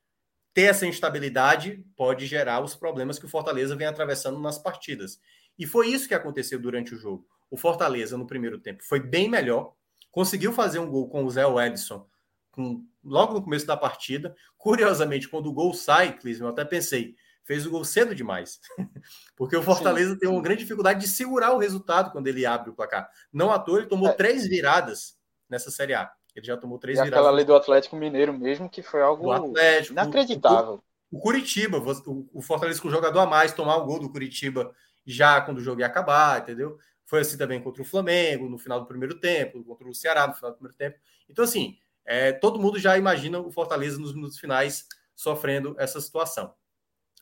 ter 0.53 0.63
essa 0.63 0.85
instabilidade 0.85 1.85
pode 1.95 2.25
gerar 2.25 2.61
os 2.61 2.75
problemas 2.75 3.19
que 3.19 3.25
o 3.25 3.29
Fortaleza 3.29 3.75
vem 3.75 3.87
atravessando 3.87 4.39
nas 4.39 4.57
partidas. 4.57 5.19
E 5.57 5.65
foi 5.65 5.87
isso 5.87 6.07
que 6.07 6.13
aconteceu 6.13 6.59
durante 6.59 6.93
o 6.93 6.97
jogo. 6.97 7.27
O 7.49 7.57
Fortaleza, 7.57 8.17
no 8.17 8.27
primeiro 8.27 8.59
tempo, 8.59 8.83
foi 8.83 8.99
bem 8.99 9.29
melhor, 9.29 9.73
conseguiu 10.11 10.53
fazer 10.53 10.79
um 10.79 10.89
gol 10.89 11.09
com 11.09 11.23
o 11.23 11.29
Zé 11.29 11.43
Edson 11.65 12.07
com, 12.51 12.85
logo 13.03 13.33
no 13.33 13.41
começo 13.41 13.65
da 13.65 13.77
partida. 13.77 14.35
Curiosamente, 14.57 15.27
quando 15.27 15.47
o 15.47 15.53
gol 15.53 15.73
sai, 15.73 16.17
Clisman, 16.17 16.47
eu 16.47 16.53
até 16.53 16.65
pensei, 16.65 17.15
fez 17.43 17.65
o 17.65 17.71
gol 17.71 17.83
cedo 17.83 18.13
demais. 18.13 18.59
Porque 19.35 19.55
o 19.55 19.63
Fortaleza 19.63 20.13
Sim. 20.13 20.19
tem 20.19 20.29
uma 20.29 20.41
grande 20.41 20.61
dificuldade 20.61 21.01
de 21.01 21.07
segurar 21.07 21.53
o 21.53 21.57
resultado 21.57 22.11
quando 22.11 22.27
ele 22.27 22.45
abre 22.45 22.69
o 22.69 22.75
placar. 22.75 23.09
Não 23.31 23.51
à 23.51 23.59
toa, 23.59 23.79
ele 23.79 23.87
tomou 23.87 24.09
é. 24.09 24.13
três 24.13 24.47
viradas 24.47 25.17
nessa 25.49 25.71
Série 25.71 25.93
A. 25.93 26.11
Ele 26.39 26.47
já 26.47 26.57
tomou 26.57 26.79
três 26.79 26.97
e 26.97 27.03
viradas. 27.03 27.19
aquela 27.19 27.35
lei 27.35 27.45
do 27.45 27.53
Atlético 27.53 27.95
Mineiro 27.95 28.33
mesmo, 28.33 28.69
que 28.69 28.81
foi 28.81 29.01
algo 29.01 29.31
Atlético, 29.31 29.93
inacreditável. 29.93 30.81
O, 31.11 31.17
o, 31.17 31.19
Curitiba, 31.19 31.77
o, 31.77 32.29
o 32.33 32.41
Fortaleza 32.41 32.81
com 32.81 32.87
o 32.87 32.91
jogador 32.91 33.19
a 33.19 33.25
mais 33.25 33.53
tomar 33.53 33.77
o 33.77 33.85
gol 33.85 33.99
do 33.99 34.09
Curitiba 34.09 34.73
já 35.05 35.41
quando 35.41 35.57
o 35.57 35.63
jogo 35.63 35.81
ia 35.81 35.87
acabar, 35.87 36.41
entendeu? 36.41 36.77
Foi 37.05 37.21
assim 37.21 37.37
também 37.37 37.61
contra 37.61 37.81
o 37.81 37.85
Flamengo, 37.85 38.47
no 38.47 38.57
final 38.57 38.79
do 38.79 38.85
primeiro 38.85 39.19
tempo, 39.19 39.63
contra 39.63 39.87
o 39.87 39.93
Ceará 39.93 40.27
no 40.27 40.33
final 40.33 40.51
do 40.51 40.57
primeiro 40.57 40.77
tempo. 40.77 40.97
Então, 41.27 41.43
assim, 41.43 41.77
é, 42.05 42.31
todo 42.31 42.59
mundo 42.59 42.79
já 42.79 42.97
imagina 42.97 43.39
o 43.39 43.51
Fortaleza 43.51 43.99
nos 43.99 44.13
minutos 44.13 44.39
finais 44.39 44.87
sofrendo 45.15 45.75
essa 45.77 45.99
situação. 45.99 46.53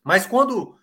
Mas 0.04 0.28
quando 0.28 0.78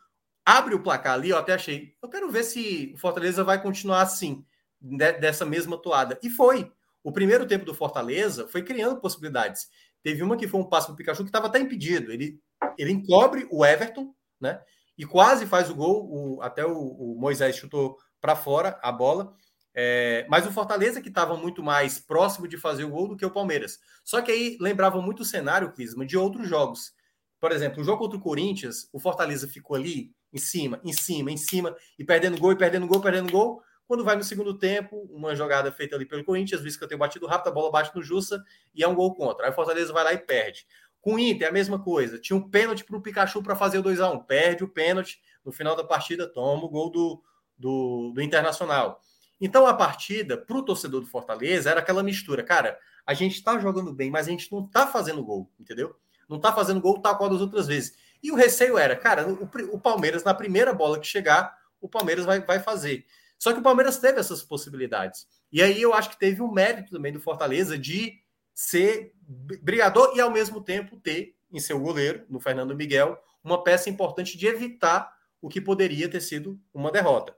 abre 0.44 0.74
o 0.74 0.82
placar 0.82 1.14
ali, 1.14 1.30
eu 1.30 1.38
até 1.38 1.54
achei, 1.54 1.94
eu 2.02 2.08
quero 2.08 2.30
ver 2.30 2.44
se 2.44 2.92
o 2.94 2.98
Fortaleza 2.98 3.44
vai 3.44 3.62
continuar 3.62 4.02
assim, 4.02 4.44
de, 4.80 5.12
dessa 5.12 5.46
mesma 5.46 5.78
toada. 5.78 6.18
E 6.22 6.28
foi. 6.28 6.72
O 7.04 7.12
primeiro 7.12 7.46
tempo 7.46 7.66
do 7.66 7.74
Fortaleza 7.74 8.48
foi 8.48 8.62
criando 8.62 8.98
possibilidades. 8.98 9.68
Teve 10.02 10.22
uma 10.22 10.38
que 10.38 10.48
foi 10.48 10.60
um 10.60 10.68
passo 10.68 10.86
para 10.86 10.94
o 10.94 10.96
Pikachu 10.96 11.22
que 11.22 11.28
estava 11.28 11.48
até 11.48 11.60
impedido. 11.60 12.10
Ele, 12.10 12.40
ele 12.78 12.92
encobre 12.92 13.46
o 13.50 13.64
Everton, 13.64 14.14
né? 14.40 14.60
E 14.96 15.04
quase 15.04 15.46
faz 15.46 15.68
o 15.68 15.74
gol. 15.74 16.08
O, 16.10 16.42
até 16.42 16.64
o, 16.64 16.72
o 16.72 17.14
Moisés 17.20 17.56
chutou 17.56 17.98
para 18.20 18.34
fora 18.34 18.80
a 18.82 18.90
bola. 18.90 19.36
É, 19.76 20.24
mas 20.30 20.46
o 20.46 20.52
Fortaleza 20.52 21.02
que 21.02 21.08
estava 21.08 21.36
muito 21.36 21.62
mais 21.62 21.98
próximo 21.98 22.48
de 22.48 22.56
fazer 22.56 22.84
o 22.84 22.90
gol 22.90 23.08
do 23.08 23.16
que 23.16 23.26
o 23.26 23.30
Palmeiras. 23.30 23.78
Só 24.02 24.22
que 24.22 24.32
aí 24.32 24.56
lembrava 24.58 25.02
muito 25.02 25.20
o 25.20 25.26
cenário, 25.26 25.72
Clisma, 25.72 26.06
de 26.06 26.16
outros 26.16 26.48
jogos. 26.48 26.92
Por 27.38 27.52
exemplo, 27.52 27.82
o 27.82 27.84
jogo 27.84 27.98
contra 27.98 28.16
o 28.16 28.22
Corinthians, 28.22 28.88
o 28.92 28.98
Fortaleza 28.98 29.46
ficou 29.46 29.76
ali 29.76 30.10
em 30.32 30.38
cima, 30.38 30.80
em 30.82 30.92
cima, 30.92 31.30
em 31.30 31.36
cima, 31.36 31.76
e 31.98 32.04
perdendo 32.04 32.38
gol, 32.38 32.52
e 32.52 32.56
perdendo 32.56 32.86
gol, 32.86 33.00
perdendo 33.00 33.30
gol. 33.30 33.60
Quando 33.86 34.04
vai 34.04 34.16
no 34.16 34.24
segundo 34.24 34.56
tempo, 34.56 35.06
uma 35.10 35.34
jogada 35.36 35.70
feita 35.70 35.94
ali 35.94 36.06
pelo 36.06 36.24
Corinthians, 36.24 36.62
visto 36.62 36.78
que 36.78 36.84
eu 36.84 36.88
tenho 36.88 36.98
batido 36.98 37.26
rápido, 37.26 37.48
a 37.48 37.52
bola 37.52 37.70
bate 37.70 37.94
no 37.94 38.02
Jussa 38.02 38.42
e 38.74 38.82
é 38.82 38.88
um 38.88 38.94
gol 38.94 39.14
contra. 39.14 39.46
Aí 39.46 39.52
o 39.52 39.54
Fortaleza 39.54 39.92
vai 39.92 40.04
lá 40.04 40.12
e 40.12 40.18
perde. 40.18 40.66
Com 41.00 41.14
o 41.14 41.18
Inter, 41.18 41.48
a 41.48 41.52
mesma 41.52 41.78
coisa. 41.78 42.18
Tinha 42.18 42.36
um 42.36 42.48
pênalti 42.48 42.82
para 42.82 42.96
o 42.96 43.02
Pikachu 43.02 43.42
para 43.42 43.54
fazer 43.54 43.78
o 43.78 43.82
2 43.82 44.00
a 44.00 44.10
1 44.10 44.20
Perde 44.20 44.64
o 44.64 44.68
pênalti. 44.68 45.20
No 45.44 45.52
final 45.52 45.76
da 45.76 45.84
partida, 45.84 46.26
toma 46.26 46.64
o 46.64 46.68
gol 46.68 46.90
do, 46.90 47.22
do, 47.58 48.12
do 48.14 48.22
Internacional. 48.22 49.02
Então, 49.38 49.66
a 49.66 49.74
partida, 49.74 50.38
para 50.38 50.56
o 50.56 50.64
torcedor 50.64 51.02
do 51.02 51.06
Fortaleza, 51.06 51.70
era 51.70 51.80
aquela 51.80 52.02
mistura. 52.02 52.42
Cara, 52.42 52.78
a 53.06 53.12
gente 53.12 53.34
está 53.34 53.58
jogando 53.58 53.92
bem, 53.92 54.10
mas 54.10 54.26
a 54.26 54.30
gente 54.30 54.50
não 54.50 54.64
está 54.64 54.86
fazendo 54.86 55.22
gol, 55.22 55.50
entendeu? 55.60 55.94
Não 56.26 56.38
está 56.38 56.52
fazendo 56.52 56.80
gol 56.80 57.00
tal 57.02 57.18
qual 57.18 57.28
das 57.28 57.42
outras 57.42 57.66
vezes. 57.66 57.94
E 58.22 58.32
o 58.32 58.34
receio 58.34 58.78
era, 58.78 58.96
cara, 58.96 59.28
o, 59.28 59.44
o 59.72 59.78
Palmeiras, 59.78 60.24
na 60.24 60.32
primeira 60.32 60.72
bola 60.72 60.98
que 60.98 61.06
chegar, 61.06 61.54
o 61.80 61.88
Palmeiras 61.88 62.24
vai, 62.24 62.40
vai 62.40 62.58
fazer. 62.58 63.04
Só 63.44 63.52
que 63.52 63.58
o 63.60 63.62
Palmeiras 63.62 63.98
teve 63.98 64.18
essas 64.18 64.42
possibilidades. 64.42 65.26
E 65.52 65.62
aí 65.62 65.82
eu 65.82 65.92
acho 65.92 66.08
que 66.08 66.18
teve 66.18 66.40
um 66.40 66.50
mérito 66.50 66.92
também 66.92 67.12
do 67.12 67.20
Fortaleza 67.20 67.76
de 67.76 68.18
ser 68.54 69.12
brigador 69.60 70.16
e 70.16 70.20
ao 70.22 70.30
mesmo 70.30 70.62
tempo 70.62 70.98
ter 70.98 71.36
em 71.52 71.60
seu 71.60 71.78
goleiro, 71.78 72.24
no 72.30 72.40
Fernando 72.40 72.74
Miguel, 72.74 73.22
uma 73.44 73.62
peça 73.62 73.90
importante 73.90 74.38
de 74.38 74.46
evitar 74.46 75.14
o 75.42 75.50
que 75.50 75.60
poderia 75.60 76.08
ter 76.08 76.22
sido 76.22 76.58
uma 76.72 76.90
derrota. 76.90 77.36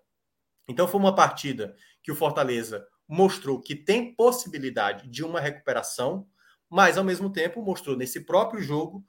Então 0.69 0.87
foi 0.87 1.01
uma 1.01 1.12
partida 1.12 1.74
que 2.01 2.12
o 2.12 2.15
Fortaleza 2.15 2.87
mostrou 3.09 3.61
que 3.61 3.74
tem 3.74 4.15
possibilidade 4.15 5.09
de 5.09 5.24
uma 5.24 5.41
recuperação, 5.41 6.28
mas 6.70 6.97
ao 6.97 7.03
mesmo 7.03 7.33
tempo 7.33 7.61
mostrou 7.61 7.97
nesse 7.97 8.20
próprio 8.20 8.62
jogo 8.62 9.05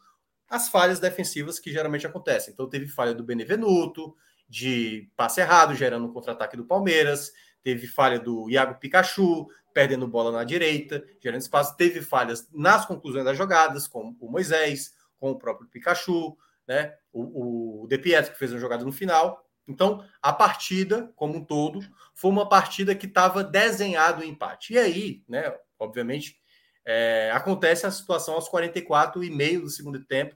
as 0.50 0.68
falhas 0.68 1.00
defensivas 1.00 1.60
que 1.60 1.72
geralmente 1.72 2.08
acontecem. 2.08 2.54
Então 2.56 2.68
teve 2.68 2.88
falha 2.88 3.14
do 3.14 3.24
Benevenuto, 3.24 4.16
de 4.48 5.10
passe 5.16 5.42
errado, 5.42 5.76
gerando 5.76 6.06
um 6.06 6.14
contra-ataque 6.14 6.58
do 6.58 6.66
Palmeiras. 6.66 7.32
Teve 7.64 7.88
falha 7.88 8.20
do 8.20 8.50
Iago 8.50 8.80
Pikachu, 8.80 9.48
perdendo 9.74 10.08
bola 10.08 10.32
na 10.32 10.44
direita, 10.44 11.04
gerando 11.22 11.42
espaço. 11.42 11.76
Teve 11.76 12.02
falhas 12.02 12.48
nas 12.54 12.86
conclusões 12.86 13.26
das 13.26 13.38
jogadas, 13.38 13.88
com 13.88 14.16
o 14.20 14.32
Moisés, 14.32 14.94
com 15.20 15.32
o 15.32 15.38
próprio 15.38 15.68
Pikachu, 15.70 16.38
né? 16.68 16.94
o, 17.12 17.84
o 17.84 17.88
De 17.88 17.98
Pietro, 17.98 18.32
que 18.32 18.40
fez 18.40 18.52
uma 18.52 18.60
jogada 18.60 18.86
no 18.86 18.92
final. 18.92 19.44
Então, 19.68 20.04
a 20.22 20.32
partida, 20.32 21.12
como 21.16 21.36
um 21.36 21.44
todo, 21.44 21.82
foi 22.16 22.32
uma 22.32 22.48
partida 22.48 22.96
que 22.96 23.06
estava 23.06 23.44
desenhado 23.44 24.22
o 24.22 24.26
empate. 24.26 24.74
E 24.74 24.78
aí, 24.78 25.24
né, 25.28 25.54
obviamente, 25.78 26.38
é, 26.86 27.32
acontece 27.34 27.86
a 27.86 27.92
situação 27.92 28.36
aos 28.36 28.48
44 28.48 29.24
e 29.24 29.30
meio 29.30 29.62
do 29.62 29.70
segundo 29.70 30.04
tempo, 30.06 30.36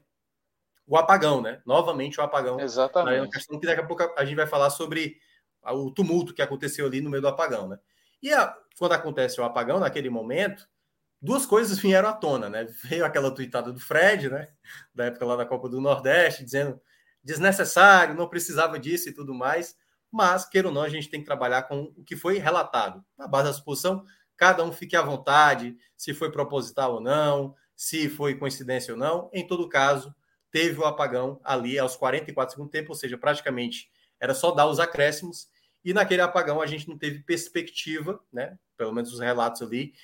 o 0.92 0.96
apagão, 0.98 1.40
né? 1.40 1.62
Novamente 1.64 2.20
o 2.20 2.22
apagão. 2.22 2.60
Exatamente. 2.60 3.30
Questão 3.30 3.58
que 3.58 3.66
daqui 3.66 3.80
a 3.80 3.86
pouco 3.86 4.12
a 4.14 4.24
gente 4.26 4.36
vai 4.36 4.46
falar 4.46 4.68
sobre 4.68 5.16
o 5.64 5.90
tumulto 5.90 6.34
que 6.34 6.42
aconteceu 6.42 6.84
ali 6.84 7.00
no 7.00 7.08
meio 7.08 7.22
do 7.22 7.28
apagão, 7.28 7.66
né? 7.66 7.78
E 8.22 8.30
a, 8.30 8.54
quando 8.78 8.92
acontece 8.92 9.40
o 9.40 9.44
apagão, 9.44 9.80
naquele 9.80 10.10
momento, 10.10 10.68
duas 11.18 11.46
coisas 11.46 11.78
vieram 11.78 12.10
à 12.10 12.12
tona, 12.12 12.50
né? 12.50 12.66
Veio 12.84 13.06
aquela 13.06 13.30
tuitada 13.30 13.72
do 13.72 13.80
Fred, 13.80 14.28
né? 14.28 14.48
Da 14.94 15.06
época 15.06 15.24
lá 15.24 15.34
da 15.34 15.46
Copa 15.46 15.66
do 15.66 15.80
Nordeste, 15.80 16.44
dizendo 16.44 16.78
desnecessário, 17.24 18.14
não 18.14 18.28
precisava 18.28 18.78
disso 18.78 19.08
e 19.08 19.14
tudo 19.14 19.32
mais. 19.32 19.74
Mas, 20.10 20.44
queira 20.44 20.68
ou 20.68 20.74
não, 20.74 20.82
a 20.82 20.90
gente 20.90 21.08
tem 21.08 21.20
que 21.20 21.26
trabalhar 21.26 21.62
com 21.62 21.90
o 21.96 22.04
que 22.04 22.16
foi 22.16 22.36
relatado. 22.36 23.02
Na 23.16 23.26
base 23.26 23.44
da 23.48 23.54
suposição, 23.54 24.04
cada 24.36 24.62
um 24.62 24.70
fique 24.70 24.94
à 24.94 25.00
vontade, 25.00 25.74
se 25.96 26.12
foi 26.12 26.30
proposital 26.30 26.96
ou 26.96 27.00
não, 27.00 27.54
se 27.74 28.10
foi 28.10 28.34
coincidência 28.34 28.92
ou 28.92 29.00
não. 29.00 29.30
Em 29.32 29.46
todo 29.46 29.70
caso, 29.70 30.14
teve 30.52 30.78
o 30.78 30.84
apagão 30.84 31.40
ali 31.42 31.78
aos 31.78 31.96
44 31.96 32.52
segundos 32.52 32.70
tempo, 32.70 32.90
ou 32.90 32.94
seja, 32.94 33.18
praticamente 33.18 33.90
era 34.20 34.34
só 34.34 34.52
dar 34.52 34.68
os 34.68 34.78
acréscimos, 34.78 35.48
e 35.84 35.92
naquele 35.92 36.20
apagão 36.20 36.60
a 36.60 36.66
gente 36.66 36.88
não 36.88 36.96
teve 36.96 37.20
perspectiva, 37.24 38.22
né? 38.32 38.56
Pelo 38.76 38.92
menos 38.92 39.12
os 39.12 39.18
relatos 39.18 39.62
ali. 39.62 39.94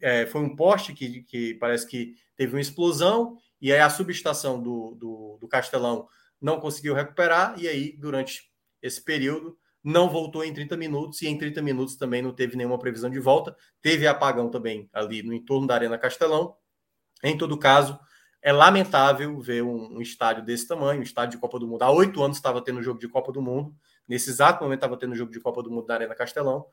É, 0.00 0.24
foi 0.26 0.40
um 0.40 0.56
poste 0.56 0.94
que, 0.94 1.22
que 1.24 1.54
parece 1.54 1.86
que 1.86 2.14
teve 2.36 2.54
uma 2.54 2.60
explosão, 2.60 3.36
e 3.60 3.70
aí 3.70 3.80
a 3.80 3.90
subestação 3.90 4.62
do, 4.62 4.94
do, 4.94 5.38
do 5.38 5.48
Castelão 5.48 6.08
não 6.40 6.58
conseguiu 6.58 6.94
recuperar, 6.94 7.60
e 7.60 7.68
aí, 7.68 7.94
durante 7.98 8.50
esse 8.80 9.02
período, 9.02 9.58
não 9.82 10.08
voltou 10.08 10.44
em 10.44 10.54
30 10.54 10.76
minutos, 10.76 11.20
e 11.20 11.26
em 11.26 11.36
30 11.36 11.60
minutos 11.60 11.96
também 11.96 12.22
não 12.22 12.32
teve 12.32 12.56
nenhuma 12.56 12.78
previsão 12.78 13.10
de 13.10 13.18
volta. 13.18 13.54
Teve 13.82 14.06
apagão 14.06 14.48
também 14.48 14.88
ali 14.92 15.22
no 15.22 15.34
entorno 15.34 15.66
da 15.66 15.74
Arena 15.74 15.98
Castelão. 15.98 16.56
Em 17.22 17.36
todo 17.36 17.58
caso, 17.58 17.98
é 18.42 18.52
lamentável 18.52 19.38
ver 19.38 19.62
um, 19.62 19.96
um, 19.96 20.00
estádio 20.00 20.44
desse 20.44 20.66
tamanho, 20.66 21.00
um 21.00 21.02
estádio 21.02 21.32
de 21.32 21.38
Copa 21.38 21.58
do 21.58 21.66
Mundo. 21.66 21.82
Há 21.82 21.90
oito 21.90 22.22
anos 22.22 22.38
estava 22.38 22.62
tendo 22.62 22.82
jogo 22.82 22.98
de 22.98 23.08
Copa 23.08 23.30
do 23.32 23.42
Mundo. 23.42 23.74
Nesse 24.08 24.30
exato 24.30 24.62
momento 24.62 24.78
estava 24.78 24.96
tendo 24.96 25.14
jogo 25.14 25.30
de 25.30 25.40
Copa 25.40 25.62
do 25.62 25.70
Mundo 25.70 25.86
na 25.86 25.94
Arena 25.94 26.14
Castelão. 26.14 26.66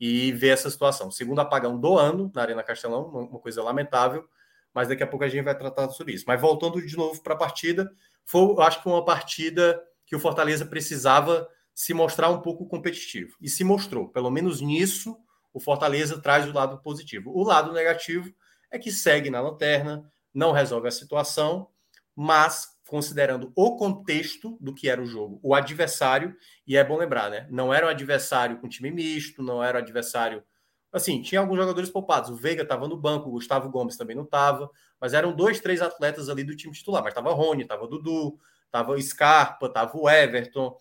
E 0.00 0.30
ver 0.32 0.50
essa 0.50 0.70
situação. 0.70 1.10
Segundo 1.10 1.40
apagão 1.40 1.78
do 1.78 1.98
ano 1.98 2.30
na 2.32 2.42
Arena 2.42 2.62
Castelão, 2.62 3.08
uma 3.08 3.40
coisa 3.40 3.62
lamentável. 3.62 4.24
Mas 4.72 4.86
daqui 4.86 5.02
a 5.02 5.06
pouco 5.06 5.24
a 5.24 5.28
gente 5.28 5.42
vai 5.42 5.58
tratar 5.58 5.88
sobre 5.90 6.14
isso. 6.14 6.24
Mas 6.26 6.40
voltando 6.40 6.80
de 6.80 6.96
novo 6.96 7.20
para 7.20 7.34
a 7.34 7.38
partida, 7.38 7.90
foi, 8.24 8.54
acho 8.62 8.78
que 8.78 8.84
foi 8.84 8.92
uma 8.92 9.04
partida 9.04 9.82
que 10.06 10.14
o 10.14 10.20
Fortaleza 10.20 10.64
precisava 10.64 11.48
se 11.74 11.92
mostrar 11.92 12.30
um 12.30 12.40
pouco 12.40 12.66
competitivo. 12.66 13.36
E 13.40 13.48
se 13.48 13.64
mostrou. 13.64 14.08
Pelo 14.08 14.30
menos 14.30 14.60
nisso, 14.60 15.16
o 15.52 15.58
Fortaleza 15.58 16.20
traz 16.20 16.48
o 16.48 16.52
lado 16.52 16.78
positivo. 16.80 17.32
O 17.34 17.42
lado 17.42 17.72
negativo 17.72 18.32
é 18.70 18.78
que 18.78 18.92
segue 18.92 19.30
na 19.30 19.40
lanterna, 19.40 20.08
não 20.38 20.52
resolve 20.52 20.86
a 20.86 20.92
situação, 20.92 21.68
mas 22.14 22.68
considerando 22.86 23.52
o 23.56 23.76
contexto 23.76 24.56
do 24.60 24.72
que 24.72 24.88
era 24.88 25.02
o 25.02 25.04
jogo, 25.04 25.40
o 25.42 25.52
adversário, 25.52 26.34
e 26.64 26.76
é 26.76 26.84
bom 26.84 26.96
lembrar, 26.96 27.28
né? 27.28 27.48
Não 27.50 27.74
era 27.74 27.86
um 27.86 27.88
adversário 27.88 28.56
com 28.58 28.68
time 28.68 28.88
misto, 28.92 29.42
não 29.42 29.62
era 29.62 29.78
um 29.78 29.82
adversário. 29.82 30.44
Assim, 30.92 31.20
tinha 31.20 31.40
alguns 31.40 31.56
jogadores 31.56 31.90
poupados. 31.90 32.30
O 32.30 32.36
Veiga 32.36 32.62
estava 32.62 32.86
no 32.86 32.96
banco, 32.96 33.28
o 33.28 33.32
Gustavo 33.32 33.68
Gomes 33.68 33.96
também 33.96 34.14
não 34.14 34.22
estava, 34.22 34.70
mas 35.00 35.12
eram 35.12 35.34
dois, 35.34 35.60
três 35.60 35.82
atletas 35.82 36.28
ali 36.28 36.44
do 36.44 36.56
time 36.56 36.72
titular. 36.72 37.02
Mas 37.02 37.10
estava 37.10 37.34
Rony, 37.34 37.62
estava 37.62 37.88
Dudu, 37.88 38.38
estava 38.64 38.98
Scarpa, 39.00 39.66
estava 39.66 39.98
o 39.98 40.08
Everton, 40.08 40.78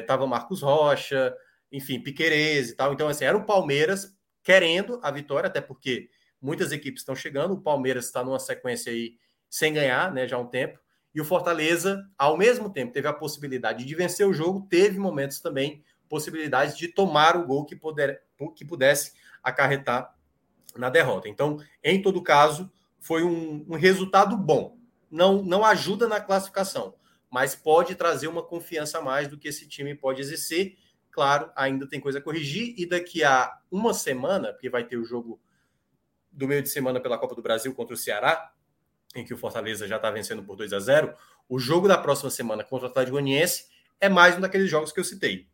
estava 0.00 0.24
é, 0.24 0.26
Marcos 0.26 0.62
Rocha, 0.62 1.32
enfim, 1.70 2.00
Piquerez 2.00 2.70
e 2.70 2.76
tal. 2.76 2.92
Então, 2.92 3.06
assim, 3.06 3.24
era 3.24 3.36
o 3.36 3.46
Palmeiras 3.46 4.14
querendo 4.42 4.98
a 5.00 5.12
vitória, 5.12 5.46
até 5.46 5.60
porque 5.60 6.10
Muitas 6.40 6.72
equipes 6.72 7.02
estão 7.02 7.14
chegando, 7.14 7.54
o 7.54 7.60
Palmeiras 7.60 8.06
está 8.06 8.24
numa 8.24 8.38
sequência 8.38 8.90
aí 8.92 9.16
sem 9.48 9.72
ganhar, 9.72 10.12
né, 10.12 10.26
já 10.26 10.36
há 10.36 10.40
um 10.40 10.46
tempo. 10.46 10.78
E 11.14 11.20
o 11.20 11.24
Fortaleza, 11.24 12.08
ao 12.16 12.36
mesmo 12.36 12.72
tempo, 12.72 12.92
teve 12.92 13.08
a 13.08 13.12
possibilidade 13.12 13.84
de 13.84 13.94
vencer 13.94 14.26
o 14.26 14.32
jogo, 14.32 14.66
teve 14.70 14.98
momentos 14.98 15.40
também 15.40 15.82
possibilidades 16.08 16.76
de 16.76 16.88
tomar 16.88 17.36
o 17.36 17.46
gol 17.46 17.64
que, 17.64 17.76
puder, 17.76 18.22
que 18.54 18.64
pudesse 18.64 19.12
acarretar 19.42 20.14
na 20.76 20.88
derrota. 20.88 21.28
Então, 21.28 21.58
em 21.82 22.00
todo 22.00 22.22
caso, 22.22 22.70
foi 22.98 23.24
um, 23.24 23.64
um 23.68 23.76
resultado 23.76 24.36
bom. 24.36 24.76
Não, 25.10 25.42
não 25.42 25.64
ajuda 25.64 26.06
na 26.06 26.20
classificação, 26.20 26.94
mas 27.28 27.54
pode 27.54 27.94
trazer 27.94 28.28
uma 28.28 28.42
confiança 28.42 28.98
a 28.98 29.02
mais 29.02 29.28
do 29.28 29.38
que 29.38 29.48
esse 29.48 29.66
time 29.66 29.94
pode 29.94 30.20
exercer. 30.20 30.76
Claro, 31.10 31.50
ainda 31.56 31.88
tem 31.88 32.00
coisa 32.00 32.18
a 32.18 32.22
corrigir, 32.22 32.74
e 32.76 32.86
daqui 32.86 33.24
a 33.24 33.52
uma 33.70 33.92
semana, 33.92 34.52
porque 34.52 34.70
vai 34.70 34.84
ter 34.84 34.96
o 34.96 35.04
jogo 35.04 35.40
do 36.30 36.46
meio 36.46 36.62
de 36.62 36.68
semana 36.68 37.00
pela 37.00 37.18
Copa 37.18 37.34
do 37.34 37.42
Brasil 37.42 37.74
contra 37.74 37.94
o 37.94 37.96
Ceará, 37.96 38.52
em 39.14 39.24
que 39.24 39.34
o 39.34 39.38
Fortaleza 39.38 39.88
já 39.88 39.96
está 39.96 40.10
vencendo 40.10 40.42
por 40.42 40.56
2 40.56 40.72
a 40.72 40.78
0 40.78 41.14
o 41.48 41.58
jogo 41.58 41.88
da 41.88 41.98
próxima 41.98 42.30
semana 42.30 42.62
contra 42.62 42.86
o 42.86 42.90
Atlético 42.90 43.16
Goianiense 43.16 43.66
é 44.00 44.08
mais 44.08 44.36
um 44.36 44.40
daqueles 44.40 44.70
jogos 44.70 44.92
que 44.92 45.00
eu 45.00 45.04
citei. 45.04 45.48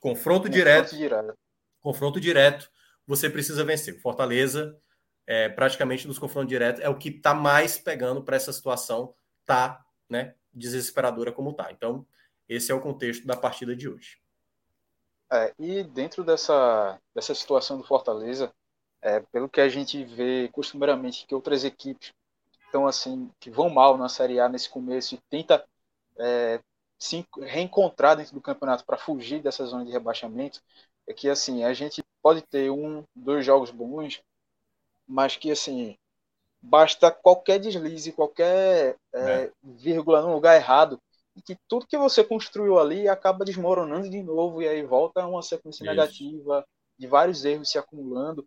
Confronto, 0.00 0.48
direto, 0.48 0.96
direto. 0.96 1.38
Confronto 1.80 2.20
direto, 2.20 2.68
você 3.06 3.30
precisa 3.30 3.64
vencer. 3.64 4.00
Fortaleza, 4.00 4.76
é, 5.24 5.48
praticamente 5.48 6.08
nos 6.08 6.18
confrontos 6.18 6.48
diretos, 6.48 6.82
é 6.82 6.88
o 6.88 6.98
que 6.98 7.08
está 7.08 7.32
mais 7.34 7.78
pegando 7.78 8.22
para 8.24 8.34
essa 8.34 8.52
situação, 8.52 9.14
tá, 9.46 9.84
né, 10.08 10.34
desesperadora 10.52 11.30
como 11.30 11.52
tá. 11.52 11.70
Então, 11.70 12.04
esse 12.48 12.72
é 12.72 12.74
o 12.74 12.80
contexto 12.80 13.24
da 13.24 13.36
partida 13.36 13.76
de 13.76 13.88
hoje. 13.88 14.20
É, 15.32 15.54
e 15.56 15.84
dentro 15.84 16.24
dessa, 16.24 17.00
dessa 17.14 17.34
situação 17.34 17.78
do 17.78 17.84
Fortaleza, 17.84 18.52
é, 19.02 19.20
pelo 19.32 19.48
que 19.48 19.60
a 19.60 19.68
gente 19.68 20.04
vê 20.04 20.48
costumeiramente 20.52 21.26
que 21.26 21.34
outras 21.34 21.64
equipes 21.64 22.12
estão 22.64 22.86
assim, 22.86 23.30
que 23.38 23.50
vão 23.50 23.68
mal 23.68 23.98
na 23.98 24.08
Série 24.08 24.40
A 24.40 24.48
nesse 24.48 24.70
começo 24.70 25.14
e 25.14 25.20
tenta 25.28 25.64
é, 26.16 26.60
se 26.98 27.26
reencontrar 27.40 28.16
dentro 28.16 28.32
do 28.32 28.40
campeonato 28.40 28.84
para 28.84 28.96
fugir 28.96 29.42
dessa 29.42 29.66
zona 29.66 29.84
de 29.84 29.90
rebaixamento, 29.90 30.62
é 31.06 31.12
que 31.12 31.28
assim, 31.28 31.64
a 31.64 31.74
gente 31.74 32.02
pode 32.22 32.42
ter 32.42 32.70
um, 32.70 33.02
dois 33.14 33.44
jogos 33.44 33.70
bons, 33.70 34.22
mas 35.06 35.36
que 35.36 35.50
assim, 35.50 35.96
basta 36.62 37.10
qualquer 37.10 37.58
deslize, 37.58 38.12
qualquer 38.12 38.96
é, 39.12 39.20
é. 39.20 39.52
vírgula 39.62 40.22
no 40.22 40.32
lugar 40.32 40.54
errado, 40.54 40.98
e 41.34 41.42
que 41.42 41.56
tudo 41.66 41.86
que 41.86 41.98
você 41.98 42.22
construiu 42.22 42.78
ali 42.78 43.08
acaba 43.08 43.44
desmoronando 43.44 44.08
de 44.08 44.22
novo, 44.22 44.62
e 44.62 44.68
aí 44.68 44.82
volta 44.82 45.26
uma 45.26 45.42
sequência 45.42 45.82
Isso. 45.82 45.90
negativa, 45.90 46.64
de 46.96 47.06
vários 47.08 47.44
erros 47.44 47.70
se 47.70 47.78
acumulando. 47.78 48.46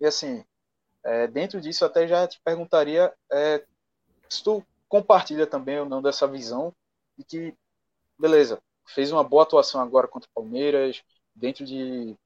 E 0.00 0.06
assim, 0.06 0.44
é, 1.04 1.26
dentro 1.26 1.60
disso, 1.60 1.84
até 1.84 2.06
já 2.06 2.26
te 2.26 2.40
perguntaria 2.44 3.12
é, 3.30 3.64
se 4.28 4.42
tu 4.42 4.64
compartilha 4.88 5.46
também 5.46 5.78
ou 5.78 5.86
não 5.86 6.02
dessa 6.02 6.26
visão 6.26 6.74
de 7.16 7.24
que, 7.24 7.54
beleza, 8.18 8.60
fez 8.86 9.12
uma 9.12 9.22
boa 9.22 9.42
atuação 9.42 9.80
agora 9.80 10.08
contra 10.08 10.28
o 10.28 10.34
Palmeiras, 10.34 11.02
dentro 11.34 11.64
de 11.64 12.16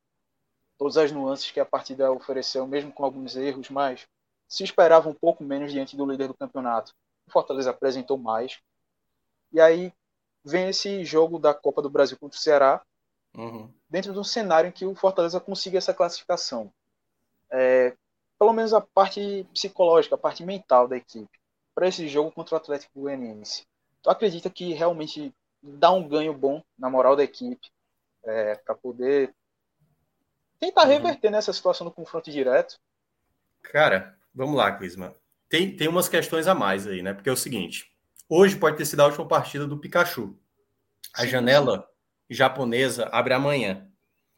todas 0.78 0.96
as 0.96 1.12
nuances 1.12 1.50
que 1.50 1.60
a 1.60 1.64
partida 1.64 2.10
ofereceu, 2.10 2.66
mesmo 2.66 2.92
com 2.92 3.04
alguns 3.04 3.36
erros, 3.36 3.70
mas 3.70 4.06
se 4.48 4.64
esperava 4.64 5.08
um 5.08 5.14
pouco 5.14 5.42
menos 5.42 5.72
diante 5.72 5.96
do 5.96 6.06
líder 6.06 6.28
do 6.28 6.34
campeonato. 6.34 6.92
O 7.26 7.32
Fortaleza 7.32 7.70
apresentou 7.70 8.16
mais. 8.16 8.60
E 9.52 9.60
aí 9.60 9.92
vem 10.44 10.68
esse 10.68 11.04
jogo 11.04 11.38
da 11.38 11.54
Copa 11.54 11.80
do 11.80 11.90
Brasil 11.90 12.18
contra 12.18 12.36
o 12.36 12.40
Ceará, 12.40 12.84
uhum. 13.34 13.72
dentro 13.88 14.12
de 14.12 14.18
um 14.18 14.24
cenário 14.24 14.68
em 14.68 14.72
que 14.72 14.84
o 14.84 14.94
Fortaleza 14.94 15.40
consiga 15.40 15.78
essa 15.78 15.94
classificação. 15.94 16.72
É, 17.56 17.94
pelo 18.38 18.52
menos 18.52 18.74
a 18.74 18.80
parte 18.80 19.46
psicológica, 19.52 20.16
a 20.16 20.18
parte 20.18 20.44
mental 20.44 20.88
da 20.88 20.96
equipe, 20.96 21.38
para 21.74 21.88
esse 21.88 22.08
jogo 22.08 22.32
contra 22.32 22.54
o 22.54 22.58
Atlético 22.58 23.00
Goianiense. 23.00 23.64
Tu 24.02 24.10
acredita 24.10 24.50
que 24.50 24.72
realmente 24.72 25.32
dá 25.62 25.90
um 25.92 26.06
ganho 26.06 26.34
bom 26.34 26.62
na 26.78 26.90
moral 26.90 27.16
da 27.16 27.24
equipe 27.24 27.70
é, 28.24 28.56
para 28.56 28.74
poder 28.74 29.32
tentar 30.58 30.82
uhum. 30.82 30.88
reverter 30.88 31.30
nessa 31.30 31.52
situação 31.52 31.86
do 31.86 31.92
confronto 31.92 32.30
direto? 32.30 32.78
Cara, 33.62 34.18
vamos 34.34 34.56
lá, 34.56 34.72
Clisma. 34.72 35.14
Tem, 35.48 35.74
tem 35.74 35.88
umas 35.88 36.08
questões 36.08 36.46
a 36.46 36.54
mais 36.54 36.86
aí, 36.86 37.02
né? 37.02 37.14
Porque 37.14 37.28
é 37.28 37.32
o 37.32 37.36
seguinte: 37.36 37.90
hoje 38.28 38.56
pode 38.56 38.76
ter 38.76 38.84
sido 38.84 39.00
a 39.00 39.06
última 39.06 39.26
partida 39.26 39.66
do 39.66 39.78
Pikachu. 39.78 40.36
A 41.14 41.24
janela 41.24 41.88
japonesa 42.28 43.08
abre 43.12 43.34
amanhã. 43.34 43.88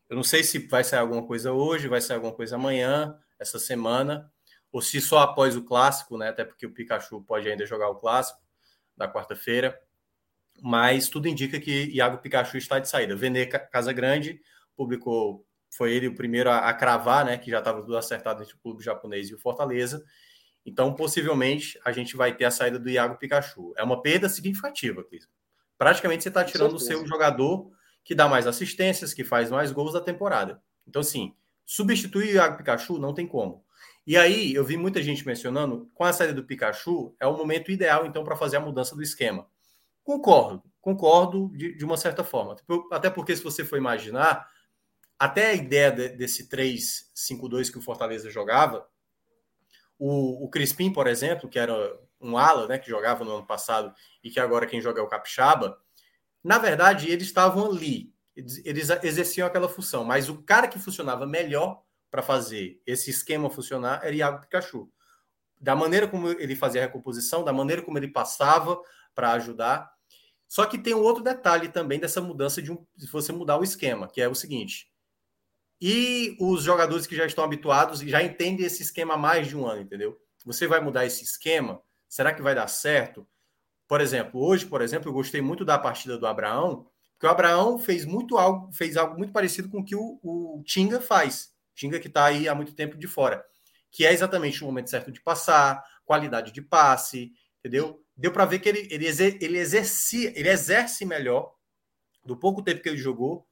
Eu 0.09 0.17
não 0.17 0.23
sei 0.23 0.45
se 0.45 0.67
vai 0.69 0.85
sair 0.85 1.01
alguma 1.01 1.27
coisa 1.27 1.53
hoje, 1.53 1.89
vai 1.89 2.01
sair 2.01 2.17
alguma 2.17 2.33
coisa 2.33 2.57
amanhã, 2.57 3.19
essa 3.39 3.59
semana, 3.59 4.31
ou 4.71 4.81
se 4.81 5.01
só 5.01 5.19
após 5.19 5.57
o 5.57 5.65
clássico, 5.65 6.17
né? 6.17 6.29
Até 6.29 6.45
porque 6.45 6.67
o 6.67 6.73
Pikachu 6.73 7.23
pode 7.23 7.49
ainda 7.49 7.67
jogar 7.67 7.89
o 7.89 7.97
clássico 7.97 8.41
da 8.97 9.11
quarta-feira. 9.11 9.79
Mas 10.63 11.09
tudo 11.09 11.29
indica 11.29 11.61
que 11.61 11.91
Iago 11.91 12.19
Pikachu 12.19 12.57
está 12.57 12.79
de 12.79 12.89
saída. 12.89 13.15
Vene 13.17 13.47
Casagrande 13.47 14.41
publicou, 14.75 15.47
foi 15.71 15.93
ele 15.93 16.09
o 16.09 16.15
primeiro 16.15 16.51
a, 16.51 16.69
a 16.69 16.75
cravar, 16.75 17.25
né? 17.25 17.37
Que 17.37 17.51
já 17.51 17.59
estava 17.59 17.81
tudo 17.81 17.97
acertado 17.97 18.43
entre 18.43 18.55
o 18.55 18.59
clube 18.59 18.83
japonês 18.83 19.29
e 19.29 19.35
o 19.35 19.39
Fortaleza. 19.39 20.05
Então, 20.65 20.95
possivelmente, 20.95 21.79
a 21.85 21.93
gente 21.93 22.17
vai 22.17 22.35
ter 22.35 22.45
a 22.45 22.51
saída 22.51 22.79
do 22.79 22.89
Iago 22.89 23.19
Pikachu. 23.19 23.73
É 23.77 23.85
uma 23.85 24.03
perda 24.03 24.29
significativa, 24.29 25.05
Cris. 25.05 25.29
Praticamente 25.79 26.23
você 26.23 26.29
está 26.29 26.43
tirando 26.43 26.75
o 26.75 26.81
seu 26.81 27.07
jogador 27.07 27.71
que 28.07 28.15
dá 28.15 28.29
mais 28.29 28.47
assistências, 28.47 29.13
que 29.13 29.25
faz 29.25 29.51
mais 29.51 29.73
gols 29.73 29.93
da 29.93 30.01
temporada. 30.01 30.63
Então, 30.87 31.01
assim, 31.01 31.35
substituir 31.67 32.29
o 32.29 32.35
Iago 32.37 32.57
Pikachu 32.57 32.99
não 32.99 33.13
tem 33.13 33.27
como. 33.27 33.65
E 34.07 34.17
aí, 34.17 34.55
eu 34.55 34.65
vi 34.65 34.77
muita 34.77 35.03
gente 35.03 35.27
mencionando, 35.27 35.91
com 35.93 36.05
a 36.05 36.13
saída 36.13 36.33
do 36.33 36.45
Pikachu, 36.45 37.17
é 37.19 37.27
o 37.27 37.37
momento 37.37 37.73
ideal, 37.73 38.07
então, 38.07 38.23
para 38.23 38.37
fazer 38.37 38.59
a 38.59 38.61
mudança 38.61 38.95
do 38.95 39.03
esquema. 39.03 39.49
Concordo, 40.05 40.63
concordo 40.81 41.51
de, 41.57 41.75
de, 41.75 41.85
uma 41.85 41.97
certa 41.97 42.23
forma. 42.23 42.55
Até 42.93 43.11
porque, 43.11 43.35
se 43.35 43.43
você 43.43 43.65
for 43.65 43.77
imaginar, 43.77 44.49
até 45.19 45.49
a 45.49 45.55
ideia 45.55 45.91
de, 45.91 46.11
desse 46.11 46.49
3-5-2 46.49 47.73
que 47.73 47.79
o 47.79 47.83
Fortaleza 47.83 48.31
jogava, 48.31 48.87
o, 49.99 50.45
o 50.45 50.49
Crispim, 50.49 50.93
por 50.93 51.09
exemplo, 51.09 51.49
que 51.49 51.59
era 51.59 51.75
um 52.21 52.39
ala, 52.39 52.69
né, 52.69 52.79
que 52.79 52.89
jogava 52.89 53.25
no 53.25 53.39
ano 53.39 53.47
passado 53.47 53.93
e 54.23 54.31
que 54.31 54.39
agora 54.39 54.65
quem 54.65 54.81
joga 54.81 55.01
é 55.01 55.03
o 55.03 55.09
Capixaba, 55.09 55.77
na 56.47 56.59
verdade, 56.59 57.11
eles 57.11 57.27
estavam 57.27 57.73
ali, 57.73 58.15
eles, 58.37 58.89
exerciam 59.03 59.49
aquela 59.49 59.69
função, 59.69 60.05
mas 60.05 60.29
o 60.29 60.41
cara 60.45 60.69
que 60.69 60.79
funcionava 60.79 61.27
melhor 61.27 61.83
para 62.09 62.23
fazer 62.23 62.81
esse 62.87 63.11
esquema 63.11 63.51
funcionar 63.51 63.99
era 64.05 64.15
Iago 64.15 64.43
Pikachu. 64.43 64.89
Da 65.61 65.75
maneira 65.75 66.07
como 66.07 66.29
ele 66.29 66.55
fazia 66.55 66.83
a 66.83 66.85
recomposição, 66.85 67.43
da 67.43 67.53
maneira 67.53 67.83
como 67.83 67.99
ele 67.99 68.07
passava 68.07 68.81
para 69.13 69.33
ajudar. 69.33 69.91
Só 70.47 70.65
que 70.67 70.79
tem 70.79 70.95
um 70.95 71.03
outro 71.03 71.21
detalhe 71.21 71.69
também 71.69 71.99
dessa 71.99 72.21
mudança 72.21 72.63
de 72.63 72.71
um, 72.71 72.87
se 72.97 73.11
você 73.11 73.33
mudar 73.33 73.59
o 73.59 73.65
esquema, 73.65 74.07
que 74.07 74.21
é 74.21 74.29
o 74.29 74.35
seguinte: 74.35 74.89
e 75.81 76.37
os 76.39 76.63
jogadores 76.63 77.09
que 77.09 77.17
já 77.17 77.27
estão 77.27 77.43
habituados 77.43 78.03
e 78.03 78.09
já 78.09 78.23
entendem 78.23 78.65
esse 78.65 78.83
esquema 78.83 79.15
há 79.15 79.19
mais 79.19 79.49
de 79.49 79.57
um 79.57 79.67
ano, 79.67 79.83
entendeu? 79.83 80.17
Você 80.45 80.69
vai 80.69 80.79
mudar 80.81 81.07
esse 81.07 81.25
esquema? 81.25 81.83
Será 82.09 82.33
que 82.33 82.41
vai 82.41 82.55
dar 82.55 82.69
certo? 82.69 83.27
Por 83.89 84.01
exemplo, 84.01 84.41
hoje, 84.41 84.67
por 84.67 84.83
exemplo, 84.83 85.09
eu 85.09 85.13
gostei 85.13 85.41
muito 85.41 85.65
da 85.65 85.79
partida 85.79 86.19
do 86.19 86.27
Abraão, 86.27 86.87
porque 87.13 87.27
o 87.27 87.31
Abraão 87.31 87.79
fez 87.79 88.05
muito 88.05 88.37
algo, 88.37 88.71
fez 88.73 88.97
algo 88.97 89.17
muito 89.17 89.33
parecido 89.33 89.69
com 89.69 89.81
o 89.81 89.85
que 89.85 89.95
o, 89.95 90.19
o 90.23 90.63
Tinga 90.65 91.01
faz. 91.01 91.51
Tinga 91.75 92.01
que 92.01 92.09
está 92.09 92.25
aí 92.25 92.49
há 92.49 92.55
muito 92.55 92.75
tempo 92.75 92.97
de 92.97 93.07
fora, 93.07 93.45
que 93.91 94.05
é 94.05 94.13
exatamente 94.13 94.63
o 94.63 94.67
momento 94.67 94.91
certo 94.91 95.13
de 95.13 95.21
passar, 95.21 95.83
qualidade 96.05 96.53
de 96.53 96.63
passe, 96.63 97.33
entendeu? 97.59 98.03
Deu 98.17 98.33
para 98.33 98.45
ver 98.45 98.59
que 98.59 98.69
ele, 98.69 98.89
ele, 98.91 99.07
exer, 99.07 99.39
ele 99.41 99.59
exercia, 99.59 100.33
ele 100.39 100.49
exerce 100.49 101.05
melhor 101.05 101.53
do 102.25 102.37
pouco 102.37 102.63
tempo 102.63 102.83
que 102.83 102.89
ele 102.89 102.97
jogou 102.97 103.47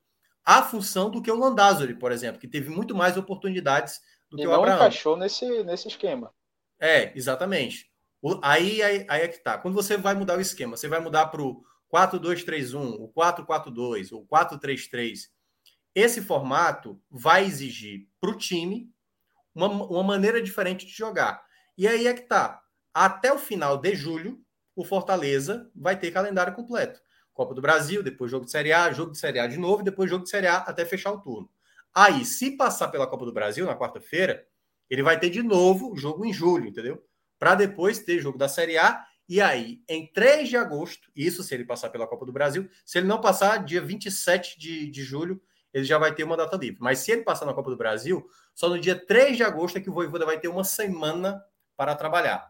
a 0.45 0.63
função 0.63 1.11
do 1.11 1.23
que 1.23 1.31
o 1.31 1.39
Landázuri, 1.39 1.95
por 1.95 2.13
exemplo, 2.13 2.41
que 2.41 2.49
teve 2.49 2.69
muito 2.69 2.95
mais 2.95 3.17
oportunidades 3.17 4.01
do 4.31 4.39
e 4.39 4.43
que 4.43 4.47
o 4.47 4.53
Abraão. 4.53 4.79
não 4.79 4.87
encaixou 4.87 5.17
nesse, 5.17 5.63
nesse 5.65 5.89
esquema. 5.89 6.33
É, 6.79 7.17
exatamente. 7.17 7.91
Aí, 8.43 8.83
aí, 8.83 9.07
aí 9.09 9.23
é 9.23 9.29
que 9.29 9.43
tá. 9.43 9.59
Quando 9.59 9.75
você 9.75 9.97
vai 9.97 10.15
mudar 10.15 10.39
o 10.39 10.41
esquema, 10.41 10.77
você 10.77 10.89
vai 10.89 11.01
mudar 11.01 11.27
para 11.27 11.43
o 11.43 11.63
4-2-3-1, 11.93 12.97
o 12.99 13.13
4-4-2, 13.13 14.13
o 14.13 14.27
4-3-3. 14.27 15.29
Esse 15.95 16.23
formato 16.23 17.01
vai 17.11 17.45
exigir 17.45 18.09
para 18.21 18.31
o 18.31 18.37
time 18.37 18.91
uma, 19.55 19.69
uma 19.69 20.03
maneira 20.03 20.43
diferente 20.43 20.87
de 20.87 20.93
jogar. 20.93 21.45
E 21.77 21.87
aí 21.87 22.07
é 22.07 22.15
que 22.15 22.23
tá. 22.23 22.61
Até 22.93 23.33
o 23.33 23.39
final 23.39 23.77
de 23.77 23.95
julho, 23.95 24.41
o 24.75 24.85
Fortaleza 24.85 25.71
vai 25.75 25.99
ter 25.99 26.11
calendário 26.11 26.55
completo. 26.55 27.01
Copa 27.33 27.55
do 27.55 27.61
Brasil, 27.61 28.03
depois 28.03 28.31
jogo 28.31 28.45
de 28.45 28.51
Série 28.51 28.73
A, 28.73 28.93
jogo 28.93 29.13
de 29.13 29.19
Série 29.19 29.39
A 29.39 29.47
de 29.47 29.57
novo, 29.57 29.83
depois 29.83 30.09
jogo 30.09 30.25
de 30.25 30.31
Série 30.31 30.47
A 30.47 30.59
até 30.59 30.85
fechar 30.85 31.13
o 31.13 31.21
turno. 31.21 31.51
Aí, 31.93 32.25
se 32.25 32.57
passar 32.57 32.89
pela 32.89 33.07
Copa 33.07 33.25
do 33.25 33.33
Brasil 33.33 33.67
na 33.67 33.77
quarta-feira, 33.77 34.47
ele 34.89 35.03
vai 35.03 35.19
ter 35.19 35.31
de 35.31 35.43
novo 35.43 35.97
jogo 35.97 36.25
em 36.25 36.33
julho, 36.33 36.67
entendeu? 36.67 37.05
Para 37.39 37.55
depois 37.55 37.99
ter 37.99 38.21
jogo 38.21 38.39
da 38.39 38.49
Série 38.49 38.79
A 38.79 39.05
e 39.29 39.41
aí, 39.41 39.83
em 39.89 40.07
3 40.07 40.49
de 40.49 40.57
agosto, 40.57 41.11
isso 41.17 41.43
se 41.43 41.55
ele 41.55 41.65
passar 41.65 41.89
pela 41.89 42.07
Copa 42.07 42.27
do 42.27 42.33
Brasil, 42.33 42.69
se 42.85 42.99
ele 42.99 43.07
não 43.07 43.21
passar, 43.21 43.65
dia 43.65 43.81
27 43.81 44.59
de, 44.59 44.91
de 44.91 45.03
julho, 45.03 45.41
ele 45.73 45.85
já 45.85 45.97
vai 45.99 46.15
ter 46.15 46.25
uma 46.25 46.37
data 46.37 46.57
livre. 46.57 46.79
Mas 46.81 46.99
se 46.99 47.11
ele 47.11 47.23
passar 47.23 47.47
na 47.47 47.55
Copa 47.55 47.71
do 47.71 47.77
Brasil, 47.77 48.27
só 48.55 48.69
no 48.69 48.79
dia 48.79 48.95
3 48.95 49.37
de 49.37 49.43
agosto 49.43 49.79
é 49.79 49.81
que 49.81 49.89
o 49.89 49.95
Voivoda 49.95 50.27
vai 50.27 50.39
ter 50.39 50.49
uma 50.49 50.63
semana 50.63 51.43
para 51.77 51.95
trabalhar. 51.95 52.49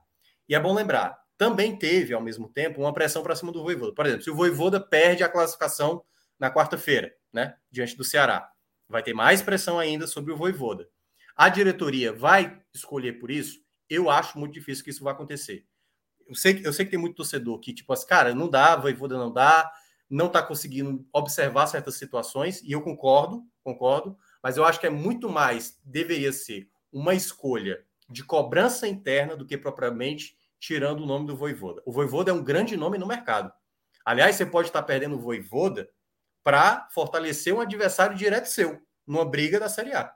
E 0.48 0.54
é 0.54 0.60
bom 0.60 0.74
lembrar, 0.74 1.16
também 1.38 1.76
teve, 1.76 2.12
ao 2.12 2.20
mesmo 2.20 2.48
tempo, 2.48 2.80
uma 2.80 2.92
pressão 2.92 3.22
para 3.22 3.36
cima 3.36 3.52
do 3.52 3.62
Voivoda. 3.62 3.94
Por 3.94 4.04
exemplo, 4.04 4.24
se 4.24 4.30
o 4.30 4.34
Voivoda 4.34 4.80
perde 4.80 5.22
a 5.22 5.28
classificação 5.28 6.04
na 6.38 6.52
quarta-feira, 6.52 7.14
né, 7.32 7.54
diante 7.70 7.96
do 7.96 8.04
Ceará, 8.04 8.50
vai 8.88 9.02
ter 9.02 9.14
mais 9.14 9.40
pressão 9.40 9.78
ainda 9.78 10.06
sobre 10.06 10.32
o 10.32 10.36
Voivoda. 10.36 10.88
A 11.36 11.48
diretoria 11.48 12.12
vai 12.12 12.60
escolher 12.74 13.14
por 13.14 13.30
isso? 13.30 13.63
Eu 13.88 14.10
acho 14.10 14.38
muito 14.38 14.54
difícil 14.54 14.84
que 14.84 14.90
isso 14.90 15.04
vá 15.04 15.12
acontecer 15.12 15.66
eu 16.26 16.34
sei, 16.34 16.60
eu 16.64 16.72
sei 16.72 16.84
que 16.84 16.90
tem 16.90 17.00
muito 17.00 17.16
torcedor 17.16 17.58
que, 17.60 17.72
tipo 17.72 17.92
assim, 17.92 18.06
cara, 18.06 18.34
não 18.34 18.48
dá, 18.48 18.76
Voivoda 18.76 19.16
não 19.16 19.32
dá, 19.32 19.70
não 20.08 20.26
está 20.26 20.42
conseguindo 20.42 21.06
observar 21.12 21.66
certas 21.66 21.96
situações, 21.96 22.62
e 22.62 22.72
eu 22.72 22.82
concordo, 22.82 23.42
concordo, 23.62 24.16
mas 24.42 24.56
eu 24.56 24.64
acho 24.64 24.80
que 24.80 24.86
é 24.86 24.90
muito 24.90 25.28
mais, 25.28 25.78
deveria 25.84 26.32
ser 26.32 26.68
uma 26.92 27.14
escolha 27.14 27.84
de 28.08 28.22
cobrança 28.22 28.86
interna 28.86 29.36
do 29.36 29.46
que 29.46 29.56
propriamente 29.56 30.36
tirando 30.60 31.00
o 31.00 31.06
nome 31.06 31.26
do 31.26 31.36
Voivoda. 31.36 31.82
O 31.84 31.92
Voivoda 31.92 32.30
é 32.30 32.34
um 32.34 32.44
grande 32.44 32.76
nome 32.76 32.98
no 32.98 33.06
mercado. 33.06 33.52
Aliás, 34.04 34.36
você 34.36 34.46
pode 34.46 34.68
estar 34.68 34.82
perdendo 34.82 35.16
o 35.16 35.20
Voivoda 35.20 35.88
para 36.42 36.88
fortalecer 36.90 37.54
um 37.54 37.60
adversário 37.60 38.16
direto 38.16 38.46
seu, 38.46 38.80
numa 39.06 39.24
briga 39.24 39.58
da 39.58 39.68
Série 39.68 39.94
A. 39.94 40.14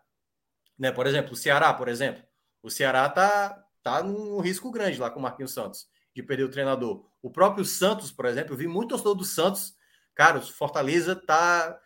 Né? 0.78 0.93
Por 0.93 1.07
exemplo, 1.07 1.32
o 1.32 1.36
Ceará, 1.36 1.73
por 1.73 1.89
exemplo. 1.89 2.23
O 2.62 2.70
Ceará 2.70 3.06
está 3.06 3.64
tá 3.82 4.02
num 4.02 4.40
risco 4.40 4.70
grande 4.70 4.98
lá 4.98 5.10
com 5.10 5.18
o 5.18 5.22
Marquinhos 5.22 5.52
Santos 5.52 5.86
de 6.14 6.22
perder 6.22 6.44
o 6.44 6.51
treinador. 6.51 7.06
O 7.22 7.30
próprio 7.30 7.64
Santos, 7.64 8.10
por 8.10 8.26
exemplo, 8.26 8.52
eu 8.52 8.56
vi 8.56 8.66
muito 8.66 8.90
torcedor 8.90 9.14
do 9.14 9.24
Santos. 9.24 9.74
Cara, 10.14 10.39
o 10.39 10.43
Fortaleza 10.43 11.14
tá 11.14 11.78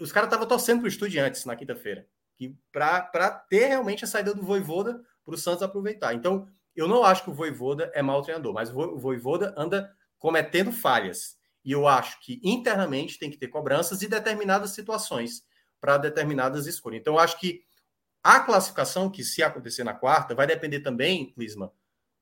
os 0.00 0.12
caras 0.12 0.28
estavam 0.28 0.46
torcendo 0.46 0.80
para 0.80 0.86
o 0.86 0.88
Estudiantes 0.88 1.44
na 1.44 1.56
quinta-feira, 1.56 2.06
para 2.72 3.30
ter 3.48 3.68
realmente 3.68 4.04
a 4.04 4.08
saída 4.08 4.34
do 4.34 4.42
Voivoda 4.42 5.00
para 5.24 5.34
o 5.34 5.38
Santos 5.38 5.62
aproveitar. 5.62 6.14
Então, 6.14 6.48
eu 6.74 6.88
não 6.88 7.04
acho 7.04 7.24
que 7.24 7.30
o 7.30 7.34
Voivoda 7.34 7.90
é 7.94 8.02
mau 8.02 8.22
treinador, 8.22 8.52
mas 8.52 8.70
o 8.70 8.98
Voivoda 8.98 9.54
anda 9.56 9.92
cometendo 10.18 10.72
falhas. 10.72 11.36
E 11.64 11.72
eu 11.72 11.86
acho 11.86 12.20
que 12.20 12.40
internamente 12.42 13.18
tem 13.18 13.30
que 13.30 13.36
ter 13.36 13.48
cobranças 13.48 14.02
e 14.02 14.08
determinadas 14.08 14.70
situações 14.70 15.42
para 15.80 15.98
determinadas 15.98 16.66
escolhas. 16.66 17.00
Então, 17.00 17.14
eu 17.14 17.20
acho 17.20 17.38
que 17.38 17.62
a 18.22 18.40
classificação, 18.40 19.10
que 19.10 19.24
se 19.24 19.42
acontecer 19.42 19.84
na 19.84 19.94
quarta, 19.94 20.34
vai 20.34 20.46
depender 20.46 20.80
também, 20.80 21.32
Clisma, 21.32 21.72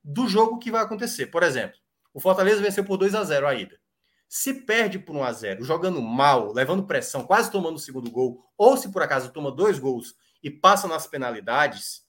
do 0.03 0.29
jogo 0.29 0.59
que 0.59 0.71
vai 0.71 0.83
acontecer. 0.83 1.27
Por 1.27 1.43
exemplo, 1.43 1.79
o 2.13 2.21
Fortaleza 2.21 2.63
venceu 2.63 2.85
por 2.85 2.97
2 2.97 3.15
a 3.15 3.25
0 3.25 3.47
a 3.47 3.55
ida. 3.55 3.81
Se 4.29 4.53
perde 4.53 4.99
por 4.99 5.15
1 5.15 5.23
a 5.23 5.33
0 5.33 5.65
jogando 5.65 6.01
mal, 6.03 6.53
levando 6.53 6.87
pressão, 6.87 7.25
quase 7.25 7.51
tomando 7.51 7.77
o 7.77 7.81
segundo 7.81 8.11
gol, 8.11 8.45
ou 8.57 8.77
se 8.77 8.91
por 8.91 9.03
acaso 9.03 9.33
toma 9.33 9.53
dois 9.53 9.79
gols 9.79 10.15
e 10.43 10.51
passa 10.51 10.89
nas 10.89 11.07
penalidades, 11.07 12.05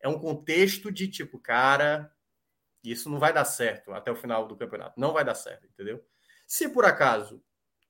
é 0.00 0.08
um 0.08 0.18
contexto 0.18 0.90
de 0.90 1.08
tipo, 1.08 1.38
cara, 1.38 2.12
isso 2.82 3.10
não 3.10 3.18
vai 3.18 3.32
dar 3.32 3.44
certo 3.44 3.92
até 3.92 4.10
o 4.10 4.16
final 4.16 4.46
do 4.46 4.56
campeonato. 4.56 4.98
Não 4.98 5.12
vai 5.12 5.24
dar 5.24 5.34
certo, 5.34 5.66
entendeu? 5.66 6.04
Se 6.46 6.68
por 6.68 6.84
acaso 6.84 7.42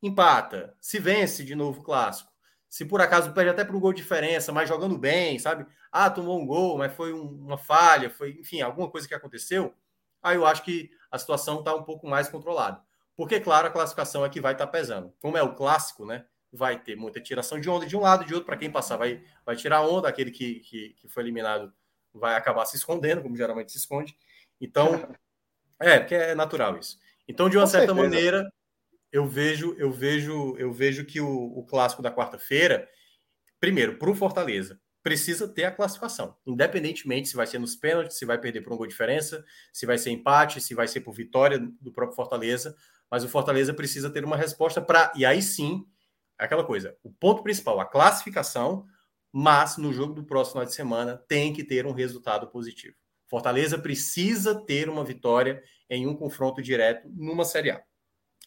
empata, 0.02 0.76
se 0.80 0.98
vence 0.98 1.44
de 1.44 1.54
novo 1.54 1.80
o 1.80 1.84
clássico, 1.84 2.32
se 2.70 2.84
por 2.84 3.00
acaso 3.00 3.32
perde 3.32 3.50
até 3.50 3.64
para 3.64 3.76
um 3.76 3.80
gol 3.80 3.92
de 3.92 4.00
diferença, 4.00 4.52
mas 4.52 4.68
jogando 4.68 4.96
bem, 4.96 5.40
sabe? 5.40 5.66
Ah, 5.90 6.08
tomou 6.08 6.40
um 6.40 6.46
gol, 6.46 6.78
mas 6.78 6.94
foi 6.94 7.12
um, 7.12 7.26
uma 7.26 7.58
falha, 7.58 8.08
foi, 8.08 8.38
enfim, 8.38 8.62
alguma 8.62 8.88
coisa 8.88 9.08
que 9.08 9.14
aconteceu, 9.14 9.74
aí 10.22 10.36
eu 10.36 10.46
acho 10.46 10.62
que 10.62 10.88
a 11.10 11.18
situação 11.18 11.58
está 11.58 11.74
um 11.74 11.82
pouco 11.82 12.06
mais 12.06 12.28
controlada. 12.28 12.80
Porque, 13.16 13.40
claro, 13.40 13.66
a 13.66 13.70
classificação 13.70 14.24
é 14.24 14.28
que 14.28 14.40
vai 14.40 14.52
estar 14.52 14.66
tá 14.66 14.72
pesando. 14.72 15.12
Como 15.20 15.36
é 15.36 15.42
o 15.42 15.54
clássico, 15.54 16.06
né? 16.06 16.24
Vai 16.52 16.78
ter 16.80 16.94
muita 16.96 17.20
tiração 17.20 17.60
de 17.60 17.68
onda 17.68 17.84
de 17.84 17.96
um 17.96 18.00
lado 18.00 18.22
e 18.22 18.26
de 18.26 18.34
outro, 18.34 18.46
para 18.46 18.56
quem 18.56 18.70
passar, 18.70 18.96
vai, 18.96 19.22
vai 19.44 19.56
tirar 19.56 19.82
onda, 19.82 20.08
aquele 20.08 20.30
que, 20.30 20.60
que, 20.60 20.90
que 20.90 21.08
foi 21.08 21.24
eliminado 21.24 21.72
vai 22.14 22.36
acabar 22.36 22.64
se 22.66 22.76
escondendo, 22.76 23.20
como 23.20 23.36
geralmente 23.36 23.72
se 23.72 23.78
esconde. 23.78 24.16
Então, 24.60 25.12
é, 25.80 25.98
porque 25.98 26.14
é 26.14 26.34
natural 26.36 26.78
isso. 26.78 26.98
Então, 27.26 27.48
de 27.48 27.56
uma 27.56 27.64
Com 27.64 27.70
certa 27.70 27.94
certeza. 27.94 28.08
maneira, 28.08 28.52
eu 29.12 29.26
vejo, 29.26 29.74
eu 29.78 29.90
vejo, 29.90 30.56
eu 30.56 30.72
vejo 30.72 31.04
que 31.04 31.20
o, 31.20 31.28
o 31.28 31.64
clássico 31.64 32.02
da 32.02 32.14
quarta-feira, 32.14 32.88
primeiro, 33.58 33.98
para 33.98 34.10
o 34.10 34.14
Fortaleza, 34.14 34.80
precisa 35.02 35.48
ter 35.48 35.64
a 35.64 35.70
classificação, 35.70 36.36
independentemente 36.46 37.28
se 37.28 37.36
vai 37.36 37.46
ser 37.46 37.58
nos 37.58 37.74
pênaltis, 37.74 38.18
se 38.18 38.26
vai 38.26 38.38
perder 38.38 38.60
por 38.60 38.72
um 38.72 38.76
gol 38.76 38.86
de 38.86 38.92
diferença, 38.92 39.44
se 39.72 39.86
vai 39.86 39.96
ser 39.96 40.10
empate, 40.10 40.60
se 40.60 40.74
vai 40.74 40.86
ser 40.86 41.00
por 41.00 41.14
vitória 41.14 41.58
do 41.80 41.92
próprio 41.92 42.14
Fortaleza, 42.14 42.76
mas 43.10 43.24
o 43.24 43.28
Fortaleza 43.28 43.72
precisa 43.72 44.10
ter 44.10 44.24
uma 44.24 44.36
resposta 44.36 44.80
para 44.80 45.10
e 45.16 45.24
aí 45.24 45.40
sim, 45.40 45.84
aquela 46.38 46.64
coisa, 46.64 46.96
o 47.02 47.10
ponto 47.10 47.42
principal, 47.42 47.80
a 47.80 47.86
classificação, 47.86 48.84
mas 49.32 49.78
no 49.78 49.92
jogo 49.92 50.12
do 50.12 50.24
próximo 50.24 50.52
final 50.52 50.66
de 50.66 50.74
semana 50.74 51.16
tem 51.28 51.52
que 51.52 51.64
ter 51.64 51.86
um 51.86 51.92
resultado 51.92 52.48
positivo. 52.48 52.94
Fortaleza 53.26 53.78
precisa 53.78 54.54
ter 54.66 54.88
uma 54.88 55.04
vitória 55.04 55.62
em 55.88 56.06
um 56.06 56.16
confronto 56.16 56.60
direto 56.60 57.08
numa 57.08 57.44
Série 57.44 57.70
A. 57.70 57.82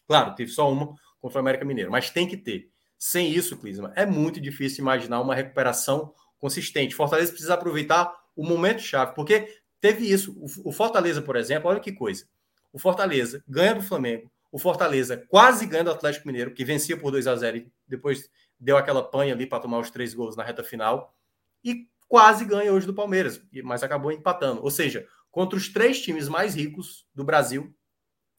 Claro, 0.06 0.34
teve 0.34 0.50
só 0.50 0.70
uma 0.70 0.94
contra 1.20 1.38
o 1.38 1.40
América 1.40 1.64
Mineiro, 1.64 1.90
mas 1.90 2.10
tem 2.10 2.28
que 2.28 2.36
ter. 2.36 2.70
Sem 2.98 3.30
isso, 3.30 3.56
Clisma, 3.56 3.92
é 3.96 4.06
muito 4.06 4.40
difícil 4.40 4.82
imaginar 4.82 5.20
uma 5.20 5.34
recuperação 5.34 6.14
consistente. 6.38 6.94
Fortaleza 6.94 7.32
precisa 7.32 7.54
aproveitar 7.54 8.14
o 8.36 8.46
momento 8.46 8.80
chave, 8.80 9.14
porque 9.14 9.60
teve 9.80 10.10
isso. 10.10 10.36
O 10.64 10.72
Fortaleza, 10.72 11.22
por 11.22 11.36
exemplo, 11.36 11.70
olha 11.70 11.80
que 11.80 11.92
coisa. 11.92 12.26
O 12.72 12.78
Fortaleza 12.78 13.42
ganha 13.48 13.74
do 13.74 13.82
Flamengo, 13.82 14.30
o 14.50 14.58
Fortaleza 14.58 15.16
quase 15.28 15.66
ganha 15.66 15.84
do 15.84 15.90
Atlético 15.90 16.26
Mineiro, 16.26 16.52
que 16.52 16.64
vencia 16.64 16.96
por 16.96 17.10
2 17.10 17.26
a 17.26 17.36
0 17.36 17.56
e 17.56 17.72
depois 17.86 18.28
deu 18.58 18.76
aquela 18.76 19.02
panha 19.02 19.34
ali 19.34 19.46
para 19.46 19.60
tomar 19.60 19.78
os 19.78 19.90
três 19.90 20.14
gols 20.14 20.36
na 20.36 20.42
reta 20.42 20.62
final, 20.62 21.14
e 21.62 21.88
quase 22.08 22.44
ganha 22.44 22.72
hoje 22.72 22.86
do 22.86 22.94
Palmeiras, 22.94 23.40
mas 23.62 23.82
acabou 23.82 24.12
empatando. 24.12 24.62
Ou 24.62 24.70
seja, 24.70 25.06
contra 25.30 25.56
os 25.56 25.68
três 25.68 26.00
times 26.00 26.28
mais 26.28 26.54
ricos 26.54 27.06
do 27.14 27.24
Brasil, 27.24 27.74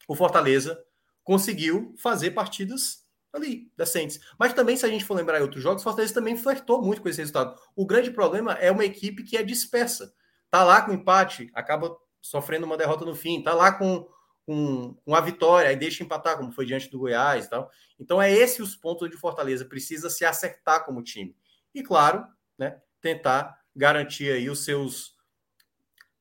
o 0.08 0.14
Fortaleza 0.14 0.82
conseguiu 1.26 1.92
fazer 1.98 2.30
partidas 2.30 3.04
ali, 3.32 3.68
decentes. 3.76 4.20
Mas 4.38 4.54
também, 4.54 4.76
se 4.76 4.86
a 4.86 4.88
gente 4.88 5.04
for 5.04 5.14
lembrar 5.14 5.40
em 5.40 5.42
outros 5.42 5.60
jogos, 5.60 5.82
Fortaleza 5.82 6.14
também 6.14 6.36
flertou 6.36 6.80
muito 6.80 7.02
com 7.02 7.08
esse 7.08 7.18
resultado. 7.18 7.60
O 7.74 7.84
grande 7.84 8.12
problema 8.12 8.52
é 8.52 8.70
uma 8.70 8.84
equipe 8.84 9.24
que 9.24 9.36
é 9.36 9.42
dispersa. 9.42 10.14
Tá 10.50 10.62
lá 10.62 10.80
com 10.80 10.92
empate, 10.92 11.50
acaba 11.52 11.94
sofrendo 12.22 12.64
uma 12.64 12.76
derrota 12.76 13.04
no 13.04 13.14
fim, 13.14 13.42
tá 13.42 13.52
lá 13.52 13.72
com, 13.72 14.08
com, 14.46 14.96
com 15.04 15.14
a 15.16 15.20
vitória, 15.20 15.68
aí 15.68 15.74
deixa 15.74 16.04
empatar, 16.04 16.36
como 16.36 16.52
foi 16.52 16.64
diante 16.64 16.88
do 16.88 17.00
Goiás 17.00 17.46
e 17.46 17.50
tal. 17.50 17.68
Então, 17.98 18.22
é 18.22 18.32
esse 18.32 18.62
os 18.62 18.76
pontos 18.76 19.08
onde 19.08 19.16
Fortaleza 19.16 19.64
precisa 19.64 20.08
se 20.08 20.24
acertar 20.24 20.84
como 20.84 21.02
time. 21.02 21.36
E, 21.74 21.82
claro, 21.82 22.24
né, 22.56 22.80
tentar 23.00 23.60
garantir 23.74 24.30
aí 24.30 24.48
os 24.48 24.64
seus. 24.64 25.16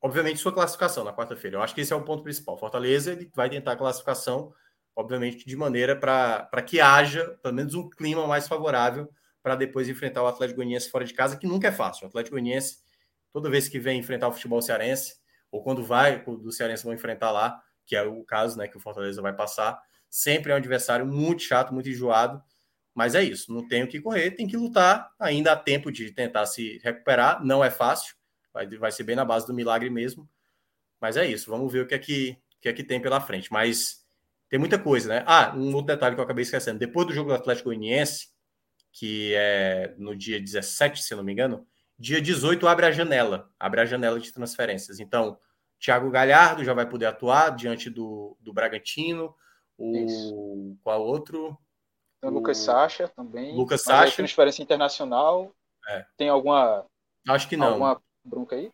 Obviamente, 0.01 0.39
sua 0.39 0.51
classificação 0.51 1.03
na 1.03 1.13
quarta-feira. 1.13 1.57
Eu 1.57 1.61
acho 1.61 1.75
que 1.75 1.81
esse 1.81 1.93
é 1.93 1.95
o 1.95 2.03
ponto 2.03 2.23
principal. 2.23 2.57
Fortaleza 2.57 3.11
ele 3.11 3.31
vai 3.35 3.49
tentar 3.51 3.73
a 3.73 3.77
classificação, 3.77 4.51
obviamente, 4.95 5.45
de 5.45 5.55
maneira 5.55 5.95
para 5.95 6.61
que 6.61 6.79
haja 6.79 7.37
pelo 7.41 7.53
menos 7.53 7.73
um 7.73 7.89
clima 7.89 8.25
mais 8.25 8.47
favorável 8.47 9.09
para 9.43 9.55
depois 9.55 9.89
enfrentar 9.89 10.23
o 10.23 10.27
Atlético 10.27 10.57
Goianiense 10.57 10.89
fora 10.89 11.05
de 11.05 11.13
casa, 11.13 11.37
que 11.37 11.45
nunca 11.45 11.67
é 11.67 11.71
fácil. 11.71 12.05
O 12.05 12.07
Atlético 12.07 12.35
Goianiense, 12.35 12.79
toda 13.31 13.49
vez 13.49 13.67
que 13.67 13.77
vem 13.77 13.99
enfrentar 13.99 14.27
o 14.27 14.33
futebol 14.33 14.61
cearense, 14.61 15.17
ou 15.51 15.61
quando 15.61 15.83
vai, 15.83 16.23
quando 16.23 16.45
o 16.45 16.51
cearense 16.51 16.83
vão 16.83 16.93
enfrentar 16.93 17.31
lá, 17.31 17.61
que 17.85 17.95
é 17.95 18.01
o 18.01 18.23
caso 18.23 18.57
né, 18.57 18.67
que 18.67 18.77
o 18.77 18.79
Fortaleza 18.79 19.21
vai 19.21 19.35
passar, 19.35 19.79
sempre 20.09 20.51
é 20.51 20.55
um 20.55 20.57
adversário 20.57 21.05
muito 21.05 21.43
chato, 21.43 21.73
muito 21.73 21.89
enjoado. 21.89 22.41
Mas 22.93 23.13
é 23.13 23.21
isso, 23.21 23.53
não 23.53 23.67
tem 23.67 23.83
o 23.83 23.87
que 23.87 23.99
correr, 23.99 24.31
tem 24.31 24.47
que 24.47 24.55
lutar. 24.55 25.11
Ainda 25.19 25.51
há 25.51 25.55
tempo 25.57 25.91
de 25.91 26.11
tentar 26.11 26.45
se 26.45 26.79
recuperar, 26.81 27.43
não 27.43 27.63
é 27.63 27.69
fácil, 27.69 28.15
vai, 28.53 28.65
vai 28.77 28.91
ser 28.91 29.03
bem 29.03 29.17
na 29.17 29.25
base 29.25 29.45
do 29.45 29.53
milagre 29.53 29.89
mesmo. 29.89 30.27
Mas 30.99 31.17
é 31.17 31.25
isso, 31.25 31.51
vamos 31.51 31.71
ver 31.71 31.81
o 31.81 31.87
que 31.87 31.93
é 31.93 31.99
que, 31.99 32.37
que, 32.61 32.69
é 32.69 32.73
que 32.73 32.83
tem 32.83 33.01
pela 33.01 33.19
frente. 33.19 33.51
Mas 33.51 34.04
tem 34.49 34.59
muita 34.59 34.77
coisa, 34.77 35.09
né? 35.09 35.23
Ah, 35.27 35.53
um 35.55 35.73
outro 35.73 35.87
detalhe 35.87 36.15
que 36.15 36.21
eu 36.21 36.25
acabei 36.25 36.43
esquecendo: 36.43 36.79
depois 36.79 37.07
do 37.07 37.13
jogo 37.13 37.29
do 37.29 37.35
Atlético 37.35 37.69
Goianiense, 37.69 38.27
que 38.91 39.33
é 39.35 39.93
no 39.97 40.15
dia 40.15 40.39
17, 40.39 41.01
se 41.03 41.13
eu 41.13 41.17
não 41.17 41.23
me 41.23 41.33
engano, 41.33 41.67
dia 41.97 42.21
18 42.21 42.67
abre 42.67 42.85
a 42.85 42.91
janela, 42.91 43.49
abre 43.59 43.81
a 43.81 43.85
janela 43.85 44.19
de 44.19 44.31
transferências. 44.31 44.99
Então, 44.99 45.37
Thiago 45.79 46.09
Galhardo 46.09 46.63
já 46.63 46.73
vai 46.73 46.87
poder 46.87 47.05
atuar 47.05 47.49
diante 47.55 47.89
do, 47.89 48.37
do 48.39 48.53
Bragantino. 48.53 49.35
O 49.77 49.97
Isso. 49.97 50.77
qual 50.83 51.01
outro? 51.01 51.57
Tem 52.21 52.29
o 52.29 52.33
Lucas 52.33 52.57
Sacha 52.57 53.07
também. 53.09 53.55
Lucas 53.55 53.81
Sacha. 53.81 54.15
Transferência 54.15 54.63
internacional. 54.63 55.53
É. 55.89 56.05
Tem 56.17 56.29
alguma. 56.29 56.85
Acho 57.27 57.49
que 57.49 57.57
não. 57.57 57.67
Alguma 57.67 58.01
bronca 58.23 58.55
aí? 58.55 58.71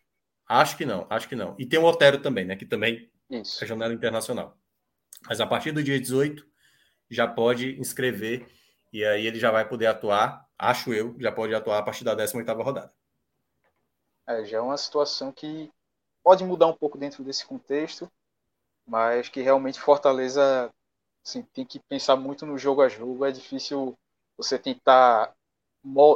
Acho 0.47 0.77
que 0.77 0.85
não, 0.85 1.07
acho 1.09 1.27
que 1.29 1.35
não. 1.35 1.55
E 1.57 1.65
tem 1.65 1.79
o 1.79 1.85
Otero 1.85 2.21
também, 2.21 2.45
né? 2.45 2.55
Que 2.55 2.65
também 2.65 3.09
Isso. 3.29 3.63
é 3.63 3.67
janela 3.67 3.93
internacional. 3.93 4.57
Mas 5.27 5.39
a 5.39 5.47
partir 5.47 5.71
do 5.71 5.83
dia 5.83 5.99
18 5.99 6.45
já 7.09 7.27
pode 7.27 7.79
inscrever 7.79 8.47
e 8.91 9.05
aí 9.05 9.25
ele 9.25 9.39
já 9.39 9.51
vai 9.51 9.67
poder 9.67 9.87
atuar, 9.87 10.45
acho 10.57 10.93
eu, 10.93 11.15
já 11.19 11.31
pode 11.31 11.53
atuar 11.53 11.79
a 11.79 11.83
partir 11.83 12.03
da 12.03 12.13
18 12.13 12.51
rodada. 12.61 12.93
É, 14.27 14.45
já 14.45 14.57
é 14.57 14.61
uma 14.61 14.77
situação 14.77 15.31
que 15.31 15.71
pode 16.23 16.43
mudar 16.43 16.67
um 16.67 16.73
pouco 16.73 16.97
dentro 16.97 17.23
desse 17.23 17.45
contexto, 17.45 18.11
mas 18.85 19.29
que 19.29 19.41
realmente 19.41 19.79
Fortaleza 19.79 20.71
assim, 21.25 21.43
tem 21.53 21.65
que 21.65 21.79
pensar 21.79 22.15
muito 22.15 22.45
no 22.45 22.57
jogo 22.57 22.81
a 22.81 22.89
jogo. 22.89 23.25
É 23.25 23.31
difícil 23.31 23.97
você 24.37 24.57
tentar 24.57 25.33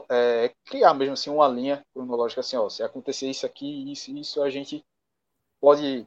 é, 0.09 0.53
criar 0.65 0.93
mesmo 0.93 1.13
assim 1.13 1.29
uma 1.29 1.47
linha 1.47 1.85
cronológica 1.93 2.41
assim, 2.41 2.57
ó, 2.57 2.69
se 2.69 2.83
acontecer 2.83 3.29
isso 3.29 3.45
aqui, 3.45 3.91
isso, 3.91 4.11
isso, 4.11 4.41
a 4.41 4.49
gente 4.49 4.83
pode 5.59 6.05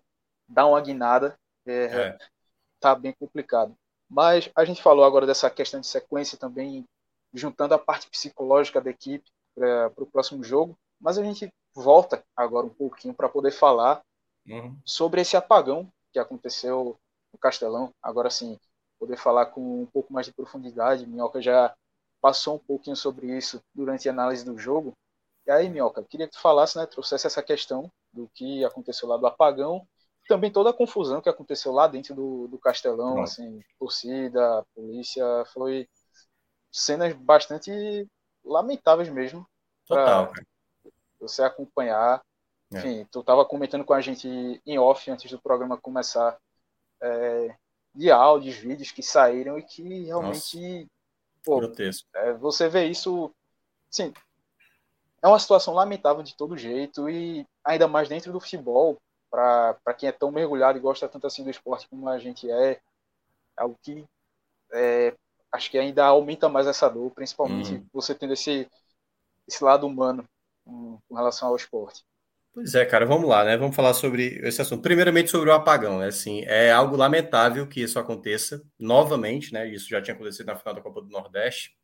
dar 0.48 0.66
uma 0.66 0.80
guinada. 0.80 1.38
É, 1.66 1.84
é. 1.84 2.18
Tá 2.80 2.94
bem 2.94 3.12
complicado. 3.12 3.74
Mas 4.08 4.50
a 4.54 4.64
gente 4.64 4.82
falou 4.82 5.04
agora 5.04 5.26
dessa 5.26 5.50
questão 5.50 5.80
de 5.80 5.86
sequência 5.86 6.38
também, 6.38 6.84
juntando 7.34 7.74
a 7.74 7.78
parte 7.78 8.08
psicológica 8.08 8.80
da 8.80 8.90
equipe 8.90 9.30
para 9.54 9.92
o 9.96 10.06
próximo 10.06 10.42
jogo. 10.42 10.76
Mas 11.00 11.18
a 11.18 11.22
gente 11.22 11.52
volta 11.74 12.24
agora 12.36 12.66
um 12.66 12.70
pouquinho 12.70 13.14
para 13.14 13.28
poder 13.28 13.50
falar 13.50 14.02
uhum. 14.46 14.76
sobre 14.84 15.20
esse 15.20 15.36
apagão 15.36 15.90
que 16.12 16.18
aconteceu 16.18 16.96
no 17.32 17.38
Castelão. 17.38 17.92
Agora 18.02 18.30
sim, 18.30 18.58
poder 18.98 19.16
falar 19.16 19.46
com 19.46 19.82
um 19.82 19.86
pouco 19.86 20.12
mais 20.12 20.26
de 20.26 20.32
profundidade. 20.32 21.06
Minhoca 21.06 21.40
já 21.40 21.74
passou 22.20 22.56
um 22.56 22.58
pouquinho 22.58 22.96
sobre 22.96 23.26
isso 23.36 23.62
durante 23.74 24.08
a 24.08 24.12
análise 24.12 24.44
do 24.44 24.58
jogo. 24.58 24.92
E 25.46 25.50
aí, 25.50 25.68
Minhoca, 25.68 26.02
queria 26.02 26.26
que 26.26 26.34
tu 26.34 26.40
falasse, 26.40 26.76
né, 26.76 26.84
trouxesse 26.84 27.26
essa 27.26 27.42
questão 27.42 27.90
do 28.12 28.28
que 28.34 28.64
aconteceu 28.64 29.08
lá 29.08 29.16
do 29.16 29.26
apagão, 29.26 29.86
também 30.28 30.52
toda 30.52 30.70
a 30.70 30.74
confusão 30.74 31.20
que 31.20 31.28
aconteceu 31.28 31.72
lá 31.72 31.88
dentro 31.88 32.14
do, 32.14 32.48
do 32.48 32.58
Castelão, 32.58 33.14
Pronto. 33.14 33.24
assim, 33.24 33.60
torcida, 33.78 34.64
polícia, 34.74 35.24
foi 35.52 35.88
cenas 36.70 37.14
bastante 37.14 38.06
lamentáveis 38.44 39.08
mesmo. 39.08 39.46
Total, 39.86 40.32
Você 41.20 41.42
acompanhar. 41.42 42.22
É. 42.72 42.78
Enfim, 42.78 43.08
tu 43.10 43.20
estava 43.20 43.44
comentando 43.44 43.84
com 43.84 43.94
a 43.94 44.00
gente 44.00 44.28
em 44.64 44.78
off 44.78 45.10
antes 45.10 45.30
do 45.30 45.40
programa 45.40 45.80
começar. 45.80 46.38
É, 47.00 47.56
de 47.94 48.10
áudios, 48.10 48.56
vídeos 48.56 48.92
que 48.92 49.02
saíram 49.02 49.58
e 49.58 49.62
que 49.62 50.04
realmente. 50.04 50.86
Pô, 51.44 51.60
é, 52.14 52.32
você 52.34 52.68
vê 52.68 52.86
isso, 52.86 53.32
sim, 53.90 54.12
é 55.22 55.26
uma 55.26 55.38
situação 55.38 55.74
lamentável 55.74 56.22
de 56.22 56.36
todo 56.36 56.56
jeito 56.56 57.08
e 57.08 57.46
ainda 57.64 57.88
mais 57.88 58.08
dentro 58.08 58.32
do 58.32 58.40
futebol, 58.40 59.00
para 59.30 59.94
quem 59.96 60.08
é 60.08 60.12
tão 60.12 60.30
mergulhado 60.30 60.78
e 60.78 60.80
gosta 60.80 61.08
tanto 61.08 61.26
assim 61.26 61.44
do 61.44 61.50
esporte 61.50 61.88
como 61.88 62.08
a 62.08 62.18
gente 62.18 62.50
é, 62.50 62.72
é 62.72 62.80
algo 63.56 63.78
que 63.82 64.04
é, 64.72 65.14
acho 65.52 65.70
que 65.70 65.78
ainda 65.78 66.04
aumenta 66.04 66.48
mais 66.48 66.66
essa 66.66 66.88
dor, 66.88 67.10
principalmente 67.10 67.74
uhum. 67.74 67.86
você 67.92 68.14
tendo 68.14 68.32
esse, 68.32 68.68
esse 69.46 69.62
lado 69.62 69.86
humano 69.86 70.24
com, 70.64 70.98
com 71.08 71.14
relação 71.14 71.48
ao 71.48 71.56
esporte. 71.56 72.04
Pois 72.52 72.74
é, 72.74 72.84
cara, 72.84 73.06
vamos 73.06 73.28
lá, 73.28 73.44
né? 73.44 73.56
Vamos 73.56 73.76
falar 73.76 73.94
sobre 73.94 74.40
esse 74.42 74.60
assunto. 74.60 74.82
Primeiramente 74.82 75.30
sobre 75.30 75.48
o 75.48 75.52
apagão, 75.52 76.00
né? 76.00 76.08
Assim, 76.08 76.42
é 76.44 76.72
algo 76.72 76.96
lamentável 76.96 77.68
que 77.68 77.80
isso 77.80 77.98
aconteça 77.98 78.62
novamente, 78.78 79.52
né? 79.52 79.68
Isso 79.68 79.88
já 79.88 80.02
tinha 80.02 80.14
acontecido 80.14 80.46
na 80.46 80.56
final 80.56 80.74
da 80.74 80.80
Copa 80.80 81.00
do 81.00 81.08
Nordeste. 81.08 81.76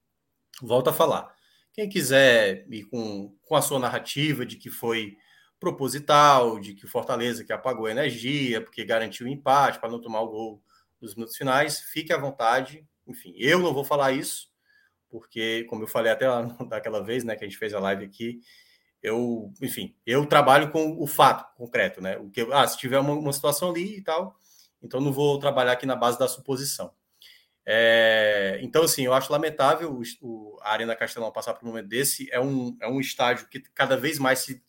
Volto 0.61 0.91
a 0.91 0.93
falar. 0.93 1.33
Quem 1.73 1.89
quiser 1.89 2.67
ir 2.69 2.85
com, 2.85 3.37
com 3.43 3.55
a 3.55 3.63
sua 3.63 3.79
narrativa 3.79 4.45
de 4.45 4.57
que 4.57 4.71
foi 4.71 5.17
proposital, 5.61 6.59
de 6.59 6.75
que 6.75 6.85
o 6.85 6.89
Fortaleza 6.89 7.45
que 7.45 7.53
apagou 7.53 7.87
a 7.87 7.91
energia, 7.91 8.61
porque 8.61 8.85
garantiu 8.85 9.27
o 9.27 9.29
empate 9.29 9.79
para 9.79 9.89
não 9.89 10.01
tomar 10.01 10.21
o 10.21 10.29
gol 10.29 10.63
nos 11.01 11.15
minutos 11.15 11.37
finais, 11.37 11.81
fique 11.81 12.13
à 12.13 12.19
vontade. 12.19 12.87
Enfim, 13.07 13.35
eu 13.37 13.59
não 13.59 13.73
vou 13.73 13.85
falar 13.85 14.13
isso, 14.13 14.49
porque, 15.11 15.65
como 15.65 15.83
eu 15.83 15.89
falei 15.89 16.13
até 16.13 16.29
lá, 16.29 16.43
daquela 16.69 17.03
vez, 17.03 17.25
né, 17.25 17.37
que 17.37 17.45
a 17.45 17.49
gente 17.49 17.59
fez 17.59 17.75
a 17.75 17.81
live 17.81 18.05
aqui, 18.05 18.41
eu, 19.03 19.53
enfim, 19.61 19.95
eu 20.07 20.25
trabalho 20.27 20.71
com 20.71 20.97
o 20.99 21.07
fato 21.07 21.55
concreto, 21.57 22.01
né? 22.01 22.17
O 22.17 22.31
que 22.31 22.41
ah, 22.51 22.67
se 22.67 22.79
tiver 22.79 22.99
uma, 22.99 23.13
uma 23.13 23.33
situação 23.35 23.71
ali 23.71 23.99
e 23.99 24.03
tal, 24.03 24.35
então 24.83 24.99
não 24.99 25.13
vou 25.13 25.39
trabalhar 25.39 25.73
aqui 25.73 25.85
na 25.85 25.95
base 25.95 26.19
da 26.19 26.27
suposição. 26.27 26.91
É, 27.67 28.59
então, 28.63 28.83
assim, 28.83 29.03
eu 29.05 29.15
acho 29.15 29.33
lamentável 29.33 29.91
o, 29.93 30.03
o, 30.21 30.59
a 30.63 30.73
Arena 30.73 30.97
Castelão 30.97 31.33
passar 31.33 31.55
por 31.55 31.65
um 31.65 31.69
momento 31.69 31.89
desse. 31.89 32.31
É 32.31 32.41
um, 32.41 32.77
é 32.81 32.89
um 32.89 33.01
estádio 33.01 33.49
que 33.49 33.61
cada 33.75 33.97
vez 33.97 34.19
mais 34.19 34.41
se 34.41 34.63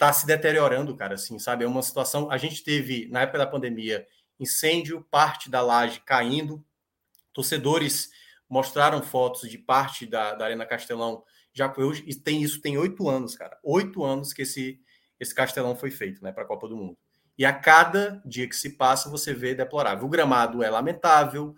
está 0.00 0.12
se 0.14 0.26
deteriorando, 0.26 0.96
cara. 0.96 1.14
Assim, 1.14 1.38
sabe? 1.38 1.64
É 1.64 1.68
uma 1.68 1.82
situação. 1.82 2.30
A 2.30 2.38
gente 2.38 2.64
teve, 2.64 3.06
na 3.10 3.20
época 3.20 3.38
da 3.38 3.46
pandemia, 3.46 4.06
incêndio, 4.38 5.06
parte 5.10 5.50
da 5.50 5.60
laje 5.60 6.00
caindo. 6.00 6.64
Torcedores 7.34 8.10
mostraram 8.48 9.02
fotos 9.02 9.48
de 9.48 9.58
parte 9.58 10.06
da, 10.06 10.34
da 10.34 10.46
Arena 10.46 10.64
Castelão 10.64 11.22
já 11.52 11.72
hoje 11.76 12.02
tem 12.14 12.42
isso 12.42 12.60
tem 12.60 12.78
oito 12.78 13.08
anos, 13.08 13.34
cara. 13.34 13.58
Oito 13.62 14.04
anos 14.04 14.32
que 14.32 14.42
esse, 14.42 14.80
esse 15.18 15.34
Castelão 15.34 15.76
foi 15.76 15.90
feito, 15.90 16.22
né, 16.22 16.32
para 16.32 16.44
a 16.44 16.46
Copa 16.46 16.68
do 16.68 16.76
Mundo. 16.76 16.96
E 17.36 17.44
a 17.44 17.52
cada 17.52 18.22
dia 18.24 18.48
que 18.48 18.54
se 18.54 18.76
passa, 18.76 19.10
você 19.10 19.34
vê 19.34 19.54
deplorável. 19.54 20.06
O 20.06 20.08
gramado 20.08 20.62
é 20.62 20.70
lamentável, 20.70 21.54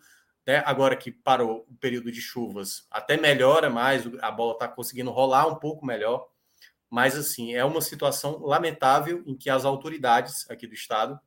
né? 0.47 0.63
Agora 0.65 0.97
que 0.97 1.11
parou 1.11 1.67
o 1.69 1.75
período 1.75 2.11
de 2.11 2.21
chuvas, 2.21 2.87
até 2.91 3.17
melhora 3.17 3.69
mais, 3.69 4.05
a 4.21 4.31
bola 4.31 4.53
está 4.53 4.69
conseguindo 4.69 5.11
rolar 5.11 5.47
um 5.47 5.57
pouco 5.57 5.85
melhor. 5.85 6.29
Mas, 6.93 7.17
assim, 7.17 7.55
é 7.55 7.65
uma 7.65 7.81
situação 7.81 8.41
lamentável 8.43 9.23
em 9.27 9.35
que 9.35 9.49
as 9.49 9.65
autoridades 9.65 10.45
aqui 10.51 10.67
do 10.67 10.75
estado, 10.75 11.19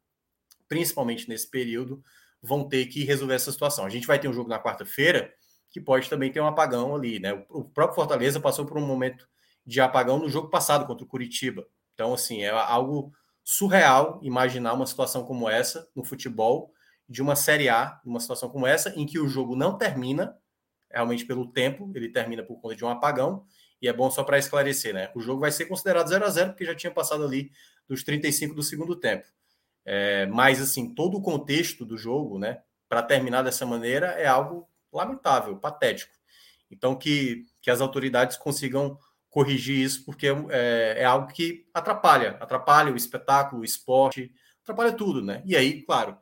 principalmente 0.70 1.28
nesse 1.28 1.50
período, 1.50 2.04
vão 2.40 2.70
ter 2.70 2.86
que 2.86 3.04
resolver 3.04 3.34
essa 3.34 3.52
situação. 3.52 3.84
A 3.84 3.90
gente 3.90 4.06
vai 4.06 4.20
ter 4.20 4.28
um 4.28 4.34
jogo 4.34 4.48
na 4.48 4.62
quarta-feira 4.62 5.34
que 5.72 5.82
pode 5.82 6.08
também 6.08 6.32
ter 6.32 6.40
um 6.40 6.46
apagão 6.46 6.96
ali, 6.96 7.20
né? 7.20 7.34
O 7.50 7.64
próprio 7.64 7.96
Fortaleza 7.96 8.40
passou 8.40 8.64
por 8.64 8.78
um 8.78 8.86
momento 8.86 9.28
de 9.66 9.82
apagão 9.82 10.20
no 10.20 10.30
jogo 10.30 10.52
passado 10.52 10.86
contra 10.86 11.04
o 11.04 11.10
Curitiba. 11.10 11.66
Então, 11.96 12.14
assim, 12.14 12.44
é 12.44 12.52
algo 12.52 13.12
surreal 13.44 14.20
imaginar 14.22 14.74
uma 14.74 14.86
situação 14.86 15.26
como 15.26 15.50
essa 15.50 15.90
no 15.96 16.04
futebol, 16.04 16.72
de 17.10 17.24
uma 17.24 17.36
Série 17.36 17.70
A, 17.70 18.00
uma 18.06 18.20
situação 18.20 18.50
como 18.50 18.68
essa, 18.68 18.94
em 18.96 19.04
que 19.04 19.18
o 19.18 19.28
jogo 19.28 19.56
não 19.56 19.80
termina, 19.80 20.38
realmente 20.92 21.26
pelo 21.26 21.52
tempo, 21.52 21.92
ele 21.96 22.10
termina 22.10 22.44
por 22.44 22.62
conta 22.62 22.76
de 22.76 22.86
um 22.86 22.90
apagão, 22.90 23.48
e 23.82 23.88
é 23.88 23.94
bom 23.94 24.10
só 24.10 24.24
para 24.24 24.38
esclarecer, 24.38 24.94
né? 24.94 25.12
O 25.16 25.22
jogo 25.22 25.42
vai 25.42 25.52
ser 25.52 25.66
considerado 25.66 26.08
0 26.08 26.26
a 26.26 26.30
0 26.30 26.50
porque 26.52 26.66
já 26.66 26.76
tinha 26.76 26.92
passado 26.92 27.24
ali 27.24 27.52
dos 27.88 28.04
35 28.04 28.56
do 28.56 28.64
segundo 28.64 28.96
tempo. 28.96 29.28
É, 29.86 30.26
mas, 30.28 30.62
assim, 30.62 30.94
todo 30.94 31.18
o 31.18 31.22
contexto 31.22 31.86
do 31.86 31.98
jogo, 31.98 32.40
né, 32.40 32.62
para 32.90 33.04
terminar 33.04 33.44
dessa 33.44 33.66
maneira, 33.66 34.08
é 34.08 34.26
algo 34.26 34.68
lamentável, 34.92 35.58
patético. 35.58 36.14
Então, 36.72 36.96
que, 36.96 37.46
que 37.62 37.70
as 37.70 37.82
autoridades 37.82 38.38
consigam 38.38 38.98
corrigir 39.30 39.78
isso, 39.78 40.04
porque 40.06 40.28
é, 40.50 40.96
é 41.00 41.06
algo 41.06 41.28
que 41.28 41.68
atrapalha, 41.74 42.38
atrapalha 42.40 42.92
o 42.92 42.96
espetáculo, 42.96 43.62
o 43.62 43.66
esporte, 43.66 44.32
atrapalha 44.64 44.94
tudo, 44.94 45.22
né? 45.22 45.44
E 45.46 45.56
aí, 45.56 45.84
claro, 45.84 46.18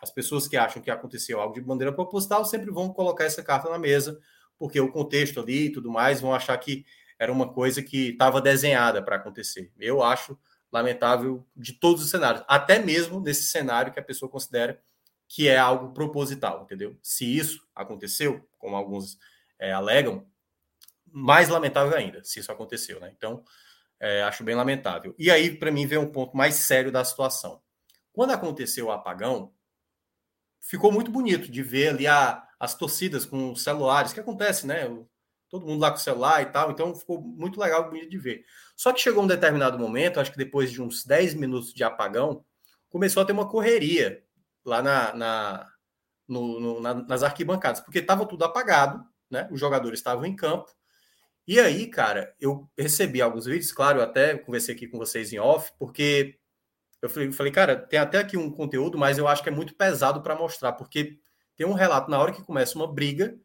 as 0.00 0.10
pessoas 0.10 0.48
que 0.48 0.56
acham 0.56 0.80
que 0.80 0.90
aconteceu 0.90 1.40
algo 1.40 1.54
de 1.54 1.60
bandeira 1.60 1.92
proposital 1.92 2.44
sempre 2.44 2.70
vão 2.70 2.92
colocar 2.92 3.24
essa 3.24 3.42
carta 3.42 3.68
na 3.68 3.78
mesa, 3.78 4.18
porque 4.62 4.80
o 4.80 4.92
contexto 4.92 5.40
ali 5.40 5.64
e 5.64 5.72
tudo 5.72 5.90
mais 5.90 6.20
vão 6.20 6.32
achar 6.32 6.56
que 6.56 6.86
era 7.18 7.32
uma 7.32 7.52
coisa 7.52 7.82
que 7.82 8.10
estava 8.10 8.40
desenhada 8.40 9.02
para 9.02 9.16
acontecer. 9.16 9.72
Eu 9.76 10.04
acho 10.04 10.38
lamentável 10.70 11.44
de 11.56 11.72
todos 11.72 12.00
os 12.00 12.10
cenários, 12.10 12.44
até 12.46 12.78
mesmo 12.78 13.20
nesse 13.20 13.42
cenário 13.42 13.92
que 13.92 13.98
a 13.98 14.04
pessoa 14.04 14.30
considera 14.30 14.80
que 15.26 15.48
é 15.48 15.58
algo 15.58 15.92
proposital, 15.92 16.62
entendeu? 16.62 16.96
Se 17.02 17.24
isso 17.24 17.66
aconteceu, 17.74 18.48
como 18.56 18.76
alguns 18.76 19.18
é, 19.58 19.72
alegam, 19.72 20.24
mais 21.10 21.48
lamentável 21.48 21.98
ainda, 21.98 22.22
se 22.22 22.38
isso 22.38 22.52
aconteceu, 22.52 23.00
né? 23.00 23.12
Então, 23.16 23.42
é, 23.98 24.22
acho 24.22 24.44
bem 24.44 24.54
lamentável. 24.54 25.12
E 25.18 25.28
aí, 25.28 25.56
para 25.56 25.72
mim, 25.72 25.88
vem 25.88 25.98
um 25.98 26.12
ponto 26.12 26.36
mais 26.36 26.54
sério 26.54 26.92
da 26.92 27.04
situação. 27.04 27.60
Quando 28.12 28.30
aconteceu 28.30 28.86
o 28.86 28.92
apagão, 28.92 29.52
ficou 30.60 30.92
muito 30.92 31.10
bonito 31.10 31.50
de 31.50 31.64
ver 31.64 31.88
ali 31.88 32.06
a, 32.06 32.48
as 32.62 32.76
torcidas 32.76 33.26
com 33.26 33.50
os 33.50 33.64
celulares, 33.64 34.12
que 34.12 34.20
acontece, 34.20 34.68
né? 34.68 34.88
Todo 35.50 35.66
mundo 35.66 35.80
lá 35.80 35.90
com 35.90 35.96
o 35.96 36.00
celular 36.00 36.42
e 36.42 36.46
tal, 36.46 36.70
então 36.70 36.94
ficou 36.94 37.20
muito 37.20 37.58
legal, 37.58 37.90
de 37.90 38.18
ver. 38.18 38.44
Só 38.76 38.92
que 38.92 39.00
chegou 39.00 39.24
um 39.24 39.26
determinado 39.26 39.76
momento, 39.76 40.20
acho 40.20 40.30
que 40.30 40.38
depois 40.38 40.70
de 40.70 40.80
uns 40.80 41.04
10 41.04 41.34
minutos 41.34 41.74
de 41.74 41.82
apagão, 41.82 42.44
começou 42.88 43.20
a 43.20 43.26
ter 43.26 43.32
uma 43.32 43.48
correria 43.48 44.22
lá 44.64 44.80
na, 44.80 45.12
na, 45.12 45.72
no, 46.28 46.60
no, 46.60 46.80
na 46.80 46.94
nas 46.94 47.24
arquibancadas, 47.24 47.80
porque 47.80 47.98
estava 47.98 48.24
tudo 48.24 48.44
apagado, 48.44 49.04
né? 49.28 49.48
Os 49.50 49.58
jogadores 49.58 49.98
estavam 49.98 50.24
em 50.24 50.36
campo. 50.36 50.70
E 51.44 51.58
aí, 51.58 51.88
cara, 51.88 52.32
eu 52.38 52.70
recebi 52.78 53.20
alguns 53.20 53.46
vídeos, 53.46 53.72
claro, 53.72 53.98
eu 53.98 54.04
até 54.04 54.38
conversei 54.38 54.72
aqui 54.72 54.86
com 54.86 54.98
vocês 54.98 55.32
em 55.32 55.38
off, 55.40 55.72
porque 55.80 56.38
eu 57.02 57.10
falei, 57.32 57.50
cara, 57.50 57.74
tem 57.74 57.98
até 57.98 58.18
aqui 58.18 58.36
um 58.36 58.52
conteúdo, 58.52 58.96
mas 58.96 59.18
eu 59.18 59.26
acho 59.26 59.42
que 59.42 59.48
é 59.48 59.52
muito 59.52 59.74
pesado 59.74 60.22
para 60.22 60.36
mostrar, 60.36 60.74
porque 60.74 61.18
tem 61.62 61.70
um 61.70 61.74
relato 61.74 62.10
na 62.10 62.18
hora 62.18 62.32
que 62.32 62.42
começa 62.42 62.76
uma 62.76 62.92
briga, 62.92 63.38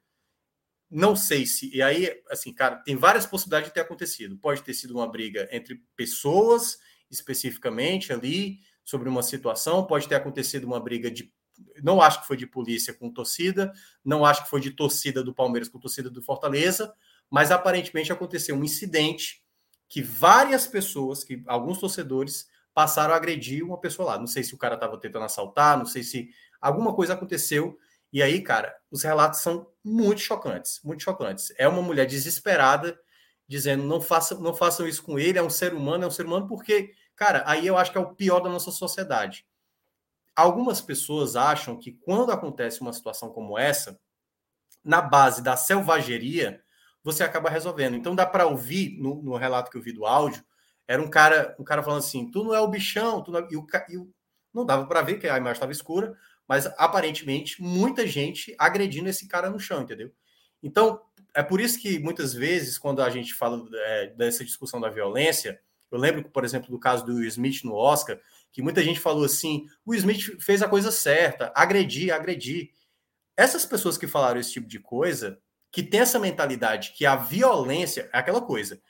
não 0.89 1.15
sei 1.15 1.45
se. 1.45 1.69
E 1.71 1.83
aí, 1.83 2.19
assim, 2.31 2.51
cara, 2.51 2.77
tem 2.77 2.95
várias 2.95 3.27
possibilidades 3.27 3.67
de 3.67 3.75
ter 3.75 3.81
acontecido. 3.81 4.35
Pode 4.39 4.63
ter 4.63 4.73
sido 4.73 4.95
uma 4.95 5.07
briga 5.07 5.47
entre 5.51 5.83
pessoas, 5.95 6.79
especificamente 7.11 8.11
ali, 8.11 8.57
sobre 8.83 9.07
uma 9.07 9.21
situação, 9.21 9.85
pode 9.85 10.07
ter 10.07 10.15
acontecido 10.15 10.63
uma 10.63 10.79
briga 10.79 11.11
de. 11.11 11.31
Não 11.83 12.01
acho 12.01 12.21
que 12.21 12.27
foi 12.27 12.37
de 12.37 12.47
polícia 12.47 12.91
com 12.91 13.13
torcida, 13.13 13.71
não 14.03 14.25
acho 14.25 14.45
que 14.45 14.49
foi 14.49 14.61
de 14.61 14.71
torcida 14.71 15.23
do 15.23 15.31
Palmeiras 15.31 15.69
com 15.69 15.79
torcida 15.79 16.09
do 16.09 16.23
Fortaleza, 16.23 16.91
mas 17.29 17.51
aparentemente 17.51 18.11
aconteceu 18.11 18.55
um 18.55 18.63
incidente 18.63 19.43
que 19.87 20.01
várias 20.01 20.65
pessoas, 20.65 21.23
que 21.23 21.43
alguns 21.45 21.77
torcedores 21.77 22.47
passaram 22.73 23.13
a 23.13 23.17
agredir 23.17 23.63
uma 23.63 23.79
pessoa 23.79 24.13
lá. 24.13 24.17
Não 24.17 24.27
sei 24.27 24.43
se 24.43 24.55
o 24.55 24.57
cara 24.57 24.73
estava 24.73 24.99
tentando 24.99 25.25
assaltar, 25.25 25.77
não 25.77 25.85
sei 25.85 26.01
se 26.01 26.29
alguma 26.59 26.95
coisa 26.95 27.13
aconteceu. 27.13 27.77
E 28.11 28.23
aí, 28.23 28.41
cara, 28.41 28.75
os 28.89 29.03
relatos 29.03 29.41
são 29.41 29.69
muito 29.83 30.21
chocantes, 30.21 30.79
muito 30.83 31.03
chocantes. 31.03 31.53
É 31.57 31.67
uma 31.67 31.81
mulher 31.81 32.05
desesperada 32.05 32.97
dizendo 33.47 33.83
não 33.83 34.01
façam, 34.01 34.39
não 34.41 34.53
façam 34.53 34.87
isso 34.87 35.03
com 35.03 35.17
ele, 35.17 35.37
é 35.37 35.43
um 35.43 35.49
ser 35.49 35.73
humano, 35.73 36.03
é 36.03 36.07
um 36.07 36.11
ser 36.11 36.25
humano, 36.25 36.47
porque 36.47 36.93
Cara, 37.17 37.43
aí 37.47 37.65
eu 37.65 37.75
acho 37.75 37.91
que 37.91 37.97
é 37.97 38.01
o 38.01 38.13
pior 38.13 38.39
da 38.39 38.47
nossa 38.47 38.69
sociedade. 38.69 39.43
Algumas 40.35 40.79
pessoas 40.79 41.35
acham 41.35 41.75
que 41.75 41.93
quando 41.93 42.31
acontece 42.31 42.79
uma 42.79 42.93
situação 42.93 43.31
como 43.31 43.57
essa, 43.57 43.99
na 44.85 45.01
base 45.01 45.41
da 45.41 45.57
selvageria, 45.57 46.61
você 47.03 47.23
acaba 47.23 47.49
resolvendo. 47.49 47.95
Então 47.95 48.15
dá 48.15 48.25
para 48.25 48.45
ouvir 48.45 48.99
no, 49.01 49.23
no, 49.23 49.35
relato 49.35 49.71
que 49.71 49.77
eu 49.77 49.81
vi 49.81 49.91
do 49.91 50.05
áudio, 50.05 50.45
era 50.87 51.01
um 51.01 51.09
cara, 51.09 51.55
um 51.59 51.63
cara 51.63 51.81
falando 51.81 51.99
assim: 51.99 52.29
"Tu 52.29 52.43
não 52.43 52.53
é 52.53 52.61
o 52.61 52.67
bichão", 52.67 53.23
tu 53.23 53.31
não, 53.31 53.39
é... 53.39 53.47
e, 53.49 53.57
o, 53.57 53.65
e 53.89 53.97
o... 53.97 54.13
não 54.53 54.63
dava 54.63 54.85
para 54.85 55.01
ver 55.01 55.17
que 55.17 55.27
a 55.27 55.37
imagem 55.37 55.53
estava 55.53 55.71
escura, 55.71 56.15
mas 56.47 56.65
aparentemente 56.77 57.61
muita 57.61 58.07
gente 58.07 58.55
agredindo 58.57 59.09
esse 59.09 59.27
cara 59.27 59.49
no 59.49 59.59
chão, 59.59 59.81
entendeu? 59.81 60.11
Então 60.63 61.01
é 61.33 61.43
por 61.43 61.61
isso 61.61 61.79
que 61.79 61.99
muitas 61.99 62.33
vezes 62.33 62.77
quando 62.77 63.01
a 63.01 63.09
gente 63.09 63.33
fala 63.33 63.63
é, 63.73 64.07
dessa 64.07 64.43
discussão 64.43 64.79
da 64.79 64.89
violência, 64.89 65.59
eu 65.91 65.97
lembro, 65.97 66.23
por 66.29 66.43
exemplo, 66.43 66.69
do 66.69 66.79
caso 66.79 67.05
do 67.05 67.15
Will 67.15 67.27
Smith 67.27 67.63
no 67.63 67.75
Oscar, 67.75 68.19
que 68.51 68.61
muita 68.61 68.83
gente 68.83 68.99
falou 68.99 69.23
assim: 69.23 69.67
o 69.85 69.93
Smith 69.93 70.41
fez 70.41 70.61
a 70.61 70.67
coisa 70.67 70.91
certa, 70.91 71.51
agredir, 71.55 72.13
agredir. 72.13 72.71
Essas 73.35 73.65
pessoas 73.65 73.97
que 73.97 74.07
falaram 74.07 74.39
esse 74.39 74.51
tipo 74.51 74.67
de 74.67 74.79
coisa, 74.79 75.39
que 75.71 75.83
tem 75.83 75.99
essa 75.99 76.19
mentalidade 76.19 76.93
que 76.93 77.05
a 77.05 77.15
violência 77.15 78.09
é 78.11 78.17
aquela 78.17 78.41
coisa. 78.41 78.81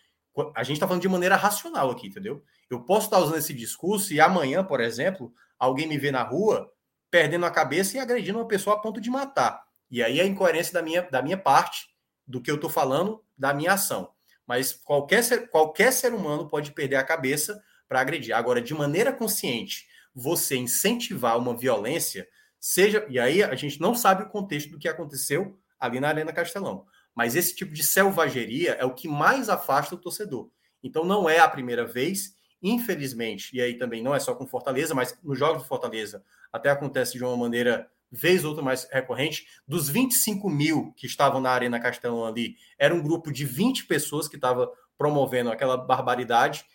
A 0.56 0.64
gente 0.64 0.76
está 0.78 0.88
falando 0.88 1.02
de 1.02 1.10
maneira 1.10 1.36
racional 1.36 1.90
aqui, 1.92 2.08
entendeu? 2.08 2.44
Eu 2.70 2.82
posso 2.82 3.08
estar 3.08 3.20
usando 3.20 3.38
esse 3.38 3.54
discurso 3.54 4.14
e 4.14 4.22
amanhã, 4.22 4.64
por 4.64 4.80
exemplo, 4.80 5.34
alguém 5.58 5.88
me 5.88 5.98
vê 5.98 6.12
na 6.12 6.24
rua 6.24 6.72
perdendo 7.10 7.46
a 7.46 7.52
cabeça 7.52 7.98
e 7.98 8.00
agredindo 8.00 8.40
uma 8.40 8.48
pessoa 8.48 8.76
a 8.76 8.80
ponto 8.80 9.00
de 9.00 9.10
matar. 9.10 9.64
E 9.90 10.04
aí 10.04 10.20
a 10.20 10.26
incoerência 10.26 10.74
da 10.74 10.82
minha, 10.82 11.02
da 11.04 11.22
minha 11.22 11.38
parte 11.38 11.88
do 12.26 12.42
que 12.42 12.52
eu 12.52 12.56
estou 12.56 12.70
falando 12.70 13.24
da 13.38 13.54
minha 13.54 13.74
ação. 13.74 14.12
Mas 14.46 14.74
qualquer 14.74 15.24
ser, 15.24 15.50
qualquer 15.50 15.92
ser 15.92 16.14
humano 16.14 16.48
pode 16.48 16.72
perder 16.72 16.96
a 16.98 17.04
cabeça 17.04 17.62
para 17.88 18.02
agredir. 18.02 18.36
Agora, 18.36 18.62
de 18.62 18.74
maneira 18.74 19.14
consciente, 19.14 19.88
você 20.14 20.56
incentivar 20.56 21.38
uma 21.38 21.56
violência, 21.56 22.28
seja. 22.60 23.06
E 23.10 23.20
aí 23.20 23.44
a 23.44 23.56
gente 23.56 23.80
não 23.80 23.94
sabe 23.94 24.24
o 24.24 24.30
contexto 24.30 24.72
do 24.72 24.80
que 24.80 24.88
aconteceu 24.88 25.58
ali 25.80 26.00
na 26.00 26.08
Arena 26.08 26.34
Castelão. 26.34 26.86
Mas 27.16 27.36
esse 27.36 27.56
tipo 27.56 27.74
de 27.74 27.84
selvageria 27.84 28.74
é 28.74 28.86
o 28.86 28.94
que 28.94 29.08
mais 29.08 29.50
afasta 29.50 29.96
o 29.96 29.98
torcedor. 29.98 30.50
Então 30.84 31.04
não 31.04 31.30
é 31.30 31.40
a 31.40 31.50
primeira 31.50 31.86
vez, 31.86 32.37
infelizmente, 32.62 33.56
e 33.56 33.62
aí 33.62 33.76
também 33.76 34.02
não 34.02 34.16
é 34.16 34.20
só 34.20 34.34
com 34.34 34.48
Fortaleza, 34.48 34.96
mas 34.96 35.18
nos 35.24 35.38
jogos 35.38 35.64
do 35.64 35.68
Fortaleza 35.68 36.24
até 36.52 36.70
acontece 36.70 37.18
de 37.18 37.24
uma 37.24 37.38
maneira 37.38 37.90
vez 38.12 38.44
ou 38.44 38.50
outra 38.50 38.64
mais 38.64 38.88
recorrente. 38.92 39.48
Dos 39.68 39.90
25 39.90 40.50
mil 40.50 40.94
que 40.96 41.06
estavam 41.06 41.42
na 41.42 41.52
Arena 41.52 41.80
Castelão 41.80 42.26
ali, 42.26 42.56
era 42.78 42.94
um 42.94 43.02
grupo 43.02 43.32
de 43.32 43.46
20 43.46 43.86
pessoas 43.86 44.28
que 44.28 44.36
estava 44.36 44.72
promovendo 44.98 45.52
aquela 45.52 45.78
barbaridade. 45.78 46.66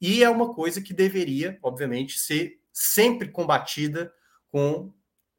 E 0.00 0.22
é 0.22 0.30
uma 0.30 0.54
coisa 0.54 0.80
que 0.80 0.94
deveria, 0.94 1.58
obviamente, 1.62 2.18
ser 2.18 2.58
sempre 2.72 3.28
combatida 3.28 4.12
com. 4.50 4.92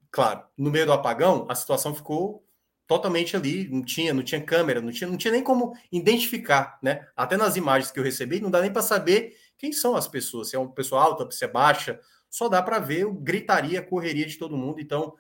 Claro, 0.09 0.43
no 0.57 0.69
meio 0.69 0.85
do 0.85 0.93
apagão, 0.93 1.45
a 1.49 1.55
situação 1.55 1.95
ficou 1.95 2.45
totalmente 2.85 3.37
ali, 3.37 3.69
não 3.69 3.81
tinha, 3.81 4.13
não 4.13 4.21
tinha 4.21 4.41
câmera, 4.41 4.81
não 4.81 4.91
tinha, 4.91 5.09
não 5.09 5.15
tinha 5.15 5.31
nem 5.31 5.41
como 5.41 5.73
identificar, 5.89 6.77
né? 6.83 7.07
Até 7.15 7.37
nas 7.37 7.55
imagens 7.55 7.89
que 7.89 7.97
eu 7.97 8.03
recebi, 8.03 8.41
não 8.41 8.51
dá 8.51 8.59
nem 8.59 8.71
para 8.71 8.81
saber 8.81 9.37
quem 9.61 9.71
são 9.71 9.95
as 9.95 10.07
pessoas, 10.07 10.49
se 10.49 10.55
é 10.55 10.59
uma 10.59 10.73
pessoa 10.73 11.03
alta, 11.03 11.29
se 11.29 11.45
é 11.45 11.47
baixa, 11.47 11.99
só 12.27 12.49
dá 12.49 12.63
para 12.63 12.79
ver 12.79 13.05
o 13.05 13.13
gritaria, 13.13 13.79
correria 13.79 14.25
de 14.25 14.35
todo 14.35 14.57
mundo. 14.57 14.81
Então, 14.81 15.15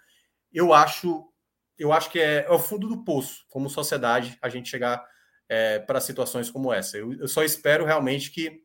eu 0.51 0.73
acho, 0.73 1.31
eu 1.77 1.93
acho 1.93 2.09
que 2.09 2.19
é, 2.19 2.45
é 2.47 2.49
o 2.49 2.57
fundo 2.57 2.87
do 2.87 3.03
poço, 3.03 3.45
como 3.49 3.69
sociedade, 3.69 4.35
a 4.41 4.49
gente 4.49 4.67
chegar 4.67 5.05
é, 5.47 5.77
para 5.77 6.01
situações 6.01 6.49
como 6.49 6.73
essa. 6.73 6.97
Eu, 6.97 7.13
eu 7.13 7.27
só 7.27 7.43
espero 7.43 7.85
realmente 7.85 8.31
que 8.31 8.63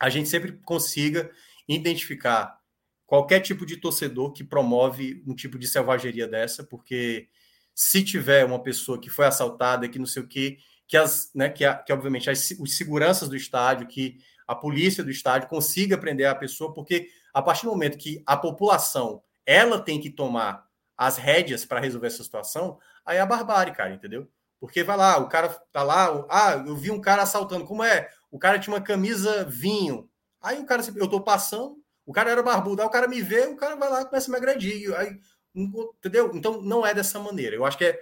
a 0.00 0.10
gente 0.10 0.28
sempre 0.28 0.50
consiga 0.64 1.30
identificar 1.68 2.58
qualquer 3.06 3.38
tipo 3.38 3.64
de 3.64 3.76
torcedor 3.76 4.32
que 4.32 4.42
promove 4.42 5.22
um 5.28 5.32
tipo 5.36 5.60
de 5.60 5.68
selvageria 5.68 6.26
dessa, 6.26 6.64
porque 6.64 7.28
se 7.72 8.02
tiver 8.02 8.44
uma 8.44 8.60
pessoa 8.60 9.00
que 9.00 9.08
foi 9.08 9.26
assaltada, 9.26 9.88
que 9.88 10.00
não 10.00 10.06
sei 10.06 10.24
o 10.24 10.26
quê, 10.26 10.58
que 10.88 10.96
as, 10.96 11.30
né, 11.32 11.48
que, 11.48 11.64
a, 11.64 11.76
que 11.76 11.92
obviamente 11.92 12.28
as, 12.28 12.50
os 12.58 12.76
seguranças 12.76 13.28
do 13.28 13.36
estádio, 13.36 13.86
que 13.86 14.18
a 14.46 14.54
polícia 14.54 15.02
do 15.02 15.10
estádio 15.10 15.48
consiga 15.48 15.98
prender 15.98 16.26
a 16.26 16.34
pessoa, 16.34 16.72
porque 16.72 17.08
a 17.32 17.42
partir 17.42 17.66
do 17.66 17.72
momento 17.72 17.98
que 17.98 18.22
a 18.26 18.36
população 18.36 19.22
ela 19.46 19.80
tem 19.80 20.00
que 20.00 20.10
tomar 20.10 20.66
as 20.96 21.16
rédeas 21.16 21.64
para 21.64 21.80
resolver 21.80 22.06
essa 22.06 22.22
situação, 22.22 22.78
aí 23.04 23.16
é 23.16 23.20
a 23.20 23.26
barbárie, 23.26 23.74
cara, 23.74 23.92
entendeu? 23.94 24.28
Porque 24.60 24.82
vai 24.82 24.96
lá, 24.96 25.18
o 25.18 25.28
cara 25.28 25.48
tá 25.72 25.82
lá, 25.82 26.26
ah, 26.30 26.62
eu 26.66 26.76
vi 26.76 26.90
um 26.90 27.00
cara 27.00 27.22
assaltando, 27.22 27.64
como 27.64 27.82
é? 27.82 28.08
O 28.30 28.38
cara 28.38 28.58
tinha 28.58 28.74
uma 28.74 28.80
camisa 28.80 29.44
vinho. 29.44 30.08
Aí 30.40 30.60
o 30.60 30.66
cara, 30.66 30.82
eu 30.96 31.08
tô 31.08 31.20
passando, 31.20 31.76
o 32.06 32.12
cara 32.12 32.30
era 32.30 32.42
barbudo, 32.42 32.80
aí 32.80 32.88
o 32.88 32.90
cara 32.90 33.08
me 33.08 33.20
vê, 33.20 33.46
o 33.46 33.56
cara 33.56 33.76
vai 33.76 33.90
lá 33.90 34.02
e 34.02 34.06
começa 34.06 34.30
a 34.30 34.32
me 34.32 34.36
agredir. 34.36 34.94
Aí 34.94 35.18
Entendeu? 35.54 36.32
Então, 36.34 36.60
não 36.60 36.84
é 36.84 36.92
dessa 36.92 37.18
maneira. 37.20 37.54
Eu 37.54 37.64
acho 37.64 37.78
que 37.78 37.84
é 37.84 38.00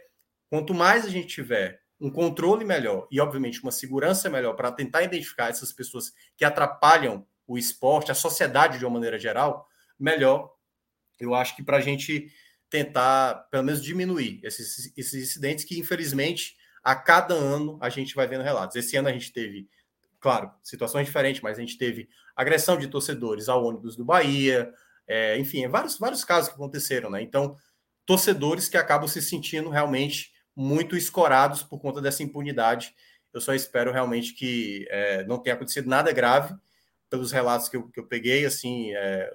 quanto 0.48 0.72
mais 0.72 1.04
a 1.04 1.10
gente 1.10 1.26
tiver 1.26 1.81
um 2.02 2.10
controle 2.10 2.64
melhor 2.64 3.06
e, 3.12 3.20
obviamente, 3.20 3.62
uma 3.62 3.70
segurança 3.70 4.28
melhor 4.28 4.54
para 4.54 4.72
tentar 4.72 5.04
identificar 5.04 5.50
essas 5.50 5.72
pessoas 5.72 6.12
que 6.36 6.44
atrapalham 6.44 7.24
o 7.46 7.56
esporte, 7.56 8.10
a 8.10 8.14
sociedade 8.14 8.76
de 8.76 8.84
uma 8.84 8.94
maneira 8.94 9.20
geral, 9.20 9.68
melhor. 9.96 10.52
Eu 11.20 11.32
acho 11.32 11.54
que 11.54 11.62
para 11.62 11.76
a 11.76 11.80
gente 11.80 12.28
tentar, 12.68 13.46
pelo 13.52 13.62
menos, 13.62 13.80
diminuir 13.80 14.40
esses, 14.42 14.92
esses 14.96 15.30
incidentes 15.30 15.64
que, 15.64 15.78
infelizmente, 15.78 16.56
a 16.82 16.96
cada 16.96 17.34
ano 17.34 17.78
a 17.80 17.88
gente 17.88 18.16
vai 18.16 18.26
vendo 18.26 18.42
relatos. 18.42 18.74
Esse 18.74 18.96
ano 18.96 19.06
a 19.06 19.12
gente 19.12 19.32
teve, 19.32 19.68
claro, 20.18 20.50
situações 20.60 21.06
diferentes, 21.06 21.40
mas 21.40 21.56
a 21.56 21.60
gente 21.60 21.78
teve 21.78 22.08
agressão 22.34 22.76
de 22.76 22.88
torcedores 22.88 23.48
ao 23.48 23.64
ônibus 23.64 23.94
do 23.94 24.04
Bahia, 24.04 24.72
é, 25.06 25.38
enfim, 25.38 25.68
vários, 25.68 25.98
vários 25.98 26.24
casos 26.24 26.48
que 26.48 26.56
aconteceram, 26.56 27.10
né? 27.10 27.22
Então, 27.22 27.56
torcedores 28.04 28.68
que 28.68 28.76
acabam 28.76 29.06
se 29.06 29.22
sentindo 29.22 29.70
realmente 29.70 30.31
muito 30.54 30.96
escorados 30.96 31.62
por 31.62 31.78
conta 31.80 32.00
dessa 32.00 32.22
impunidade. 32.22 32.94
Eu 33.32 33.40
só 33.40 33.54
espero 33.54 33.92
realmente 33.92 34.34
que 34.34 34.86
é, 34.90 35.24
não 35.24 35.38
tenha 35.38 35.54
acontecido 35.54 35.88
nada 35.88 36.12
grave 36.12 36.54
pelos 37.08 37.32
relatos 37.32 37.68
que 37.68 37.76
eu, 37.76 37.88
que 37.88 38.00
eu 38.00 38.06
peguei, 38.06 38.44
assim, 38.44 38.92
é, 38.94 39.32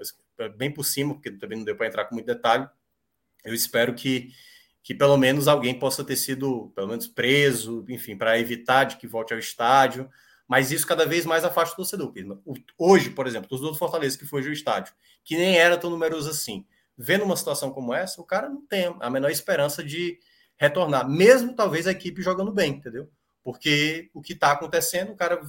bem 0.55 0.71
por 0.71 0.83
cima, 0.83 1.13
porque 1.13 1.31
também 1.31 1.59
não 1.59 1.65
deu 1.65 1.75
para 1.75 1.87
entrar 1.87 2.05
com 2.05 2.15
muito 2.15 2.27
detalhe. 2.27 2.67
Eu 3.43 3.53
espero 3.53 3.93
que, 3.93 4.31
que 4.83 4.93
pelo 4.93 5.17
menos 5.17 5.47
alguém 5.47 5.77
possa 5.77 6.03
ter 6.03 6.15
sido, 6.15 6.71
pelo 6.75 6.87
menos, 6.87 7.07
preso, 7.07 7.85
enfim, 7.89 8.15
para 8.15 8.39
evitar 8.39 8.83
de 8.83 8.97
que 8.97 9.07
volte 9.07 9.33
ao 9.33 9.39
estádio. 9.39 10.09
Mas 10.47 10.71
isso 10.71 10.87
cada 10.87 11.05
vez 11.05 11.25
mais 11.25 11.43
afasta 11.43 11.73
o 11.73 11.77
torcedor. 11.77 12.13
Hoje, 12.77 13.09
por 13.09 13.27
exemplo, 13.27 13.47
o 13.47 13.49
torcedor 13.49 13.73
do 13.73 13.77
Fortaleza 13.77 14.17
que 14.17 14.25
foi 14.25 14.45
ao 14.45 14.51
estádio, 14.51 14.93
que 15.23 15.35
nem 15.35 15.57
era 15.57 15.77
tão 15.77 15.89
numeroso 15.89 16.29
assim, 16.29 16.65
vendo 16.97 17.25
uma 17.25 17.35
situação 17.35 17.69
como 17.71 17.93
essa, 17.93 18.21
o 18.21 18.23
cara 18.23 18.49
não 18.49 18.65
tem 18.65 18.95
a 18.99 19.09
menor 19.09 19.29
esperança 19.29 19.83
de 19.83 20.19
retornar, 20.57 21.09
mesmo 21.09 21.55
talvez 21.55 21.87
a 21.87 21.91
equipe 21.91 22.21
jogando 22.21 22.51
bem, 22.51 22.73
entendeu? 22.73 23.09
Porque 23.43 24.09
o 24.13 24.21
que 24.21 24.33
está 24.33 24.51
acontecendo, 24.51 25.11
o 25.11 25.15
cara 25.15 25.41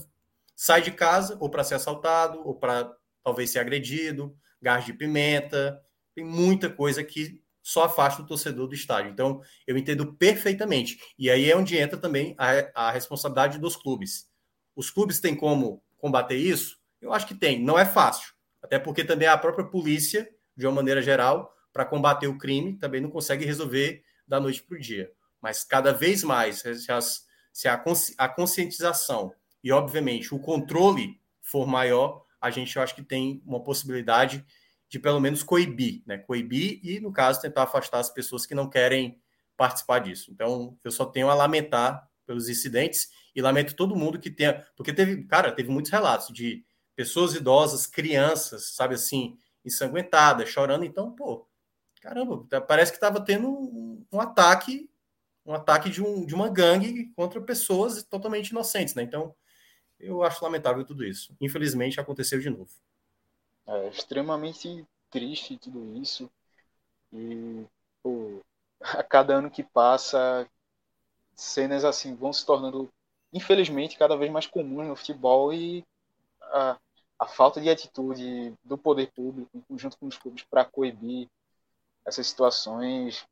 sai 0.55 0.83
de 0.83 0.91
casa 0.91 1.37
ou 1.41 1.49
para 1.49 1.65
ser 1.65 1.75
assaltado, 1.75 2.41
ou 2.47 2.55
para 2.55 2.93
talvez 3.25 3.51
ser 3.51 3.59
agredido, 3.59 4.37
gás 4.61 4.85
de 4.85 4.93
pimenta, 4.93 5.81
tem 6.15 6.25
muita 6.25 6.69
coisa 6.69 7.03
que 7.03 7.43
só 7.63 7.85
afasta 7.85 8.23
o 8.23 8.27
torcedor 8.27 8.67
do 8.67 8.75
estádio. 8.75 9.11
Então, 9.11 9.43
eu 9.67 9.77
entendo 9.77 10.15
perfeitamente. 10.15 10.99
E 11.19 11.31
aí 11.31 11.51
é 11.51 11.57
onde 11.57 11.77
entra 11.77 11.99
também 11.99 12.35
a, 12.39 12.89
a 12.89 12.91
responsabilidade 12.91 13.59
dos 13.59 13.77
clubes. 13.77 14.27
Os 14.75 14.91
clubes 14.91 15.21
têm 15.21 15.37
como 15.37 15.83
combater 15.99 16.37
isso? 16.37 16.79
Eu 17.01 17.13
acho 17.13 17.27
que 17.27 17.35
tem. 17.35 17.63
Não 17.63 17.79
é 17.79 17.85
fácil. 17.85 18.33
Até 18.63 18.79
porque 18.79 19.05
também 19.05 19.29
a 19.29 19.37
própria 19.37 19.67
polícia, 19.67 20.29
de 20.57 20.67
uma 20.67 20.77
maneira 20.77 21.03
geral, 21.03 21.55
para 21.73 21.85
combater 21.85 22.27
o 22.27 22.39
crime, 22.39 22.77
também 22.79 23.01
não 23.01 23.11
consegue 23.11 23.45
resolver 23.45 24.03
da 24.29 24.39
noite 24.39 24.63
para 24.63 24.77
o 24.77 24.81
dia. 24.81 25.11
Mas 25.41 25.65
cada 25.65 25.93
vez 25.93 26.23
mais, 26.23 26.61
se, 26.61 26.93
as, 26.93 27.27
se 27.53 27.69
a, 27.69 27.83
a 28.19 28.29
conscientização 28.29 29.33
e, 29.63 29.73
obviamente, 29.73 30.35
o 30.35 30.39
controle 30.39 31.21
for 31.43 31.67
maior, 31.67 32.25
a 32.41 32.51
gente 32.51 32.79
acho 32.79 32.95
que 32.95 33.03
tem 33.03 33.43
uma 33.45 33.63
possibilidade 33.63 34.45
de 34.89 34.99
pelo 34.99 35.21
menos 35.21 35.43
coibir, 35.43 36.03
né? 36.07 36.19
Coibir 36.19 36.81
e, 36.83 37.01
no 37.01 37.13
caso, 37.13 37.41
tentar 37.41 37.65
afastar 37.65 37.99
as 37.99 38.11
pessoas 38.11 38.47
que 38.47 38.55
não 38.55 38.69
querem 38.69 39.21
participar 39.57 39.99
disso. 39.99 40.31
Então, 40.31 40.79
eu 40.85 40.91
só 40.91 41.05
tenho 41.05 41.29
a 41.29 41.35
lamentar 41.35 42.09
pelos 42.27 42.49
incidentes 42.49 43.09
e 43.35 43.43
lamento 43.43 43.75
todo 43.75 43.97
mundo 43.97 44.19
que 44.19 44.31
tenha, 44.31 44.67
porque 44.77 44.93
teve, 44.93 45.25
cara, 45.25 45.53
teve 45.53 45.71
muitos 45.71 45.91
relatos 45.91 46.29
de 46.33 46.65
pessoas 46.95 47.35
idosas, 47.35 47.87
crianças, 47.87 48.75
sabe 48.75 48.95
assim, 48.95 49.37
ensanguentadas, 49.65 50.49
chorando. 50.49 50.85
Então, 50.85 51.15
pô, 51.15 51.47
caramba, 52.01 52.47
tá, 52.49 52.61
parece 52.61 52.93
que 52.93 52.97
estava 52.97 53.21
tendo 53.21 53.49
um, 53.49 53.88
um, 54.13 54.21
ataque, 54.21 54.89
um 55.45 55.55
ataque 55.55 55.91
de, 55.91 56.03
um, 56.03 56.25
de 56.25 56.35
uma 56.35 56.49
gangue 56.49 57.13
contra 57.17 57.41
pessoas 57.41 58.03
totalmente 58.03 58.51
inocentes, 58.51 58.95
né? 58.95 59.03
Então, 59.03 59.35
eu 59.99 60.23
acho 60.23 60.45
lamentável 60.45 60.85
tudo 60.85 61.05
isso. 61.05 61.35
Infelizmente, 61.41 62.01
aconteceu 62.01 62.39
de 62.41 62.51
novo. 62.51 62.71
É 63.67 63.89
extremamente 63.89 64.87
triste 65.11 65.59
tudo 65.59 65.97
isso. 66.01 66.31
E, 67.13 67.65
pô, 68.03 68.41
a 68.81 69.03
cada 69.03 69.35
ano 69.35 69.51
que 69.51 69.63
passa, 69.63 70.49
cenas 71.35 71.85
assim 71.85 72.15
vão 72.15 72.33
se 72.33 72.45
tornando 72.45 72.91
infelizmente, 73.33 73.99
cada 73.99 74.17
vez 74.17 74.31
mais 74.31 74.47
comuns 74.47 74.87
no 74.87 74.97
futebol 74.97 75.53
e 75.53 75.85
a, 76.43 76.79
a 77.19 77.27
falta 77.27 77.61
de 77.61 77.69
atitude 77.69 78.55
do 78.65 78.79
poder 78.79 79.11
público, 79.13 79.51
junto 79.77 79.99
com 79.99 80.07
os 80.07 80.17
clubes, 80.17 80.45
para 80.45 80.65
coibir 80.65 81.29
essas 82.05 82.27
situações, 82.27 83.27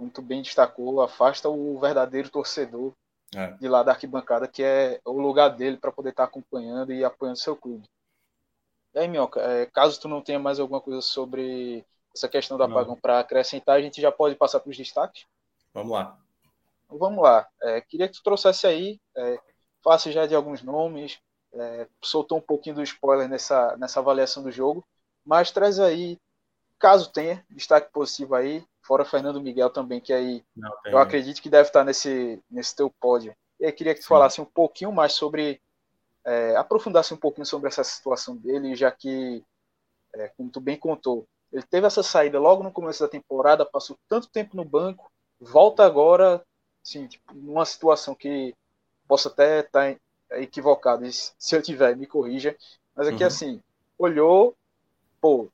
como 0.00 0.10
tu 0.10 0.22
bem 0.22 0.40
destacou, 0.40 1.02
afasta 1.02 1.50
o 1.50 1.78
verdadeiro 1.78 2.30
torcedor 2.30 2.94
é. 3.34 3.48
de 3.52 3.68
lá 3.68 3.82
da 3.82 3.92
arquibancada, 3.92 4.48
que 4.48 4.62
é 4.62 4.98
o 5.04 5.12
lugar 5.12 5.50
dele 5.50 5.76
para 5.76 5.92
poder 5.92 6.08
estar 6.08 6.22
tá 6.22 6.28
acompanhando 6.28 6.90
e 6.90 7.04
apoiando 7.04 7.38
seu 7.38 7.54
clube. 7.54 7.84
E 8.94 8.98
aí, 8.98 9.06
Minhoca, 9.06 9.40
é, 9.42 9.66
caso 9.66 10.00
tu 10.00 10.08
não 10.08 10.22
tenha 10.22 10.38
mais 10.38 10.58
alguma 10.58 10.80
coisa 10.80 11.02
sobre 11.02 11.84
essa 12.16 12.30
questão 12.30 12.56
do 12.56 12.62
apagão 12.64 12.96
para 12.96 13.20
acrescentar, 13.20 13.76
a 13.76 13.82
gente 13.82 14.00
já 14.00 14.10
pode 14.10 14.34
passar 14.36 14.58
para 14.60 14.70
os 14.70 14.76
destaques? 14.76 15.26
Vamos 15.74 15.92
lá. 15.92 16.18
Então, 16.86 16.96
vamos 16.96 17.22
lá. 17.22 17.46
É, 17.62 17.82
queria 17.82 18.08
que 18.08 18.14
tu 18.14 18.22
trouxesse 18.22 18.66
aí, 18.66 18.98
é, 19.14 19.38
faça 19.84 20.10
já 20.10 20.24
de 20.24 20.34
alguns 20.34 20.62
nomes, 20.62 21.20
é, 21.52 21.86
soltou 22.02 22.38
um 22.38 22.42
pouquinho 22.42 22.76
do 22.76 22.82
spoiler 22.82 23.28
nessa, 23.28 23.76
nessa 23.76 24.00
avaliação 24.00 24.42
do 24.42 24.50
jogo, 24.50 24.82
mas 25.26 25.50
traz 25.50 25.78
aí, 25.78 26.18
caso 26.78 27.12
tenha, 27.12 27.44
destaque 27.50 27.92
positivo 27.92 28.34
aí, 28.34 28.64
fora 28.90 29.04
Fernando 29.04 29.40
Miguel 29.40 29.70
também, 29.70 30.00
que 30.00 30.12
aí 30.12 30.44
eu 30.86 30.98
acredito 30.98 31.40
que 31.40 31.48
deve 31.48 31.68
estar 31.68 31.84
nesse, 31.84 32.42
nesse 32.50 32.74
teu 32.74 32.90
pódio. 32.90 33.32
E 33.60 33.66
aí 33.66 33.70
queria 33.70 33.94
que 33.94 34.00
tu 34.00 34.02
Sim. 34.02 34.08
falasse 34.08 34.40
um 34.40 34.44
pouquinho 34.44 34.90
mais 34.90 35.12
sobre, 35.12 35.62
é, 36.24 36.56
aprofundasse 36.56 37.14
um 37.14 37.16
pouquinho 37.16 37.46
sobre 37.46 37.68
essa 37.68 37.84
situação 37.84 38.36
dele, 38.36 38.74
já 38.74 38.90
que, 38.90 39.44
é, 40.12 40.26
como 40.36 40.50
tu 40.50 40.60
bem 40.60 40.76
contou, 40.76 41.24
ele 41.52 41.62
teve 41.62 41.86
essa 41.86 42.02
saída 42.02 42.40
logo 42.40 42.64
no 42.64 42.72
começo 42.72 43.00
da 43.00 43.08
temporada, 43.08 43.64
passou 43.64 43.96
tanto 44.08 44.28
tempo 44.28 44.56
no 44.56 44.64
banco, 44.64 45.08
volta 45.38 45.86
agora 45.86 46.44
sim, 46.82 47.06
tipo, 47.06 47.32
numa 47.32 47.64
situação 47.64 48.12
que 48.12 48.56
possa 49.06 49.28
até 49.28 49.60
estar 49.60 49.94
tá 50.28 50.40
equivocado, 50.40 51.04
se 51.12 51.54
eu 51.54 51.62
tiver, 51.62 51.96
me 51.96 52.08
corrija, 52.08 52.56
mas 52.96 53.06
aqui 53.06 53.22
uhum. 53.22 53.28
assim, 53.28 53.62
olhou, 53.96 54.56
pô, 55.20 55.48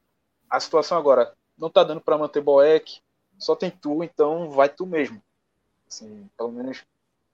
a 0.48 0.58
situação 0.58 0.96
agora 0.96 1.34
não 1.58 1.68
tá 1.68 1.84
dando 1.84 2.00
para 2.00 2.16
manter 2.16 2.40
Boeck, 2.40 3.04
só 3.38 3.54
tem 3.54 3.70
tu, 3.70 4.02
então 4.02 4.50
vai 4.50 4.68
tu 4.68 4.86
mesmo. 4.86 5.22
Assim, 5.88 6.28
pelo 6.36 6.52
menos 6.52 6.82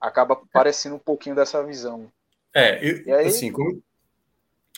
acaba 0.00 0.36
parecendo 0.52 0.96
um 0.96 1.00
pouquinho 1.00 1.34
dessa 1.34 1.64
visão. 1.64 2.10
É, 2.54 2.78
eu, 2.86 3.02
e 3.06 3.12
aí, 3.12 3.26
assim, 3.26 3.50
como, 3.50 3.82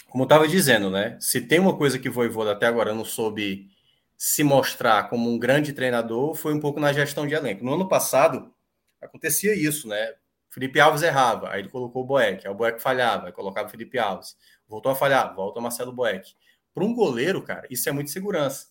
como 0.09 0.23
eu 0.23 0.27
estava 0.27 0.47
dizendo, 0.47 0.91
né? 0.91 1.17
Se 1.21 1.41
tem 1.41 1.59
uma 1.59 1.77
coisa 1.77 1.99
que 1.99 2.09
o 2.09 2.13
Voivoda 2.13 2.53
até 2.53 2.67
agora 2.67 2.95
não 2.95 3.05
soube 3.05 3.69
se 4.17 4.45
mostrar 4.45 5.09
como 5.09 5.29
um 5.29 5.39
grande 5.39 5.73
treinador, 5.73 6.35
foi 6.35 6.55
um 6.55 6.61
pouco 6.61 6.79
na 6.79 6.93
gestão 6.93 7.27
de 7.27 7.35
elenco. 7.35 7.65
No 7.65 7.75
ano 7.75 7.89
passado, 7.89 8.53
acontecia 9.01 9.55
isso, 9.55 9.89
né? 9.89 10.15
Felipe 10.51 10.79
Alves 10.79 11.03
errava, 11.03 11.51
aí 11.51 11.63
ele 11.63 11.69
colocou 11.69 12.05
o 12.05 12.07
Boeck, 12.07 12.47
aí 12.47 12.53
o 12.53 12.57
Boeck 12.57 12.81
falhava, 12.81 13.27
aí 13.27 13.33
colocava 13.33 13.67
o 13.67 13.71
Felipe 13.71 13.99
Alves. 13.99 14.37
Voltou 14.69 14.93
a 14.93 14.95
falhar, 14.95 15.35
volta 15.35 15.59
o 15.59 15.63
Marcelo 15.63 15.93
Boeck. 15.93 16.33
Para 16.73 16.85
um 16.85 16.95
goleiro, 16.95 17.43
cara, 17.43 17.67
isso 17.69 17.89
é 17.89 17.93
muito 17.93 18.11
segurança. 18.11 18.69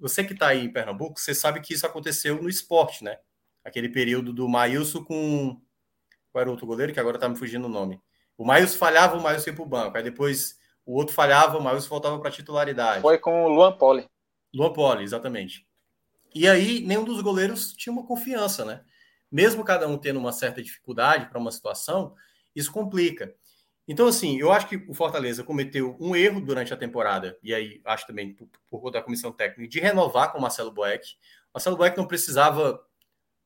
Você 0.00 0.24
que 0.24 0.32
está 0.32 0.48
aí 0.48 0.64
em 0.64 0.72
Pernambuco, 0.72 1.20
você 1.20 1.34
sabe 1.34 1.60
que 1.60 1.74
isso 1.74 1.86
aconteceu 1.86 2.42
no 2.42 2.48
esporte, 2.48 3.04
né? 3.04 3.18
Aquele 3.64 3.88
período 3.88 4.32
do 4.32 4.48
Maílson 4.48 5.04
com. 5.04 5.60
Qual 6.32 6.40
era 6.40 6.48
o 6.48 6.52
outro 6.52 6.66
goleiro? 6.66 6.92
Que 6.92 7.00
agora 7.00 7.16
está 7.16 7.28
me 7.28 7.36
fugindo 7.36 7.66
o 7.66 7.68
nome. 7.68 8.00
O 8.38 8.44
Maílson 8.44 8.78
falhava, 8.78 9.16
o 9.16 9.22
Maílson 9.22 9.50
ia 9.50 9.56
para 9.56 9.62
o 9.62 9.68
banco. 9.68 9.96
Aí 9.96 10.02
depois 10.02 10.58
o 10.86 10.94
outro 10.94 11.14
falhava, 11.14 11.58
o 11.58 11.62
Maílson 11.62 11.88
voltava 11.88 12.18
para 12.18 12.30
titularidade. 12.30 13.02
Foi 13.02 13.18
com 13.18 13.44
o 13.44 13.48
Luan 13.48 13.76
Poli. 13.76 14.08
Luan 14.54 14.72
Poli, 14.72 15.04
exatamente. 15.04 15.66
E 16.34 16.48
aí, 16.48 16.80
nenhum 16.80 17.04
dos 17.04 17.20
goleiros 17.20 17.72
tinha 17.74 17.92
uma 17.92 18.06
confiança, 18.06 18.64
né? 18.64 18.82
Mesmo 19.30 19.64
cada 19.64 19.86
um 19.86 19.98
tendo 19.98 20.18
uma 20.18 20.32
certa 20.32 20.62
dificuldade 20.62 21.26
para 21.26 21.38
uma 21.38 21.50
situação, 21.50 22.14
isso 22.54 22.72
complica. 22.72 23.34
Então, 23.90 24.06
assim, 24.06 24.38
eu 24.38 24.52
acho 24.52 24.68
que 24.68 24.76
o 24.88 24.94
Fortaleza 24.94 25.42
cometeu 25.42 25.96
um 25.98 26.14
erro 26.14 26.40
durante 26.40 26.72
a 26.72 26.76
temporada, 26.76 27.36
e 27.42 27.52
aí 27.52 27.80
acho 27.84 28.06
também 28.06 28.32
por, 28.32 28.48
por 28.68 28.80
conta 28.80 29.00
da 29.00 29.04
comissão 29.04 29.32
técnica, 29.32 29.68
de 29.68 29.80
renovar 29.80 30.30
com 30.30 30.38
o 30.38 30.40
Marcelo 30.40 30.70
Boeck. 30.70 31.16
Marcelo 31.52 31.76
Boeck 31.76 31.98
não 31.98 32.06
precisava 32.06 32.80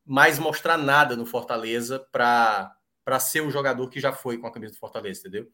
mais 0.04 0.38
mostrar 0.38 0.76
nada 0.76 1.16
no 1.16 1.24
Fortaleza 1.24 1.98
para 2.12 2.76
ser 3.20 3.40
o 3.40 3.50
jogador 3.50 3.88
que 3.88 3.98
já 3.98 4.12
foi 4.12 4.36
com 4.36 4.46
a 4.46 4.52
camisa 4.52 4.74
do 4.74 4.78
Fortaleza, 4.78 5.20
entendeu? 5.20 5.48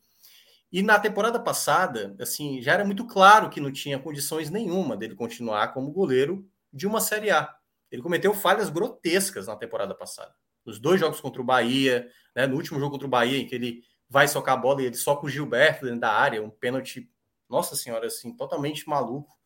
E 0.72 0.82
na 0.82 0.98
temporada 0.98 1.38
passada, 1.38 2.16
assim, 2.18 2.60
já 2.60 2.72
era 2.72 2.84
muito 2.84 3.06
claro 3.06 3.48
que 3.48 3.60
não 3.60 3.70
tinha 3.70 3.96
condições 3.96 4.50
nenhuma 4.50 4.96
dele 4.96 5.14
continuar 5.14 5.72
como 5.72 5.92
goleiro 5.92 6.44
de 6.72 6.88
uma 6.88 7.00
Série 7.00 7.30
A. 7.30 7.54
Ele 7.92 8.02
cometeu 8.02 8.34
falhas 8.34 8.68
grotescas 8.68 9.46
na 9.46 9.54
temporada 9.54 9.94
passada. 9.94 10.34
Nos 10.66 10.80
dois 10.80 10.98
jogos 10.98 11.20
contra 11.20 11.40
o 11.40 11.44
Bahia, 11.44 12.08
né, 12.34 12.44
no 12.48 12.56
último 12.56 12.80
jogo 12.80 12.90
contra 12.90 13.06
o 13.06 13.10
Bahia, 13.10 13.38
em 13.38 13.46
que 13.46 13.54
ele 13.54 13.88
vai 14.10 14.26
socar 14.26 14.54
a 14.54 14.60
bola 14.60 14.82
e 14.82 14.86
ele 14.86 14.96
soca 14.96 15.24
o 15.24 15.30
Gilberto 15.30 15.86
dentro 15.86 16.00
da 16.00 16.12
área, 16.12 16.42
um 16.42 16.50
pênalti, 16.50 17.08
nossa 17.48 17.76
senhora, 17.76 18.08
assim, 18.08 18.36
totalmente 18.36 18.88
maluco. 18.88 19.38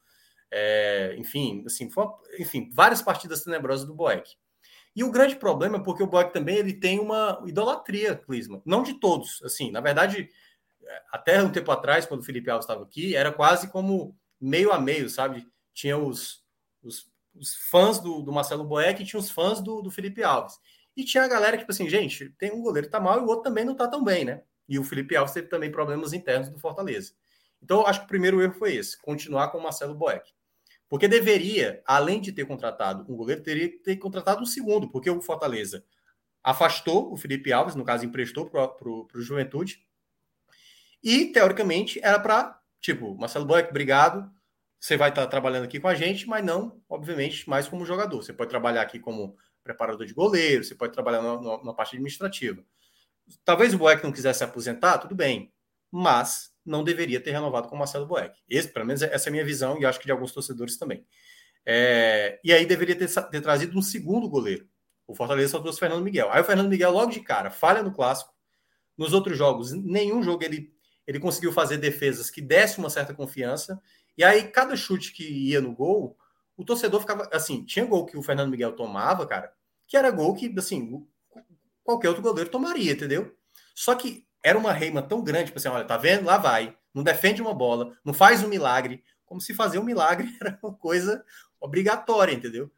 É, 0.51 1.15
enfim, 1.19 1.63
assim, 1.67 1.91
uma, 1.95 2.19
enfim, 2.39 2.71
várias 2.73 3.03
partidas 3.03 3.45
tenebrosas 3.45 3.87
do 3.87 3.95
Boeck. 3.95 4.37
E 4.97 5.05
o 5.05 5.11
grande 5.11 5.37
problema 5.37 5.77
é 5.77 5.83
porque 5.83 6.03
o 6.03 6.07
Boeck 6.07 6.33
também 6.33 6.57
ele 6.57 6.73
tem 6.73 6.99
uma 6.99 7.43
idolatria, 7.45 8.17
Clisma. 8.17 8.63
Não 8.65 8.83
de 8.83 8.95
todos, 8.95 9.43
assim, 9.45 9.71
na 9.71 9.81
verdade, 9.81 10.31
até 11.11 11.43
um 11.43 11.51
tempo 11.51 11.71
atrás, 11.71 12.07
quando 12.07 12.21
o 12.21 12.25
Felipe 12.25 12.51
Alves 12.51 12.65
estava 12.65 12.85
aqui, 12.85 13.15
era 13.15 13.33
quase 13.33 13.69
como 13.69 14.17
meio 14.41 14.73
a 14.73 14.81
meio, 14.81 15.11
sabe? 15.11 15.47
Tinha 15.73 15.99
os, 15.99 16.43
os, 16.83 17.11
os 17.35 17.55
fãs 17.71 17.99
do, 17.99 18.23
do, 18.23 18.33
Marcelo 18.33 18.65
Boeck 18.65 19.03
e 19.03 19.07
tinha 19.07 19.21
os 19.21 19.31
fãs 19.31 19.61
do, 19.61 19.83
do 19.83 19.91
Felipe 19.91 20.23
Alves. 20.23 20.59
E 20.97 21.05
tinha 21.05 21.25
a 21.25 21.29
galera 21.29 21.59
tipo 21.59 21.71
assim, 21.71 21.89
gente, 21.89 22.31
tem 22.39 22.53
um 22.53 22.63
goleiro 22.63 22.87
que 22.87 22.93
tá 22.93 23.01
mal 23.01 23.19
e 23.19 23.23
o 23.23 23.27
outro 23.27 23.43
também 23.43 23.65
não 23.65 23.75
tá 23.75 23.89
tão 23.89 24.05
bem, 24.05 24.25
né? 24.25 24.43
E 24.69 24.79
o 24.79 24.85
Felipe 24.85 25.17
Alves 25.17 25.35
teve 25.35 25.49
também 25.49 25.71
problemas 25.71 26.13
internos 26.13 26.49
do 26.49 26.59
Fortaleza. 26.59 27.13
Então, 27.63 27.87
acho 27.87 28.01
que 28.01 28.07
o 28.07 28.09
primeiro 28.09 28.41
erro 28.43 28.55
foi 28.55 28.75
esse: 28.75 29.01
continuar 29.01 29.49
com 29.49 29.59
o 29.59 29.63
Marcelo 29.63 29.95
Boeck. 29.95 30.33
Porque 30.89 31.09
deveria, 31.09 31.83
além 31.87 32.21
de 32.21 32.33
ter 32.33 32.47
contratado 32.47 33.11
um 33.11 33.17
goleiro, 33.17 33.43
teria 33.43 33.69
que 33.69 33.79
ter 33.79 33.97
contratado 33.97 34.43
um 34.43 34.47
segundo, 34.47 34.89
porque 34.91 35.11
o 35.11 35.21
Fortaleza 35.21 35.85
afastou 36.43 37.13
o 37.13 37.17
Felipe 37.17 37.53
Alves, 37.53 37.75
no 37.75 37.85
caso, 37.85 38.05
emprestou 38.05 38.49
para 38.51 38.89
o 38.89 39.09
Juventude. 39.15 39.85
E, 41.03 41.27
teoricamente, 41.27 41.99
era 42.03 42.19
para, 42.19 42.61
tipo, 42.81 43.15
Marcelo 43.17 43.47
Boeck, 43.47 43.71
obrigado, 43.71 44.31
você 44.79 44.97
vai 44.97 45.09
estar 45.09 45.27
trabalhando 45.27 45.65
aqui 45.65 45.81
com 45.81 45.89
a 45.89 45.95
gente, 45.95 46.29
mas 46.29 46.45
não, 46.45 46.83
obviamente, 46.89 47.49
mais 47.49 47.67
como 47.67 47.87
jogador. 47.87 48.23
Você 48.23 48.35
pode 48.35 48.51
trabalhar 48.51 48.83
aqui 48.83 48.99
como 48.99 49.37
preparador 49.63 50.05
de 50.05 50.13
goleiro, 50.13 50.63
você 50.63 50.75
pode 50.75 50.93
trabalhar 50.93 51.23
na 51.23 51.73
parte 51.73 51.97
administrativa. 51.97 52.63
Talvez 53.45 53.75
o 53.75 53.79
Boeck 53.79 54.03
não 54.03 54.13
quisesse 54.13 54.39
se 54.39 54.45
aposentar, 54.45 54.99
tudo 54.99 55.15
bem, 55.15 55.53
mas 55.91 56.53
não 56.65 56.83
deveria 56.83 57.21
ter 57.21 57.33
renovado 57.33 57.69
com 57.69 57.77
o 57.77 57.79
Marcelo 57.79 58.07
Boeck. 58.07 58.39
Esse, 58.49 58.69
pelo 58.69 58.87
menos 58.87 59.03
essa 59.03 59.29
é 59.29 59.31
a 59.31 59.33
minha 59.33 59.45
visão 59.45 59.79
e 59.79 59.87
acho 59.87 59.99
que 59.99 60.07
de 60.07 60.13
alguns 60.13 60.33
torcedores 60.33 60.77
também. 60.77 61.07
É, 61.67 62.39
e 62.45 62.53
aí 62.53 62.67
deveria 62.67 62.97
ter, 62.97 63.09
ter, 63.09 63.41
trazido 63.41 63.79
um 63.79 63.83
segundo 63.83 64.29
goleiro. 64.29 64.69
O 65.07 65.15
Fortaleza 65.15 65.53
só 65.53 65.61
trouxe 65.61 65.77
o 65.79 65.81
Fernando 65.81 66.03
Miguel. 66.03 66.31
Aí 66.31 66.41
o 66.41 66.45
Fernando 66.45 66.69
Miguel, 66.69 66.91
logo 66.91 67.11
de 67.11 67.21
cara, 67.21 67.51
falha 67.51 67.83
no 67.83 67.93
clássico. 67.93 68.33
Nos 68.97 69.13
outros 69.13 69.37
jogos, 69.37 69.73
nenhum 69.73 70.23
jogo 70.23 70.45
ele, 70.45 70.73
ele 71.07 71.19
conseguiu 71.19 71.53
fazer 71.53 71.79
defesas 71.79 72.31
que 72.31 72.41
desse 72.41 72.79
uma 72.79 72.91
certa 72.91 73.13
confiança. 73.13 73.81
E 74.17 74.23
aí, 74.23 74.45
cada 74.45 74.77
chute 74.77 75.13
que 75.13 75.25
ia 75.25 75.61
no 75.61 75.75
gol, 75.75 76.17
o 76.57 76.65
torcedor 76.65 77.01
ficava 77.01 77.29
assim: 77.33 77.65
tinha 77.65 77.85
gol 77.85 78.07
que 78.07 78.17
o 78.17 78.23
Fernando 78.23 78.51
Miguel 78.51 78.73
tomava, 78.73 79.27
cara, 79.27 79.53
que 79.87 79.97
era 79.97 80.11
gol 80.11 80.35
que, 80.35 80.53
assim, 80.57 81.05
qualquer 81.85 82.09
outro 82.09 82.23
goleiro 82.23 82.51
tomaria, 82.51 82.93
entendeu? 82.93 83.37
Só 83.75 83.95
que 83.95 84.27
era 84.43 84.59
uma 84.59 84.73
reima 84.73 85.03
tão 85.03 85.23
grande, 85.23 85.47
tipo 85.47 85.59
assim, 85.59 85.69
olha, 85.69 85.85
tá 85.85 85.97
vendo? 85.97 86.25
Lá 86.25 86.39
vai. 86.39 86.77
Não 86.93 87.03
defende 87.03 87.41
uma 87.41 87.55
bola, 87.55 87.97
não 88.05 88.15
faz 88.15 88.43
um 88.43 88.49
milagre, 88.49 89.03
como 89.25 89.41
se 89.41 89.55
fazer 89.55 89.79
um 89.79 89.85
milagre 89.85 90.29
era 90.41 90.59
uma 90.63 90.75
coisa 90.75 91.25
obrigatória, 91.61 92.33
entendeu? 92.33 92.71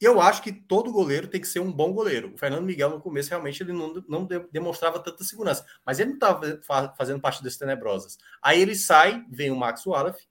Eu 0.00 0.18
acho 0.18 0.42
que 0.42 0.50
todo 0.50 0.92
goleiro 0.92 1.28
tem 1.28 1.40
que 1.40 1.46
ser 1.46 1.60
um 1.60 1.70
bom 1.70 1.92
goleiro. 1.92 2.32
O 2.34 2.38
Fernando 2.38 2.64
Miguel, 2.64 2.88
no 2.88 3.00
começo, 3.00 3.28
realmente 3.28 3.62
ele 3.62 3.72
não, 3.72 4.02
não 4.08 4.26
demonstrava 4.50 4.98
tanta 4.98 5.22
segurança. 5.24 5.64
Mas 5.84 6.00
ele 6.00 6.10
não 6.10 6.14
estava 6.14 6.94
fazendo 6.96 7.20
partidas 7.20 7.58
tenebrosas. 7.58 8.16
Aí 8.42 8.62
ele 8.62 8.74
sai, 8.74 9.22
vem 9.30 9.50
o 9.50 9.56
Max 9.56 9.84
Wallace, 9.84 10.26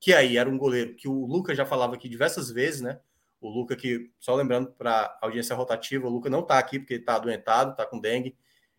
que 0.00 0.12
aí 0.12 0.36
era 0.36 0.50
um 0.50 0.58
goleiro 0.58 0.96
que 0.96 1.06
o 1.06 1.24
Lucas 1.24 1.56
já 1.56 1.64
falava 1.64 1.94
aqui 1.94 2.08
diversas 2.08 2.50
vezes, 2.50 2.80
né? 2.80 2.98
O 3.42 3.50
Luca, 3.50 3.76
que, 3.76 4.10
só 4.20 4.34
lembrando 4.34 4.72
para 4.72 5.18
audiência 5.20 5.54
rotativa, 5.56 6.06
o 6.06 6.10
Luca 6.10 6.30
não 6.30 6.40
está 6.40 6.58
aqui 6.58 6.78
porque 6.78 6.94
está 6.94 7.16
adoentado, 7.16 7.72
está 7.72 7.84
com 7.84 7.98
dengue, 7.98 8.36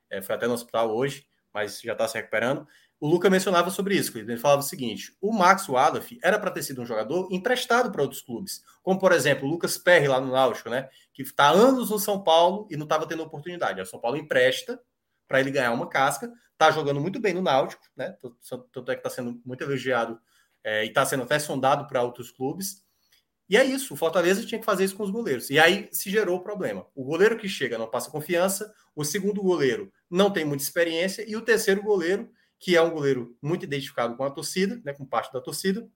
é, 0.10 0.22
foi 0.22 0.36
até 0.36 0.48
no 0.48 0.54
hospital 0.54 0.96
hoje, 0.96 1.26
mas 1.54 1.82
já 1.82 1.92
está 1.92 2.08
se 2.08 2.16
recuperando. 2.16 2.66
O 3.00 3.08
Luca 3.08 3.30
mencionava 3.30 3.70
sobre 3.70 3.96
isso, 3.96 4.18
ele 4.18 4.38
falava 4.38 4.62
o 4.62 4.66
seguinte: 4.66 5.16
o 5.20 5.34
Max 5.34 5.68
Wallace 5.68 6.18
era 6.24 6.40
para 6.40 6.50
ter 6.50 6.64
sido 6.64 6.82
um 6.82 6.86
jogador 6.86 7.28
emprestado 7.30 7.92
para 7.92 8.02
outros 8.02 8.22
clubes, 8.22 8.64
como 8.82 8.98
por 8.98 9.12
exemplo 9.12 9.46
o 9.46 9.52
Lucas 9.52 9.78
Perry 9.78 10.08
lá 10.08 10.22
no 10.22 10.32
Náutico, 10.32 10.70
né? 10.70 10.88
Que 11.12 11.22
está 11.22 11.50
anos 11.50 11.90
no 11.90 12.00
São 12.00 12.24
Paulo 12.24 12.66
e 12.72 12.78
não 12.78 12.86
estava 12.86 13.06
tendo 13.06 13.22
oportunidade. 13.22 13.82
O 13.82 13.86
São 13.86 14.00
Paulo 14.00 14.16
empresta 14.16 14.82
para 15.28 15.42
ele 15.42 15.52
ganhar 15.52 15.74
uma 15.74 15.90
casca, 15.90 16.32
está 16.54 16.72
jogando 16.72 17.02
muito 17.02 17.20
bem 17.20 17.34
no 17.34 17.42
Náutico, 17.42 17.84
né? 17.94 18.16
Tanto 18.72 18.92
é 18.92 18.96
que 18.96 19.00
está 19.00 19.10
sendo 19.10 19.42
muito 19.46 19.62
elogiado 19.62 20.18
é, 20.64 20.86
e 20.86 20.88
está 20.88 21.06
sendo 21.06 21.24
até 21.24 21.38
sondado 21.40 21.88
para 21.88 22.02
outros 22.04 22.32
clubes. 22.32 22.83
E 23.50 23.58
é 23.58 23.64
isso, 23.64 23.94
o 23.94 23.98
Fortaleza 23.98 24.46
tinha 24.46 24.60
que 24.60 24.66
fazer 24.66 24.86
isso 24.86 24.96
com 24.96 25.04
os 25.04 25.12
goleiros. 25.12 25.50
E 25.50 25.60
aí 25.60 25.90
se 25.92 26.10
gerou 26.10 26.38
o 26.38 26.44
problema. 26.44 26.88
O 26.96 27.04
goleiro 27.04 27.38
que 27.38 27.48
chega 27.48 27.78
não 27.78 27.88
passa 27.90 28.10
confiança, 28.10 28.74
o 28.96 29.04
segundo 29.04 29.42
goleiro 29.42 29.92
não 30.10 30.32
tem 30.32 30.46
muita 30.46 30.64
experiência, 30.64 31.24
e 31.28 31.36
o 31.36 31.42
terceiro 31.42 31.82
goleiro, 31.82 32.30
que 32.58 32.76
é 32.76 32.82
um 32.82 32.92
goleiro 32.92 33.36
muito 33.42 33.64
identificado 33.64 34.16
com 34.16 34.24
a 34.24 34.32
torcida, 34.32 34.82
né, 34.84 34.94
com 34.94 35.06
parte 35.06 35.32
da 35.34 35.42
torcida, 35.42 35.88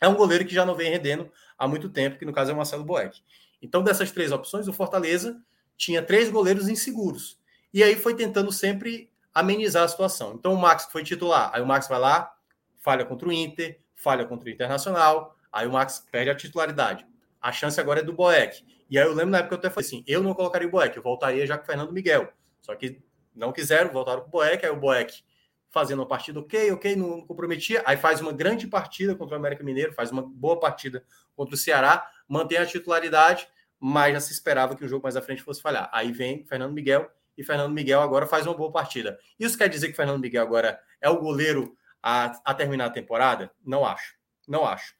é 0.00 0.08
um 0.08 0.14
goleiro 0.14 0.44
que 0.44 0.54
já 0.54 0.64
não 0.64 0.74
vem 0.74 0.90
rendendo 0.90 1.30
há 1.58 1.66
muito 1.66 1.88
tempo, 1.88 2.18
que 2.18 2.24
no 2.24 2.32
caso 2.32 2.50
é 2.50 2.54
o 2.54 2.56
Marcelo 2.56 2.84
Boeck. 2.84 3.20
Então, 3.60 3.82
dessas 3.82 4.10
três 4.10 4.30
opções, 4.30 4.68
o 4.68 4.72
Fortaleza 4.72 5.42
tinha 5.76 6.02
três 6.02 6.30
goleiros 6.30 6.68
inseguros. 6.68 7.38
E 7.72 7.82
aí 7.82 7.96
foi 7.96 8.14
tentando 8.14 8.52
sempre 8.52 9.10
amenizar 9.34 9.84
a 9.84 9.88
situação. 9.88 10.34
Então, 10.34 10.52
o 10.54 10.56
Max 10.56 10.88
foi 10.90 11.02
titular. 11.02 11.50
Aí 11.52 11.60
o 11.60 11.66
Max 11.66 11.88
vai 11.88 11.98
lá, 11.98 12.32
falha 12.78 13.04
contra 13.04 13.28
o 13.28 13.32
Inter, 13.32 13.80
falha 13.94 14.24
contra 14.24 14.48
o 14.48 14.52
Internacional, 14.52 15.36
Aí 15.52 15.66
o 15.66 15.72
Max 15.72 16.04
perde 16.10 16.30
a 16.30 16.34
titularidade. 16.34 17.06
A 17.40 17.52
chance 17.52 17.80
agora 17.80 18.00
é 18.00 18.02
do 18.02 18.12
Boeck. 18.12 18.64
E 18.90 18.98
aí 18.98 19.04
eu 19.04 19.12
lembro 19.12 19.30
na 19.30 19.38
época 19.38 19.54
eu 19.54 19.58
até 19.58 19.70
falei 19.70 19.86
assim: 19.86 20.04
eu 20.06 20.22
não 20.22 20.34
colocaria 20.34 20.66
o 20.66 20.70
Boeck, 20.70 20.96
eu 20.96 21.02
voltaria 21.02 21.46
já 21.46 21.56
com 21.56 21.64
o 21.64 21.66
Fernando 21.66 21.92
Miguel. 21.92 22.32
Só 22.60 22.74
que 22.74 23.00
não 23.34 23.52
quiseram, 23.52 23.92
voltaram 23.92 24.22
o 24.22 24.28
Boeck, 24.28 24.64
aí 24.64 24.72
o 24.72 24.76
Boeck 24.76 25.22
fazendo 25.70 26.00
uma 26.00 26.08
partida 26.08 26.40
ok, 26.40 26.72
ok, 26.72 26.96
não 26.96 27.20
comprometia, 27.26 27.82
aí 27.84 27.96
faz 27.96 28.20
uma 28.20 28.32
grande 28.32 28.66
partida 28.66 29.14
contra 29.14 29.36
o 29.36 29.38
América 29.38 29.62
Mineiro, 29.62 29.92
faz 29.92 30.10
uma 30.10 30.22
boa 30.22 30.58
partida 30.58 31.04
contra 31.36 31.54
o 31.54 31.58
Ceará, 31.58 32.10
mantém 32.26 32.56
a 32.56 32.64
titularidade, 32.64 33.46
mas 33.78 34.14
já 34.14 34.20
se 34.20 34.32
esperava 34.32 34.74
que 34.74 34.84
o 34.84 34.88
jogo 34.88 35.02
mais 35.02 35.14
à 35.14 35.22
frente 35.22 35.42
fosse 35.42 35.60
falhar. 35.60 35.88
Aí 35.92 36.10
vem 36.10 36.44
Fernando 36.46 36.72
Miguel 36.72 37.10
e 37.36 37.44
Fernando 37.44 37.72
Miguel 37.72 38.00
agora 38.00 38.26
faz 38.26 38.46
uma 38.46 38.54
boa 38.54 38.72
partida. 38.72 39.18
Isso 39.38 39.58
quer 39.58 39.68
dizer 39.68 39.88
que 39.88 39.94
Fernando 39.94 40.20
Miguel 40.20 40.42
agora 40.42 40.80
é 41.00 41.08
o 41.10 41.20
goleiro 41.20 41.76
a, 42.02 42.32
a 42.44 42.54
terminar 42.54 42.86
a 42.86 42.90
temporada? 42.90 43.52
Não 43.64 43.84
acho. 43.84 44.16
Não 44.48 44.66
acho 44.66 44.97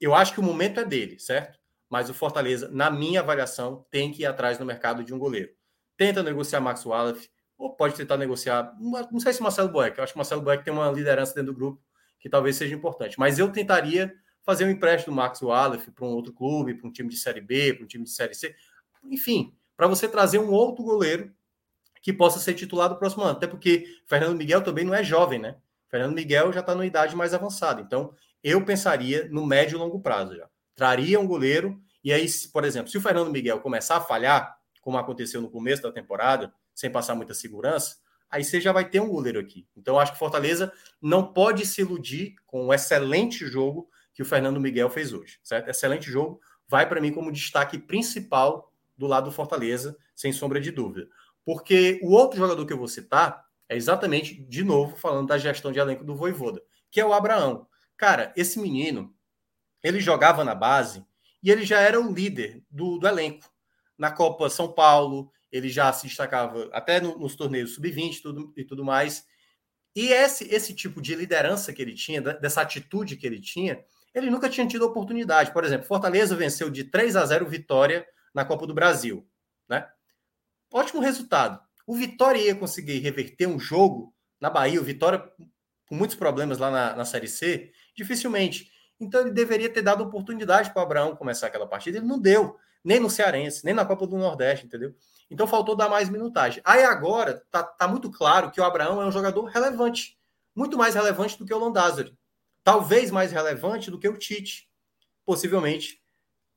eu 0.00 0.14
acho 0.14 0.32
que 0.32 0.40
o 0.40 0.42
momento 0.42 0.80
é 0.80 0.84
dele, 0.84 1.18
certo? 1.18 1.58
Mas 1.88 2.10
o 2.10 2.14
Fortaleza, 2.14 2.68
na 2.70 2.90
minha 2.90 3.20
avaliação, 3.20 3.86
tem 3.90 4.12
que 4.12 4.22
ir 4.22 4.26
atrás 4.26 4.58
no 4.58 4.66
mercado 4.66 5.02
de 5.02 5.14
um 5.14 5.18
goleiro. 5.18 5.50
tenta 5.96 6.22
negociar 6.22 6.60
Max 6.60 6.84
Wallace, 6.86 7.28
ou 7.56 7.74
pode 7.74 7.94
tentar 7.94 8.16
negociar. 8.16 8.72
Não 8.78 9.18
sei 9.18 9.32
se 9.32 9.42
Marcelo 9.42 9.68
Boeck, 9.68 9.98
eu 9.98 10.04
acho 10.04 10.12
que 10.12 10.18
Marcelo 10.18 10.42
Boeck 10.42 10.64
tem 10.64 10.72
uma 10.72 10.90
liderança 10.90 11.34
dentro 11.34 11.52
do 11.52 11.56
grupo 11.58 11.82
que 12.20 12.28
talvez 12.28 12.56
seja 12.56 12.74
importante, 12.74 13.18
mas 13.18 13.38
eu 13.38 13.50
tentaria 13.50 14.14
fazer 14.42 14.64
um 14.64 14.70
empréstimo 14.70 15.14
do 15.14 15.16
Max 15.16 15.42
Wallace 15.42 15.90
para 15.90 16.04
um 16.04 16.10
outro 16.10 16.32
clube, 16.32 16.74
para 16.74 16.88
um 16.88 16.92
time 16.92 17.08
de 17.08 17.16
Série 17.16 17.40
B, 17.40 17.74
para 17.74 17.84
um 17.84 17.86
time 17.86 18.04
de 18.04 18.10
Série 18.10 18.34
C, 18.34 18.54
enfim, 19.04 19.54
para 19.76 19.86
você 19.86 20.08
trazer 20.08 20.38
um 20.38 20.50
outro 20.50 20.84
goleiro 20.84 21.32
que 22.00 22.12
possa 22.12 22.38
ser 22.38 22.54
titular 22.54 22.88
do 22.88 22.96
próximo 22.96 23.24
ano. 23.24 23.36
Até 23.36 23.46
porque 23.46 23.84
Fernando 24.06 24.36
Miguel 24.36 24.62
também 24.62 24.84
não 24.84 24.94
é 24.94 25.02
jovem, 25.02 25.38
né? 25.38 25.56
Fernando 25.88 26.14
Miguel 26.14 26.52
já 26.52 26.60
está 26.60 26.74
numa 26.74 26.86
idade 26.86 27.14
mais 27.16 27.34
avançada. 27.34 27.80
Então, 27.80 28.14
eu 28.48 28.64
pensaria 28.64 29.28
no 29.30 29.46
médio 29.46 29.76
e 29.76 29.78
longo 29.78 30.00
prazo 30.00 30.36
já. 30.36 30.48
Traria 30.74 31.18
um 31.18 31.26
goleiro, 31.26 31.80
e 32.02 32.12
aí, 32.12 32.26
por 32.52 32.64
exemplo, 32.64 32.90
se 32.90 32.96
o 32.96 33.00
Fernando 33.00 33.30
Miguel 33.30 33.60
começar 33.60 33.96
a 33.96 34.00
falhar, 34.00 34.56
como 34.80 34.96
aconteceu 34.96 35.40
no 35.42 35.50
começo 35.50 35.82
da 35.82 35.92
temporada, 35.92 36.52
sem 36.74 36.90
passar 36.90 37.14
muita 37.14 37.34
segurança, 37.34 37.96
aí 38.30 38.44
você 38.44 38.60
já 38.60 38.72
vai 38.72 38.88
ter 38.88 39.00
um 39.00 39.08
goleiro 39.08 39.40
aqui. 39.40 39.66
Então, 39.76 39.98
acho 39.98 40.12
que 40.12 40.18
Fortaleza 40.18 40.72
não 41.00 41.32
pode 41.32 41.66
se 41.66 41.80
iludir 41.80 42.36
com 42.46 42.66
o 42.66 42.74
excelente 42.74 43.46
jogo 43.46 43.88
que 44.14 44.22
o 44.22 44.26
Fernando 44.26 44.60
Miguel 44.60 44.90
fez 44.90 45.12
hoje, 45.12 45.38
certo? 45.42 45.68
Excelente 45.68 46.10
jogo, 46.10 46.40
vai 46.68 46.88
para 46.88 47.00
mim 47.00 47.12
como 47.12 47.32
destaque 47.32 47.78
principal 47.78 48.72
do 48.96 49.06
lado 49.06 49.26
do 49.26 49.32
Fortaleza, 49.32 49.96
sem 50.14 50.32
sombra 50.32 50.60
de 50.60 50.70
dúvida. 50.70 51.08
Porque 51.44 52.00
o 52.02 52.12
outro 52.12 52.38
jogador 52.38 52.66
que 52.66 52.72
eu 52.72 52.78
vou 52.78 52.88
citar 52.88 53.44
é 53.68 53.76
exatamente, 53.76 54.34
de 54.34 54.64
novo, 54.64 54.96
falando 54.96 55.28
da 55.28 55.38
gestão 55.38 55.70
de 55.70 55.78
elenco 55.78 56.04
do 56.04 56.16
Voivoda, 56.16 56.60
que 56.90 57.00
é 57.00 57.06
o 57.06 57.12
Abraão. 57.12 57.66
Cara, 57.98 58.32
esse 58.36 58.60
menino, 58.60 59.12
ele 59.82 60.00
jogava 60.00 60.44
na 60.44 60.54
base 60.54 61.04
e 61.42 61.50
ele 61.50 61.66
já 61.66 61.80
era 61.80 62.00
o 62.00 62.12
líder 62.12 62.62
do, 62.70 62.96
do 62.96 63.06
elenco. 63.06 63.50
Na 63.98 64.12
Copa 64.12 64.48
São 64.48 64.72
Paulo, 64.72 65.32
ele 65.50 65.68
já 65.68 65.92
se 65.92 66.06
destacava 66.06 66.70
até 66.72 67.00
no, 67.00 67.18
nos 67.18 67.34
torneios 67.34 67.74
sub-20 67.74 68.22
tudo, 68.22 68.52
e 68.56 68.64
tudo 68.64 68.84
mais. 68.84 69.26
E 69.96 70.12
esse, 70.12 70.44
esse 70.54 70.72
tipo 70.72 71.02
de 71.02 71.16
liderança 71.16 71.72
que 71.72 71.82
ele 71.82 71.94
tinha, 71.94 72.20
dessa 72.20 72.60
atitude 72.60 73.16
que 73.16 73.26
ele 73.26 73.40
tinha, 73.40 73.84
ele 74.14 74.30
nunca 74.30 74.48
tinha 74.48 74.66
tido 74.66 74.86
oportunidade. 74.86 75.52
Por 75.52 75.64
exemplo, 75.64 75.86
Fortaleza 75.86 76.36
venceu 76.36 76.70
de 76.70 76.84
3 76.84 77.16
a 77.16 77.26
0 77.26 77.48
Vitória 77.48 78.06
na 78.32 78.44
Copa 78.44 78.64
do 78.64 78.74
Brasil. 78.74 79.28
Né? 79.68 79.88
Ótimo 80.72 81.00
resultado. 81.00 81.60
O 81.84 81.96
Vitória 81.96 82.38
ia 82.38 82.54
conseguir 82.54 82.98
reverter 83.00 83.48
um 83.48 83.58
jogo 83.58 84.14
na 84.40 84.48
Bahia, 84.48 84.80
o 84.80 84.84
Vitória 84.84 85.18
com 85.88 85.94
muitos 85.94 86.16
problemas 86.16 86.58
lá 86.58 86.70
na, 86.70 86.94
na 86.94 87.04
Série 87.04 87.26
C, 87.26 87.72
dificilmente. 87.98 88.70
Então 88.98 89.20
ele 89.20 89.30
deveria 89.30 89.68
ter 89.68 89.82
dado 89.82 90.02
oportunidade 90.02 90.70
para 90.70 90.80
o 90.80 90.82
Abraão 90.84 91.16
começar 91.16 91.48
aquela 91.48 91.66
partida. 91.66 91.98
Ele 91.98 92.06
não 92.06 92.18
deu, 92.18 92.56
nem 92.82 93.00
no 93.00 93.10
Cearense, 93.10 93.64
nem 93.64 93.74
na 93.74 93.84
Copa 93.84 94.06
do 94.06 94.16
Nordeste, 94.16 94.66
entendeu? 94.66 94.94
Então 95.30 95.46
faltou 95.46 95.76
dar 95.76 95.88
mais 95.88 96.08
minutagem. 96.08 96.62
Aí 96.64 96.84
agora 96.84 97.44
tá, 97.50 97.62
tá 97.62 97.88
muito 97.88 98.10
claro 98.10 98.50
que 98.50 98.60
o 98.60 98.64
Abraão 98.64 99.02
é 99.02 99.06
um 99.06 99.12
jogador 99.12 99.44
relevante, 99.44 100.16
muito 100.54 100.78
mais 100.78 100.94
relevante 100.94 101.36
do 101.36 101.44
que 101.44 101.52
o 101.52 101.58
Landázuri. 101.58 102.16
Talvez 102.62 103.10
mais 103.10 103.32
relevante 103.32 103.90
do 103.90 103.98
que 103.98 104.08
o 104.08 104.16
Tite. 104.16 104.68
Possivelmente 105.24 106.00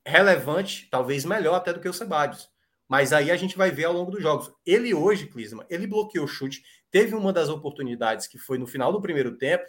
relevante, 0.04 0.88
talvez 0.90 1.24
melhor 1.24 1.54
até 1.54 1.72
do 1.72 1.80
que 1.80 1.88
o 1.88 1.92
Sebadios. 1.92 2.50
Mas 2.88 3.12
aí 3.12 3.30
a 3.30 3.36
gente 3.36 3.56
vai 3.56 3.70
ver 3.70 3.84
ao 3.84 3.92
longo 3.92 4.10
dos 4.10 4.22
jogos. 4.22 4.52
Ele 4.66 4.92
hoje, 4.92 5.26
Clisma, 5.26 5.64
ele 5.70 5.86
bloqueou 5.86 6.24
o 6.24 6.28
chute. 6.28 6.62
Teve 6.90 7.14
uma 7.14 7.32
das 7.32 7.48
oportunidades 7.48 8.26
que 8.26 8.38
foi 8.38 8.58
no 8.58 8.66
final 8.66 8.92
do 8.92 9.00
primeiro 9.00 9.36
tempo, 9.36 9.64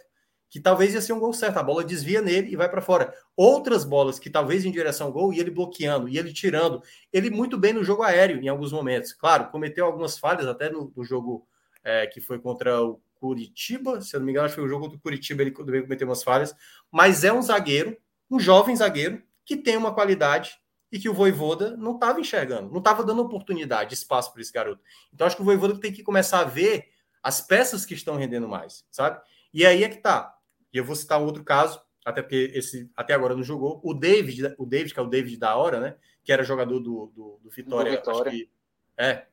que 0.54 0.60
talvez 0.60 0.94
ia 0.94 1.00
ser 1.00 1.12
um 1.12 1.18
gol 1.18 1.32
certo. 1.32 1.56
A 1.56 1.64
bola 1.64 1.82
desvia 1.82 2.22
nele 2.22 2.52
e 2.52 2.54
vai 2.54 2.68
para 2.68 2.80
fora. 2.80 3.12
Outras 3.36 3.84
bolas 3.84 4.20
que 4.20 4.30
talvez 4.30 4.64
em 4.64 4.70
direção 4.70 5.08
ao 5.08 5.12
gol 5.12 5.32
e 5.32 5.40
ele 5.40 5.50
bloqueando, 5.50 6.08
e 6.08 6.16
ele 6.16 6.32
tirando. 6.32 6.80
Ele 7.12 7.28
muito 7.28 7.58
bem 7.58 7.72
no 7.72 7.82
jogo 7.82 8.04
aéreo 8.04 8.40
em 8.40 8.46
alguns 8.46 8.70
momentos. 8.70 9.12
Claro, 9.12 9.50
cometeu 9.50 9.84
algumas 9.84 10.16
falhas 10.16 10.46
até 10.46 10.70
no, 10.70 10.92
no 10.94 11.02
jogo 11.02 11.44
é, 11.82 12.06
que 12.06 12.20
foi 12.20 12.38
contra 12.38 12.80
o 12.80 13.02
Curitiba. 13.16 14.00
Se 14.00 14.14
eu 14.14 14.20
não 14.20 14.26
me 14.26 14.30
engano, 14.30 14.46
acho 14.46 14.54
que 14.54 14.60
foi 14.60 14.68
o 14.68 14.70
jogo 14.70 14.84
contra 14.84 14.96
o 14.96 15.00
Curitiba, 15.00 15.42
ele 15.42 15.50
cometeu 15.50 16.06
umas 16.06 16.22
falhas. 16.22 16.54
Mas 16.88 17.24
é 17.24 17.32
um 17.32 17.42
zagueiro, 17.42 17.96
um 18.30 18.38
jovem 18.38 18.76
zagueiro, 18.76 19.20
que 19.44 19.56
tem 19.56 19.76
uma 19.76 19.92
qualidade 19.92 20.56
e 20.92 21.00
que 21.00 21.08
o 21.08 21.14
Voivoda 21.14 21.76
não 21.76 21.96
estava 21.96 22.20
enxergando, 22.20 22.70
não 22.70 22.78
estava 22.78 23.02
dando 23.02 23.22
oportunidade, 23.22 23.92
espaço 23.92 24.32
para 24.32 24.40
esse 24.40 24.52
garoto. 24.52 24.80
Então 25.12 25.26
acho 25.26 25.34
que 25.34 25.42
o 25.42 25.44
Voivoda 25.44 25.80
tem 25.80 25.92
que 25.92 26.04
começar 26.04 26.38
a 26.38 26.44
ver 26.44 26.90
as 27.20 27.40
peças 27.40 27.84
que 27.84 27.94
estão 27.94 28.14
rendendo 28.14 28.46
mais, 28.46 28.84
sabe? 28.88 29.20
E 29.52 29.66
aí 29.66 29.82
é 29.82 29.88
que 29.88 29.96
tá. 29.96 30.32
E 30.74 30.78
eu 30.78 30.84
vou 30.84 30.96
citar 30.96 31.20
um 31.20 31.24
outro 31.24 31.44
caso, 31.44 31.80
até 32.04 32.20
porque 32.20 32.50
esse 32.52 32.90
até 32.96 33.14
agora 33.14 33.36
não 33.36 33.44
jogou. 33.44 33.80
O 33.84 33.94
David, 33.94 34.54
o 34.58 34.66
David, 34.66 34.92
que 34.92 34.98
é 34.98 35.02
o 35.02 35.08
David 35.08 35.38
da 35.38 35.54
hora, 35.56 35.78
né? 35.78 35.96
Que 36.24 36.32
era 36.32 36.42
jogador 36.42 36.80
do, 36.80 37.12
do, 37.14 37.40
do 37.40 37.50
Vitória. 37.50 37.92
Do 37.92 37.96
Vitória. 37.96 38.32
Que, 38.32 38.50
é. 38.98 39.26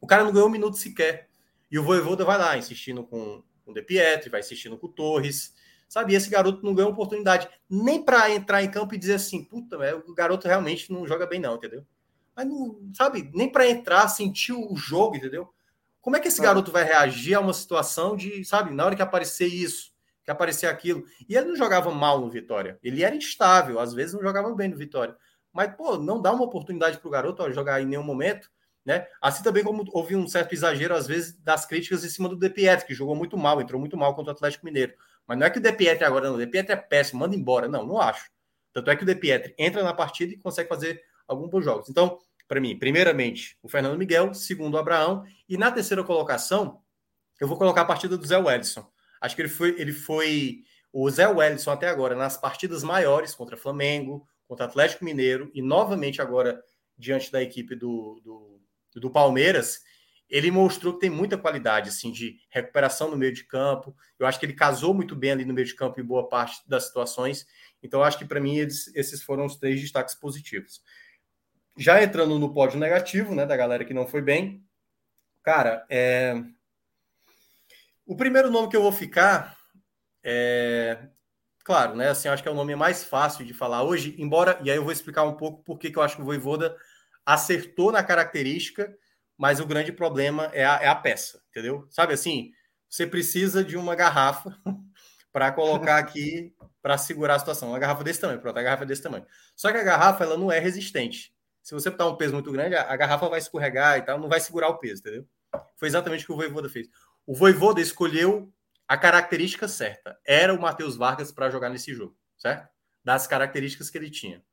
O 0.00 0.06
cara 0.06 0.22
não 0.22 0.32
ganhou 0.32 0.48
um 0.48 0.52
minuto 0.52 0.76
sequer. 0.76 1.28
E 1.68 1.76
o 1.76 1.82
Voivoda 1.82 2.24
vai 2.24 2.38
lá 2.38 2.56
insistindo 2.56 3.02
com, 3.02 3.42
com 3.64 3.72
o 3.72 3.74
De 3.74 3.82
Pietri, 3.82 4.30
vai 4.30 4.38
insistindo 4.38 4.78
com 4.78 4.86
o 4.86 4.92
Torres. 4.92 5.52
Sabe, 5.88 6.14
esse 6.14 6.30
garoto 6.30 6.64
não 6.64 6.74
ganhou 6.74 6.92
oportunidade 6.92 7.48
nem 7.68 8.02
para 8.02 8.30
entrar 8.30 8.62
em 8.62 8.70
campo 8.70 8.94
e 8.94 8.98
dizer 8.98 9.14
assim, 9.14 9.44
puta, 9.44 9.76
o 10.06 10.14
garoto 10.14 10.46
realmente 10.46 10.92
não 10.92 11.06
joga 11.06 11.26
bem 11.26 11.40
não, 11.40 11.56
entendeu? 11.56 11.84
Mas 12.34 12.46
não, 12.46 12.90
sabe, 12.92 13.30
nem 13.32 13.50
para 13.50 13.68
entrar, 13.68 14.06
sentir 14.08 14.52
o 14.52 14.74
jogo, 14.76 15.16
entendeu? 15.16 15.48
Como 16.00 16.16
é 16.16 16.20
que 16.20 16.28
esse 16.28 16.40
garoto 16.40 16.70
vai 16.70 16.84
reagir 16.84 17.34
a 17.34 17.40
uma 17.40 17.52
situação 17.52 18.16
de, 18.16 18.44
sabe, 18.44 18.72
na 18.72 18.84
hora 18.84 18.96
que 18.96 19.02
aparecer 19.02 19.46
isso, 19.46 19.92
que 20.26 20.30
aparecer 20.30 20.66
aquilo? 20.66 21.04
E 21.26 21.34
ele 21.34 21.46
não 21.46 21.56
jogava 21.56 21.90
mal 21.90 22.20
no 22.20 22.28
Vitória, 22.28 22.78
ele 22.82 23.02
era 23.02 23.14
instável, 23.14 23.78
às 23.78 23.94
vezes 23.94 24.12
não 24.12 24.20
jogava 24.20 24.52
bem 24.54 24.68
no 24.68 24.76
Vitória. 24.76 25.16
Mas, 25.52 25.74
pô, 25.74 25.96
não 25.96 26.20
dá 26.20 26.32
uma 26.32 26.44
oportunidade 26.44 26.98
para 26.98 27.08
o 27.08 27.10
garoto 27.10 27.42
ó, 27.42 27.50
jogar 27.50 27.80
em 27.80 27.86
nenhum 27.86 28.02
momento, 28.02 28.50
né? 28.84 29.06
Assim 29.22 29.42
também 29.42 29.64
como 29.64 29.84
houve 29.92 30.14
um 30.14 30.28
certo 30.28 30.52
exagero, 30.52 30.94
às 30.94 31.06
vezes, 31.06 31.34
das 31.38 31.64
críticas 31.64 32.04
em 32.04 32.08
cima 32.08 32.28
do 32.28 32.36
De 32.36 32.50
Pietro, 32.50 32.86
que 32.86 32.92
jogou 32.92 33.16
muito 33.16 33.38
mal, 33.38 33.60
entrou 33.60 33.80
muito 33.80 33.96
mal 33.96 34.14
contra 34.14 34.32
o 34.32 34.36
Atlético 34.36 34.66
Mineiro. 34.66 34.92
Mas 35.26 35.38
não 35.38 35.46
é 35.46 35.50
que 35.50 35.58
o 35.58 35.62
De 35.62 35.72
Pietri 35.72 36.04
agora 36.04 36.28
não. 36.28 36.36
O 36.36 36.44
De 36.44 36.58
é 36.58 36.76
péssimo, 36.76 37.20
manda 37.20 37.34
embora. 37.34 37.68
Não, 37.68 37.86
não 37.86 38.00
acho. 38.00 38.30
Tanto 38.72 38.90
é 38.90 38.96
que 38.96 39.02
o 39.02 39.06
De 39.06 39.14
Pietri 39.14 39.54
entra 39.58 39.82
na 39.82 39.94
partida 39.94 40.34
e 40.34 40.36
consegue 40.36 40.68
fazer 40.68 41.02
alguns 41.26 41.48
bons 41.48 41.64
jogos. 41.64 41.88
Então, 41.88 42.18
para 42.46 42.60
mim, 42.60 42.78
primeiramente, 42.78 43.58
o 43.62 43.68
Fernando 43.68 43.98
Miguel, 43.98 44.34
segundo 44.34 44.74
o 44.74 44.78
Abraão, 44.78 45.24
e 45.48 45.56
na 45.56 45.70
terceira 45.72 46.04
colocação, 46.04 46.80
eu 47.40 47.48
vou 47.48 47.56
colocar 47.56 47.82
a 47.82 47.86
partida 47.86 48.16
do 48.16 48.26
Zé 48.26 48.38
Wellison. 48.38 48.86
Acho 49.20 49.34
que 49.34 49.42
ele 49.42 49.48
foi, 49.48 49.80
ele 49.80 49.92
foi 49.92 50.62
o 50.92 51.08
Zé 51.10 51.28
Wellison 51.28 51.70
até 51.70 51.88
agora 51.88 52.14
nas 52.14 52.36
partidas 52.36 52.82
maiores 52.82 53.34
contra 53.34 53.56
Flamengo, 53.56 54.26
contra 54.46 54.66
Atlético 54.66 55.04
Mineiro 55.04 55.50
e 55.54 55.62
novamente 55.62 56.22
agora 56.22 56.62
diante 56.96 57.30
da 57.30 57.42
equipe 57.42 57.74
do, 57.74 58.20
do, 58.22 59.00
do 59.00 59.10
Palmeiras 59.10 59.80
ele 60.28 60.50
mostrou 60.50 60.94
que 60.94 61.00
tem 61.00 61.10
muita 61.10 61.38
qualidade 61.38 61.88
assim 61.88 62.10
de 62.10 62.38
recuperação 62.50 63.10
no 63.10 63.16
meio 63.16 63.32
de 63.32 63.44
campo. 63.44 63.96
Eu 64.18 64.26
acho 64.26 64.38
que 64.38 64.46
ele 64.46 64.52
casou 64.52 64.92
muito 64.92 65.14
bem 65.14 65.30
ali 65.30 65.44
no 65.44 65.54
meio 65.54 65.66
de 65.66 65.74
campo 65.74 66.00
em 66.00 66.04
boa 66.04 66.28
parte 66.28 66.68
das 66.68 66.86
situações. 66.86 67.46
Então, 67.82 68.02
acho 68.02 68.18
que 68.18 68.24
para 68.24 68.40
mim 68.40 68.56
eles, 68.56 68.92
esses 68.94 69.22
foram 69.22 69.46
os 69.46 69.56
três 69.56 69.80
destaques 69.80 70.14
positivos. 70.14 70.82
Já 71.76 72.02
entrando 72.02 72.38
no 72.38 72.52
pódio 72.52 72.78
negativo, 72.78 73.34
né, 73.34 73.46
da 73.46 73.56
galera 73.56 73.84
que 73.84 73.94
não 73.94 74.06
foi 74.06 74.22
bem, 74.22 74.64
cara, 75.42 75.86
é... 75.88 76.34
o 78.06 78.16
primeiro 78.16 78.50
nome 78.50 78.68
que 78.68 78.76
eu 78.76 78.82
vou 78.82 78.92
ficar 78.92 79.56
é 80.24 81.08
claro, 81.64 81.96
né? 81.96 82.10
Assim, 82.10 82.28
acho 82.28 82.42
que 82.42 82.48
é 82.48 82.52
o 82.52 82.54
nome 82.54 82.74
mais 82.76 83.04
fácil 83.04 83.44
de 83.44 83.52
falar 83.52 83.82
hoje, 83.82 84.14
embora, 84.18 84.58
e 84.62 84.70
aí 84.70 84.76
eu 84.76 84.84
vou 84.84 84.92
explicar 84.92 85.24
um 85.24 85.36
pouco 85.36 85.62
por 85.64 85.78
que 85.78 85.94
eu 85.94 86.02
acho 86.02 86.16
que 86.16 86.22
o 86.22 86.24
Voivoda 86.24 86.76
acertou 87.24 87.90
na 87.90 88.04
característica 88.04 88.96
mas 89.36 89.60
o 89.60 89.66
grande 89.66 89.92
problema 89.92 90.50
é 90.52 90.64
a, 90.64 90.78
é 90.82 90.88
a 90.88 90.94
peça, 90.94 91.40
entendeu? 91.50 91.86
Sabe 91.90 92.14
assim, 92.14 92.52
você 92.88 93.06
precisa 93.06 93.62
de 93.62 93.76
uma 93.76 93.94
garrafa 93.94 94.56
para 95.32 95.52
colocar 95.52 95.98
aqui 95.98 96.54
para 96.80 96.96
segurar 96.96 97.34
a 97.34 97.38
situação. 97.38 97.68
Uma 97.68 97.78
garrafa 97.78 98.04
desse 98.04 98.20
tamanho, 98.20 98.40
pronto, 98.40 98.58
a 98.58 98.62
garrafa 98.62 98.84
é 98.84 98.86
desse 98.86 99.02
tamanho. 99.02 99.26
Só 99.54 99.70
que 99.70 99.78
a 99.78 99.82
garrafa 99.82 100.24
ela 100.24 100.36
não 100.36 100.50
é 100.50 100.58
resistente. 100.58 101.34
Se 101.62 101.74
você 101.74 101.90
botar 101.90 102.06
um 102.06 102.16
peso 102.16 102.32
muito 102.32 102.50
grande, 102.52 102.76
a 102.76 102.96
garrafa 102.96 103.28
vai 103.28 103.40
escorregar 103.40 103.98
e 103.98 104.02
tal, 104.02 104.18
não 104.20 104.28
vai 104.28 104.40
segurar 104.40 104.68
o 104.68 104.78
peso, 104.78 105.00
entendeu? 105.00 105.26
Foi 105.76 105.88
exatamente 105.88 106.22
o 106.22 106.26
que 106.26 106.32
o 106.32 106.36
Voivoda 106.36 106.68
fez. 106.68 106.88
O 107.26 107.34
Voivoda 107.34 107.80
escolheu 107.80 108.52
a 108.86 108.96
característica 108.96 109.66
certa. 109.66 110.18
Era 110.24 110.54
o 110.54 110.60
Matheus 110.60 110.96
Vargas 110.96 111.32
para 111.32 111.50
jogar 111.50 111.70
nesse 111.70 111.92
jogo, 111.92 112.16
certo? 112.38 112.68
Das 113.02 113.26
características 113.26 113.90
que 113.90 113.98
ele 113.98 114.10
tinha. 114.10 114.44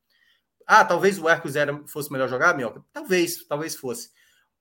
Ah, 0.66 0.84
talvez 0.84 1.20
o 1.20 1.30
Hercules 1.30 1.56
era, 1.56 1.86
fosse 1.88 2.12
melhor 2.12 2.28
jogar, 2.28 2.56
Minhoca? 2.56 2.84
Talvez, 2.92 3.46
talvez 3.46 3.76
fosse. 3.76 4.10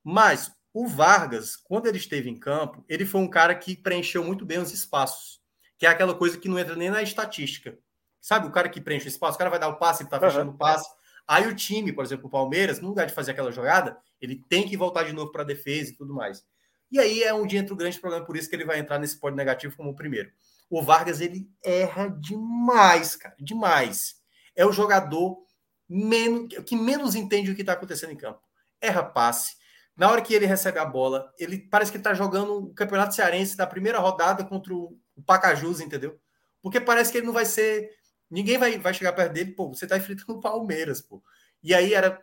Mas 0.05 0.53
o 0.75 0.87
Vargas, 0.87 1.57
quando 1.57 1.87
ele 1.87 1.99
esteve 1.99 2.29
em 2.29 2.39
campo, 2.39 2.85
ele 2.89 3.07
foi 3.07 3.21
um 3.21 3.29
cara 3.29 3.55
que 3.55 3.77
preencheu 3.77 4.25
muito 4.25 4.45
bem 4.45 4.59
os 4.59 4.73
espaços, 4.73 5.41
que 5.79 5.87
é 5.87 5.89
aquela 5.89 6.15
coisa 6.15 6.39
que 6.39 6.49
não 6.49 6.59
entra 6.59 6.77
nem 6.77 6.91
na 6.91 7.03
estatística. 7.03 7.79
Sabe, 8.21 8.47
o 8.47 8.53
cara 8.53 8.69
que 8.69 8.81
preenche 8.81 9.07
o 9.07 9.09
espaço, 9.09 9.37
o 9.37 9.39
cara 9.39 9.51
vai 9.51 9.59
dar 9.59 9.69
o 9.69 9.79
passe, 9.79 10.03
ele 10.03 10.11
tá 10.11 10.21
fechando 10.21 10.51
uhum. 10.51 10.55
o 10.55 10.59
passe. 10.59 10.89
Aí 11.27 11.47
o 11.47 11.55
time, 11.55 11.93
por 11.93 12.05
exemplo, 12.05 12.27
o 12.27 12.31
Palmeiras, 12.31 12.81
no 12.81 12.89
lugar 12.89 13.07
de 13.07 13.13
fazer 13.13 13.33
aquela 13.33 13.51
jogada, 13.51 13.97
ele 14.21 14.37
tem 14.49 14.69
que 14.69 14.77
voltar 14.77 15.05
de 15.05 15.13
novo 15.13 15.33
para 15.33 15.43
a 15.43 15.47
defesa 15.47 15.91
e 15.91 15.97
tudo 15.97 16.15
mais. 16.15 16.45
E 16.93 17.01
aí 17.01 17.23
é 17.23 17.33
onde 17.33 17.57
entra 17.57 17.73
o 17.73 17.77
grande 17.77 17.99
problema, 17.99 18.27
por 18.27 18.37
isso 18.37 18.51
que 18.51 18.55
ele 18.55 18.67
vai 18.67 18.79
entrar 18.79 18.99
nesse 18.99 19.19
pódio 19.19 19.39
negativo 19.39 19.75
como 19.75 19.91
o 19.91 19.97
primeiro. 19.97 20.31
O 20.69 20.83
Vargas, 20.83 21.23
ele 21.23 21.51
erra 21.65 22.09
demais, 22.09 23.17
cara, 23.17 23.35
demais. 23.41 24.17
É 24.55 24.67
o 24.67 24.73
jogador 24.73 25.39
menos, 25.89 26.55
que 26.67 26.77
menos 26.77 27.15
entende 27.15 27.51
o 27.51 27.55
que 27.55 27.63
está 27.63 27.73
acontecendo 27.73 28.13
em 28.13 28.17
campo. 28.17 28.43
Erra 28.79 29.03
passe, 29.03 29.57
Na 29.97 30.11
hora 30.11 30.21
que 30.21 30.35
ele 30.35 30.45
recebe 30.45 30.79
a 30.79 30.85
bola, 30.85 31.33
ele 31.39 31.59
parece 31.59 31.91
que 31.91 31.97
ele 31.97 32.05
tá 32.05 32.13
jogando 32.13 32.59
o 32.59 32.75
Campeonato 32.75 33.15
Cearense 33.15 33.57
da 33.57 33.67
primeira 33.67 33.99
rodada 33.99 34.45
contra 34.45 34.75
o 34.75 34.99
Pacajus, 35.27 35.81
entendeu? 35.81 36.19
Porque 36.63 36.81
parece 36.81 37.11
que 37.11 37.19
ele 37.19 37.27
não 37.27 37.33
vai 37.33 37.47
ser. 37.47 37.91
Ninguém 38.31 38.59
vai, 38.59 38.79
vai 38.79 38.95
chegar 38.95 39.13
perto 39.13 39.33
dele, 39.33 39.53
pô, 39.53 39.69
você 39.69 39.87
tá 39.87 39.97
enfrentando 39.97 40.35
o 40.35 40.41
Palmeiras, 40.41 41.01
pô. 41.01 41.23
E 41.63 41.75
aí 41.75 41.95
era 41.95 42.19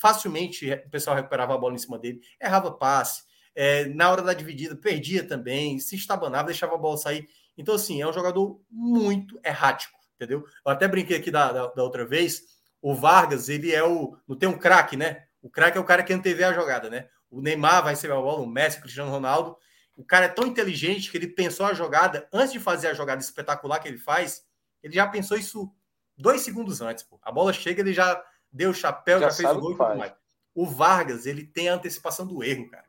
facilmente 0.00 0.70
o 0.72 0.90
pessoal 0.90 1.16
recuperava 1.16 1.54
a 1.54 1.58
bola 1.58 1.74
em 1.74 1.78
cima 1.78 1.98
dele, 1.98 2.20
errava 2.40 2.70
passe, 2.70 3.22
é, 3.56 3.86
na 3.86 4.10
hora 4.10 4.20
da 4.20 4.34
dividida 4.34 4.76
perdia 4.76 5.26
também, 5.26 5.78
se 5.78 5.96
estabanava, 5.96 6.48
deixava 6.48 6.74
a 6.74 6.78
bola 6.78 6.98
sair. 6.98 7.26
Então, 7.56 7.74
assim, 7.74 8.02
é 8.02 8.06
um 8.06 8.12
jogador 8.12 8.60
muito 8.70 9.40
errático, 9.42 9.98
entendeu? 10.14 10.44
Eu 10.64 10.70
até 10.70 10.86
brinquei 10.86 11.16
aqui 11.16 11.30
da, 11.30 11.50
da, 11.50 11.66
da 11.68 11.82
outra 11.82 12.04
vez, 12.04 12.42
o 12.82 12.94
Vargas, 12.94 13.48
ele 13.48 13.72
é 13.72 13.82
o. 13.82 14.16
Não 14.28 14.36
tem 14.36 14.48
um 14.48 14.58
craque, 14.58 14.96
né? 14.96 15.24
O 15.40 15.48
craque 15.48 15.78
é 15.78 15.80
o 15.80 15.84
cara 15.84 16.02
que 16.02 16.12
antevê 16.12 16.44
a 16.44 16.52
jogada, 16.52 16.90
né? 16.90 17.08
O 17.30 17.40
Neymar 17.40 17.82
vai 17.82 17.96
ser 17.96 18.12
a 18.12 18.16
bola, 18.16 18.42
o 18.42 18.46
Messi, 18.46 18.78
o 18.78 18.82
Cristiano 18.82 19.10
Ronaldo. 19.10 19.56
O 19.96 20.04
cara 20.04 20.26
é 20.26 20.28
tão 20.28 20.46
inteligente 20.46 21.10
que 21.10 21.16
ele 21.16 21.28
pensou 21.28 21.64
a 21.64 21.72
jogada, 21.72 22.28
antes 22.30 22.52
de 22.52 22.60
fazer 22.60 22.88
a 22.88 22.94
jogada 22.94 23.22
espetacular 23.22 23.78
que 23.78 23.88
ele 23.88 23.96
faz, 23.96 24.44
ele 24.82 24.94
já 24.94 25.06
pensou 25.06 25.38
isso 25.38 25.72
dois 26.16 26.42
segundos 26.42 26.82
antes. 26.82 27.02
Pô. 27.02 27.18
A 27.22 27.32
bola 27.32 27.52
chega, 27.52 27.80
ele 27.80 27.94
já 27.94 28.22
deu 28.52 28.70
o 28.70 28.74
chapéu, 28.74 29.18
já, 29.18 29.30
já 29.30 29.36
fez 29.36 29.50
o 29.50 29.60
gol 29.60 29.72
e 29.72 29.76
tudo 29.76 29.96
mais. 29.96 30.12
O 30.54 30.66
Vargas, 30.66 31.24
ele 31.24 31.44
tem 31.44 31.68
a 31.68 31.74
antecipação 31.74 32.26
do 32.26 32.44
erro, 32.44 32.68
cara. 32.70 32.85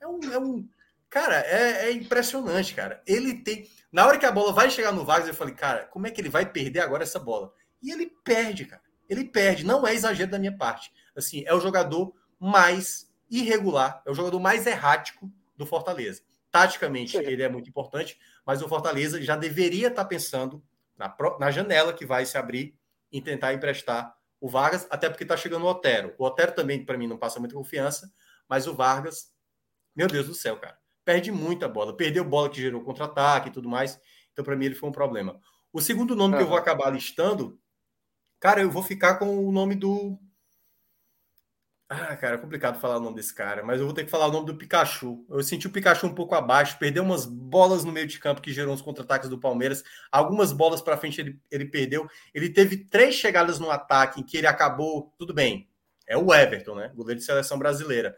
É 0.00 0.06
um. 0.06 0.20
É 0.32 0.38
um 0.38 0.68
cara, 1.10 1.36
é, 1.40 1.86
é 1.86 1.92
impressionante, 1.92 2.74
cara. 2.74 3.02
Ele 3.06 3.34
tem. 3.34 3.68
Na 3.90 4.06
hora 4.06 4.18
que 4.18 4.26
a 4.26 4.32
bola 4.32 4.52
vai 4.52 4.70
chegar 4.70 4.92
no 4.92 5.04
Vargas, 5.04 5.28
eu 5.28 5.34
falei, 5.34 5.54
cara, 5.54 5.84
como 5.86 6.06
é 6.06 6.10
que 6.10 6.20
ele 6.20 6.28
vai 6.28 6.44
perder 6.44 6.80
agora 6.80 7.02
essa 7.02 7.18
bola? 7.18 7.52
E 7.82 7.90
ele 7.90 8.12
perde, 8.24 8.66
cara. 8.66 8.82
Ele 9.08 9.24
perde. 9.24 9.64
Não 9.64 9.86
é 9.86 9.94
exagero 9.94 10.30
da 10.30 10.38
minha 10.38 10.56
parte. 10.56 10.92
Assim, 11.16 11.42
é 11.46 11.54
o 11.54 11.60
jogador 11.60 12.14
mais 12.38 13.08
irregular, 13.30 14.02
é 14.06 14.10
o 14.10 14.14
jogador 14.14 14.38
mais 14.40 14.66
errático 14.66 15.30
do 15.56 15.66
Fortaleza. 15.66 16.22
Taticamente, 16.50 17.12
Sim. 17.12 17.24
ele 17.24 17.42
é 17.42 17.48
muito 17.48 17.68
importante, 17.68 18.18
mas 18.44 18.62
o 18.62 18.68
Fortaleza 18.68 19.20
já 19.20 19.36
deveria 19.36 19.88
estar 19.88 20.04
pensando 20.04 20.62
na, 20.96 21.14
na 21.38 21.50
janela 21.50 21.92
que 21.92 22.06
vai 22.06 22.24
se 22.24 22.38
abrir 22.38 22.74
em 23.12 23.20
tentar 23.20 23.52
emprestar 23.52 24.16
o 24.40 24.48
Vargas, 24.48 24.86
até 24.90 25.08
porque 25.08 25.24
está 25.24 25.36
chegando 25.36 25.64
o 25.64 25.68
Otero. 25.68 26.14
O 26.16 26.24
Otero 26.24 26.52
também, 26.52 26.84
para 26.84 26.96
mim, 26.96 27.06
não 27.06 27.18
passa 27.18 27.40
muita 27.40 27.54
confiança, 27.54 28.10
mas 28.48 28.66
o 28.66 28.74
Vargas, 28.74 29.32
meu 29.98 30.06
Deus 30.06 30.26
do 30.28 30.34
céu, 30.34 30.56
cara, 30.56 30.78
perde 31.04 31.32
muita 31.32 31.68
bola. 31.68 31.96
Perdeu 31.96 32.24
bola 32.24 32.48
que 32.48 32.60
gerou 32.60 32.82
contra-ataque 32.82 33.48
e 33.48 33.52
tudo 33.52 33.68
mais. 33.68 34.00
Então, 34.32 34.44
para 34.44 34.54
mim, 34.54 34.66
ele 34.66 34.76
foi 34.76 34.88
um 34.88 34.92
problema. 34.92 35.40
O 35.72 35.80
segundo 35.80 36.14
nome 36.14 36.36
que 36.36 36.42
eu 36.42 36.46
vou 36.46 36.56
acabar 36.56 36.90
listando, 36.90 37.58
cara, 38.38 38.60
eu 38.60 38.70
vou 38.70 38.82
ficar 38.82 39.16
com 39.16 39.44
o 39.44 39.50
nome 39.50 39.74
do 39.74 40.18
ah, 41.90 42.14
cara, 42.16 42.34
é 42.34 42.38
complicado 42.38 42.78
falar 42.78 42.98
o 42.98 43.00
nome 43.00 43.16
desse 43.16 43.34
cara, 43.34 43.62
mas 43.62 43.80
eu 43.80 43.86
vou 43.86 43.94
ter 43.94 44.04
que 44.04 44.10
falar 44.10 44.26
o 44.26 44.30
nome 44.30 44.44
do 44.44 44.54
Pikachu. 44.54 45.24
Eu 45.30 45.42
senti 45.42 45.66
o 45.66 45.70
Pikachu 45.70 46.06
um 46.06 46.14
pouco 46.14 46.34
abaixo, 46.34 46.78
perdeu 46.78 47.02
umas 47.02 47.24
bolas 47.24 47.82
no 47.82 47.90
meio 47.90 48.06
de 48.06 48.20
campo 48.20 48.42
que 48.42 48.52
gerou 48.52 48.74
uns 48.74 48.82
contra-ataques 48.82 49.30
do 49.30 49.40
Palmeiras. 49.40 49.82
Algumas 50.12 50.52
bolas 50.52 50.82
para 50.82 50.98
frente 50.98 51.18
ele, 51.18 51.40
ele 51.50 51.64
perdeu. 51.64 52.06
Ele 52.34 52.50
teve 52.50 52.76
três 52.76 53.14
chegadas 53.14 53.58
no 53.58 53.70
ataque 53.70 54.20
em 54.20 54.22
que 54.22 54.36
ele 54.36 54.46
acabou. 54.46 55.14
Tudo 55.16 55.32
bem, 55.32 55.66
é 56.06 56.14
o 56.14 56.34
Everton, 56.34 56.74
né? 56.74 56.92
Goleiro 56.94 57.20
de 57.20 57.24
seleção 57.24 57.58
brasileira. 57.58 58.14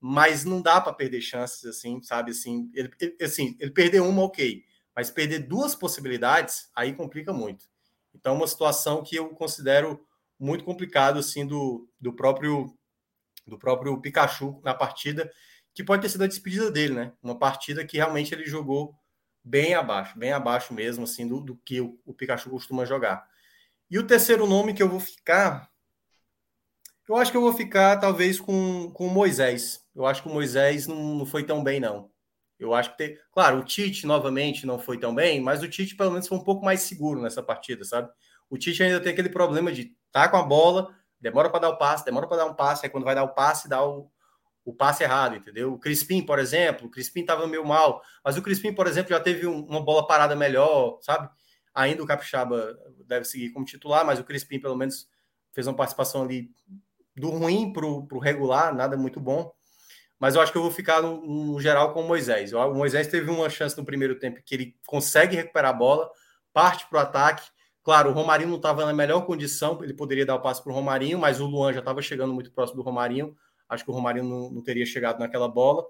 Mas 0.00 0.44
não 0.44 0.62
dá 0.62 0.80
para 0.80 0.94
perder 0.94 1.20
chances 1.20 1.64
assim, 1.64 2.02
sabe? 2.02 2.30
Assim 2.30 2.70
ele, 2.74 2.90
assim, 3.20 3.56
ele 3.60 3.70
perder 3.70 4.00
uma, 4.00 4.22
ok. 4.22 4.64
Mas 4.96 5.10
perder 5.10 5.40
duas 5.40 5.74
possibilidades, 5.74 6.70
aí 6.74 6.94
complica 6.94 7.32
muito. 7.32 7.66
Então, 8.14 8.34
uma 8.34 8.46
situação 8.46 9.02
que 9.02 9.16
eu 9.16 9.28
considero 9.30 10.04
muito 10.38 10.64
complicado, 10.64 11.18
assim, 11.18 11.46
do, 11.46 11.88
do 12.00 12.12
próprio 12.12 12.74
do 13.46 13.58
próprio 13.58 14.00
Pikachu 14.00 14.60
na 14.62 14.72
partida, 14.72 15.30
que 15.74 15.82
pode 15.82 16.02
ter 16.02 16.08
sido 16.08 16.24
a 16.24 16.26
despedida 16.26 16.70
dele, 16.70 16.94
né? 16.94 17.12
Uma 17.22 17.38
partida 17.38 17.84
que 17.84 17.96
realmente 17.96 18.32
ele 18.34 18.44
jogou 18.44 18.94
bem 19.42 19.74
abaixo, 19.74 20.18
bem 20.18 20.32
abaixo 20.32 20.72
mesmo, 20.72 21.04
assim, 21.04 21.26
do, 21.26 21.40
do 21.40 21.56
que 21.56 21.80
o, 21.80 21.98
o 22.04 22.14
Pikachu 22.14 22.50
costuma 22.50 22.84
jogar. 22.84 23.26
E 23.90 23.98
o 23.98 24.06
terceiro 24.06 24.46
nome 24.46 24.74
que 24.74 24.82
eu 24.82 24.88
vou 24.88 25.00
ficar, 25.00 25.69
eu 27.10 27.16
acho 27.16 27.32
que 27.32 27.36
eu 27.36 27.40
vou 27.40 27.52
ficar 27.52 27.96
talvez 27.96 28.38
com, 28.40 28.88
com 28.92 29.08
o 29.08 29.10
Moisés. 29.10 29.84
Eu 29.96 30.06
acho 30.06 30.22
que 30.22 30.28
o 30.28 30.32
Moisés 30.32 30.86
não, 30.86 31.16
não 31.16 31.26
foi 31.26 31.42
tão 31.42 31.62
bem, 31.62 31.80
não. 31.80 32.08
Eu 32.56 32.72
acho 32.72 32.92
que 32.92 32.98
tem. 32.98 33.18
Claro, 33.32 33.58
o 33.58 33.64
Tite 33.64 34.06
novamente 34.06 34.64
não 34.64 34.78
foi 34.78 34.96
tão 34.96 35.12
bem, 35.12 35.40
mas 35.40 35.60
o 35.60 35.68
Tite 35.68 35.96
pelo 35.96 36.12
menos 36.12 36.28
foi 36.28 36.38
um 36.38 36.44
pouco 36.44 36.64
mais 36.64 36.82
seguro 36.82 37.20
nessa 37.20 37.42
partida, 37.42 37.84
sabe? 37.84 38.08
O 38.48 38.56
Tite 38.56 38.84
ainda 38.84 39.00
tem 39.00 39.12
aquele 39.12 39.28
problema 39.28 39.72
de 39.72 39.92
tá 40.12 40.28
com 40.28 40.36
a 40.36 40.42
bola, 40.44 40.94
demora 41.20 41.50
para 41.50 41.62
dar 41.62 41.70
o 41.70 41.78
passe, 41.78 42.04
demora 42.04 42.28
para 42.28 42.36
dar 42.36 42.46
um 42.46 42.54
passe, 42.54 42.86
aí 42.86 42.90
quando 42.90 43.04
vai 43.04 43.14
dar 43.16 43.24
o 43.24 43.34
passe, 43.34 43.68
dá 43.68 43.84
o, 43.84 44.08
o 44.64 44.72
passe 44.72 45.02
errado, 45.02 45.34
entendeu? 45.34 45.72
O 45.72 45.78
Crispim, 45.80 46.24
por 46.24 46.38
exemplo, 46.38 46.86
o 46.86 46.90
Crispim 46.90 47.22
estava 47.22 47.44
meio 47.44 47.64
mal, 47.66 48.00
mas 48.24 48.36
o 48.36 48.42
Crispim, 48.42 48.72
por 48.72 48.86
exemplo, 48.86 49.10
já 49.10 49.18
teve 49.18 49.48
um, 49.48 49.64
uma 49.64 49.82
bola 49.82 50.06
parada 50.06 50.36
melhor, 50.36 51.00
sabe? 51.02 51.28
Ainda 51.74 52.04
o 52.04 52.06
Capixaba 52.06 52.78
deve 53.04 53.24
seguir 53.24 53.50
como 53.50 53.64
titular, 53.64 54.06
mas 54.06 54.20
o 54.20 54.24
Crispim, 54.24 54.60
pelo 54.60 54.76
menos, 54.76 55.08
fez 55.52 55.66
uma 55.66 55.74
participação 55.74 56.22
ali 56.22 56.50
do 57.20 57.30
ruim 57.30 57.72
para 57.72 57.86
o 57.86 58.18
regular, 58.18 58.74
nada 58.74 58.96
muito 58.96 59.20
bom. 59.20 59.52
Mas 60.18 60.34
eu 60.34 60.40
acho 60.40 60.52
que 60.52 60.58
eu 60.58 60.62
vou 60.62 60.70
ficar 60.70 61.00
no, 61.00 61.24
no 61.24 61.60
geral 61.60 61.94
com 61.94 62.02
o 62.02 62.06
Moisés. 62.08 62.52
O 62.52 62.74
Moisés 62.74 63.06
teve 63.06 63.30
uma 63.30 63.48
chance 63.48 63.76
no 63.76 63.84
primeiro 63.84 64.18
tempo 64.18 64.40
que 64.44 64.54
ele 64.54 64.76
consegue 64.86 65.36
recuperar 65.36 65.70
a 65.70 65.74
bola, 65.74 66.10
parte 66.52 66.86
para 66.88 66.98
o 66.98 67.02
ataque, 67.02 67.44
Claro, 67.82 68.10
o 68.10 68.12
Romarinho 68.12 68.50
não 68.50 68.56
estava 68.56 68.84
na 68.84 68.92
melhor 68.92 69.24
condição, 69.24 69.82
ele 69.82 69.94
poderia 69.94 70.26
dar 70.26 70.34
o 70.34 70.40
passe 70.40 70.62
para 70.62 70.70
o 70.70 70.74
Romarinho, 70.74 71.18
mas 71.18 71.40
o 71.40 71.46
Luan 71.46 71.72
já 71.72 71.78
estava 71.78 72.02
chegando 72.02 72.32
muito 72.32 72.52
próximo 72.52 72.76
do 72.76 72.82
Romarinho. 72.82 73.34
Acho 73.68 73.84
que 73.84 73.90
o 73.90 73.94
Romarinho 73.94 74.24
não, 74.24 74.50
não, 74.50 74.62
teria 74.62 74.84
chegado 74.84 75.18
naquela 75.18 75.48
bola. 75.48 75.84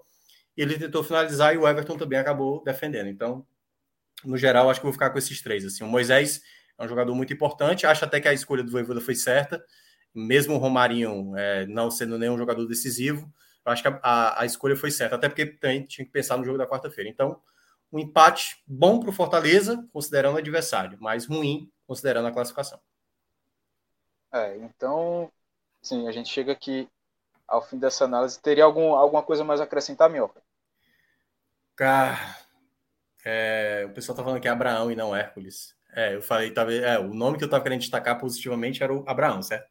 Ele 0.55 0.77
tentou 0.77 1.03
finalizar 1.03 1.53
e 1.53 1.57
o 1.57 1.67
Everton 1.67 1.97
também 1.97 2.17
acabou 2.17 2.63
defendendo. 2.63 3.09
Então, 3.09 3.45
no 4.23 4.37
geral, 4.37 4.69
acho 4.69 4.79
que 4.79 4.85
vou 4.85 4.93
ficar 4.93 5.09
com 5.09 5.17
esses 5.17 5.41
três. 5.41 5.65
Assim, 5.65 5.83
o 5.83 5.87
Moisés 5.87 6.41
é 6.77 6.85
um 6.85 6.87
jogador 6.87 7.13
muito 7.13 7.33
importante. 7.33 7.85
Acho 7.85 8.05
até 8.05 8.21
que 8.21 8.27
a 8.27 8.33
escolha 8.33 8.63
do 8.63 8.71
Voivoda 8.71 9.01
foi 9.01 9.15
certa, 9.15 9.61
mesmo 10.13 10.55
o 10.55 10.57
Romarinho 10.57 11.35
é, 11.37 11.65
não 11.65 11.89
sendo 11.89 12.17
nenhum 12.17 12.37
jogador 12.37 12.65
decisivo. 12.65 13.31
Eu 13.65 13.71
acho 13.71 13.81
que 13.81 13.87
a, 13.87 13.99
a, 14.01 14.41
a 14.41 14.45
escolha 14.45 14.75
foi 14.75 14.91
certa, 14.91 15.15
até 15.15 15.29
porque 15.29 15.45
tem, 15.45 15.85
tinha 15.85 16.05
que 16.05 16.11
pensar 16.11 16.37
no 16.37 16.45
jogo 16.45 16.57
da 16.57 16.67
quarta-feira. 16.67 17.09
Então, 17.09 17.41
um 17.91 17.99
empate 17.99 18.61
bom 18.65 18.99
para 18.99 19.09
o 19.09 19.13
Fortaleza, 19.13 19.87
considerando 19.91 20.35
o 20.35 20.37
adversário, 20.37 20.97
mas 21.01 21.25
ruim 21.25 21.69
considerando 21.85 22.27
a 22.27 22.31
classificação. 22.31 22.79
É, 24.31 24.55
então, 24.57 25.29
sim, 25.81 26.07
a 26.07 26.11
gente 26.11 26.29
chega 26.29 26.53
aqui 26.53 26.87
ao 27.47 27.61
fim 27.61 27.77
dessa 27.77 28.05
análise. 28.05 28.41
Teria 28.41 28.63
algum, 28.63 28.93
alguma 28.95 29.21
coisa 29.21 29.43
mais 29.43 29.59
a 29.59 29.65
acrescentar, 29.65 30.09
Minhoca? 30.09 30.41
Cara, 31.75 32.17
é, 33.25 33.85
o 33.89 33.93
pessoal 33.93 34.15
tá 34.15 34.23
falando 34.23 34.41
que 34.41 34.47
é 34.47 34.51
Abraão 34.51 34.89
e 34.89 34.95
não 34.95 35.15
Hércules. 35.15 35.75
É, 35.93 36.15
eu 36.15 36.21
falei, 36.21 36.51
talvez, 36.51 36.81
é, 36.81 36.97
o 36.97 37.13
nome 37.13 37.37
que 37.37 37.43
eu 37.43 37.49
tava 37.49 37.63
querendo 37.63 37.81
destacar 37.81 38.17
positivamente 38.17 38.81
era 38.81 38.93
o 38.93 39.03
Abraão, 39.07 39.43
certo? 39.43 39.69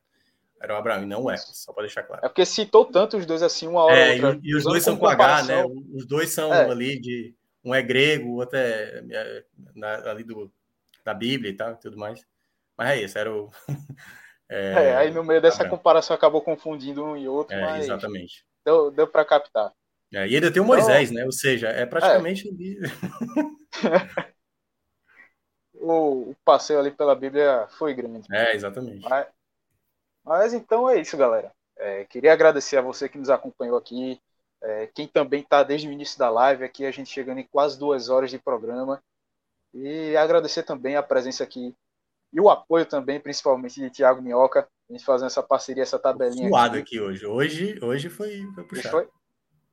Era 0.61 0.75
o 0.75 0.77
Abraão 0.77 1.03
e 1.03 1.07
não 1.07 1.31
Hércules, 1.31 1.57
só 1.57 1.73
para 1.73 1.85
deixar 1.85 2.03
claro. 2.03 2.25
É 2.25 2.29
porque 2.29 2.45
citou 2.45 2.85
tanto 2.85 3.17
os 3.17 3.25
dois 3.25 3.43
assim, 3.43 3.67
uma 3.67 3.85
hora 3.85 3.97
é, 3.97 4.13
outra. 4.13 4.39
E, 4.43 4.51
e 4.51 4.55
os 4.55 4.63
dois 4.63 4.85
são 4.85 4.97
com 4.97 5.07
H, 5.07 5.45
né? 5.45 5.65
Os 5.95 6.07
dois 6.07 6.31
são 6.31 6.53
é. 6.53 6.71
ali 6.71 7.01
de. 7.01 7.35
Um 7.65 7.75
é 7.75 7.83
grego, 7.83 8.29
o 8.29 8.37
outro 8.37 8.57
é, 8.57 9.05
é 9.11 9.45
na, 9.75 10.11
ali 10.11 10.25
do, 10.25 10.51
da 11.05 11.13
Bíblia 11.15 11.51
e 11.51 11.55
tal, 11.55 11.77
tudo 11.77 11.97
mais. 11.97 12.25
Mas 12.77 12.91
é 12.91 13.03
isso, 13.03 13.19
era 13.19 13.33
o. 13.33 13.51
é, 14.49 14.73
é, 14.73 14.97
aí 14.97 15.11
no 15.11 15.25
meio 15.25 15.41
dessa 15.41 15.67
comparação 15.69 16.15
acabou 16.15 16.43
confundindo 16.43 17.05
um 17.05 17.17
e 17.17 17.27
outro, 17.27 17.57
é, 17.57 17.61
mas. 17.61 17.85
Exatamente. 17.85 18.45
Deu, 18.65 18.91
deu 18.91 19.07
para 19.07 19.25
captar. 19.25 19.73
É, 20.13 20.27
e 20.27 20.35
ainda 20.35 20.51
tem 20.51 20.61
o 20.61 20.67
Moisés, 20.67 21.11
então, 21.11 21.21
né? 21.21 21.27
Ou 21.27 21.33
seja, 21.33 21.69
é 21.69 21.87
praticamente. 21.87 22.49
É. 22.49 22.53
o, 25.75 26.31
o, 26.31 26.37
passeio 26.45 26.81
ali 26.81 26.91
pela 26.91 27.15
Bíblia 27.15 27.67
foi 27.79 27.95
grande. 27.95 28.27
É, 28.31 28.55
exatamente. 28.55 29.09
Mas, 29.09 29.27
mas 30.25 30.53
então 30.53 30.89
é 30.89 31.01
isso, 31.01 31.17
galera. 31.17 31.53
É, 31.77 32.05
queria 32.05 32.33
agradecer 32.33 32.77
a 32.77 32.83
você 32.83 33.09
que 33.09 33.19
nos 33.19 33.31
acompanhou 33.31 33.77
aqui. 33.77 34.21
É, 34.63 34.87
quem 34.89 35.07
também 35.07 35.41
está 35.41 35.63
desde 35.63 35.89
o 35.89 35.93
início 35.93 36.19
da 36.19 36.29
live 36.29 36.65
aqui, 36.65 36.85
a 36.85 36.91
gente 36.91 37.11
chegando 37.11 37.39
em 37.39 37.47
quase 37.47 37.79
duas 37.79 38.09
horas 38.09 38.31
de 38.31 38.39
programa. 38.39 39.03
E 39.73 40.17
agradecer 40.17 40.65
também 40.65 40.97
a 40.97 41.03
presença 41.03 41.45
aqui 41.45 41.75
e 42.33 42.41
o 42.41 42.49
apoio 42.49 42.87
também, 42.87 43.19
principalmente 43.19 43.81
de 43.81 43.91
Thiago 43.91 44.23
Minhoca, 44.23 44.69
a 44.89 44.93
gente 44.93 45.05
fazendo 45.05 45.27
essa 45.27 45.43
parceria, 45.43 45.83
essa 45.83 45.99
tabelinha. 45.99 46.49
Suado 46.49 46.79
aqui. 46.79 46.97
aqui 46.97 47.01
hoje. 47.01 47.27
Hoje, 47.27 47.79
hoje 47.83 48.09
foi, 48.09 48.47
foi 48.55 48.65
puxado. 48.65 48.97
Hoje 48.97 49.07
foi 49.07 49.21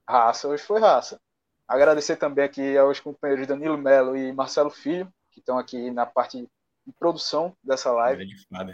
raça, 0.07 0.48
hoje 0.48 0.64
foi 0.64 0.80
raça. 0.80 1.19
Agradecer 1.68 2.15
também 2.15 2.45
aqui 2.45 2.78
aos 2.78 2.99
companheiros 2.99 3.45
Danilo 3.45 3.78
Melo 3.78 4.15
e 4.15 4.32
Marcelo 4.32 4.69
Filho, 4.69 5.11
que 5.32 5.40
estão 5.40 5.57
aqui 5.57 5.91
na 5.91 6.06
parte 6.06 6.48
de 6.88 6.93
produção 6.93 7.55
dessa 7.61 7.91
live. 7.91 8.23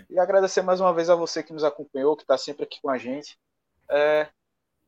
E 0.10 0.19
agradecer 0.19 0.61
mais 0.61 0.80
uma 0.80 0.94
vez 0.94 1.10
a 1.10 1.15
você 1.15 1.41
que 1.41 1.52
nos 1.52 1.64
acompanhou, 1.64 2.15
que 2.15 2.22
está 2.22 2.38
sempre 2.38 2.64
aqui 2.64 2.80
com 2.80 2.90
a 2.90 2.98
gente. 2.98 3.38
É... 3.90 4.30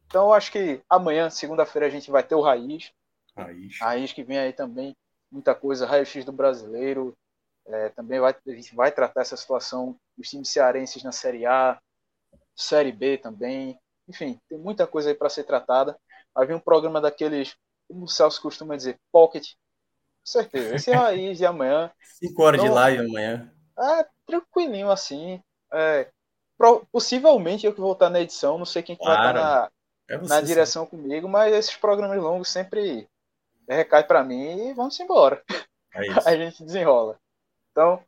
Então, 0.05 0.31
acho 0.31 0.51
que 0.51 0.81
amanhã, 0.87 1.31
segunda-feira, 1.31 1.87
a 1.87 1.89
gente 1.89 2.11
vai 2.11 2.21
ter 2.21 2.35
o 2.35 2.41
Raiz. 2.41 2.93
Raiz. 3.35 3.79
Raiz 3.79 4.13
que 4.13 4.23
vem 4.23 4.37
aí 4.37 4.53
também 4.53 4.95
muita 5.31 5.55
coisa, 5.55 5.87
raio-x 5.87 6.23
do 6.23 6.31
brasileiro, 6.31 7.17
é, 7.65 7.89
também 7.89 8.19
vai, 8.19 8.33
a 8.47 8.51
gente 8.51 8.75
vai 8.75 8.91
tratar 8.91 9.21
essa 9.21 9.35
situação 9.35 9.99
dos 10.15 10.29
times 10.29 10.49
cearenses 10.49 11.03
na 11.03 11.11
Série 11.11 11.45
A, 11.45 11.81
Série 12.55 12.91
B 12.91 13.17
também, 13.17 13.77
enfim, 14.07 14.39
tem 14.47 14.57
muita 14.57 14.85
coisa 14.85 15.09
aí 15.09 15.15
para 15.15 15.29
ser 15.29 15.43
tratada. 15.43 15.97
Vai 16.33 16.45
vir 16.45 16.53
um 16.53 16.59
programa 16.59 17.01
daqueles, 17.01 17.55
como 17.87 18.05
o 18.05 18.07
Celso 18.07 18.41
costuma 18.41 18.75
dizer, 18.75 18.99
pocket. 19.11 19.53
Com 20.25 20.31
certeza. 20.31 20.75
Esse 20.75 20.91
é 20.91 20.95
raiz 20.95 21.37
de 21.37 21.45
amanhã. 21.45 21.91
Cinco 22.19 22.41
horas 22.41 22.59
então, 22.59 22.73
de 22.73 22.75
live 22.75 23.05
amanhã. 23.05 23.51
É, 23.77 24.05
tranquilinho 24.25 24.89
assim. 24.89 25.39
É, 25.71 26.09
possivelmente 26.91 27.65
eu 27.65 27.73
que 27.73 27.79
vou 27.79 27.93
estar 27.93 28.09
na 28.09 28.21
edição, 28.21 28.57
não 28.57 28.65
sei 28.65 28.81
quem 28.81 28.95
claro. 28.95 29.15
vai 29.15 29.29
estar 29.29 29.33
na, 29.33 29.71
é 30.09 30.27
na 30.27 30.41
direção 30.41 30.85
comigo, 30.85 31.29
mas 31.29 31.53
esses 31.53 31.75
programas 31.75 32.17
longos 32.17 32.49
sempre 32.49 33.07
recai 33.69 34.03
para 34.03 34.23
mim 34.23 34.69
e 34.69 34.73
vamos 34.73 34.99
embora. 34.99 35.43
É 35.93 35.99
a 36.25 36.35
gente 36.35 36.63
desenrola. 36.63 37.19
Então, 37.71 38.01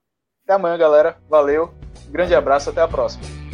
até 0.43 0.53
amanhã, 0.53 0.77
galera. 0.77 1.17
Valeu. 1.29 1.73
Grande 2.09 2.33
abraço, 2.33 2.69
até 2.69 2.81
a 2.81 2.87
próxima. 2.87 3.46